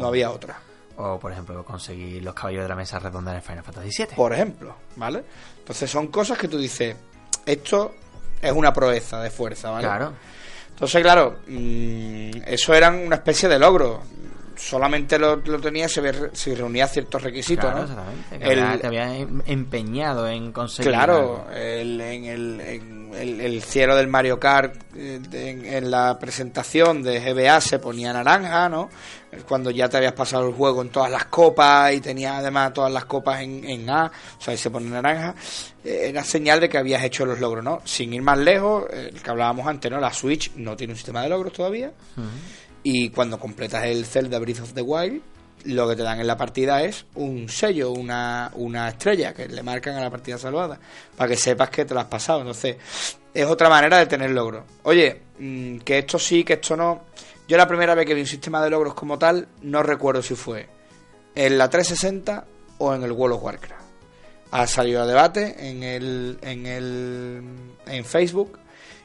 No 0.00 0.06
había 0.06 0.30
otra. 0.30 0.58
O, 0.96 1.18
por 1.18 1.32
ejemplo, 1.32 1.64
conseguir 1.64 2.22
los 2.22 2.34
caballos 2.34 2.62
de 2.62 2.68
la 2.68 2.76
mesa 2.76 2.98
redonda 2.98 3.34
en 3.34 3.42
Final 3.42 3.64
Fantasy 3.64 3.90
VII. 3.96 4.16
por 4.16 4.32
ejemplo, 4.32 4.74
¿vale? 4.96 5.24
Entonces 5.58 5.90
son 5.90 6.08
cosas 6.08 6.38
que 6.38 6.48
tú 6.48 6.58
dices, 6.58 6.96
esto 7.46 7.94
es 8.40 8.52
una 8.52 8.72
proeza 8.72 9.20
de 9.20 9.30
fuerza, 9.30 9.70
¿vale? 9.70 9.86
Claro. 9.86 10.12
Entonces, 10.70 11.02
claro, 11.02 11.38
mm, 11.46 12.30
eso 12.46 12.74
eran 12.74 12.96
una 12.98 13.16
especie 13.16 13.48
de 13.48 13.58
logro. 13.58 14.02
Solamente 14.56 15.18
lo, 15.18 15.36
lo 15.36 15.60
tenía 15.60 15.88
si, 15.88 16.00
si 16.32 16.54
reunía 16.54 16.86
ciertos 16.86 17.22
requisitos, 17.22 17.64
Claro, 17.70 17.78
¿no? 17.78 17.82
exactamente. 17.84 18.38
Que 18.38 18.52
El- 18.52 18.80
te 18.80 18.86
había 18.86 19.16
em- 19.16 19.42
empeñado 19.46 20.28
en 20.28 20.52
conseguir. 20.52 20.92
Claro, 20.92 21.46
el, 21.52 22.00
en 22.00 22.24
el, 22.24 22.60
en 22.60 23.14
el, 23.14 23.40
el 23.40 23.62
cielo 23.62 23.96
del 23.96 24.08
Mario 24.08 24.38
Kart 24.38 24.74
eh, 24.96 25.20
en, 25.32 25.64
en 25.64 25.90
la 25.90 26.18
presentación 26.18 27.02
de 27.02 27.20
GBA 27.20 27.60
se 27.60 27.78
ponía 27.78 28.12
naranja, 28.12 28.68
¿no? 28.68 28.88
Cuando 29.48 29.72
ya 29.72 29.88
te 29.88 29.96
habías 29.96 30.12
pasado 30.12 30.46
el 30.48 30.54
juego 30.54 30.80
en 30.82 30.90
todas 30.90 31.10
las 31.10 31.24
copas 31.24 31.92
y 31.92 32.00
tenías 32.00 32.36
además 32.38 32.72
todas 32.72 32.92
las 32.92 33.04
copas 33.06 33.40
en, 33.40 33.64
en 33.68 33.90
A, 33.90 34.06
o 34.38 34.40
sea, 34.40 34.54
y 34.54 34.56
se 34.56 34.70
pone 34.70 34.88
naranja, 34.88 35.34
eh, 35.84 36.06
era 36.10 36.22
señal 36.22 36.60
de 36.60 36.68
que 36.68 36.78
habías 36.78 37.02
hecho 37.02 37.26
los 37.26 37.40
logros, 37.40 37.64
¿no? 37.64 37.82
Sin 37.84 38.12
ir 38.14 38.22
más 38.22 38.38
lejos, 38.38 38.84
eh, 38.92 39.10
el 39.12 39.20
que 39.20 39.30
hablábamos 39.30 39.66
antes, 39.66 39.90
¿no? 39.90 39.98
La 39.98 40.12
Switch 40.12 40.52
no 40.54 40.76
tiene 40.76 40.92
un 40.92 40.96
sistema 40.96 41.20
de 41.22 41.30
logros 41.30 41.52
todavía. 41.52 41.90
Y 42.84 43.08
cuando 43.08 43.40
completas 43.40 43.84
el 43.86 44.04
Zelda 44.04 44.38
Breath 44.38 44.60
of 44.60 44.74
the 44.74 44.82
Wild, 44.82 45.22
lo 45.64 45.88
que 45.88 45.96
te 45.96 46.02
dan 46.02 46.20
en 46.20 46.26
la 46.26 46.36
partida 46.36 46.82
es 46.82 47.06
un 47.14 47.48
sello, 47.48 47.90
una, 47.90 48.52
una 48.54 48.90
estrella 48.90 49.32
que 49.32 49.48
le 49.48 49.62
marcan 49.62 49.96
a 49.96 50.02
la 50.02 50.10
partida 50.10 50.36
salvada, 50.36 50.78
para 51.16 51.30
que 51.30 51.36
sepas 51.36 51.70
que 51.70 51.86
te 51.86 51.94
lo 51.94 52.00
has 52.00 52.06
pasado. 52.06 52.40
Entonces, 52.40 52.76
es 53.32 53.46
otra 53.46 53.70
manera 53.70 53.98
de 53.98 54.06
tener 54.06 54.30
logros. 54.30 54.64
Oye, 54.82 55.22
mm, 55.38 55.78
que 55.78 55.98
esto 55.98 56.18
sí, 56.18 56.44
que 56.44 56.54
esto 56.54 56.76
no. 56.76 57.04
Yo 57.48 57.56
la 57.56 57.66
primera 57.66 57.94
vez 57.94 58.06
que 58.06 58.14
vi 58.14 58.20
un 58.20 58.26
sistema 58.26 58.62
de 58.62 58.68
logros 58.68 58.92
como 58.92 59.18
tal, 59.18 59.48
no 59.62 59.82
recuerdo 59.82 60.22
si 60.22 60.34
fue 60.34 60.68
en 61.34 61.56
la 61.56 61.70
360 61.70 62.44
o 62.78 62.94
en 62.94 63.02
el 63.02 63.12
World 63.12 63.36
of 63.36 63.42
Warcraft. 63.44 63.82
Ha 64.50 64.66
salido 64.66 65.02
a 65.02 65.06
debate 65.06 65.68
en 65.68 65.82
el, 65.82 66.38
en 66.42 66.66
el 66.66 67.42
en 67.86 68.04
Facebook 68.04 68.58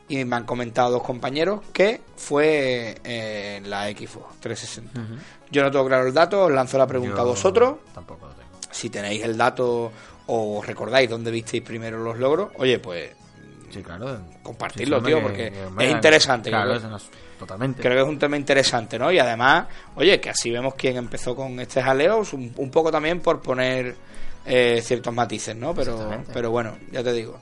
y 0.10 0.26
me 0.26 0.36
han 0.36 0.44
comentado 0.46 0.92
dos 0.92 1.04
compañeros 1.04 1.62
que 1.72 2.02
fue 2.18 2.98
eh, 3.04 3.62
la 3.66 3.86
Xbox 3.90 4.40
360. 4.42 5.00
Ujú. 5.00 5.14
Yo 5.52 5.64
no 5.64 5.72
tengo 5.72 5.86
claro 5.88 6.08
el 6.08 6.14
dato, 6.14 6.44
os 6.46 6.52
lanzo 6.52 6.78
la 6.78 6.86
pregunta 6.88 7.16
Yo 7.16 7.22
a 7.22 7.26
vosotros. 7.26 7.76
Tampoco 7.94 8.28
lo 8.28 8.34
tengo. 8.34 8.50
Si 8.72 8.90
tenéis 8.90 9.24
el 9.24 9.38
dato 9.38 9.92
o 10.28 10.62
recordáis 10.64 11.10
dónde 11.10 11.32
visteis 11.32 11.64
primero 11.64 11.98
los 12.04 12.18
logros, 12.20 12.52
oye, 12.58 12.80
pues 12.80 13.12
Sí, 13.72 13.84
claro. 13.84 14.18
Compartirlo, 14.42 14.98
Sí, 14.98 15.06
sí, 15.06 15.08
tío, 15.12 15.22
porque 15.22 15.52
que- 15.52 15.86
es 15.86 15.92
interesante, 15.92 16.50
Claro, 16.50 16.76
creo. 16.80 16.96
es- 16.98 17.04
totalmente. 17.38 17.82
creo 17.84 17.94
que 17.98 18.02
es 18.02 18.08
un 18.08 18.18
tema 18.18 18.36
interesante, 18.36 18.98
¿no? 18.98 19.12
Y 19.12 19.20
además, 19.20 19.68
oye, 19.96 20.20
que 20.20 20.32
así 20.32 20.50
vemos 20.50 20.74
quién 20.74 20.98
empezó 20.98 21.36
con 21.36 21.60
este 21.60 21.80
jaleo, 21.84 22.24
un, 22.34 22.52
un 22.58 22.72
poco 22.72 22.92
también 22.92 23.20
por 23.22 23.42
poner 23.42 23.96
eh, 24.48 24.82
ciertos 24.84 25.14
matices, 25.14 25.56
¿no? 25.56 25.76
Pero, 25.76 26.24
pero 26.34 26.50
bueno, 26.50 26.78
ya 26.92 27.04
te 27.04 27.14
digo. 27.14 27.40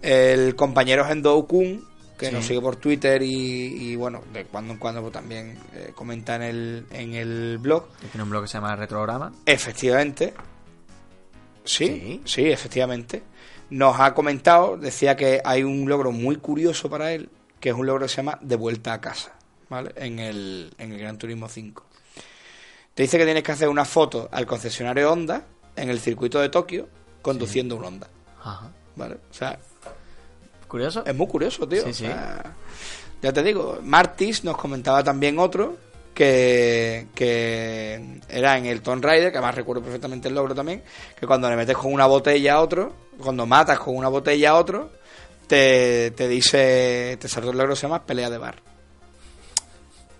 El 0.00 0.56
compañero 0.56 1.06
Hendo 1.06 1.44
Kun, 1.46 1.86
que 2.20 2.26
Sí. 2.26 2.32
nos 2.32 2.44
sigue 2.46 2.60
por 2.60 2.76
Twitter 2.76 3.22
y, 3.22 3.32
y, 3.92 3.96
bueno, 3.96 4.22
de 4.32 4.44
cuando 4.44 4.74
en 4.74 4.78
cuando 4.78 5.00
pues, 5.00 5.12
también 5.14 5.58
eh, 5.74 5.92
comenta 5.94 6.36
en 6.36 6.42
el, 6.42 6.86
en 6.90 7.14
el 7.14 7.56
blog, 7.58 7.88
Tiene 8.12 8.22
un 8.24 8.28
blog 8.30 8.42
que 8.42 8.48
se 8.48 8.54
llama 8.58 8.76
Retrograma. 8.76 9.32
efectivamente, 9.46 10.34
sí, 11.64 11.86
Sí. 11.86 12.22
sí, 12.26 12.44
efectivamente, 12.50 13.22
nos 13.70 13.98
ha 13.98 14.12
comentado, 14.14 14.76
decía 14.76 15.16
que 15.16 15.40
hay 15.44 15.62
un 15.62 15.88
logro 15.88 16.12
muy 16.12 16.36
curioso 16.36 16.90
para 16.90 17.12
él, 17.12 17.30
que 17.58 17.70
es 17.70 17.74
un 17.74 17.86
logro 17.86 18.02
que 18.04 18.08
se 18.10 18.16
llama 18.18 18.38
De 18.42 18.56
vuelta 18.56 18.92
a 18.92 19.00
casa, 19.00 19.32
¿vale? 19.68 19.92
En 19.96 20.18
el, 20.18 20.74
en 20.78 20.92
el 20.92 20.98
Gran 20.98 21.16
Turismo 21.18 21.48
5. 21.48 21.84
Te 22.94 23.02
dice 23.04 23.16
que 23.18 23.24
tienes 23.24 23.42
que 23.42 23.52
hacer 23.52 23.68
una 23.68 23.84
foto 23.86 24.28
al 24.32 24.44
concesionario 24.44 25.10
Honda 25.10 25.44
en 25.76 25.88
el 25.88 26.00
circuito 26.00 26.38
de 26.40 26.48
Tokio 26.50 26.86
conduciendo 27.22 27.76
un 27.76 27.84
Honda, 27.84 28.08
Ajá. 28.42 28.70
¿vale? 28.96 29.14
O 29.30 29.34
sea, 29.34 29.58
¿Curioso? 30.70 31.02
es 31.04 31.14
muy 31.14 31.26
curioso, 31.26 31.66
tío. 31.68 31.82
Sí, 31.82 31.90
O 31.90 31.94
sí. 31.94 32.04
sea, 32.06 32.54
ya 33.20 33.32
te 33.32 33.42
digo, 33.42 33.78
Martis 33.82 34.44
nos 34.44 34.56
comentaba 34.56 35.02
también 35.04 35.38
otro 35.38 35.76
que, 36.14 37.08
que 37.14 38.20
era 38.28 38.56
en 38.56 38.66
el 38.66 38.80
Tomb 38.80 39.04
Raider, 39.04 39.30
que 39.32 39.38
además 39.38 39.54
recuerdo 39.56 39.82
perfectamente 39.82 40.28
el 40.28 40.34
logro 40.34 40.54
también, 40.54 40.82
que 41.18 41.26
cuando 41.26 41.50
le 41.50 41.56
metes 41.56 41.76
con 41.76 41.92
una 41.92 42.06
botella 42.06 42.54
a 42.54 42.60
otro, 42.60 42.94
cuando 43.18 43.46
matas 43.46 43.78
con 43.80 43.96
una 43.96 44.08
botella 44.08 44.50
a 44.50 44.54
otro, 44.54 44.90
te, 45.46 46.12
te 46.12 46.28
dice, 46.28 47.16
te 47.20 47.28
salta 47.28 47.50
el 47.50 47.58
logro 47.58 47.74
se 47.74 47.82
llama 47.82 48.04
pelea 48.04 48.30
de 48.30 48.38
bar. 48.38 48.56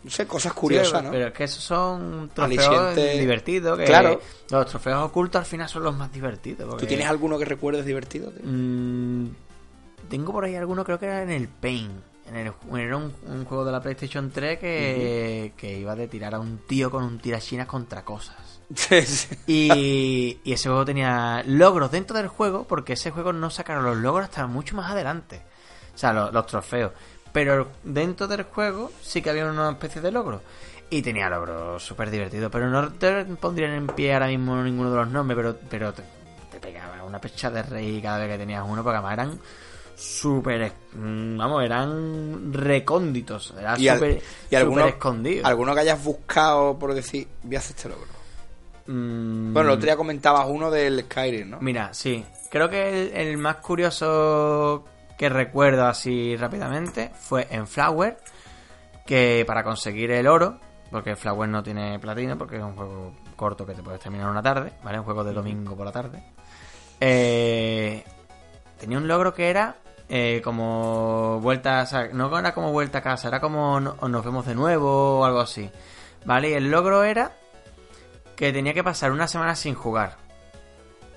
No 0.02 0.10
sé, 0.10 0.26
cosas 0.26 0.54
curiosas, 0.54 1.00
Sí, 1.00 1.04
¿no? 1.04 1.10
Pero 1.12 1.26
es 1.28 1.32
que 1.34 1.44
esos 1.44 1.62
son 1.62 2.30
trofeos 2.34 2.66
Aliciente. 2.66 3.18
divertidos. 3.20 3.78
Que 3.78 3.84
Claro. 3.84 4.18
Los 4.50 4.66
trofeos 4.66 5.02
ocultos 5.04 5.40
al 5.40 5.44
final 5.46 5.68
son 5.68 5.82
los 5.84 5.94
más 5.94 6.10
divertidos. 6.10 6.74
¿Tú 6.78 6.86
tienes 6.86 7.06
alguno 7.06 7.38
que 7.38 7.44
recuerdes 7.44 7.84
divertido? 7.84 8.30
tío? 8.30 8.40
Mm, 8.44 9.26
tengo 10.08 10.32
por 10.32 10.44
ahí 10.44 10.56
alguno, 10.56 10.84
creo 10.84 10.98
que 10.98 11.06
era 11.06 11.22
en 11.22 11.30
el 11.30 11.48
Pain. 11.48 11.90
En 12.26 12.36
el, 12.36 12.52
era 12.78 12.96
un, 12.96 13.12
un 13.26 13.44
juego 13.44 13.64
de 13.64 13.72
la 13.72 13.80
PlayStation 13.80 14.30
3 14.30 14.58
que, 14.58 15.52
que 15.56 15.78
iba 15.78 15.96
de 15.96 16.06
tirar 16.06 16.34
a 16.34 16.38
un 16.38 16.58
tío 16.58 16.90
con 16.90 17.02
un 17.02 17.18
tirachinas 17.18 17.66
contra 17.66 18.04
cosas. 18.04 18.36
Sí, 18.74 19.02
sí. 19.02 19.36
Y, 19.48 20.38
y 20.44 20.52
ese 20.52 20.68
juego 20.68 20.84
tenía 20.84 21.42
logros 21.44 21.90
dentro 21.90 22.16
del 22.16 22.28
juego, 22.28 22.68
porque 22.68 22.92
ese 22.92 23.10
juego 23.10 23.32
no 23.32 23.50
sacaron 23.50 23.82
los 23.82 23.96
logros 23.96 24.28
hasta 24.28 24.46
mucho 24.46 24.76
más 24.76 24.92
adelante. 24.92 25.42
O 25.92 25.98
sea, 25.98 26.12
los, 26.12 26.32
los 26.32 26.46
trofeos. 26.46 26.92
Pero 27.32 27.68
dentro 27.82 28.28
del 28.28 28.44
juego 28.44 28.92
sí 29.02 29.22
que 29.22 29.30
había 29.30 29.46
una 29.46 29.70
especie 29.70 30.00
de 30.00 30.12
logros. 30.12 30.42
Y 30.88 31.02
tenía 31.02 31.28
logros 31.28 31.82
súper 31.82 32.10
divertidos. 32.10 32.50
Pero 32.52 32.70
no 32.70 32.92
te 32.92 33.24
pondrían 33.24 33.72
en 33.72 33.86
pie 33.88 34.14
ahora 34.14 34.28
mismo 34.28 34.56
ninguno 34.62 34.90
de 34.92 34.96
los 34.98 35.08
nombres, 35.08 35.36
pero, 35.36 35.56
pero 35.68 35.92
te, 35.92 36.04
te 36.52 36.60
pegaba 36.60 37.02
una 37.04 37.20
pecha 37.20 37.50
de 37.50 37.62
rey 37.62 38.00
cada 38.00 38.18
vez 38.18 38.28
que 38.30 38.38
tenías 38.38 38.64
uno, 38.66 38.82
porque 38.84 38.96
además 38.98 39.12
eran 39.14 39.40
súper... 40.00 40.72
mm, 40.94 41.36
Vamos, 41.36 41.62
eran 41.64 42.52
recónditos. 42.52 43.54
Era 43.58 43.78
Y, 43.78 43.88
al- 43.88 43.98
súper 43.98 44.22
y 44.50 44.54
alguno, 44.54 44.86
escondido. 44.86 45.46
alguno 45.46 45.74
que 45.74 45.80
hayas 45.80 46.02
buscado 46.02 46.78
por 46.78 46.94
decir, 46.94 47.28
voy 47.42 47.56
a 47.56 47.58
hacer 47.58 47.76
este 47.76 47.88
logro. 47.88 48.06
Mm, 48.86 49.52
Bueno, 49.52 49.68
el 49.70 49.74
otro 49.74 49.84
día 49.86 49.96
comentabas 49.96 50.46
uno 50.48 50.70
del 50.70 51.02
Skyrim, 51.04 51.50
¿no? 51.50 51.58
Mira, 51.60 51.92
sí. 51.94 52.24
Creo 52.50 52.68
que 52.68 52.88
el, 52.88 53.12
el 53.28 53.38
más 53.38 53.56
curioso 53.56 54.84
que 55.18 55.28
recuerdo 55.28 55.86
así 55.86 56.34
rápidamente 56.36 57.10
fue 57.20 57.46
en 57.50 57.66
Flower, 57.68 58.16
que 59.06 59.44
para 59.46 59.62
conseguir 59.62 60.10
el 60.12 60.26
oro, 60.26 60.58
porque 60.90 61.14
Flower 61.14 61.48
no 61.48 61.62
tiene 61.62 61.98
platino, 62.00 62.36
porque 62.38 62.56
es 62.56 62.62
un 62.62 62.74
juego 62.74 63.12
corto 63.36 63.64
que 63.66 63.74
te 63.74 63.82
puedes 63.82 64.00
terminar 64.00 64.28
una 64.30 64.42
tarde, 64.42 64.72
¿vale? 64.82 64.98
Un 64.98 65.04
juego 65.04 65.22
de 65.22 65.32
domingo 65.32 65.76
por 65.76 65.86
la 65.86 65.92
tarde. 65.92 66.22
Eh, 67.00 68.02
tenía 68.78 68.98
un 68.98 69.06
logro 69.08 69.32
que 69.32 69.48
era 69.50 69.76
eh, 70.10 70.40
como 70.42 71.38
vuelta, 71.40 71.82
o 71.82 71.86
sea, 71.86 72.08
no 72.12 72.36
era 72.38 72.52
como 72.52 72.72
vuelta 72.72 72.98
a 72.98 73.02
casa, 73.02 73.28
era 73.28 73.40
como 73.40 73.78
no- 73.80 73.96
nos 74.08 74.24
vemos 74.24 74.44
de 74.44 74.54
nuevo 74.56 75.20
o 75.20 75.24
algo 75.24 75.40
así. 75.40 75.70
¿Vale? 76.24 76.50
Y 76.50 76.52
el 76.54 76.70
logro 76.70 77.02
era 77.04 77.30
que 78.36 78.52
tenía 78.52 78.74
que 78.74 78.84
pasar 78.84 79.12
una 79.12 79.26
semana 79.28 79.54
sin 79.54 79.74
jugar 79.74 80.16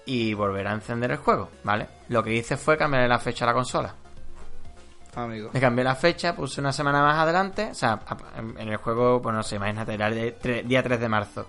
y 0.05 0.33
volver 0.33 0.67
a 0.67 0.73
encender 0.73 1.11
el 1.11 1.17
juego, 1.17 1.49
¿vale? 1.63 1.87
Lo 2.09 2.23
que 2.23 2.33
hice 2.33 2.55
fue 2.55 2.77
cambiarle 2.77 3.07
la 3.09 3.19
fecha 3.19 3.45
a 3.45 3.47
la 3.47 3.53
consola. 3.53 3.95
Amigo. 5.15 5.49
Le 5.53 5.59
cambié 5.59 5.83
la 5.83 5.95
fecha, 5.95 6.35
puse 6.35 6.59
una 6.59 6.71
semana 6.73 7.01
más 7.01 7.17
adelante, 7.19 7.69
o 7.71 7.75
sea, 7.75 7.99
en 8.57 8.67
el 8.69 8.77
juego, 8.77 9.21
pues 9.21 9.35
no 9.35 9.43
sé, 9.43 9.57
imagínate, 9.57 9.93
era 9.93 10.07
el 10.07 10.67
día 10.67 10.81
3 10.81 10.99
de 10.99 11.09
marzo. 11.09 11.47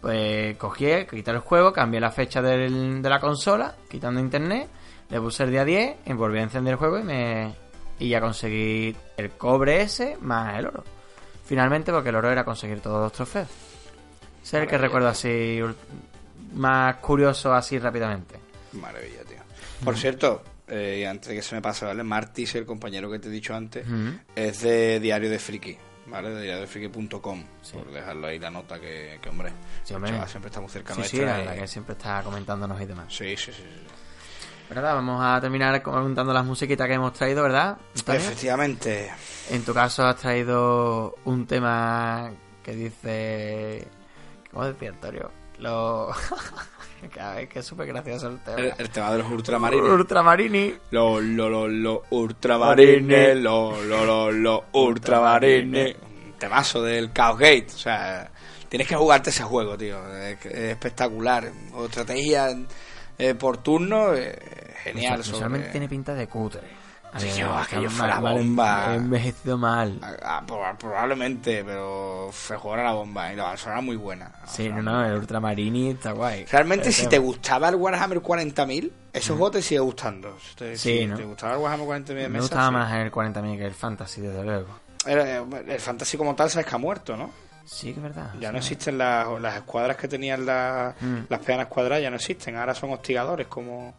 Pues 0.00 0.56
cogí, 0.56 0.86
quité 1.10 1.30
el 1.32 1.40
juego, 1.40 1.72
cambié 1.72 2.00
la 2.00 2.10
fecha 2.10 2.40
del- 2.40 3.02
de 3.02 3.08
la 3.10 3.18
consola, 3.20 3.74
quitando 3.88 4.20
internet, 4.20 4.68
le 5.10 5.20
puse 5.20 5.42
el 5.44 5.50
día 5.50 5.64
10 5.64 5.96
y 6.06 6.12
volví 6.12 6.38
a 6.38 6.42
encender 6.42 6.72
el 6.72 6.78
juego 6.78 6.98
y 6.98 7.02
me 7.02 7.54
y 7.98 8.08
ya 8.08 8.20
conseguí 8.20 8.96
el 9.16 9.30
cobre 9.32 9.82
ese 9.82 10.16
más 10.20 10.58
el 10.58 10.66
oro. 10.66 10.84
Finalmente, 11.44 11.92
porque 11.92 12.08
el 12.10 12.14
oro 12.16 12.30
era 12.30 12.44
conseguir 12.44 12.80
todos 12.80 13.02
los 13.02 13.12
trofeos. 13.12 13.48
Ese 14.42 14.56
es 14.56 14.62
el 14.62 14.68
que 14.68 14.78
recuerdo 14.78 15.08
así 15.08 15.60
más 16.54 16.96
curioso 16.96 17.52
así 17.52 17.78
rápidamente. 17.78 18.36
Maravilla, 18.72 19.22
tío. 19.28 19.38
Por 19.84 19.96
cierto, 19.96 20.42
eh, 20.68 20.98
y 21.02 21.04
antes 21.04 21.28
de 21.28 21.34
que 21.36 21.42
se 21.42 21.54
me 21.54 21.60
pase, 21.62 21.84
¿vale? 21.84 22.02
Martis, 22.02 22.54
el 22.54 22.64
compañero 22.66 23.10
que 23.10 23.18
te 23.18 23.28
he 23.28 23.30
dicho 23.30 23.54
antes, 23.54 23.84
es 24.34 24.60
de 24.62 25.00
Diario 25.00 25.28
de 25.28 25.38
Friki, 25.38 25.76
¿vale? 26.06 26.30
De 26.30 26.42
diariodefriki.com, 26.42 27.44
por 27.72 27.90
dejarlo 27.90 28.26
ahí 28.28 28.38
la 28.38 28.50
nota 28.50 28.78
que, 28.80 29.18
que 29.20 29.28
hombre, 29.28 29.50
Sí, 29.84 29.94
chaval 29.94 30.28
siempre 30.28 30.48
está 30.48 30.60
muy 30.60 30.70
cerca 30.70 30.94
Sí, 30.94 31.02
sí, 31.04 31.16
nuestra. 31.18 31.44
la 31.44 31.54
que 31.56 31.66
siempre 31.66 31.92
está 31.94 32.22
comentándonos 32.22 32.80
y 32.80 32.86
demás. 32.86 33.06
sí, 33.12 33.36
sí, 33.36 33.52
sí, 33.52 33.62
Pero 34.70 34.82
nada, 34.82 34.94
vamos 34.94 35.20
a 35.20 35.40
terminar 35.40 35.82
comentando 35.82 36.32
las 36.32 36.44
musiquitas 36.44 36.86
que 36.86 36.94
hemos 36.94 37.12
traído, 37.12 37.42
¿verdad? 37.42 37.76
Efectivamente. 37.92 39.10
En 39.50 39.64
tu 39.64 39.74
caso 39.74 40.06
has 40.06 40.14
traído 40.14 41.16
un 41.24 41.44
tema 41.44 42.30
que 42.62 42.76
dice... 42.76 43.88
¿Cómo 44.52 44.66
decía 44.66 44.90
Antonio? 44.90 45.28
Lo... 45.58 46.10
Vez 47.02 47.48
que 47.48 47.58
es 47.58 47.66
súper 47.66 47.88
gracioso 47.88 48.28
el 48.28 48.38
tema. 48.44 48.58
El, 48.58 48.74
el 48.78 48.90
tema 48.90 49.10
de 49.10 49.18
los 49.18 49.32
ultramarines. 49.32 49.90
Ultramarini. 49.90 50.74
Los 50.92 51.20
lo, 51.20 51.48
lo, 51.48 51.66
lo 51.66 52.02
ultramarines, 52.10 53.38
los 53.38 53.84
lo, 53.86 54.06
lo, 54.06 54.30
lo 54.30 54.64
ultramarines. 54.70 55.96
Un 55.96 56.34
temazo 56.38 56.80
del 56.80 57.12
Chaos 57.12 57.40
Gate. 57.40 57.66
O 57.74 57.78
sea, 57.78 58.30
tienes 58.68 58.86
que 58.86 58.94
jugarte 58.94 59.30
ese 59.30 59.42
juego, 59.42 59.76
tío. 59.76 59.98
Es, 60.16 60.46
es 60.46 60.54
espectacular. 60.54 61.50
O 61.74 61.86
estrategia 61.86 62.54
eh, 63.20 63.34
por 63.34 63.58
turno, 63.58 64.14
eh, 64.14 64.38
genial. 64.82 65.18
Visualmente 65.18 65.58
sobre- 65.66 65.72
tiene 65.72 65.88
pinta 65.88 66.14
de 66.14 66.26
cutre. 66.26 66.60
A 67.12 67.18
Sí, 67.18 67.26
mí 67.26 67.32
yo, 67.38 67.52
me- 67.52 67.60
aquello 67.62 67.82
me- 67.82 67.88
fue 67.90 68.06
la 68.06 68.20
me- 68.20 68.30
bomba. 68.32 68.86
me 68.86 68.92
he 68.92 68.96
envejecido 68.98 69.58
mal. 69.58 69.98
Ah, 70.00 70.12
ah, 70.22 70.42
proba- 70.46 70.76
probablemente, 70.78 71.64
pero 71.64 72.28
fue 72.32 72.56
jugar 72.56 72.80
a 72.80 72.84
la 72.84 72.92
bomba 72.92 73.32
y 73.32 73.36
la 73.36 73.42
banda 73.42 73.58
sonora 73.58 73.80
muy 73.80 73.96
buena. 73.96 74.30
Sí, 74.46 74.68
banda 74.68 74.82
no, 74.92 75.00
no, 75.00 75.06
el 75.06 75.14
Ultramarini 75.18 75.90
está 75.90 76.12
guay. 76.12 76.44
Realmente, 76.46 76.88
El 76.88 76.94
si 76.94 77.08
te 77.08 77.18
gustaba 77.18 77.68
el 77.68 77.74
Warhammer 77.74 78.20
40.000, 78.20 78.92
ese 79.12 79.28
juego 79.32 79.50
te 79.50 79.60
sigue 79.60 79.80
gustando. 79.80 80.38
Si 80.38 80.54
te, 80.54 80.76
Sí, 80.78 80.98
si 81.00 81.06
¿no? 81.06 81.16
te 81.16 81.24
gustaba 81.24 81.54
el 81.54 81.58
Warhammer 81.58 81.86
40.000 81.86 82.22
de 82.22 82.28
Me 82.28 82.34
mesa, 82.34 82.42
gustaba 82.42 82.66
sí. 82.68 82.72
más 82.74 82.92
el 82.92 83.10
40.000 83.10 83.58
que 83.58 83.66
el 83.66 83.74
Fantasy, 83.74 84.20
desde 84.20 84.44
luego. 84.44 84.68
Era- 85.04 85.38
eh, 85.38 85.44
El 85.66 85.80
Fantasy 85.80 86.16
como 86.16 86.36
tal 86.36 86.48
sabes 86.48 86.66
que 86.66 86.74
ha 86.76 86.78
muerto, 86.78 87.16
¿no? 87.16 87.32
Sí, 87.64 87.88
que 87.92 87.98
es 87.98 88.02
verdad. 88.04 88.34
Ya 88.38 88.48
sí. 88.48 88.52
no 88.52 88.58
existen 88.58 88.98
las, 88.98 89.26
las 89.40 89.56
escuadras 89.56 89.96
que 89.96 90.06
tenían 90.06 90.46
las, 90.46 90.94
Mm. 91.00 91.18
las 91.28 91.40
peanas 91.40 91.66
cuadradas, 91.66 92.02
ya 92.04 92.10
no 92.10 92.16
existen. 92.16 92.56
Ahora 92.56 92.72
son 92.74 92.92
hostigadores 92.92 93.48
como, 93.48 93.94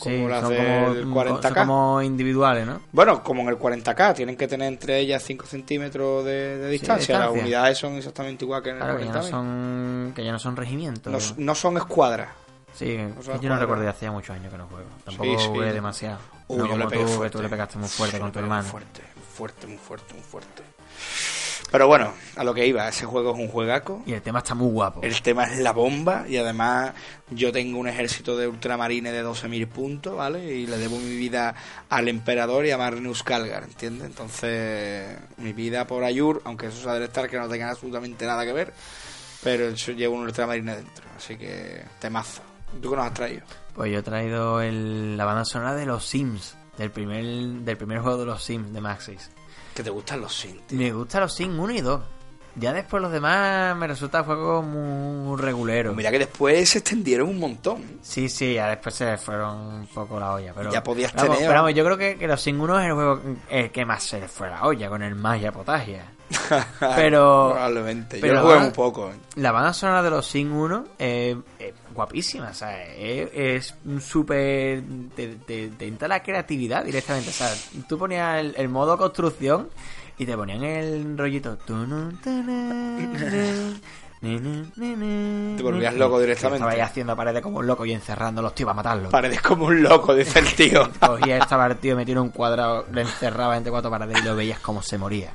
como 0.00 0.16
Sí, 0.16 0.26
las 0.26 0.40
son 0.40 0.50
del 0.94 1.02
como, 1.04 1.22
40K. 1.24 1.42
son 1.42 1.54
como 1.54 2.02
individuales, 2.02 2.66
¿no? 2.66 2.80
Bueno, 2.92 3.22
como 3.22 3.42
en 3.42 3.48
el 3.48 3.58
40K, 3.58 4.14
tienen 4.14 4.36
que 4.36 4.48
tener 4.48 4.66
entre 4.68 4.98
ellas 4.98 5.22
5 5.22 5.46
centímetros 5.46 6.24
de, 6.24 6.58
de 6.58 6.68
distancia. 6.70 7.14
Las 7.18 7.26
distancia. 7.28 7.42
unidades 7.44 7.78
son 7.78 7.94
exactamente 7.94 8.44
igual 8.44 8.62
que 8.62 8.70
en 8.70 8.76
el 8.76 8.82
Claro, 8.82 8.98
que 8.98 9.04
ya, 9.04 9.12
no 9.12 9.20
40.000. 9.20 9.30
son, 9.30 10.12
que 10.16 10.24
ya 10.24 10.32
no 10.32 10.38
son 10.38 10.56
regimientos. 10.56 11.34
No, 11.38 11.44
no 11.44 11.54
son 11.54 11.76
escuadras. 11.76 12.28
Sí, 12.74 12.86
que 12.86 13.12
son 13.22 13.40
yo 13.40 13.48
no 13.48 13.58
recuerdo, 13.58 13.88
hacía 13.88 14.10
muchos 14.12 14.34
años 14.36 14.50
que 14.52 14.58
no 14.58 14.66
juego. 14.66 14.86
Tampoco 15.04 15.38
sí. 15.38 15.46
jugué 15.48 15.72
demasiado. 15.72 16.18
Uy, 16.48 16.56
no 16.58 16.64
yo 16.64 16.70
como 16.72 16.84
le 16.84 16.90
pegué 16.90 17.04
tú, 17.04 17.10
fuerte. 17.10 17.36
tú 17.36 17.42
le 17.42 17.48
pegaste 17.48 17.78
muy 17.78 17.88
fuerte 17.88 18.16
Sí, 18.16 18.20
con 18.22 18.32
tu 18.32 18.38
hermano. 18.38 18.62
Muy 18.62 18.70
fuerte, 18.70 19.02
muy 19.16 19.24
fuerte, 19.26 19.66
muy 19.66 19.76
fuerte, 19.78 20.14
muy 20.14 20.22
fuerte. 20.22 20.62
Pero 21.70 21.86
bueno, 21.86 22.12
a 22.36 22.42
lo 22.44 22.52
que 22.52 22.66
iba, 22.66 22.88
ese 22.88 23.06
juego 23.06 23.32
es 23.32 23.38
un 23.38 23.48
juegaco. 23.48 24.02
Y 24.06 24.12
el 24.12 24.22
tema 24.22 24.40
está 24.40 24.54
muy 24.54 24.70
guapo. 24.72 25.00
El 25.02 25.22
tema 25.22 25.44
es 25.44 25.58
la 25.58 25.72
bomba 25.72 26.24
y 26.28 26.36
además 26.36 26.92
yo 27.30 27.52
tengo 27.52 27.78
un 27.78 27.86
ejército 27.88 28.36
de 28.36 28.48
ultramarines 28.48 29.12
de 29.12 29.22
12.000 29.24 29.68
puntos, 29.68 30.16
¿vale? 30.16 30.44
Y 30.52 30.66
le 30.66 30.78
debo 30.78 30.98
mi 30.98 31.16
vida 31.16 31.54
al 31.88 32.08
emperador 32.08 32.66
y 32.66 32.72
a 32.72 32.78
Magnus 32.78 33.22
Calgar, 33.22 33.62
¿entiendes? 33.64 34.06
Entonces, 34.08 35.16
mi 35.38 35.52
vida 35.52 35.86
por 35.86 36.02
Ayur, 36.02 36.42
aunque 36.44 36.66
eso 36.66 36.82
sea 36.82 36.94
del 36.94 37.04
Star 37.04 37.28
que 37.30 37.38
no 37.38 37.48
tenga 37.48 37.70
absolutamente 37.70 38.26
nada 38.26 38.44
que 38.44 38.52
ver, 38.52 38.72
pero 39.44 39.70
yo 39.70 39.92
llevo 39.92 40.16
un 40.16 40.22
ultramarine 40.24 40.74
dentro, 40.76 41.04
así 41.16 41.36
que 41.36 41.82
temazo. 42.00 42.42
¿Tú 42.82 42.90
qué 42.90 42.96
nos 42.96 43.06
has 43.06 43.14
traído? 43.14 43.42
Pues 43.74 43.92
yo 43.92 43.98
he 44.00 44.02
traído 44.02 44.60
el- 44.60 45.16
la 45.16 45.24
banda 45.24 45.44
sonora 45.44 45.74
de 45.74 45.86
los 45.86 46.04
Sims. 46.04 46.56
Del 46.78 46.90
primer, 46.90 47.24
del 47.24 47.76
primer 47.76 47.98
juego 47.98 48.16
de 48.18 48.24
los 48.26 48.42
Sims 48.42 48.72
de 48.72 48.80
Maxis. 48.80 49.30
Que 49.74 49.82
te 49.82 49.90
gustan 49.90 50.20
los 50.20 50.34
synth, 50.36 50.66
tío. 50.68 50.78
Me 50.78 50.92
gustan 50.92 51.20
los 51.22 51.32
Sims 51.34 51.58
1 51.58 51.72
y 51.74 51.80
2. 51.80 52.00
Ya 52.56 52.72
después 52.72 53.00
los 53.00 53.12
demás 53.12 53.76
me 53.76 53.86
resulta 53.86 54.24
juego 54.24 54.60
muy 54.60 55.40
regulero. 55.40 55.94
Mira 55.94 56.10
que 56.10 56.18
después 56.18 56.68
se 56.68 56.78
extendieron 56.78 57.28
un 57.28 57.38
montón. 57.38 57.98
Sí, 58.02 58.28
sí, 58.28 58.54
ya 58.54 58.68
después 58.68 58.94
se 58.96 59.16
fueron 59.18 59.56
un 59.56 59.86
poco 59.86 60.18
la 60.18 60.32
olla. 60.32 60.52
Pero, 60.54 60.72
Ya 60.72 60.82
podías 60.82 61.12
vamos, 61.14 61.36
tener- 61.36 61.48
Pero 61.48 61.60
vamos, 61.62 61.74
yo 61.76 61.84
creo 61.84 61.96
que, 61.96 62.16
que 62.18 62.26
los 62.26 62.40
Sims 62.42 62.60
1 62.60 62.80
es 62.80 62.86
el 62.86 62.92
juego 62.94 63.20
el 63.48 63.70
que 63.70 63.84
más 63.86 64.02
se 64.02 64.18
le 64.20 64.26
fue 64.28 64.50
la 64.50 64.64
olla, 64.66 64.88
con 64.88 65.00
el 65.02 65.14
Maya 65.14 65.52
Potagia. 65.52 66.04
Pero- 66.96 67.50
Probablemente. 67.52 68.18
pero 68.20 68.34
yo 68.34 68.40
lo 68.40 68.46
jugué 68.46 68.58
muy 68.60 68.70
poco. 68.70 69.10
¿eh? 69.10 69.14
La 69.36 69.52
banda 69.52 69.72
sonora 69.72 70.02
de 70.02 70.10
los 70.10 70.26
Sims 70.26 70.52
1 70.52 70.84
es, 70.98 71.36
es 71.58 71.74
guapísima, 72.00 72.50
o 72.50 72.54
sea, 72.54 72.84
es, 72.94 73.74
súper... 74.00 74.82
Te, 75.14 75.28
te, 75.46 75.68
te 75.68 75.86
entra 75.86 76.08
la 76.08 76.22
creatividad 76.22 76.84
directamente, 76.84 77.30
o 77.30 77.32
sea, 77.32 77.52
tú 77.88 77.98
ponías 77.98 78.40
el, 78.40 78.54
el 78.56 78.68
modo 78.68 78.96
construcción 78.98 79.68
y 80.18 80.26
te 80.26 80.36
ponían 80.36 80.62
el 80.64 81.16
rollito... 81.16 81.56
Te 84.20 85.62
volvías 85.62 85.94
loco 85.94 86.20
directamente. 86.20 86.56
Estaba 86.56 86.72
ahí 86.72 86.80
haciendo 86.80 87.16
paredes 87.16 87.42
como 87.42 87.58
un 87.60 87.66
loco 87.66 87.86
y 87.86 87.92
encerrando 87.92 88.40
a 88.40 88.42
los 88.42 88.54
tíos 88.54 88.66
para 88.66 88.76
matarlos. 88.76 89.10
Paredes 89.10 89.40
como 89.40 89.64
un 89.66 89.82
loco, 89.82 90.14
dice 90.14 90.40
el 90.40 90.54
tío. 90.54 90.90
Cogía 91.00 91.38
estaba 91.38 91.66
el 91.68 91.76
tío, 91.78 91.96
metía 91.96 92.12
en 92.12 92.18
un 92.18 92.28
cuadrado, 92.28 92.86
le 92.92 93.00
encerraba 93.00 93.56
entre 93.56 93.70
cuatro 93.70 93.90
paredes 93.90 94.18
y 94.20 94.24
lo 94.24 94.36
veías 94.36 94.60
como 94.60 94.82
se 94.82 94.98
moría. 94.98 95.32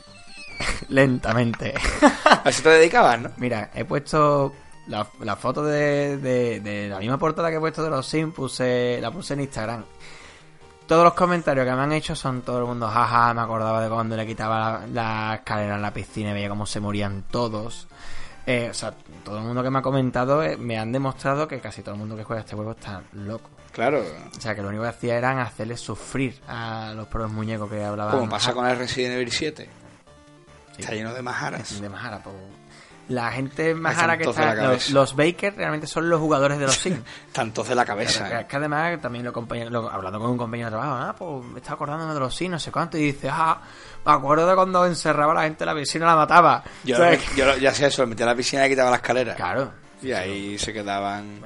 Lentamente. 0.88 1.74
A 2.24 2.48
eso 2.48 2.62
te 2.62 2.70
dedicabas, 2.70 3.20
¿no? 3.20 3.30
Mira, 3.36 3.70
he 3.74 3.84
puesto 3.84 4.54
la, 4.88 5.06
la 5.20 5.36
foto 5.36 5.62
de, 5.64 6.16
de- 6.18 6.60
de 6.60 6.88
la 6.88 6.98
misma 6.98 7.18
portada 7.18 7.50
que 7.50 7.56
he 7.56 7.60
puesto 7.60 7.82
de 7.82 7.90
los 7.90 8.06
Sims, 8.06 8.34
puse, 8.34 8.98
la 9.00 9.10
puse 9.10 9.34
en 9.34 9.40
Instagram. 9.40 9.84
Todos 10.86 11.04
los 11.04 11.12
comentarios 11.14 11.66
que 11.66 11.72
me 11.72 11.82
han 11.82 11.92
hecho 11.92 12.16
son 12.16 12.40
todo 12.42 12.60
el 12.60 12.64
mundo, 12.64 12.88
jaja, 12.88 13.34
me 13.34 13.42
acordaba 13.42 13.82
de 13.82 13.90
cuando 13.90 14.16
le 14.16 14.26
quitaba 14.26 14.80
la, 14.86 14.86
la 14.88 15.34
escalera 15.36 15.74
en 15.76 15.82
la 15.82 15.92
piscina 15.92 16.30
y 16.30 16.32
veía 16.32 16.48
cómo 16.48 16.64
se 16.64 16.80
morían 16.80 17.24
todos. 17.30 17.86
Eh, 18.46 18.68
o 18.70 18.74
sea, 18.74 18.94
todo 19.22 19.36
el 19.36 19.44
mundo 19.44 19.62
que 19.62 19.68
me 19.68 19.80
ha 19.80 19.82
comentado 19.82 20.42
eh, 20.42 20.56
me 20.56 20.78
han 20.78 20.90
demostrado 20.90 21.46
que 21.46 21.60
casi 21.60 21.82
todo 21.82 21.92
el 21.94 22.00
mundo 22.00 22.16
que 22.16 22.24
juega 22.24 22.40
este 22.40 22.56
juego 22.56 22.70
está 22.70 23.02
loco. 23.12 23.50
Claro. 23.72 24.02
O 24.34 24.40
sea, 24.40 24.54
que 24.54 24.62
lo 24.62 24.68
único 24.68 24.84
que 24.84 24.88
hacía 24.88 25.18
eran 25.18 25.38
hacerles 25.38 25.80
sufrir 25.80 26.40
a 26.48 26.94
los 26.96 27.06
propios 27.08 27.32
muñecos 27.32 27.68
que 27.68 27.84
hablaban. 27.84 28.16
Como 28.18 28.30
pasa 28.30 28.54
con 28.54 28.66
el 28.66 28.78
Resident 28.78 29.16
Evil 29.16 29.30
7. 29.30 29.68
Está 30.78 30.92
lleno 30.94 31.12
de 31.12 31.20
majaras. 31.20 31.78
De 31.80 31.90
pues. 31.90 32.34
La 33.08 33.30
gente 33.32 33.74
majara 33.74 34.18
que 34.18 34.24
tantos 34.24 34.36
de 34.36 34.44
la 34.44 34.52
está. 34.52 34.64
Los, 34.72 34.90
los 34.90 35.16
Bakers 35.16 35.56
realmente 35.56 35.86
son 35.86 36.08
los 36.10 36.20
jugadores 36.20 36.58
de 36.58 36.66
los 36.66 36.74
Sims. 36.78 37.00
Tantos 37.32 37.66
de 37.68 37.74
la 37.74 37.84
cabeza. 37.84 38.24
Pero 38.24 38.28
que- 38.30 38.36
¿eh? 38.36 38.40
es 38.42 38.46
que 38.46 38.56
además 38.56 39.00
también 39.00 39.24
lo, 39.24 39.32
lo- 39.70 39.90
hablando 39.90 40.18
con 40.20 40.30
un 40.30 40.36
compañero 40.38 40.68
de 40.70 40.76
trabajo, 40.76 40.94
ah, 40.94 41.14
pues 41.18 41.44
me 41.46 41.58
estaba 41.58 41.74
acordándome 41.76 42.14
de 42.14 42.20
los 42.20 42.34
Sims, 42.36 42.50
no 42.52 42.58
sé 42.58 42.70
cuánto, 42.70 42.98
y 42.98 43.02
dice, 43.12 43.28
ah, 43.30 43.60
me 44.04 44.12
acuerdo 44.12 44.46
de 44.46 44.54
cuando 44.54 44.84
encerraba 44.86 45.32
a 45.32 45.34
la 45.36 45.42
gente 45.44 45.64
en 45.64 45.68
la 45.68 45.74
piscina 45.74 46.04
y 46.04 46.08
la 46.08 46.16
mataba. 46.16 46.62
Yo, 46.84 46.94
O 46.96 46.98
sea, 46.98 47.18
yo 47.36 47.56
ya 47.56 47.72
sé 47.74 47.86
eso, 47.86 48.06
metía 48.06 48.26
a 48.26 48.28
la 48.30 48.34
piscina 48.36 48.66
y 48.66 48.70
quitaba 48.70 48.90
la 48.90 48.96
escalera. 48.96 49.34
Claro. 49.34 49.72
Y 50.00 50.12
ahí 50.12 50.56
se 50.60 50.72
quedaban. 50.72 51.40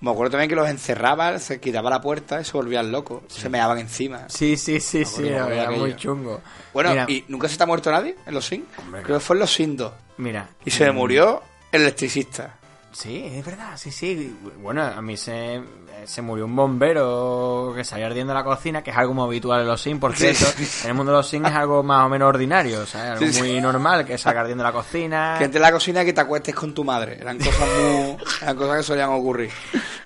Me 0.00 0.10
acuerdo 0.10 0.30
también 0.30 0.48
que 0.48 0.56
los 0.56 0.66
encerraba, 0.68 1.38
se 1.38 1.60
quitaba 1.60 1.90
la 1.90 2.00
puerta 2.00 2.40
y 2.40 2.44
se 2.44 2.52
volvían 2.52 2.90
locos. 2.90 3.24
Se 3.28 3.50
meaban 3.50 3.76
encima. 3.78 4.20
Sí, 4.28 4.56
sí, 4.56 4.80
sí, 4.80 5.04
sí, 5.04 5.28
era 5.28 5.70
muy 5.70 5.94
chungo. 5.94 6.40
Bueno, 6.72 6.88
mira, 6.90 7.04
¿y 7.06 7.24
nunca 7.28 7.48
se 7.48 7.58
te 7.58 7.64
ha 7.64 7.66
muerto 7.66 7.90
nadie 7.90 8.16
en 8.24 8.32
los 8.32 8.46
Sims? 8.46 8.64
Creo 9.02 9.18
que 9.18 9.20
fue 9.20 9.36
en 9.36 9.40
los 9.40 9.52
Sims 9.52 9.76
2. 9.76 9.92
Mira. 10.18 10.48
Y 10.64 10.70
se 10.70 10.90
mm, 10.90 10.94
murió 10.94 11.42
el 11.72 11.82
electricista. 11.82 12.57
Sí, 12.92 13.24
es 13.32 13.44
verdad, 13.44 13.76
sí, 13.76 13.90
sí. 13.90 14.36
Bueno, 14.62 14.82
a 14.82 15.00
mí 15.02 15.16
se, 15.16 15.60
se 16.04 16.22
murió 16.22 16.46
un 16.46 16.56
bombero 16.56 17.72
que 17.76 17.84
salía 17.84 18.06
ardiendo 18.06 18.32
la 18.34 18.42
cocina, 18.42 18.82
que 18.82 18.90
es 18.90 18.96
algo 18.96 19.14
muy 19.14 19.24
habitual 19.26 19.60
en 19.60 19.66
los 19.68 19.80
Sims, 19.80 20.00
por 20.00 20.16
cierto. 20.16 20.46
sí. 20.56 20.66
En 20.84 20.88
el 20.90 20.94
mundo 20.94 21.12
de 21.12 21.18
los 21.18 21.28
Sims 21.28 21.48
es 21.48 21.54
algo 21.54 21.82
más 21.82 22.06
o 22.06 22.08
menos 22.08 22.28
ordinario, 22.28 22.80
o 22.80 22.86
sea, 22.86 23.12
algo 23.12 23.26
Sí, 23.30 23.38
muy 23.40 23.60
normal 23.60 24.04
que 24.06 24.16
salga 24.18 24.40
ardiendo 24.40 24.64
la 24.64 24.72
cocina. 24.72 25.36
Que 25.38 25.44
entre 25.44 25.60
la 25.60 25.70
cocina 25.70 26.02
y 26.02 26.06
que 26.06 26.12
te 26.12 26.20
acuestes 26.20 26.54
con 26.54 26.72
tu 26.74 26.82
madre. 26.82 27.18
Eran 27.20 27.38
cosas 27.38 27.68
muy. 27.78 28.16
eran 28.42 28.56
cosas 28.56 28.76
que 28.78 28.82
solían 28.82 29.10
ocurrir 29.10 29.50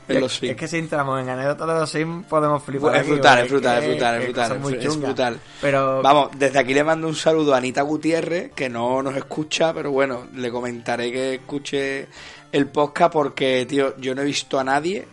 en 0.08 0.20
los 0.20 0.32
Sims. 0.34 0.50
es 0.50 0.56
que 0.56 0.68
si 0.68 0.78
entramos 0.78 1.20
en 1.20 1.28
anécdotas 1.28 1.68
de 1.68 1.74
los 1.74 1.90
Sims 1.90 2.26
podemos 2.26 2.62
flipar. 2.62 2.96
Es 2.96 3.02
aquí, 3.02 3.10
brutal, 3.12 3.38
es 3.38 3.50
brutal, 3.50 3.78
es 3.82 3.88
brutal, 3.88 4.14
es 4.20 4.26
brutal, 4.34 4.86
es 4.86 4.96
brutal. 5.00 5.40
Pero 5.60 6.02
Vamos, 6.02 6.30
desde 6.36 6.58
aquí 6.58 6.74
le 6.74 6.82
mando 6.84 7.06
un 7.06 7.14
saludo 7.14 7.54
a 7.54 7.58
Anita 7.58 7.82
Gutiérrez, 7.82 8.52
que 8.52 8.68
no 8.68 9.02
nos 9.02 9.14
escucha, 9.16 9.72
pero 9.72 9.92
bueno, 9.92 10.26
le 10.34 10.50
comentaré 10.50 11.12
que 11.12 11.34
escuche 11.36 12.08
el 12.52 12.66
podcast 12.68 13.12
porque, 13.12 13.66
tío, 13.66 13.96
yo 13.98 14.14
no 14.14 14.22
he 14.22 14.26
visto 14.26 14.58
a 14.60 14.64
nadie 14.64 15.06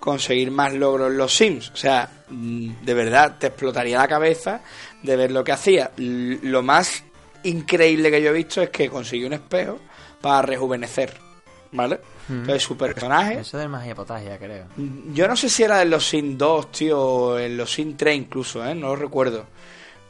conseguir 0.00 0.50
más 0.50 0.72
logros 0.72 1.10
en 1.10 1.18
los 1.18 1.34
Sims. 1.36 1.70
O 1.70 1.76
sea, 1.76 2.08
mm, 2.28 2.84
de 2.84 2.94
verdad, 2.94 3.36
te 3.38 3.48
explotaría 3.48 3.98
la 3.98 4.08
cabeza 4.08 4.60
de 5.02 5.16
ver 5.16 5.30
lo 5.30 5.44
que 5.44 5.52
hacía. 5.52 5.90
Lo 5.96 6.62
más 6.62 7.04
increíble 7.42 8.10
que 8.10 8.22
yo 8.22 8.30
he 8.30 8.34
visto 8.34 8.62
es 8.62 8.70
que 8.70 8.88
consiguió 8.88 9.26
un 9.26 9.34
espejo 9.34 9.78
para 10.20 10.42
rejuvenecer, 10.42 11.14
¿vale? 11.72 12.00
Entonces 12.28 12.62
su 12.64 12.76
personaje... 12.76 13.38
eso 13.40 13.56
de 13.58 13.68
magia 13.68 13.94
potagia, 13.94 14.36
creo. 14.38 14.66
Yo 15.12 15.28
no 15.28 15.36
sé 15.36 15.48
si 15.48 15.62
era 15.62 15.82
en 15.82 15.90
los 15.90 16.08
Sin 16.08 16.36
2, 16.36 16.72
tío, 16.72 17.00
o 17.00 17.38
en 17.38 17.56
los 17.56 17.72
Sin 17.72 17.96
3 17.96 18.16
incluso, 18.16 18.66
¿eh? 18.66 18.74
No 18.74 18.88
lo 18.88 18.96
recuerdo. 18.96 19.46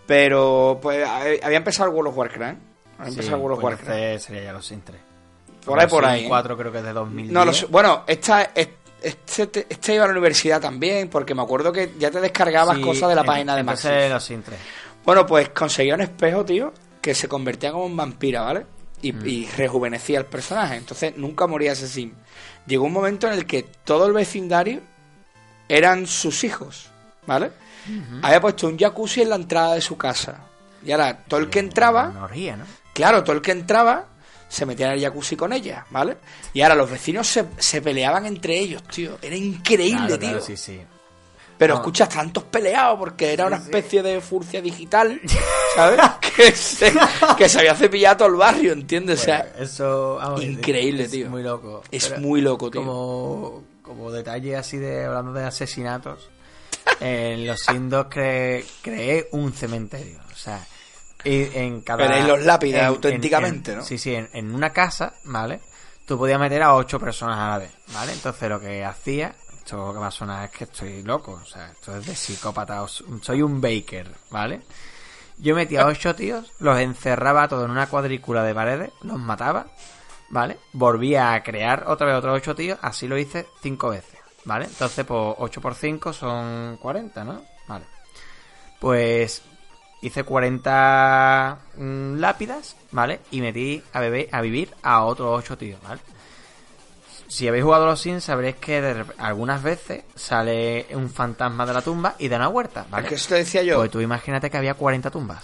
Pero, 0.06 0.78
pues, 0.80 1.06
había 1.06 1.58
empezado 1.58 1.90
el 1.90 1.94
World 1.94 2.10
of 2.12 2.16
Warcraft, 2.18 2.54
¿eh? 2.56 2.58
Había 2.98 3.04
Sí, 3.12 3.18
empezado 3.18 3.36
el 3.36 3.42
World 3.42 3.56
of 3.58 3.60
pues 3.60 3.72
Warcraft. 3.74 3.90
entonces 3.98 4.22
sería 4.22 4.42
ya 4.44 4.52
los 4.52 4.66
Sims 4.66 4.84
3. 4.84 5.00
Por 5.66 5.78
ahí, 5.80 5.86
por 5.88 6.04
ahí. 6.04 6.24
¿eh? 6.24 6.28
4 6.28 6.56
creo 6.56 6.72
que 6.72 6.78
es 6.78 6.84
de 6.84 6.92
2010. 6.92 7.32
No, 7.32 7.44
lo 7.44 7.52
sé. 7.52 7.66
Bueno, 7.66 8.04
esta, 8.06 8.50
es- 8.54 8.68
este, 9.02 9.66
este 9.68 9.94
iba 9.94 10.04
a 10.04 10.06
la 10.06 10.12
universidad 10.12 10.60
también, 10.60 11.08
porque 11.08 11.34
me 11.34 11.42
acuerdo 11.42 11.70
que 11.72 11.92
ya 11.98 12.10
te 12.10 12.20
descargabas 12.20 12.76
Sí, 12.76 12.82
cosas 12.82 13.08
de 13.10 13.14
la 13.14 13.20
en- 13.20 13.26
página 13.26 13.54
de 13.56 13.62
Maxis. 13.62 13.90
los 14.08 14.24
Sims 14.24 14.44
3. 14.46 14.58
Bueno, 15.04 15.26
pues 15.26 15.50
conseguía 15.50 15.94
un 15.94 16.00
espejo, 16.00 16.44
tío, 16.44 16.72
que 17.00 17.14
se 17.14 17.28
convertía 17.28 17.70
como 17.72 17.86
en 17.86 17.96
vampira, 17.96 18.40
¿vale? 18.42 18.66
Y, 19.02 19.12
Mm. 19.12 19.26
y 19.26 19.46
rejuvenecía 19.56 20.18
el 20.18 20.24
personaje. 20.24 20.76
Entonces 20.76 21.16
nunca 21.16 21.46
moría 21.46 21.72
ese 21.72 21.86
sim. 21.86 22.12
Llegó 22.66 22.84
un 22.86 22.92
momento 22.92 23.26
en 23.28 23.34
el 23.34 23.46
que 23.46 23.62
todo 23.84 24.06
el 24.06 24.12
vecindario 24.12 24.80
eran 25.68 26.06
sus 26.06 26.42
hijos, 26.44 26.88
¿vale? 27.26 27.50
Había 28.22 28.40
puesto 28.40 28.66
un 28.66 28.76
jacuzzi 28.78 29.22
en 29.22 29.30
la 29.30 29.36
entrada 29.36 29.74
de 29.74 29.80
su 29.80 29.96
casa. 29.96 30.40
Y 30.84 30.90
ahora 30.90 31.18
todo 31.28 31.38
el 31.40 31.48
que 31.50 31.60
entraba, 31.60 32.08
¿no? 32.08 32.28
claro, 32.92 33.22
todo 33.22 33.36
el 33.36 33.42
que 33.42 33.52
entraba 33.52 34.06
se 34.48 34.64
metía 34.66 34.86
en 34.86 34.92
el 34.92 35.00
jacuzzi 35.00 35.36
con 35.36 35.52
ella, 35.52 35.84
¿vale? 35.90 36.16
Y 36.52 36.60
ahora 36.62 36.74
los 36.74 36.90
vecinos 36.90 37.26
se, 37.26 37.44
se 37.58 37.82
peleaban 37.82 38.26
entre 38.26 38.58
ellos, 38.58 38.82
tío. 38.84 39.18
Era 39.22 39.36
increíble, 39.36 39.98
Claro, 40.06 40.18
tío. 40.18 40.28
claro, 40.30 40.44
sí, 40.44 40.56
sí. 40.56 40.80
Pero 41.58 41.74
No. 41.74 41.80
escuchas 41.80 42.10
tantos 42.10 42.44
peleados 42.44 42.98
porque 42.98 43.32
era 43.32 43.46
una 43.46 43.56
especie 43.56 44.02
de 44.02 44.20
furcia 44.20 44.60
digital, 44.60 45.18
¿sabes? 45.74 45.98
que, 46.36 46.52
se, 46.52 46.92
que 47.38 47.48
se 47.48 47.58
había 47.60 47.74
cepillado 47.74 48.18
todo 48.18 48.28
el 48.28 48.34
barrio, 48.34 48.72
¿entiendes? 48.74 49.20
o 49.20 49.24
sea, 49.24 49.52
eso 49.58 50.16
vamos, 50.16 50.42
increíble, 50.44 51.04
es 51.04 51.10
tío. 51.10 51.30
muy 51.30 51.42
loco. 51.42 51.82
es 51.90 52.08
Pero 52.08 52.20
muy 52.20 52.42
loco, 52.42 52.70
tío. 52.70 52.82
Como, 52.82 53.64
como 53.80 54.10
detalle 54.12 54.54
así 54.54 54.76
de 54.76 55.06
hablando 55.06 55.32
de 55.32 55.44
asesinatos, 55.44 56.28
en 57.00 57.46
los 57.46 57.58
Sindos 57.60 58.06
creé, 58.10 58.64
creé 58.82 59.28
un 59.32 59.52
cementerio. 59.54 60.20
O 60.32 60.36
sea, 60.36 60.62
y 61.26 61.50
en 61.54 61.80
cada. 61.82 62.04
Pero 62.04 62.16
en 62.16 62.28
los 62.28 62.40
lápidas, 62.42 62.80
en- 62.82 62.86
auténticamente, 62.86 63.72
en- 63.72 63.78
¿no? 63.78 63.84
Sí, 63.84 63.98
sí, 63.98 64.14
en, 64.14 64.54
una 64.54 64.70
casa, 64.72 65.14
¿vale? 65.24 65.60
Tú 66.06 66.16
podías 66.18 66.38
meter 66.38 66.62
a 66.62 66.74
ocho 66.74 67.00
personas 67.00 67.36
a 67.38 67.50
la 67.50 67.58
vez, 67.58 67.72
¿vale? 67.92 68.12
Entonces 68.12 68.48
lo 68.48 68.60
que 68.60 68.84
hacía, 68.84 69.34
esto 69.58 69.92
que 69.92 69.98
va 69.98 70.06
a 70.06 70.10
sonar 70.12 70.44
es 70.44 70.50
que 70.52 70.64
estoy 70.64 71.02
loco, 71.02 71.32
o 71.42 71.44
sea, 71.44 71.70
esto 71.72 71.96
es 71.96 72.06
de 72.06 72.14
psicópata, 72.14 72.84
soy 73.20 73.42
un 73.42 73.60
baker, 73.60 74.08
¿vale? 74.30 74.62
Yo 75.38 75.54
metía 75.56 75.82
a 75.82 75.86
ocho 75.86 76.14
tíos, 76.14 76.52
los 76.60 76.78
encerraba 76.78 77.48
todos 77.48 77.64
en 77.64 77.72
una 77.72 77.88
cuadrícula 77.88 78.42
de 78.44 78.54
paredes, 78.54 78.90
los 79.02 79.18
mataba, 79.18 79.66
¿vale? 80.30 80.58
Volvía 80.72 81.32
a 81.34 81.42
crear 81.42 81.84
otra 81.88 82.06
vez 82.06 82.16
otros 82.16 82.36
ocho 82.38 82.54
tíos, 82.54 82.78
así 82.80 83.06
lo 83.08 83.18
hice 83.18 83.46
cinco 83.60 83.90
veces, 83.90 84.18
¿vale? 84.44 84.64
Entonces, 84.66 85.04
pues 85.04 85.34
8 85.38 85.60
por 85.60 85.74
5 85.74 86.12
son 86.12 86.76
40, 86.80 87.24
¿no? 87.24 87.42
Vale. 87.66 87.84
Pues 88.78 89.42
hice 90.06 90.24
40 90.24 91.58
mm, 91.76 92.18
lápidas, 92.18 92.76
¿vale? 92.92 93.20
Y 93.30 93.40
metí 93.40 93.82
a, 93.92 94.00
beber, 94.00 94.28
a 94.32 94.40
vivir 94.40 94.70
a 94.82 95.04
otros 95.04 95.38
8 95.38 95.58
tíos, 95.58 95.82
¿vale? 95.82 96.00
Si 97.28 97.48
habéis 97.48 97.64
jugado 97.64 97.84
a 97.84 97.86
los 97.88 98.00
Sims, 98.00 98.24
sabréis 98.24 98.56
que 98.56 98.80
de 98.80 99.04
algunas 99.18 99.62
veces 99.62 100.04
sale 100.14 100.86
un 100.92 101.10
fantasma 101.10 101.66
de 101.66 101.74
la 101.74 101.82
tumba 101.82 102.14
y 102.18 102.28
da 102.28 102.36
una 102.36 102.48
huerta, 102.48 102.86
¿vale? 102.90 103.08
Que 103.08 103.16
eso 103.16 103.28
te 103.30 103.34
decía 103.36 103.62
yo. 103.62 103.76
Pues 103.76 103.90
tú 103.90 104.00
imagínate 104.00 104.48
que 104.50 104.56
había 104.56 104.74
40 104.74 105.10
tumbas, 105.10 105.42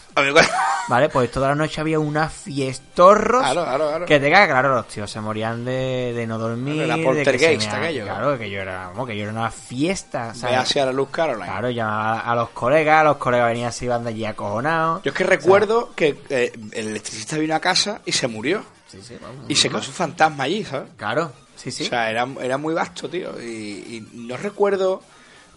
¿vale? 0.89 1.09
Pues 1.09 1.31
toda 1.31 1.49
la 1.49 1.55
noche 1.55 1.81
había 1.81 1.99
una 1.99 2.29
fiestorros 2.29 3.43
Claro, 3.43 3.65
claro, 3.65 3.89
claro. 3.89 4.07
que 4.07 4.21
te 4.21 4.31
caga, 4.31 4.47
claro, 4.47 4.75
los 4.77 4.89
tíos 4.89 5.11
se 5.11 5.21
morían 5.21 5.65
de, 5.65 6.13
de 6.15 6.27
no 6.27 6.39
dormir. 6.39 6.83
Era 6.83 6.97
poltergeist 6.97 7.73
aquello. 7.73 8.05
Claro, 8.05 8.39
que 8.39 8.51
yo 8.51 8.61
era, 8.61 8.89
vamos, 8.89 9.07
que 9.07 9.17
yo 9.17 9.25
era 9.25 9.33
una 9.33 9.51
fiesta, 9.51 10.35
¿sabes? 10.35 10.59
hacia 10.59 10.87
la 10.87 10.93
luz 10.93 11.09
Caroline. 11.11 11.47
Claro, 11.47 11.71
llamaba 11.71 12.21
a 12.21 12.35
los 12.35 12.51
colegas, 12.51 13.05
los 13.05 13.17
colegas 13.17 13.49
venían 13.49 13.73
se 13.73 13.87
iban 13.87 14.05
de 14.05 14.11
allí 14.11 14.25
acojonados. 14.25 15.03
Yo 15.03 15.11
es 15.11 15.17
que 15.17 15.25
recuerdo 15.25 15.91
que 15.95 16.17
eh, 16.29 16.53
el 16.73 16.89
electricista 16.89 17.37
vino 17.39 17.55
a 17.55 17.61
casa 17.61 18.01
y 18.05 18.13
se 18.13 18.29
murió. 18.29 18.63
Sí, 18.89 19.01
sí, 19.03 19.17
vamos, 19.21 19.47
Y 19.49 19.55
se 19.55 19.69
quedó 19.71 19.81
su 19.83 19.91
fantasma 19.93 20.45
allí, 20.45 20.65
¿sabes? 20.65 20.91
Claro, 20.97 21.33
sí, 21.63 21.71
sí. 21.71 21.85
O 21.85 21.87
sea, 21.87 22.11
era, 22.11 22.27
era 22.41 22.59
muy 22.59 22.75
vasto, 22.75 23.09
tío. 23.09 23.41
Y, 23.41 23.47
y 23.47 24.09
no 24.15 24.37
recuerdo 24.37 25.03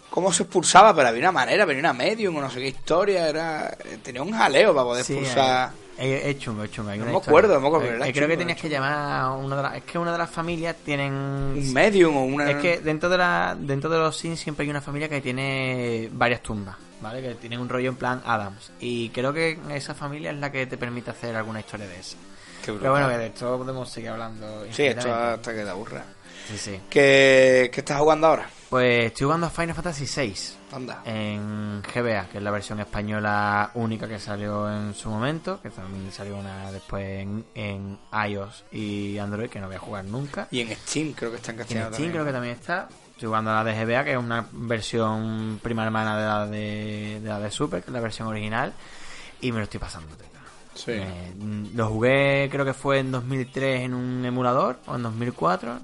cómo 0.09 0.31
se 0.31 0.43
expulsaba, 0.43 0.95
pero 0.95 1.09
había 1.09 1.21
una 1.21 1.31
manera, 1.31 1.65
venía 1.65 1.81
una 1.81 1.93
medium 1.93 2.35
o 2.37 2.41
no 2.41 2.49
sé 2.49 2.59
qué 2.59 2.67
historia. 2.69 3.27
era 3.27 3.77
Tenía 4.03 4.21
un 4.21 4.31
jaleo 4.31 4.73
para 4.73 4.85
poder 4.85 5.03
Sí, 5.03 5.13
expulsar. 5.13 5.71
Es, 5.97 6.25
es 6.25 6.39
chungo, 6.39 6.63
es 6.63 6.71
chungo. 6.71 6.93
No 6.95 7.05
me 7.05 7.17
acuerdo, 7.17 7.53
no 7.55 7.61
me 7.61 7.67
acuerdo, 7.67 8.03
Eh, 8.03 8.09
eh, 8.09 8.13
creo 8.13 8.27
que 8.27 8.35
tenías 8.35 8.59
que 8.59 8.67
llamar 8.67 8.93
a 8.93 9.31
una 9.31 9.55
de 9.55 9.63
las... 9.63 9.75
Es 9.77 9.83
que 9.83 9.97
una 9.97 10.11
de 10.11 10.17
las 10.17 10.29
familias 10.29 10.75
tienen... 10.83 11.13
Un 11.13 11.73
medium 11.73 12.17
o 12.17 12.23
una. 12.25 12.51
Es 12.51 12.57
que 12.57 12.79
dentro 12.79 13.07
de 13.09 13.17
la 13.17 13.55
dentro 13.57 13.89
de 13.89 13.97
los 13.97 14.17
Sims 14.17 14.39
siempre 14.39 14.63
hay 14.65 14.69
una 14.69 14.81
familia 14.81 15.07
que 15.07 15.21
tiene 15.21 16.09
varias 16.11 16.41
tumbas, 16.43 16.75
¿vale? 17.01 17.21
Que 17.21 17.35
tienen 17.35 17.59
un 17.61 17.69
rollo 17.69 17.89
en 17.89 17.95
plan 17.95 18.21
Adams. 18.25 18.71
Y 18.81 19.07
creo 19.09 19.31
que 19.33 19.57
esa 19.73 19.93
familia 19.95 20.31
es 20.31 20.37
la 20.37 20.51
que 20.51 20.65
te 20.67 20.77
permite 20.77 21.11
hacer 21.11 21.33
alguna 21.35 21.61
historia 21.61 21.87
de 21.87 21.97
esa. 21.97 22.17
Pero 22.65 22.91
bueno, 22.91 23.09
que 23.09 23.17
de 23.17 23.25
esto 23.27 23.57
podemos 23.57 23.89
seguir 23.89 24.09
hablando. 24.09 24.65
Sí, 24.71 24.83
esto 24.83 25.13
hasta 25.13 25.53
que 25.53 25.63
te 25.63 25.69
aburra. 25.69 26.03
Sí, 26.47 26.57
sí. 26.57 26.79
¿Qué, 26.89 27.69
¿Qué 27.73 27.79
estás 27.81 27.99
jugando 27.99 28.27
ahora? 28.27 28.47
Pues 28.69 29.05
estoy 29.05 29.25
jugando 29.25 29.47
a 29.47 29.49
Final 29.49 29.75
Fantasy 29.75 30.05
VI 30.05 30.35
Anda. 30.73 31.01
en 31.05 31.81
GBA, 31.81 32.27
que 32.29 32.37
es 32.37 32.43
la 32.43 32.51
versión 32.51 32.79
española 32.79 33.71
única 33.75 34.07
que 34.07 34.19
salió 34.19 34.71
en 34.71 34.93
su 34.93 35.09
momento, 35.09 35.61
que 35.61 35.69
también 35.69 36.11
salió 36.11 36.35
una 36.37 36.71
después 36.71 37.21
en, 37.21 37.45
en 37.55 37.99
iOS 38.27 38.65
y 38.71 39.17
Android, 39.17 39.49
que 39.49 39.59
no 39.59 39.67
voy 39.67 39.75
a 39.75 39.79
jugar 39.79 40.05
nunca. 40.05 40.47
Y 40.51 40.61
en 40.61 40.75
Steam 40.75 41.13
creo 41.13 41.31
que 41.31 41.37
está 41.37 41.51
en 41.51 41.59
en 41.61 41.93
Steam 41.93 42.11
creo 42.11 42.25
que 42.25 42.31
también 42.31 42.55
está. 42.55 42.89
Estoy 43.11 43.27
jugando 43.27 43.51
a 43.51 43.63
la 43.63 43.63
de 43.63 43.85
GBA, 43.85 44.03
que 44.03 44.11
es 44.11 44.17
una 44.17 44.45
versión 44.51 45.59
prima 45.63 45.85
hermana 45.85 46.17
de 46.17 46.25
la 46.25 46.47
de, 46.47 47.19
de 47.21 47.29
la 47.29 47.39
de 47.39 47.49
Super, 47.49 47.81
que 47.81 47.89
es 47.89 47.93
la 47.93 48.01
versión 48.01 48.27
original. 48.27 48.73
Y 49.41 49.51
me 49.51 49.59
lo 49.59 49.63
estoy 49.63 49.79
pasando. 49.79 50.09
Sí. 50.75 50.91
Eh, 50.91 51.33
lo 51.73 51.87
jugué, 51.87 52.47
creo 52.51 52.63
que 52.65 52.73
fue 52.73 52.99
en 52.99 53.11
2003 53.11 53.81
en 53.81 53.93
un 53.95 54.23
emulador, 54.23 54.79
o 54.85 54.95
en 54.95 55.03
2004. 55.03 55.79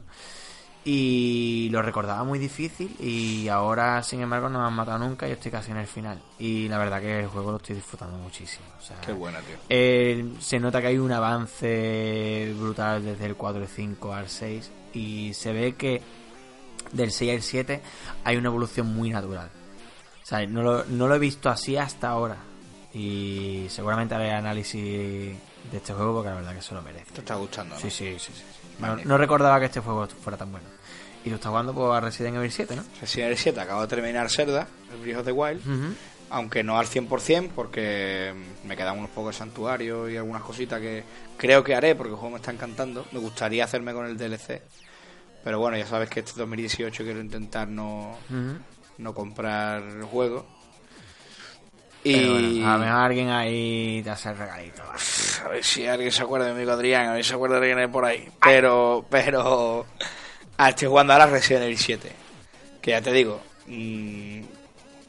Y 0.84 1.70
lo 1.72 1.84
recordaba 1.84 2.24
muy 2.24 2.40
difícil 2.40 2.96
y 3.00 3.48
ahora, 3.50 4.02
sin 4.02 4.20
embargo, 4.22 4.50
no 4.50 4.60
me 4.60 4.66
han 4.66 4.74
matado 4.74 4.98
nunca 4.98 5.28
y 5.28 5.32
estoy 5.32 5.52
casi 5.52 5.70
en 5.70 5.78
el 5.78 5.86
final. 5.86 6.20
Y 6.40 6.68
la 6.70 6.80
verdad 6.80 7.00
que 7.00 7.20
el 7.20 7.28
juego 7.28 7.52
lo 7.52 7.58
estoy 7.58 7.76
disfrutando 7.76 8.18
muchísimo. 8.18 8.66
O 8.80 8.82
sea, 8.82 9.00
Qué 9.00 9.12
buena, 9.14 9.40
tío. 9.42 9.58
eh, 9.70 10.34
se 10.40 10.60
nota 10.60 10.82
que 10.82 10.88
hay 10.88 10.98
un 10.98 11.12
avance 11.12 12.52
brutal 12.58 13.04
desde 13.04 13.28
el 13.28 13.36
4 13.36 13.64
y 13.64 13.68
5 13.68 14.12
al 14.14 14.28
6 14.28 14.72
y 14.94 15.34
se 15.36 15.54
ve 15.54 15.76
que 15.76 16.02
del 16.94 17.12
6 17.12 17.32
al 17.36 17.42
7 17.44 17.82
hay 18.24 18.38
una 18.38 18.48
evolución 18.50 18.88
muy 18.92 19.12
natural. 19.12 19.50
O 20.24 20.26
sea, 20.26 20.44
no 20.48 20.64
lo, 20.64 20.84
no 20.86 21.08
lo 21.08 21.14
he 21.14 21.20
visto 21.20 21.50
así 21.50 21.78
hasta 21.78 22.10
ahora. 22.10 22.38
Y 22.94 23.68
seguramente 23.70 24.16
haré 24.16 24.32
análisis 24.32 24.82
de 24.82 25.78
este 25.78 25.94
juego 25.94 26.16
porque 26.16 26.30
la 26.30 26.36
verdad 26.36 26.56
que 26.56 26.62
se 26.62 26.74
lo 26.74 26.82
merece. 26.82 27.12
Te 27.14 27.22
está 27.22 27.36
gustando, 27.36 27.76
¿no? 27.76 27.82
Sí, 27.82 27.90
sí, 27.90 28.16
sí. 28.20 28.32
sí. 28.34 28.44
No, 29.06 29.18
recordaba 29.18 29.60
que 29.60 29.68
este 29.68 29.80
juego 29.80 30.08
fuera 30.08 30.38
tan 30.38 30.52
bueno. 30.52 30.68
Y 31.24 31.30
tú 31.30 31.36
estás 31.36 31.50
jugando 31.50 31.74
pues, 31.74 31.92
a 31.92 32.00
Resident 32.00 32.38
Evil 32.38 32.52
7, 32.52 32.76
¿no? 32.76 32.84
Resident 33.00 33.28
Evil 33.28 33.38
7, 33.38 33.60
acabo 33.62 33.82
de 33.82 33.88
terminar 33.88 34.30
Zelda, 34.30 34.68
el 34.92 35.00
Breath 35.02 35.20
of 35.20 35.26
the 35.26 35.32
Wild, 35.32 35.96
aunque 36.32 36.64
no 36.64 36.80
al 36.80 36.88
100% 36.88 37.50
porque 37.54 38.34
me 38.66 38.76
quedan 38.76 38.98
unos 38.98 39.12
pocos 39.12 39.36
santuarios 39.36 40.10
y 40.10 40.18
algunas 40.18 40.42
cositas 40.42 40.82
que 40.82 41.04
creo 41.38 41.64
que 41.64 41.76
haré 41.76 41.94
porque 41.94 42.12
el 42.14 42.18
juego 42.18 42.32
me 42.32 42.38
está 42.38 42.52
encantando. 42.52 43.06
Me 43.12 43.20
gustaría 43.20 43.66
hacerme 43.66 43.94
con 43.94 44.08
el 44.08 44.18
DLC, 44.18 44.62
pero 45.44 45.60
bueno, 45.60 45.78
ya 45.78 45.86
sabes 45.86 46.10
que 46.10 46.22
este 46.22 46.34
2018 46.38 47.04
quiero 47.04 47.22
intentar 47.22 47.68
no, 47.68 48.18
no 48.98 49.14
comprar 49.14 49.84
el 49.84 50.04
Pero 52.04 52.40
Y 52.40 52.60
bueno, 52.60 52.70
a 52.70 52.74
lo 52.74 52.80
mejor 52.80 53.00
alguien 53.00 53.30
ahí 53.30 54.02
te 54.04 54.10
hace 54.10 54.30
el 54.30 54.38
regalito. 54.38 54.82
a 54.84 55.48
ver 55.50 55.64
si 55.64 55.88
alguien 55.88 56.12
se 56.12 56.24
acuerda 56.24 56.48
de 56.48 56.54
mi 56.54 56.58
amigo 56.60 56.72
Adrián, 56.72 57.08
a 57.08 57.14
ver 57.14 57.24
si 57.24 57.30
se 57.30 57.36
acuerda 57.36 57.60
de 57.60 57.62
alguien 57.62 57.80
hay 57.80 57.88
por 57.88 58.06
ahí. 58.06 58.28
Pero, 58.44 59.06
pero, 59.10 59.86
ah, 60.58 60.70
estoy 60.70 60.88
jugando 60.88 61.14
ahora 61.14 61.28
Resident 61.28 61.66
Evil 61.66 61.78
7, 61.78 62.12
que 62.82 62.92
ya 62.92 63.02
te 63.02 63.12
digo, 63.12 63.42
mm, 63.68 64.42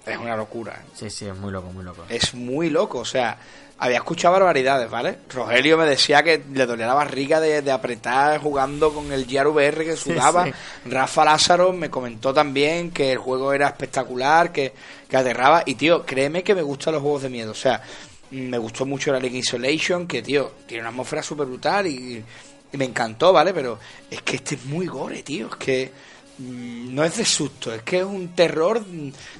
es 0.06 0.18
una 0.18 0.36
locura. 0.36 0.82
Sí, 0.94 1.08
sí, 1.08 1.26
es 1.26 1.36
muy 1.36 1.52
loco, 1.52 1.70
muy 1.72 1.84
loco. 1.84 2.04
Es 2.08 2.34
muy 2.34 2.68
loco, 2.70 2.98
o 2.98 3.04
sea, 3.04 3.38
había 3.82 3.96
escuchado 3.96 4.34
barbaridades, 4.34 4.88
¿vale? 4.88 5.18
Rogelio 5.28 5.76
me 5.76 5.86
decía 5.86 6.22
que 6.22 6.40
le 6.54 6.66
dolía 6.66 6.86
la 6.86 6.94
barriga 6.94 7.40
de, 7.40 7.62
de 7.62 7.72
apretar 7.72 8.38
jugando 8.40 8.94
con 8.94 9.10
el 9.10 9.24
VR 9.24 9.84
que 9.84 9.96
sudaba. 9.96 10.44
sí. 10.44 10.52
Rafa 10.84 11.24
Lázaro 11.24 11.72
me 11.72 11.90
comentó 11.90 12.32
también 12.32 12.92
que 12.92 13.10
el 13.10 13.18
juego 13.18 13.52
era 13.52 13.66
espectacular, 13.66 14.52
que, 14.52 14.72
que 15.08 15.16
aterraba. 15.16 15.64
Y 15.66 15.74
tío, 15.74 16.06
créeme 16.06 16.44
que 16.44 16.54
me 16.54 16.62
gustan 16.62 16.94
los 16.94 17.02
juegos 17.02 17.22
de 17.22 17.28
miedo, 17.30 17.50
o 17.50 17.56
sea, 17.56 17.82
me 18.30 18.56
gustó 18.56 18.86
mucho 18.86 19.10
la 19.10 19.18
League 19.18 19.38
Isolation, 19.38 20.06
que 20.06 20.22
tío, 20.22 20.52
tiene 20.64 20.82
una 20.82 20.90
atmósfera 20.90 21.24
súper 21.24 21.48
brutal 21.48 21.88
y, 21.88 22.24
y 22.72 22.76
me 22.76 22.84
encantó, 22.84 23.32
¿vale? 23.32 23.52
Pero 23.52 23.80
es 24.08 24.22
que 24.22 24.36
este 24.36 24.54
es 24.54 24.64
muy 24.64 24.86
gore, 24.86 25.24
tío, 25.24 25.48
es 25.48 25.56
que 25.56 25.90
mm, 26.38 26.94
no 26.94 27.02
es 27.02 27.16
de 27.16 27.24
susto, 27.24 27.74
es 27.74 27.82
que 27.82 27.98
es 27.98 28.04
un 28.04 28.28
terror 28.28 28.84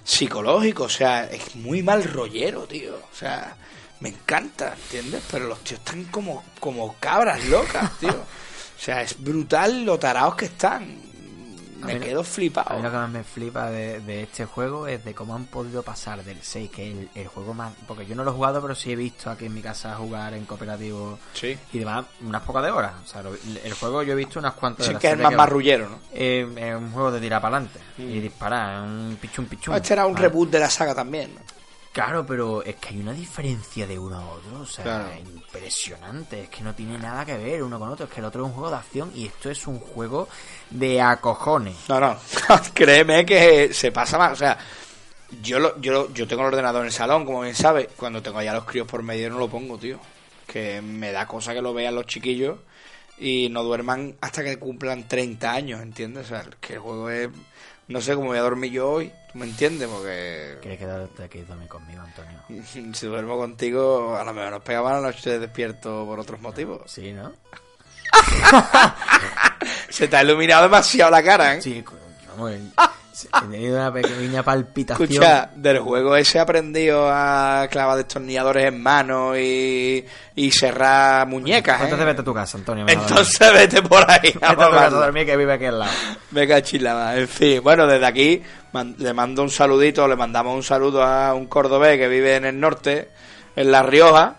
psicológico, 0.02 0.82
o 0.82 0.88
sea, 0.88 1.30
es 1.30 1.54
muy 1.54 1.80
mal 1.84 2.02
rollero, 2.02 2.64
tío, 2.64 2.96
o 2.96 3.16
sea, 3.16 3.56
me 4.02 4.08
encanta, 4.10 4.74
¿entiendes? 4.74 5.22
Pero 5.30 5.46
los 5.46 5.60
tíos 5.60 5.80
están 5.80 6.04
como, 6.04 6.42
como 6.60 6.94
cabras 6.98 7.44
locas, 7.46 7.96
tío. 8.00 8.10
O 8.10 8.80
sea, 8.84 9.02
es 9.02 9.22
brutal 9.22 9.84
lo 9.84 9.98
tarados 9.98 10.34
que 10.34 10.46
están. 10.46 11.12
Me 11.84 11.94
A 11.94 11.98
quedo 12.00 12.20
A 12.20 12.24
flipado. 12.24 12.76
mí 12.76 12.82
lo 12.82 12.92
que 12.92 12.96
más 12.96 13.10
me 13.10 13.24
flipa 13.24 13.68
de, 13.68 13.98
de 14.00 14.22
este 14.22 14.44
juego 14.44 14.86
es 14.86 15.04
de 15.04 15.14
cómo 15.14 15.34
han 15.34 15.46
podido 15.46 15.82
pasar 15.82 16.22
del 16.22 16.38
6, 16.40 16.70
que 16.70 16.88
es 16.92 16.96
el, 16.96 17.08
el 17.16 17.26
juego 17.26 17.54
más... 17.54 17.72
Porque 17.88 18.06
yo 18.06 18.14
no 18.14 18.22
lo 18.22 18.30
he 18.30 18.34
jugado, 18.34 18.62
pero 18.62 18.76
sí 18.76 18.92
he 18.92 18.94
visto 18.96 19.28
aquí 19.30 19.46
en 19.46 19.54
mi 19.54 19.62
casa 19.62 19.96
jugar 19.96 20.32
en 20.34 20.44
cooperativo 20.44 21.18
Sí. 21.34 21.58
y 21.72 21.78
demás 21.80 22.04
unas 22.20 22.42
pocas 22.42 22.62
de 22.62 22.70
horas. 22.70 22.92
O 23.04 23.06
sea, 23.08 23.22
lo- 23.22 23.34
el 23.34 23.72
juego 23.74 24.04
yo 24.04 24.12
he 24.12 24.16
visto 24.16 24.38
unas 24.38 24.54
cuantas 24.54 24.86
Sí, 24.86 24.90
horas. 24.90 25.00
que 25.00 25.06
es 25.08 25.12
el 25.14 25.18
de 25.18 25.24
más 25.24 25.32
va. 25.32 25.36
marrullero, 25.38 25.88
¿no? 25.88 25.98
Eh, 26.12 26.46
es 26.56 26.74
un 26.76 26.92
juego 26.92 27.10
de 27.10 27.20
tirar 27.20 27.42
para 27.42 27.56
adelante 27.56 27.80
y 27.98 28.20
disparar, 28.20 28.76
es 28.76 28.80
un 28.88 29.18
pichum 29.20 29.46
pichum. 29.46 29.74
Este 29.74 29.92
era 29.94 30.06
un 30.06 30.14
Vale. 30.14 30.28
reboot 30.28 30.50
de 30.50 30.60
la 30.60 30.70
saga 30.70 30.94
también. 30.94 31.34
¿no? 31.34 31.40
Claro, 31.92 32.24
pero 32.24 32.62
es 32.64 32.76
que 32.76 32.88
hay 32.90 33.00
una 33.00 33.12
diferencia 33.12 33.86
de 33.86 33.98
uno 33.98 34.16
a 34.16 34.26
otro, 34.30 34.60
o 34.60 34.66
sea, 34.66 34.82
Claro. 34.82 35.10
impresionante, 35.18 36.40
es 36.44 36.48
que 36.48 36.62
no 36.62 36.74
tiene 36.74 36.96
nada 36.98 37.24
que 37.26 37.36
ver 37.36 37.62
uno 37.62 37.78
con 37.78 37.90
otro, 37.90 38.06
es 38.06 38.10
que 38.12 38.20
el 38.20 38.24
otro 38.26 38.42
es 38.44 38.48
un 38.48 38.54
juego 38.54 38.70
de 38.70 38.76
acción 38.76 39.12
y 39.14 39.26
esto 39.26 39.50
es 39.50 39.66
un 39.66 39.78
juego 39.78 40.26
de 40.70 41.00
acojones. 41.02 41.76
No, 41.88 42.00
no, 42.00 42.16
créeme 42.74 43.26
que 43.26 43.74
se 43.74 43.92
pasa 43.92 44.16
más. 44.16 44.32
O 44.32 44.36
sea, 44.36 44.56
yo, 45.42 45.58
lo, 45.58 45.78
yo, 45.82 46.10
yo 46.14 46.26
tengo 46.26 46.42
el 46.42 46.48
ordenador 46.48 46.80
en 46.80 46.86
el 46.86 46.92
salón, 46.92 47.26
como 47.26 47.42
bien 47.42 47.54
sabes. 47.54 47.88
Cuando 47.96 48.22
tengo 48.22 48.38
allá 48.38 48.54
los 48.54 48.64
críos 48.64 48.86
por 48.86 49.02
medio 49.02 49.28
no 49.28 49.38
lo 49.38 49.48
pongo, 49.50 49.76
tío. 49.76 49.98
Que 50.46 50.80
me 50.80 51.12
da 51.12 51.26
cosa 51.26 51.52
que 51.52 51.60
lo 51.62 51.74
vean 51.74 51.94
los 51.94 52.06
chiquillos 52.06 52.58
y 53.18 53.48
no 53.50 53.62
duerman 53.62 54.16
hasta 54.22 54.42
que 54.42 54.58
cumplan 54.58 55.06
30 55.06 55.52
años, 55.52 55.80
¿entiendes? 55.82 56.24
O 56.26 56.28
sea, 56.30 56.44
que 56.60 56.74
el 56.74 56.78
juego 56.80 57.10
es... 57.10 57.28
No 57.88 58.00
sé 58.00 58.14
cómo 58.14 58.28
voy 58.28 58.38
a 58.38 58.42
dormir 58.42 58.72
yo 58.72 58.90
hoy, 58.90 59.12
¿tú 59.32 59.38
me 59.38 59.46
entiendes? 59.46 59.88
Porque 59.88 60.58
¿Quieres 60.60 60.78
quedarte 60.78 61.24
aquí 61.24 61.40
dormir 61.42 61.68
conmigo, 61.68 62.02
Antonio? 62.02 62.40
si 62.94 63.06
duermo 63.06 63.36
contigo, 63.36 64.16
a 64.16 64.24
lo 64.24 64.32
mejor 64.32 64.52
nos 64.52 64.62
pegamos 64.62 64.92
a 64.92 64.94
la 64.94 65.00
noche 65.00 65.38
despierto 65.38 66.04
por 66.06 66.20
otros 66.20 66.40
motivos. 66.40 66.82
Sí, 66.90 67.12
¿no? 67.12 67.32
Se 69.88 70.08
te 70.08 70.16
ha 70.16 70.22
iluminado 70.22 70.64
demasiado 70.64 71.10
la 71.10 71.22
cara, 71.22 71.56
¿eh? 71.56 71.62
Sí, 71.62 71.84
vamos, 72.28 72.52
he 73.12 73.40
tenido 73.50 73.76
una 73.76 73.92
pequeña 73.92 74.42
palpitación. 74.42 75.10
Escucha, 75.10 75.50
del 75.54 75.78
juego 75.80 76.16
ese 76.16 76.38
he 76.38 76.40
aprendido 76.40 77.08
a 77.10 77.66
clavar 77.70 77.96
destornilladores 77.98 78.64
en 78.66 78.82
mano 78.82 79.36
y, 79.36 80.04
y 80.34 80.50
cerrar 80.50 81.26
muñecas. 81.26 81.76
Pues 81.78 81.82
¿eh? 81.82 81.84
Entonces 81.92 82.06
vete 82.06 82.20
a 82.20 82.24
tu 82.24 82.34
casa, 82.34 82.58
Antonio. 82.58 82.86
Entonces 82.88 83.52
vete 83.52 83.82
por 83.82 84.10
ahí. 84.10 84.32
Vete 84.32 84.44
a 84.46 84.50
tu 84.54 84.56
casa 84.60 84.86
a 84.86 84.90
dormir 84.90 85.26
que 85.26 85.36
vive 85.36 85.52
aquí 85.52 85.66
al 85.66 85.78
lado. 85.78 85.92
Me 86.30 86.48
cachilaba. 86.48 87.16
En 87.16 87.28
fin, 87.28 87.62
bueno, 87.62 87.86
desde 87.86 88.06
aquí 88.06 88.42
man- 88.72 88.94
le 88.98 89.12
mando 89.12 89.42
un 89.42 89.50
saludito, 89.50 90.08
le 90.08 90.16
mandamos 90.16 90.54
un 90.56 90.62
saludo 90.62 91.02
a 91.02 91.34
un 91.34 91.46
cordobés 91.46 91.98
que 91.98 92.08
vive 92.08 92.36
en 92.36 92.46
el 92.46 92.58
norte, 92.58 93.10
en 93.54 93.70
La 93.70 93.82
Rioja, 93.82 94.36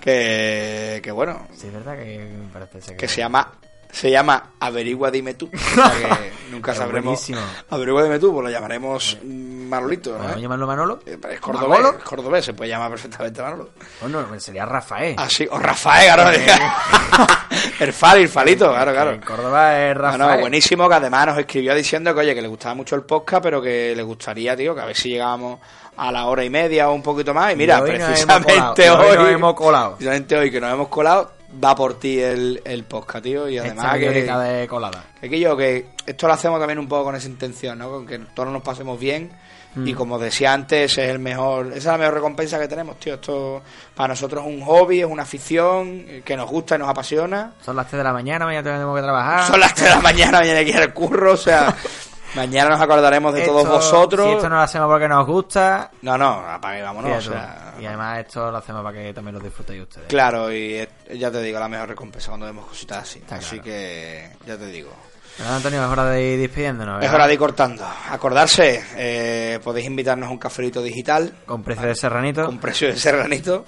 que, 0.00 1.00
que 1.02 1.10
bueno, 1.12 1.46
Sí, 1.54 1.66
es 1.66 1.72
verdad 1.74 1.96
que 1.98 2.18
me 2.18 2.52
parece 2.52 2.80
ser 2.80 2.96
que 2.96 3.08
se 3.08 3.18
llama 3.20 3.52
se 3.90 4.10
llama 4.10 4.50
Averigua 4.60 5.10
Dime 5.10 5.34
Tú. 5.34 5.50
O 5.54 5.58
sea 5.58 5.90
que 6.18 6.32
nunca 6.50 6.72
Es 6.72 6.78
sabremos. 6.78 7.04
buenísimo. 7.04 7.40
Averigua 7.70 8.02
Dime 8.04 8.18
Tú, 8.18 8.32
pues 8.32 8.44
lo 8.44 8.50
llamaremos 8.50 9.18
mm, 9.22 9.68
Manolito. 9.68 10.12
¿no? 10.12 10.18
¿Podemos 10.18 10.40
llamarlo 10.42 10.66
Manolo? 10.66 10.98
Eh, 11.06 11.18
Es 11.30 11.40
cordobés, 11.40 11.80
es 11.98 12.04
cordobés, 12.04 12.44
se 12.44 12.54
puede 12.54 12.70
llamar 12.70 12.90
perfectamente 12.90 13.42
Manolo. 13.42 13.70
Bueno, 14.00 14.24
pues 14.28 14.42
sería 14.42 14.64
Rafael. 14.64 15.14
Así, 15.18 15.46
o 15.50 15.58
Rafael, 15.58 16.10
claro. 16.14 16.30
el 17.80 17.92
Fal, 17.92 18.18
el 18.18 18.28
Falito, 18.28 18.70
claro, 18.70 18.92
claro. 18.92 19.10
En 19.12 19.20
Córdoba 19.20 19.78
es 19.78 19.96
Rafael. 19.96 20.18
no, 20.36 20.38
buenísimo, 20.40 20.88
que 20.88 20.94
además 20.94 21.26
nos 21.26 21.38
escribió 21.38 21.74
diciendo 21.74 22.14
que, 22.14 22.20
oye, 22.20 22.34
que 22.34 22.42
le 22.42 22.48
gustaba 22.48 22.74
mucho 22.74 22.94
el 22.96 23.02
podcast, 23.02 23.42
pero 23.42 23.60
que 23.62 23.94
le 23.96 24.02
gustaría, 24.02 24.56
tío, 24.56 24.74
que 24.74 24.80
a 24.80 24.84
ver 24.86 24.96
si 24.96 25.10
llegábamos 25.10 25.60
a 25.96 26.12
la 26.12 26.26
hora 26.26 26.44
y 26.44 26.50
media 26.50 26.88
o 26.88 26.94
un 26.94 27.02
poquito 27.02 27.34
más. 27.34 27.52
Y 27.52 27.56
mira, 27.56 27.78
Y 27.78 27.82
hoy 27.82 27.98
nos 27.98 28.08
precisamente 28.08 28.52
hemos 28.54 28.74
colado, 28.74 29.00
hoy, 29.02 29.08
hoy 29.10 29.16
nos 29.16 29.28
hemos 29.32 29.54
colado. 29.54 29.90
precisamente 29.96 30.36
hoy 30.36 30.50
que 30.50 30.60
nos 30.60 30.72
hemos 30.72 30.88
colado, 30.88 31.32
va 31.62 31.74
por 31.74 31.98
ti 31.98 32.18
el, 32.20 32.60
el 32.64 32.84
podcast, 32.84 33.24
tío, 33.24 33.48
y 33.48 33.58
además 33.58 33.96
Esta 33.96 33.98
que, 33.98 34.10
de 34.10 34.68
colada. 34.68 35.04
que, 35.20 35.30
que 35.30 35.40
yo, 35.40 35.56
que 35.56 35.86
esto 36.06 36.26
lo 36.26 36.32
hacemos 36.32 36.58
también 36.58 36.78
un 36.78 36.88
poco 36.88 37.04
con 37.04 37.16
esa 37.16 37.28
intención, 37.28 37.78
¿no? 37.78 37.90
Con 37.90 38.06
que 38.06 38.18
todos 38.18 38.50
nos 38.52 38.62
pasemos 38.62 38.98
bien. 38.98 39.30
Mm. 39.74 39.86
Y 39.86 39.94
como 39.94 40.18
decía 40.18 40.52
antes, 40.52 40.92
ese 40.92 41.04
es 41.04 41.10
el 41.10 41.18
mejor, 41.18 41.68
esa 41.68 41.76
es 41.76 41.84
la 41.84 41.98
mejor 41.98 42.14
recompensa 42.14 42.58
que 42.58 42.68
tenemos, 42.68 42.98
tío. 42.98 43.14
Esto 43.14 43.62
para 43.94 44.08
nosotros 44.08 44.44
es 44.46 44.52
un 44.52 44.62
hobby, 44.62 45.00
es 45.00 45.06
una 45.06 45.22
afición 45.24 46.04
eh, 46.08 46.22
que 46.24 46.36
nos 46.36 46.48
gusta 46.48 46.76
y 46.76 46.78
nos 46.78 46.88
apasiona. 46.88 47.52
Son 47.64 47.76
las 47.76 47.86
3 47.86 47.98
de 47.98 48.04
la 48.04 48.12
mañana, 48.12 48.46
mañana 48.46 48.62
tenemos 48.70 48.96
que 48.96 49.02
trabajar. 49.02 49.46
Son 49.46 49.60
las 49.60 49.74
3 49.74 49.88
de 49.90 49.94
la 49.96 50.00
mañana, 50.00 50.38
mañana 50.40 50.58
hay 50.58 50.64
que 50.64 50.70
ir 50.70 50.78
al 50.78 50.94
curro, 50.94 51.32
o 51.32 51.36
sea, 51.36 51.74
mañana 52.38 52.70
nos 52.70 52.80
acordaremos 52.80 53.34
de 53.34 53.42
todos 53.42 53.68
vosotros. 53.68 54.26
Si 54.26 54.32
esto 54.34 54.48
no 54.48 54.56
lo 54.56 54.62
hacemos 54.62 54.88
porque 54.88 55.08
nos 55.08 55.26
gusta. 55.26 55.90
No, 56.02 56.16
no, 56.16 56.46
apague, 56.48 56.82
vámonos, 56.82 57.26
o 57.26 57.30
sea, 57.30 57.74
y 57.78 57.84
además 57.86 58.20
esto 58.20 58.50
lo 58.50 58.58
hacemos 58.58 58.82
para 58.82 58.98
que 58.98 59.12
también 59.12 59.34
lo 59.34 59.40
disfrutéis 59.40 59.82
ustedes. 59.82 60.08
claro, 60.08 60.52
y 60.52 60.86
ya 61.14 61.30
te 61.30 61.42
digo, 61.42 61.58
la 61.58 61.68
mejor 61.68 61.88
recompensa 61.88 62.28
cuando 62.28 62.46
vemos 62.46 62.66
cositas 62.66 62.98
así. 62.98 63.18
Está 63.18 63.36
así 63.36 63.58
claro. 63.58 63.64
que, 63.64 64.30
ya 64.46 64.56
te 64.56 64.66
digo. 64.66 64.90
Bueno, 65.38 65.54
Antonio, 65.54 65.84
es 65.84 65.88
hora 65.88 66.04
de 66.06 66.22
ir 66.32 66.40
despidiéndonos. 66.40 67.04
Es 67.04 67.12
hora 67.12 67.26
de 67.26 67.32
ir 67.34 67.38
cortando. 67.38 67.86
Acordarse, 68.10 68.82
eh, 68.96 69.60
podéis 69.62 69.86
invitarnos 69.86 70.28
a 70.28 70.32
un 70.32 70.38
cafelito 70.38 70.82
digital 70.82 71.32
Con 71.46 71.62
precio 71.62 71.86
de 71.86 71.94
serranito. 71.94 72.44
con 72.46 72.58
precio 72.58 72.88
de 72.88 72.96
serranito. 72.96 73.64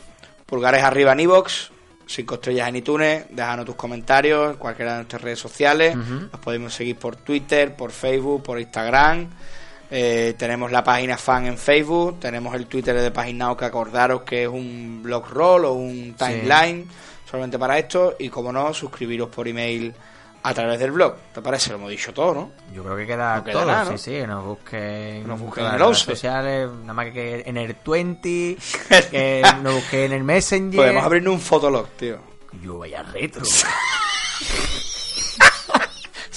Pulgares 0.46 0.82
arriba 0.82 1.12
en 1.12 1.20
iVoox, 1.20 1.70
cinco 2.10 2.34
estrellas 2.34 2.68
en 2.68 2.76
iTunes. 2.76 3.24
Déjanos 3.30 3.64
tus 3.64 3.76
comentarios 3.76 4.52
en 4.52 4.56
cualquiera 4.56 4.92
de 4.92 4.96
nuestras 4.98 5.22
redes 5.22 5.38
sociales. 5.38 5.96
Nos 5.96 6.40
podemos 6.40 6.74
seguir 6.74 6.96
por 6.96 7.16
Twitter, 7.16 7.74
por 7.74 7.92
Facebook, 7.92 8.42
por 8.42 8.58
Instagram. 8.60 9.28
Eh, 9.92 10.34
tenemos 10.36 10.70
la 10.70 10.82
página 10.82 11.16
fan 11.16 11.46
en 11.46 11.56
Facebook. 11.56 12.20
Tenemos 12.20 12.54
el 12.54 12.66
Twitter 12.66 13.00
de 13.00 13.10
Paginao 13.10 13.56
que 13.56 13.64
acordaros 13.64 14.22
que 14.22 14.42
es 14.42 14.48
un 14.48 15.00
blog 15.02 15.28
roll 15.28 15.64
o 15.64 15.72
un 15.72 16.14
timeline 16.14 16.88
solamente 17.28 17.58
para 17.58 17.78
esto. 17.78 18.16
Y 18.18 18.28
como 18.28 18.52
no, 18.52 18.74
suscribiros 18.74 19.28
por 19.28 19.46
email 19.46 19.94
a 20.42 20.54
través 20.54 20.78
del 20.78 20.92
blog. 20.92 21.14
¿Te 21.34 21.42
parece? 21.42 21.70
Lo 21.70 21.76
hemos 21.76 21.90
dicho 21.90 22.12
todo, 22.14 22.34
¿no? 22.34 22.52
Yo 22.72 22.82
creo 22.82 22.96
que 22.96 23.06
queda, 23.06 23.36
No 23.36 23.44
queda 23.44 23.52
todo. 23.54 23.66
nada, 23.66 23.84
¿no? 23.84 23.98
Sí, 23.98 24.18
sí, 24.20 24.26
nos 24.26 24.44
busquen, 24.44 25.22
Que 25.22 25.24
nos 25.26 25.40
busquen 25.40 25.64
en 25.64 25.70
las 25.72 25.78
redes 25.80 25.88
11. 26.00 26.04
sociales, 26.12 26.70
nada 26.80 26.92
más 26.94 27.10
que 27.12 27.42
en 27.46 27.56
el 27.56 27.76
20, 27.86 28.56
que 29.10 29.42
nos 29.62 29.74
busquen 29.74 30.00
en 30.04 30.12
el 30.12 30.24
Messenger. 30.24 30.76
Podemos 30.76 31.04
abrirnos 31.04 31.34
un 31.34 31.40
fotolog, 31.40 31.88
tío. 31.90 32.18
Yo 32.62 32.78
vaya 32.78 33.02
retro. 33.02 33.42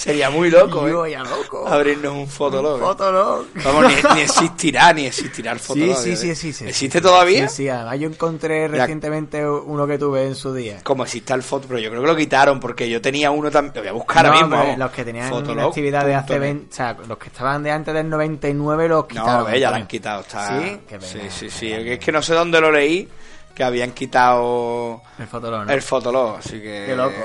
Sería 0.03 0.29
muy 0.29 0.49
loco, 0.51 1.05
¿eh? 1.05 1.11
ya 1.11 1.23
loco. 1.23 1.65
Abrirnos 1.65 2.11
un 2.13 2.27
fotolog. 2.27 2.77
Fotolog. 2.79 3.45
Vamos, 3.63 3.85
ni, 3.87 4.15
ni 4.15 4.21
existirá, 4.23 4.91
ni 4.91 5.05
existirá 5.05 5.53
el 5.53 5.59
fotolog. 5.59 5.95
sí, 5.97 6.11
¿eh? 6.11 6.15
sí, 6.17 6.35
sí, 6.35 6.51
sí. 6.51 6.65
¿Existe 6.67 6.99
todavía? 6.99 7.47
Sí, 7.47 7.63
sí, 7.63 7.69
además 7.69 7.99
yo 7.99 8.09
encontré 8.09 8.67
recientemente 8.67 9.47
uno 9.47 9.87
que 9.87 9.97
tuve 9.97 10.25
en 10.27 10.35
su 10.35 10.53
día. 10.53 10.81
Como 10.83 11.03
existe 11.03 11.33
el 11.33 11.41
foto, 11.41 11.67
pero 11.69 11.79
yo 11.79 11.89
creo 11.89 12.01
que 12.01 12.07
lo 12.07 12.15
quitaron 12.17 12.59
porque 12.59 12.89
yo 12.89 13.01
tenía 13.01 13.31
uno 13.31 13.49
también. 13.49 13.73
Lo 13.75 13.81
voy 13.81 13.89
a 13.89 13.93
buscar 13.93 14.25
ahora 14.25 14.39
No, 14.41 14.47
mismo. 14.47 14.57
vamos. 14.63 14.77
los 14.77 14.91
que 14.91 15.05
tenían 15.05 15.29
Fotolog 15.29 15.67
actividad 15.69 16.05
de 16.05 16.15
hace 16.15 16.27
punto 16.27 16.41
20, 16.41 16.65
o 16.69 16.75
sea, 16.75 16.97
los 17.07 17.17
que 17.17 17.27
estaban 17.27 17.63
de 17.63 17.71
antes 17.71 17.93
del 17.93 18.09
99 18.09 18.87
los 18.89 19.01
No, 19.03 19.07
quitaron. 19.07 19.51
ve, 19.51 19.59
ya 19.61 19.69
lo 19.69 19.75
han 19.77 19.87
quitado. 19.87 20.19
Está... 20.21 20.59
Sí, 20.59 20.79
qué 20.87 20.99
pena, 20.99 21.29
sí, 21.31 21.49
sí. 21.49 21.71
Es 21.71 21.99
que 21.99 22.11
no 22.11 22.21
sé 22.21 22.33
dónde 22.33 22.59
lo 22.59 22.71
leí, 22.73 23.07
que 23.55 23.63
habían 23.63 23.91
quitado 23.91 25.01
El 25.17 25.27
fotolog, 25.27 25.65
¿no? 25.65 25.71
el 25.71 25.81
fotolog, 25.81 26.37
así 26.39 26.59
que... 26.59 26.83
Qué 26.87 26.95
loco. 26.95 27.15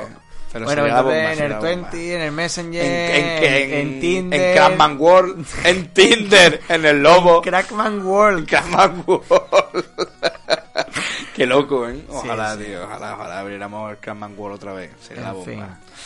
Pero 0.52 0.64
bueno, 0.64 0.86
en 1.12 1.42
el 1.42 1.54
20, 1.54 2.14
en 2.14 2.22
el 2.22 2.32
Messenger, 2.32 2.84
en, 2.84 3.14
en, 3.14 3.44
en, 3.44 3.72
en 3.72 4.00
Tinder, 4.00 4.40
en 4.40 4.56
Crackman 4.56 4.96
World, 4.98 5.46
en 5.64 5.88
Tinder, 5.92 6.60
en 6.68 6.84
el 6.86 7.02
Lobo. 7.02 7.42
Crackman 7.42 8.06
World. 8.06 8.48
Crackman 8.48 9.04
World. 9.06 9.24
Qué 11.36 11.46
loco, 11.46 11.88
¿eh? 11.88 12.02
Ojalá, 12.08 12.56
sí, 12.56 12.64
tío, 12.64 12.84
ojalá, 12.84 13.14
ojalá 13.14 13.40
abriéramos 13.40 13.90
el 13.90 13.98
Crackman 13.98 14.34
World 14.36 14.56
otra 14.56 14.72
vez. 14.72 14.90
Sería 15.00 15.24
la 15.24 15.32
bomba. 15.32 15.44
Fin. 15.44 15.64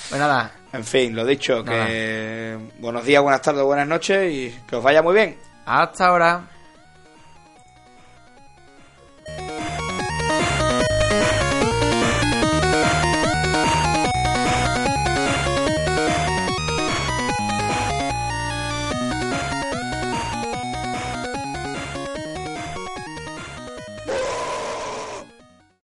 Pues 0.09 0.21
nada. 0.21 0.53
En 0.73 0.85
fin, 0.85 1.15
lo 1.15 1.25
dicho, 1.25 1.65
que 1.65 2.59
buenos 2.79 3.05
días, 3.05 3.23
buenas 3.23 3.43
tardes, 3.43 3.63
buenas 3.63 3.87
noches 3.87 4.33
y 4.33 4.59
que 4.67 4.77
os 4.77 4.83
vaya 4.83 5.03
muy 5.03 5.15
bien. 5.15 5.39
Hasta 5.65 6.07
ahora. 6.07 6.43